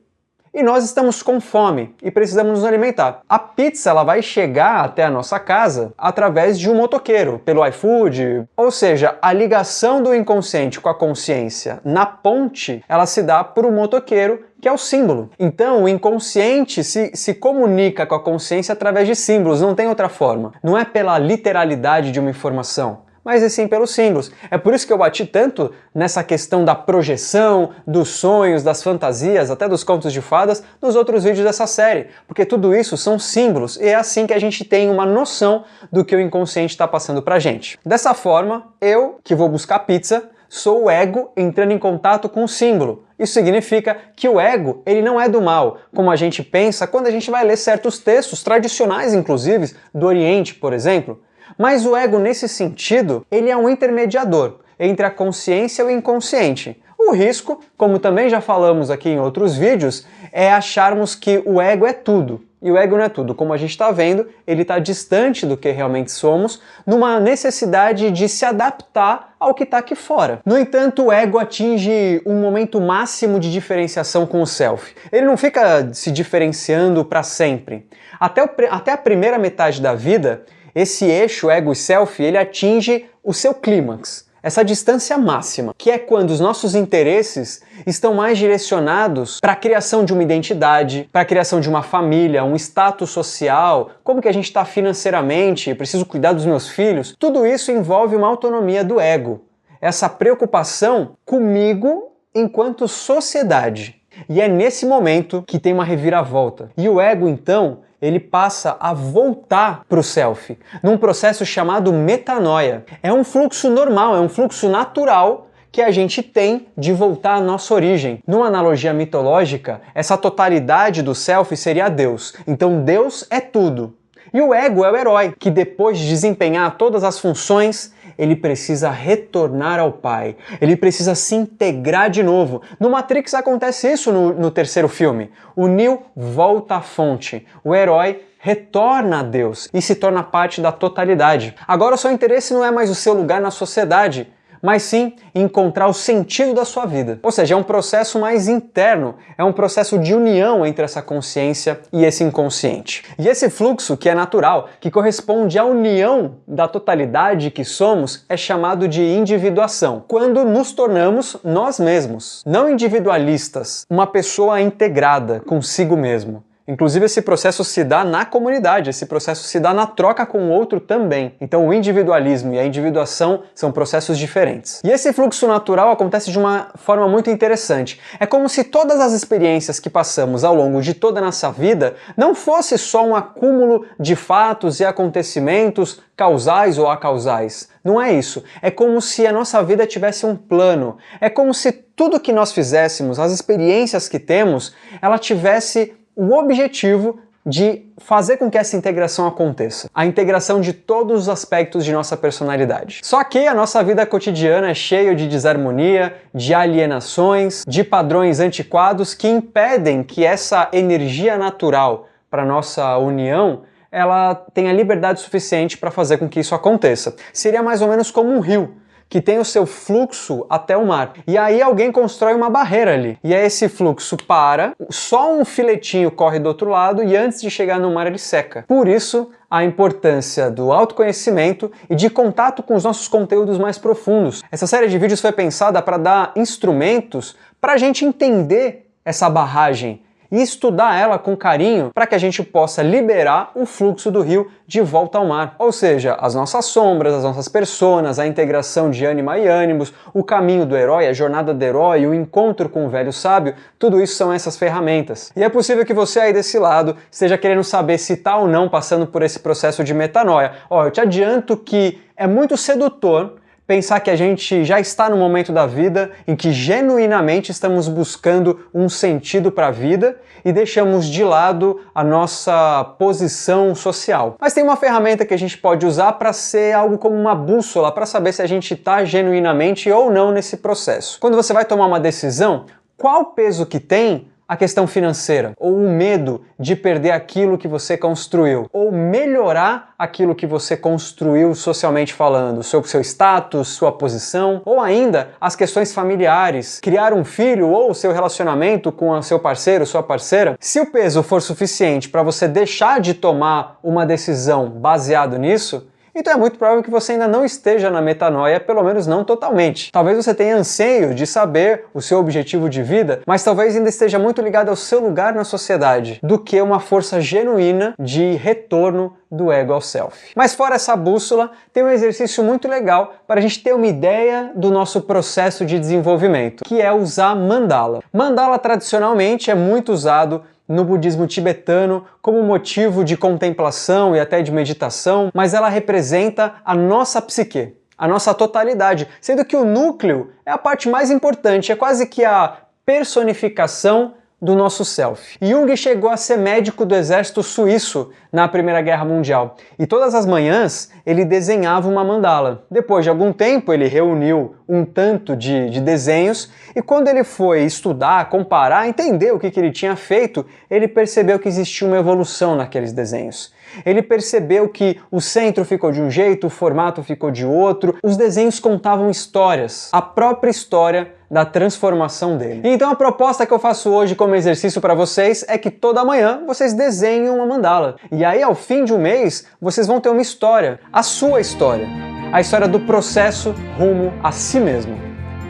e 0.53 0.63
nós 0.63 0.85
estamos 0.85 1.23
com 1.23 1.41
fome 1.41 1.95
e 2.03 2.11
precisamos 2.11 2.59
nos 2.59 2.65
alimentar. 2.65 3.23
A 3.29 3.39
pizza 3.39 3.91
ela 3.91 4.03
vai 4.03 4.21
chegar 4.23 4.85
até 4.85 5.05
a 5.05 5.11
nossa 5.11 5.39
casa 5.39 5.93
através 5.97 6.59
de 6.59 6.69
um 6.69 6.75
motoqueiro, 6.75 7.41
pelo 7.45 7.67
iFood, 7.67 8.49
ou 8.57 8.71
seja, 8.71 9.17
a 9.23 9.33
ligação 9.33 10.03
do 10.03 10.15
inconsciente 10.15 10.81
com 10.81 10.89
a 10.89 10.95
consciência 10.95 11.81
na 11.85 12.05
ponte, 12.05 12.85
ela 12.89 13.07
se 13.07 13.23
dá 13.23 13.45
por 13.45 13.65
um 13.65 13.73
motoqueiro 13.73 14.45
que 14.61 14.69
é 14.69 14.73
o 14.73 14.77
símbolo. 14.77 15.31
Então, 15.39 15.85
o 15.85 15.89
inconsciente 15.89 16.85
se, 16.85 17.13
se 17.15 17.33
comunica 17.33 18.05
com 18.05 18.15
a 18.15 18.23
consciência 18.23 18.75
através 18.75 19.07
de 19.07 19.17
símbolos, 19.17 19.63
não 19.63 19.75
tem 19.75 19.89
outra 19.89 20.09
forma. 20.09 20.53
Não 20.63 20.77
é 20.77 20.85
pela 20.85 21.19
literalidade 21.19 22.13
de 22.13 22.21
uma 22.21 22.29
informação 22.29 23.09
mas 23.25 23.43
e 23.43 23.51
sim 23.51 23.69
pelos 23.69 23.91
símbolos. 23.91 24.31
É 24.51 24.59
por 24.59 24.75
isso 24.75 24.87
que 24.87 24.93
eu 24.93 24.99
bati 24.99 25.27
tanto 25.27 25.73
nessa 25.95 26.23
questão 26.23 26.65
da 26.65 26.75
projeção, 26.75 27.71
dos 27.87 28.09
sonhos, 28.11 28.63
das 28.63 28.83
fantasias, 28.83 29.51
até 29.51 29.69
dos 29.69 29.85
contos 29.85 30.13
de 30.13 30.21
fadas, 30.21 30.63
nos 30.81 30.97
outros 30.97 31.25
vídeos 31.25 31.45
dessa 31.45 31.67
série, 31.67 32.09
porque 32.27 32.45
tudo 32.45 32.75
isso 32.75 32.97
são 32.97 33.19
símbolos 33.19 33.77
e 33.77 33.87
é 33.87 33.95
assim 33.95 34.27
que 34.27 34.35
a 34.35 34.39
gente 34.39 34.65
tem 34.65 34.89
uma 34.91 35.07
noção 35.07 35.65
do 35.93 36.05
que 36.05 36.15
o 36.15 36.21
inconsciente 36.21 36.73
está 36.73 36.87
passando 36.87 37.23
pra 37.23 37.39
gente. 37.39 37.79
Dessa 37.85 38.15
forma, 38.15 38.73
eu, 38.81 39.19
que 39.23 39.35
vou 39.35 39.49
buscar 39.49 39.81
pizza, 39.81 40.31
sou 40.49 40.85
o 40.85 40.91
ego 40.91 41.31
entrando 41.37 41.71
em 41.71 41.79
contato 41.79 42.29
com 42.29 42.43
o 42.43 42.49
símbolo. 42.49 43.05
Isso 43.17 43.35
significa 43.35 43.97
que 44.17 44.29
o 44.29 44.41
ego, 44.41 44.83
ele 44.85 45.01
não 45.01 45.21
é 45.21 45.29
do 45.29 45.41
mal, 45.41 45.79
como 45.95 46.11
a 46.11 46.17
gente 46.17 46.43
pensa 46.43 46.87
quando 46.87 47.07
a 47.07 47.11
gente 47.11 47.31
vai 47.31 47.45
ler 47.45 47.57
certos 47.57 47.99
textos 47.99 48.43
tradicionais, 48.43 49.15
inclusive, 49.15 49.73
do 49.95 50.07
Oriente, 50.07 50.55
por 50.55 50.73
exemplo. 50.73 51.23
Mas 51.61 51.85
o 51.85 51.95
ego, 51.95 52.19
nesse 52.19 52.49
sentido, 52.49 53.27
ele 53.31 53.51
é 53.51 53.57
um 53.57 53.69
intermediador 53.69 54.61
entre 54.79 55.05
a 55.05 55.11
consciência 55.11 55.83
e 55.83 55.85
o 55.85 55.91
inconsciente. 55.91 56.83
O 56.99 57.13
risco, 57.13 57.61
como 57.77 57.99
também 57.99 58.31
já 58.31 58.41
falamos 58.41 58.91
aqui 58.91 59.11
em 59.11 59.21
outros 59.21 59.59
vídeos, 59.59 60.07
é 60.33 60.51
acharmos 60.51 61.15
que 61.15 61.43
o 61.45 61.61
ego 61.61 61.85
é 61.85 61.93
tudo. 61.93 62.43
E 62.63 62.71
o 62.71 62.79
ego 62.79 62.97
não 62.97 63.05
é 63.05 63.11
tudo. 63.11 63.35
Como 63.35 63.53
a 63.53 63.59
gente 63.59 63.71
está 63.71 63.91
vendo, 63.91 64.27
ele 64.47 64.63
está 64.63 64.79
distante 64.79 65.45
do 65.45 65.55
que 65.55 65.71
realmente 65.71 66.13
somos, 66.13 66.63
numa 66.87 67.21
necessidade 67.21 68.11
de 68.11 68.27
se 68.27 68.47
adaptar 68.47 69.35
ao 69.39 69.53
que 69.53 69.65
está 69.65 69.79
aqui 69.79 69.95
fora. 69.95 70.41
No 70.47 70.59
entanto, 70.59 71.05
o 71.05 71.13
ego 71.13 71.39
atinge 71.39 72.23
um 72.25 72.41
momento 72.41 72.81
máximo 72.81 73.39
de 73.39 73.53
diferenciação 73.53 74.27
com 74.27 74.41
o 74.41 74.47
self. 74.47 74.95
Ele 75.13 75.27
não 75.27 75.37
fica 75.37 75.93
se 75.93 76.11
diferenciando 76.11 77.05
para 77.05 77.23
sempre. 77.23 77.87
Até, 78.19 78.43
até 78.71 78.93
a 78.93 78.99
primeira 78.99 79.39
metade 79.39 79.81
da 79.81 79.95
vida, 79.95 80.43
esse 80.75 81.05
eixo 81.05 81.51
ego 81.51 81.73
e 81.73 81.77
self 81.77 82.23
ele 82.23 82.39
atinge 82.39 83.07
o 83.23 83.33
seu 83.33 83.55
clímax 83.55 84.31
essa 84.43 84.65
distância 84.65 85.19
máxima, 85.19 85.75
que 85.77 85.91
é 85.91 85.99
quando 85.99 86.31
os 86.31 86.41
nossos 86.41 86.75
interesses 86.75 87.63
estão 87.87 88.15
mais 88.15 88.39
direcionados 88.39 89.39
para 89.41 89.53
a 89.53 89.57
criação 89.57 90.05
de 90.05 90.13
uma 90.13 90.23
identidade, 90.23 91.09
para 91.13 91.23
a 91.23 91.27
criação 91.27 91.61
de 91.61 91.69
uma 91.69 91.83
família, 91.83 92.45
um 92.45 92.57
status 92.57 93.11
social, 93.11 93.91
como 94.03 94.23
que 94.23 94.29
a 94.29 94.33
gente 94.33 94.45
está 94.45 94.65
financeiramente, 94.65 95.75
preciso 95.75 96.07
cuidar 96.07 96.33
dos 96.33 96.47
meus 96.47 96.69
filhos, 96.69 97.15
tudo 97.19 97.47
isso 97.47 97.71
envolve 97.71 98.17
uma 98.17 98.29
autonomia 98.29 98.83
do 98.83 98.99
ego, 98.99 99.45
essa 99.81 100.09
preocupação 100.09 101.17
comigo 101.25 102.13
enquanto 102.35 102.89
sociedade. 102.89 103.97
E 104.29 104.41
é 104.41 104.49
nesse 104.49 104.85
momento 104.85 105.43
que 105.47 105.59
tem 105.59 105.73
uma 105.73 105.85
reviravolta. 105.85 106.71
E 106.77 106.89
o 106.89 107.01
ego, 107.01 107.29
então, 107.29 107.79
ele 108.01 108.19
passa 108.19 108.77
a 108.81 108.93
voltar 108.93 109.83
para 109.89 110.01
o 110.01 110.03
self, 110.03 110.59
num 110.83 110.97
processo 110.97 111.45
chamado 111.45 111.93
metanoia. 111.93 112.85
É 113.03 113.13
um 113.13 113.25
fluxo 113.25 113.69
normal, 113.69 114.17
é 114.17 114.21
um 114.21 114.29
fluxo 114.29 114.69
natural 114.69 115.49
que 115.73 115.83
a 115.83 115.91
gente 115.91 116.23
tem 116.23 116.67
de 116.77 116.93
voltar 116.93 117.35
à 117.35 117.41
nossa 117.41 117.73
origem. 117.75 118.23
Numa 118.27 118.47
analogia 118.47 118.93
mitológica, 118.93 119.81
essa 119.95 120.17
totalidade 120.17 121.03
do 121.03 121.15
self 121.15 121.57
seria 121.57 121.89
Deus. 121.89 122.35
Então 122.47 122.83
Deus 122.83 123.27
é 123.31 123.41
tudo. 123.41 123.95
E 124.33 124.41
o 124.41 124.55
ego 124.55 124.85
é 124.85 124.93
o 124.93 124.97
herói, 124.97 125.35
que 125.39 125.51
depois 125.51 125.99
de 125.99 126.09
desempenhar 126.09 126.77
todas 126.77 127.03
as 127.03 127.19
funções, 127.19 127.93
ele 128.21 128.37
precisa 128.37 128.91
retornar 128.91 129.81
ao 129.81 129.91
Pai. 129.91 130.37
Ele 130.61 130.77
precisa 130.77 131.15
se 131.15 131.35
integrar 131.35 132.11
de 132.11 132.23
novo. 132.23 132.61
No 132.79 132.91
Matrix 132.91 133.33
acontece 133.33 133.91
isso 133.91 134.13
no, 134.13 134.35
no 134.35 134.51
terceiro 134.51 134.89
filme. 134.89 135.31
O 135.57 135.67
Neo 135.67 136.03
volta 136.15 136.77
à 136.77 136.81
fonte. 136.83 137.47
O 137.65 137.75
herói 137.75 138.23
retorna 138.39 139.21
a 139.21 139.23
Deus 139.23 139.71
e 139.73 139.81
se 139.81 139.95
torna 139.95 140.23
parte 140.23 140.61
da 140.61 140.71
totalidade. 140.71 141.55
Agora 141.67 141.95
o 141.95 141.99
seu 141.99 142.13
interesse 142.13 142.53
não 142.53 142.63
é 142.63 142.71
mais 142.71 142.91
o 142.91 142.95
seu 142.95 143.15
lugar 143.15 143.41
na 143.41 143.51
sociedade, 143.51 144.31
mas 144.63 144.83
sim 144.83 145.15
encontrar 145.35 145.87
o 145.87 145.95
sentido 145.95 146.55
da 146.55 146.65
sua 146.65 146.87
vida. 146.87 147.19
Ou 147.23 147.31
seja, 147.31 147.55
é 147.55 147.57
um 147.57 147.63
processo 147.63 148.19
mais 148.19 148.49
interno, 148.49 149.15
é 149.37 149.45
um 149.45 149.53
processo 149.53 149.99
de 149.99 150.15
união 150.15 150.65
entre 150.67 150.85
essa 150.85 151.03
consciência 151.03 151.81
e 151.93 152.05
esse 152.05 152.25
inconsciente. 152.25 153.05
E 153.19 153.29
esse 153.29 153.49
fluxo, 153.49 153.97
que 153.97 154.09
é 154.09 154.15
natural, 154.15 154.69
que 154.81 154.91
corresponde 154.91 155.59
à 155.59 155.65
união 155.65 156.37
da 156.47 156.69
totalidade 156.69 157.51
que 157.51 157.65
somos, 157.65 158.25
é 158.29 158.37
chamado 158.37 158.89
de 158.89 159.03
individuação, 159.03 160.05
quando 160.07 160.45
nos 160.45 160.73
tornamos 160.73 161.37
nós 161.45 161.79
mesmos, 161.79 162.43
não 162.47 162.69
individualistas, 162.69 163.85
uma 163.89 164.07
pessoa 164.07 164.61
integrada 164.61 165.41
consigo 165.41 165.97
mesmo. 165.97 166.43
Inclusive, 166.71 167.07
esse 167.07 167.21
processo 167.21 167.65
se 167.65 167.83
dá 167.83 168.05
na 168.05 168.25
comunidade, 168.25 168.91
esse 168.91 169.05
processo 169.05 169.43
se 169.43 169.59
dá 169.59 169.75
na 169.75 169.89
troca 169.89 170.25
com 170.25 170.39
o 170.39 170.51
outro 170.51 170.79
também. 170.79 171.35
Então, 171.41 171.67
o 171.67 171.75
individualismo 171.75 172.55
e 172.55 172.61
a 172.61 172.65
individuação 172.65 173.43
são 173.57 173.73
processos 173.73 174.17
diferentes. 174.17 174.81
E 174.85 174.89
esse 174.89 175.13
fluxo 175.13 175.49
natural 175.49 175.91
acontece 175.91 176.31
de 176.31 176.39
uma 176.39 176.69
forma 176.77 177.09
muito 177.09 177.29
interessante. 177.29 178.01
É 178.21 178.25
como 178.25 178.49
se 178.49 178.63
todas 178.63 179.01
as 179.01 179.13
experiências 179.13 179.81
que 179.81 179.91
passamos 179.91 180.45
ao 180.45 180.55
longo 180.55 180.81
de 180.81 180.95
toda 180.95 181.19
a 181.19 181.25
nossa 181.25 181.51
vida 181.51 181.97
não 182.17 182.37
fosse 182.37 182.79
só 182.79 183.05
um 183.05 183.17
acúmulo 183.17 183.85
de 183.99 184.15
fatos 184.15 184.79
e 184.79 184.85
acontecimentos 184.85 186.01
causais 186.17 186.79
ou 186.79 186.89
acausais. 186.89 187.69
Não 187.83 188.01
é 188.01 188.13
isso. 188.13 188.45
É 188.63 188.71
como 188.71 189.01
se 189.01 189.27
a 189.27 189.33
nossa 189.33 189.61
vida 189.63 189.87
tivesse 189.87 190.25
um 190.25 190.37
plano. 190.37 190.99
É 191.21 191.29
como 191.29 191.53
se 191.53 191.73
tudo 191.73 192.21
que 192.21 192.33
nós 192.33 192.53
fizéssemos, 192.53 193.19
as 193.19 193.33
experiências 193.33 194.07
que 194.07 194.19
temos, 194.19 194.75
ela 195.03 195.19
tivesse 195.19 195.95
o 196.21 196.35
objetivo 196.35 197.19
de 197.47 197.87
fazer 197.97 198.37
com 198.37 198.51
que 198.51 198.59
essa 198.59 198.77
integração 198.77 199.27
aconteça. 199.27 199.89
A 199.95 200.05
integração 200.05 200.61
de 200.61 200.75
todos 200.75 201.23
os 201.23 201.29
aspectos 201.31 201.83
de 201.83 201.93
nossa 201.95 202.15
personalidade. 202.15 203.01
Só 203.03 203.25
que 203.25 203.47
a 203.47 203.55
nossa 203.55 203.83
vida 203.83 204.05
cotidiana 204.05 204.69
é 204.69 204.75
cheia 204.75 205.15
de 205.15 205.27
desarmonia, 205.27 206.15
de 206.35 206.53
alienações, 206.53 207.65
de 207.67 207.83
padrões 207.83 208.39
antiquados 208.39 209.15
que 209.15 209.29
impedem 209.29 210.03
que 210.03 210.23
essa 210.23 210.69
energia 210.75 211.39
natural 211.39 212.07
para 212.31 212.45
nossa 212.45 212.99
união 212.99 213.63
ela 213.91 214.35
tenha 214.35 214.73
liberdade 214.75 215.21
suficiente 215.21 215.79
para 215.79 215.91
fazer 215.91 216.19
com 216.19 216.29
que 216.29 216.39
isso 216.39 216.55
aconteça. 216.55 217.17
Seria 217.33 217.63
mais 217.63 217.81
ou 217.81 217.89
menos 217.89 218.11
como 218.11 218.31
um 218.31 218.41
rio 218.41 218.75
que 219.11 219.21
tem 219.21 219.39
o 219.39 219.45
seu 219.45 219.67
fluxo 219.67 220.47
até 220.49 220.77
o 220.77 220.87
mar. 220.87 221.15
E 221.27 221.37
aí 221.37 221.61
alguém 221.61 221.91
constrói 221.91 222.33
uma 222.33 222.49
barreira 222.49 222.95
ali. 222.95 223.19
E 223.25 223.35
aí 223.35 223.45
esse 223.45 223.69
fluxo 223.69 224.17
para, 224.17 224.73
só 224.89 225.35
um 225.35 225.45
filetinho 225.45 226.13
corre 226.13 226.39
do 226.39 226.47
outro 226.47 226.71
lado 226.71 227.03
e 227.03 227.17
antes 227.17 227.43
de 227.43 227.51
chegar 227.51 227.81
no 227.81 227.93
mar 227.93 228.07
ele 228.07 228.19
seca. 228.19 228.65
Por 228.69 228.87
isso, 228.87 229.31
a 229.51 229.65
importância 229.65 230.49
do 230.49 230.71
autoconhecimento 230.71 231.73
e 231.91 231.97
de 231.97 232.09
contato 232.09 232.63
com 232.63 232.77
os 232.77 232.85
nossos 232.85 233.09
conteúdos 233.09 233.59
mais 233.59 233.77
profundos. 233.77 234.45
Essa 234.51 234.69
série 234.69 234.87
de 234.87 234.97
vídeos 234.97 235.21
foi 235.21 235.33
pensada 235.33 235.83
para 235.83 235.99
dar 235.99 236.33
instrumentos 236.37 237.37
para 237.61 237.73
a 237.73 237.77
gente 237.77 238.05
entender 238.05 238.89
essa 239.05 239.29
barragem 239.29 240.03
e 240.31 240.41
estudar 240.41 240.99
ela 240.99 241.19
com 241.19 241.37
carinho 241.37 241.91
para 241.95 242.07
que 242.07 242.15
a 242.15 242.19
gente 242.19 242.43
possa 242.43 242.83
liberar 242.83 243.51
o 243.55 243.67
fluxo 243.67 244.11
do 244.11 244.21
rio 244.21 244.51
de 244.67 244.81
volta 244.81 245.19
ao 245.19 245.27
mar. 245.27 245.57
Ou 245.59 245.73
seja, 245.73 246.17
as 246.21 246.35
nossas 246.35 246.67
sombras, 246.67 247.15
as 247.15 247.25
nossas 247.25 247.49
personas, 247.49 248.19
a 248.19 248.27
integração 248.27 248.91
de 248.91 249.05
ânima 249.05 249.39
e 249.39 249.49
ânimos, 249.49 249.93
o 250.15 250.23
caminho 250.23 250.65
do 250.65 250.77
herói, 250.77 251.07
a 251.07 251.13
jornada 251.13 251.53
do 251.53 251.63
herói, 251.63 252.07
o 252.07 252.15
encontro 252.15 252.69
com 252.69 252.87
o 252.87 252.89
velho 252.89 253.13
sábio, 253.13 253.55
tudo 253.79 254.01
isso 254.01 254.15
são 254.15 254.33
essas 254.33 254.57
ferramentas. 254.57 255.33
E 255.35 255.43
é 255.43 255.49
possível 255.49 255.85
que 255.85 255.95
você 255.95 256.21
aí 256.21 256.33
desse 256.33 256.59
lado 256.59 256.97
esteja 257.11 257.37
querendo 257.37 257.65
saber 257.65 257.99
se 257.99 258.13
está 258.13 258.37
ou 258.37 258.47
não 258.47 258.69
passando 258.69 259.07
por 259.07 259.23
esse 259.23 259.41
processo 259.41 259.83
de 259.83 259.93
metanoia. 259.93 260.53
Ó, 260.69 260.85
eu 260.85 260.91
te 260.91 261.01
adianto 261.01 261.57
que 261.57 262.01
é 262.17 262.27
muito 262.27 262.57
sedutor 262.57 263.40
pensar 263.71 264.01
que 264.01 264.11
a 264.11 264.17
gente 264.17 264.65
já 264.65 264.81
está 264.81 265.09
no 265.09 265.17
momento 265.17 265.53
da 265.53 265.65
vida 265.65 266.11
em 266.27 266.35
que 266.35 266.51
genuinamente 266.51 267.53
estamos 267.53 267.87
buscando 267.87 268.67
um 268.75 268.89
sentido 268.89 269.53
para 269.53 269.69
a 269.69 269.71
vida 269.71 270.17
e 270.45 270.53
deixamos 270.53 271.07
de 271.07 271.23
lado 271.23 271.79
a 271.95 272.03
nossa 272.03 272.83
posição 272.99 273.73
social. 273.73 274.35
Mas 274.41 274.53
tem 274.53 274.65
uma 274.65 274.75
ferramenta 274.75 275.25
que 275.25 275.33
a 275.33 275.39
gente 275.39 275.57
pode 275.57 275.87
usar 275.87 276.15
para 276.15 276.33
ser 276.33 276.75
algo 276.75 276.99
como 276.99 277.15
uma 277.15 277.33
bússola 277.33 277.93
para 277.93 278.07
saber 278.07 278.33
se 278.33 278.43
a 278.43 278.47
gente 278.47 278.75
está 278.75 279.05
genuinamente 279.05 279.89
ou 279.89 280.11
não 280.11 280.33
nesse 280.33 280.57
processo. 280.57 281.21
Quando 281.21 281.37
você 281.37 281.53
vai 281.53 281.65
tomar 281.65 281.87
uma 281.87 282.01
decisão, 282.01 282.67
qual 282.97 283.27
peso 283.27 283.65
que 283.67 283.79
tem 283.79 284.27
a 284.51 284.57
questão 284.57 284.85
financeira, 284.85 285.53
ou 285.57 285.77
o 285.77 285.89
medo 285.89 286.41
de 286.59 286.75
perder 286.75 287.13
aquilo 287.13 287.57
que 287.57 287.69
você 287.69 287.97
construiu, 287.97 288.67
ou 288.73 288.91
melhorar 288.91 289.95
aquilo 289.97 290.35
que 290.35 290.45
você 290.45 290.77
construiu 290.77 291.55
socialmente 291.55 292.13
falando, 292.13 292.65
seu, 292.65 292.83
seu 292.83 293.01
status, 293.01 293.69
sua 293.69 293.93
posição, 293.93 294.61
ou 294.65 294.81
ainda 294.81 295.29
as 295.41 295.55
questões 295.55 295.95
familiares, 295.95 296.81
criar 296.81 297.13
um 297.13 297.25
filho 297.25 297.69
ou 297.69 297.95
seu 297.95 298.11
relacionamento 298.11 298.91
com 298.91 299.23
seu 299.23 299.39
parceiro, 299.39 299.87
sua 299.87 300.03
parceira. 300.03 300.57
Se 300.59 300.81
o 300.81 300.91
peso 300.91 301.23
for 301.23 301.41
suficiente 301.41 302.09
para 302.09 302.25
você 302.25 302.49
deixar 302.49 303.01
de 303.01 303.15
tomar 303.15 303.79
uma 303.85 304.05
decisão 304.05 304.69
baseado 304.69 305.39
nisso, 305.39 305.87
então 306.15 306.33
é 306.33 306.37
muito 306.37 306.59
provável 306.59 306.83
que 306.83 306.91
você 306.91 307.13
ainda 307.13 307.29
não 307.29 307.45
esteja 307.45 307.91
na 307.91 308.01
metanoia, 308.01 308.61
pelo 308.61 308.83
menos 308.83 309.07
não 309.07 309.25
totalmente. 309.25 309.93
Talvez 309.93 310.17
você 310.17 310.35
tenha 310.35 310.57
anseio 310.57 311.15
de 311.15 311.27
saber 311.27 311.85
o 311.95 312.01
seu 312.01 312.19
objetivo 312.19 312.69
de 312.69 312.83
vida, 312.83 313.21
mas 313.27 313.45
talvez 313.45 313.77
ainda 313.77 313.89
esteja 313.89 314.19
muito 314.19 314.43
ligado 314.43 314.69
ao 314.69 314.77
seu 314.77 315.01
lugar 315.01 315.35
na 315.35 315.45
sociedade 315.45 316.19
do 316.23 316.39
que 316.39 316.61
uma 316.61 316.81
força 316.81 317.21
genuína 317.21 317.95
de 317.99 318.33
retorno 318.35 319.17
do 319.31 319.53
ego 319.53 319.73
ao 319.73 319.81
self. 319.81 320.33
Mas 320.35 320.55
fora 320.55 320.75
essa 320.75 320.97
bússola, 320.97 321.53
tem 321.73 321.85
um 321.85 321.89
exercício 321.89 322.43
muito 322.43 322.67
legal 322.67 323.15
para 323.27 323.39
a 323.39 323.43
gente 323.43 323.63
ter 323.63 323.73
uma 323.73 323.87
ideia 323.87 324.51
do 324.57 324.71
nosso 324.71 325.03
processo 325.03 325.65
de 325.65 325.79
desenvolvimento, 325.79 326.65
que 326.65 326.81
é 326.81 326.93
usar 326.93 327.37
mandala. 327.37 328.01
Mandala 328.13 328.59
tradicionalmente 328.59 329.51
é 329.51 329.55
muito 329.55 329.93
usado 329.93 330.43
no 330.71 330.85
budismo 330.85 331.27
tibetano 331.27 332.05
como 332.23 332.41
motivo 332.45 333.05
de 333.05 333.17
contemplação 333.17 334.15
e 334.15 334.21
até 334.21 334.41
de 334.41 334.53
meditação, 334.53 335.29
mas 335.35 335.53
ela 335.53 335.69
representa 335.69 336.55
a 336.65 336.77
nossa 336.77 337.21
psique, 337.21 337.75
a 337.99 338.07
nossa 338.07 338.33
totalidade, 338.33 339.09
sendo 339.21 339.45
que 339.45 339.57
o 339.57 339.65
núcleo 339.65 340.31
é 340.47 340.53
a 340.53 340.57
parte 340.57 340.89
mais 340.89 341.11
importante, 341.11 341.73
é 341.73 341.77
quase 341.77 342.07
que 342.07 342.25
a 342.25 342.59
personificação 342.87 344.15
do 344.41 344.55
nosso 344.55 344.85
self. 344.85 345.37
Jung 345.41 345.77
chegou 345.77 346.09
a 346.09 346.17
ser 346.17 346.39
médico 346.39 346.87
do 346.87 346.95
exército 346.95 347.43
suíço 347.43 348.11
na 348.33 348.49
Primeira 348.49 348.81
Guerra 348.81 349.05
Mundial 349.05 349.57
e 349.79 349.87
todas 349.87 350.15
as 350.15 350.25
manhãs 350.25 350.91
ele 351.05 351.25
desenhava 351.25 351.89
uma 351.89 352.03
mandala. 352.03 352.65
Depois 352.71 353.05
de 353.05 353.11
algum 353.11 353.33
tempo, 353.33 353.73
ele 353.73 353.87
reuniu 353.87 354.55
um 354.69 354.85
tanto 354.85 355.37
de, 355.37 355.69
de 355.69 355.81
desenhos 355.81 356.51
e 356.75 356.81
quando 356.81 357.09
ele 357.09 357.25
foi 357.25 357.65
estudar, 357.65 358.29
comparar, 358.31 358.89
entender 358.89 359.33
o 359.33 359.39
que, 359.39 359.51
que 359.51 359.61
ele 359.61 359.73
tinha 359.73 359.95
feito, 359.97 360.47
ele 360.71 360.89
percebeu 360.89 361.39
que 361.39 361.49
existia 361.49 361.87
uma 361.87 361.99
evolução 361.99 362.57
naqueles 362.57 362.93
desenhos. 362.93 363.53
Ele 363.85 364.03
percebeu 364.03 364.69
que 364.69 364.99
o 365.11 365.21
centro 365.21 365.65
ficou 365.65 365.93
de 365.93 366.01
um 366.01 366.11
jeito, 366.11 366.47
o 366.47 366.51
formato 366.51 367.03
ficou 367.03 367.31
de 367.31 367.45
outro, 367.45 367.97
os 368.03 368.17
desenhos 368.17 368.59
contavam 368.59 369.11
histórias, 369.11 369.89
a 369.93 370.03
própria 370.03 370.51
história 370.51 371.20
da 371.31 371.45
transformação 371.45 372.37
dele. 372.37 372.63
Então 372.65 372.91
a 372.91 372.97
proposta 372.97 373.47
que 373.47 373.53
eu 373.53 373.59
faço 373.59 373.91
hoje 373.91 374.15
como 374.15 374.35
exercício 374.35 374.81
para 374.81 374.95
vocês 374.95 375.45
é 375.47 375.57
que 375.57 375.71
toda 375.71 376.05
manhã 376.05 376.43
vocês 376.47 376.73
desenhem 376.73 377.31
uma 377.31 377.47
mandala. 377.47 377.97
E 378.11 378.25
aí 378.25 378.43
ao 378.43 378.55
fim 378.55 378.85
de 378.85 378.93
um 378.93 378.99
mês 378.99 379.47
vocês 379.61 379.87
vão 379.87 380.01
ter 380.01 380.09
uma 380.09 380.23
história, 380.23 380.81
a 380.93 381.03
sua 381.03 381.41
história, 381.41 381.87
a 382.33 382.41
história 382.41 382.67
do 382.67 382.81
processo 382.81 383.55
rumo 383.79 384.13
a 384.23 384.33
si 384.33 384.59
mesmo. 384.59 384.99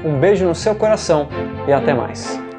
Um 0.05 0.19
beijo 0.19 0.44
no 0.47 0.55
seu 0.55 0.74
coração 0.74 1.28
e 1.66 1.73
até 1.73 1.94
mais. 1.94 2.49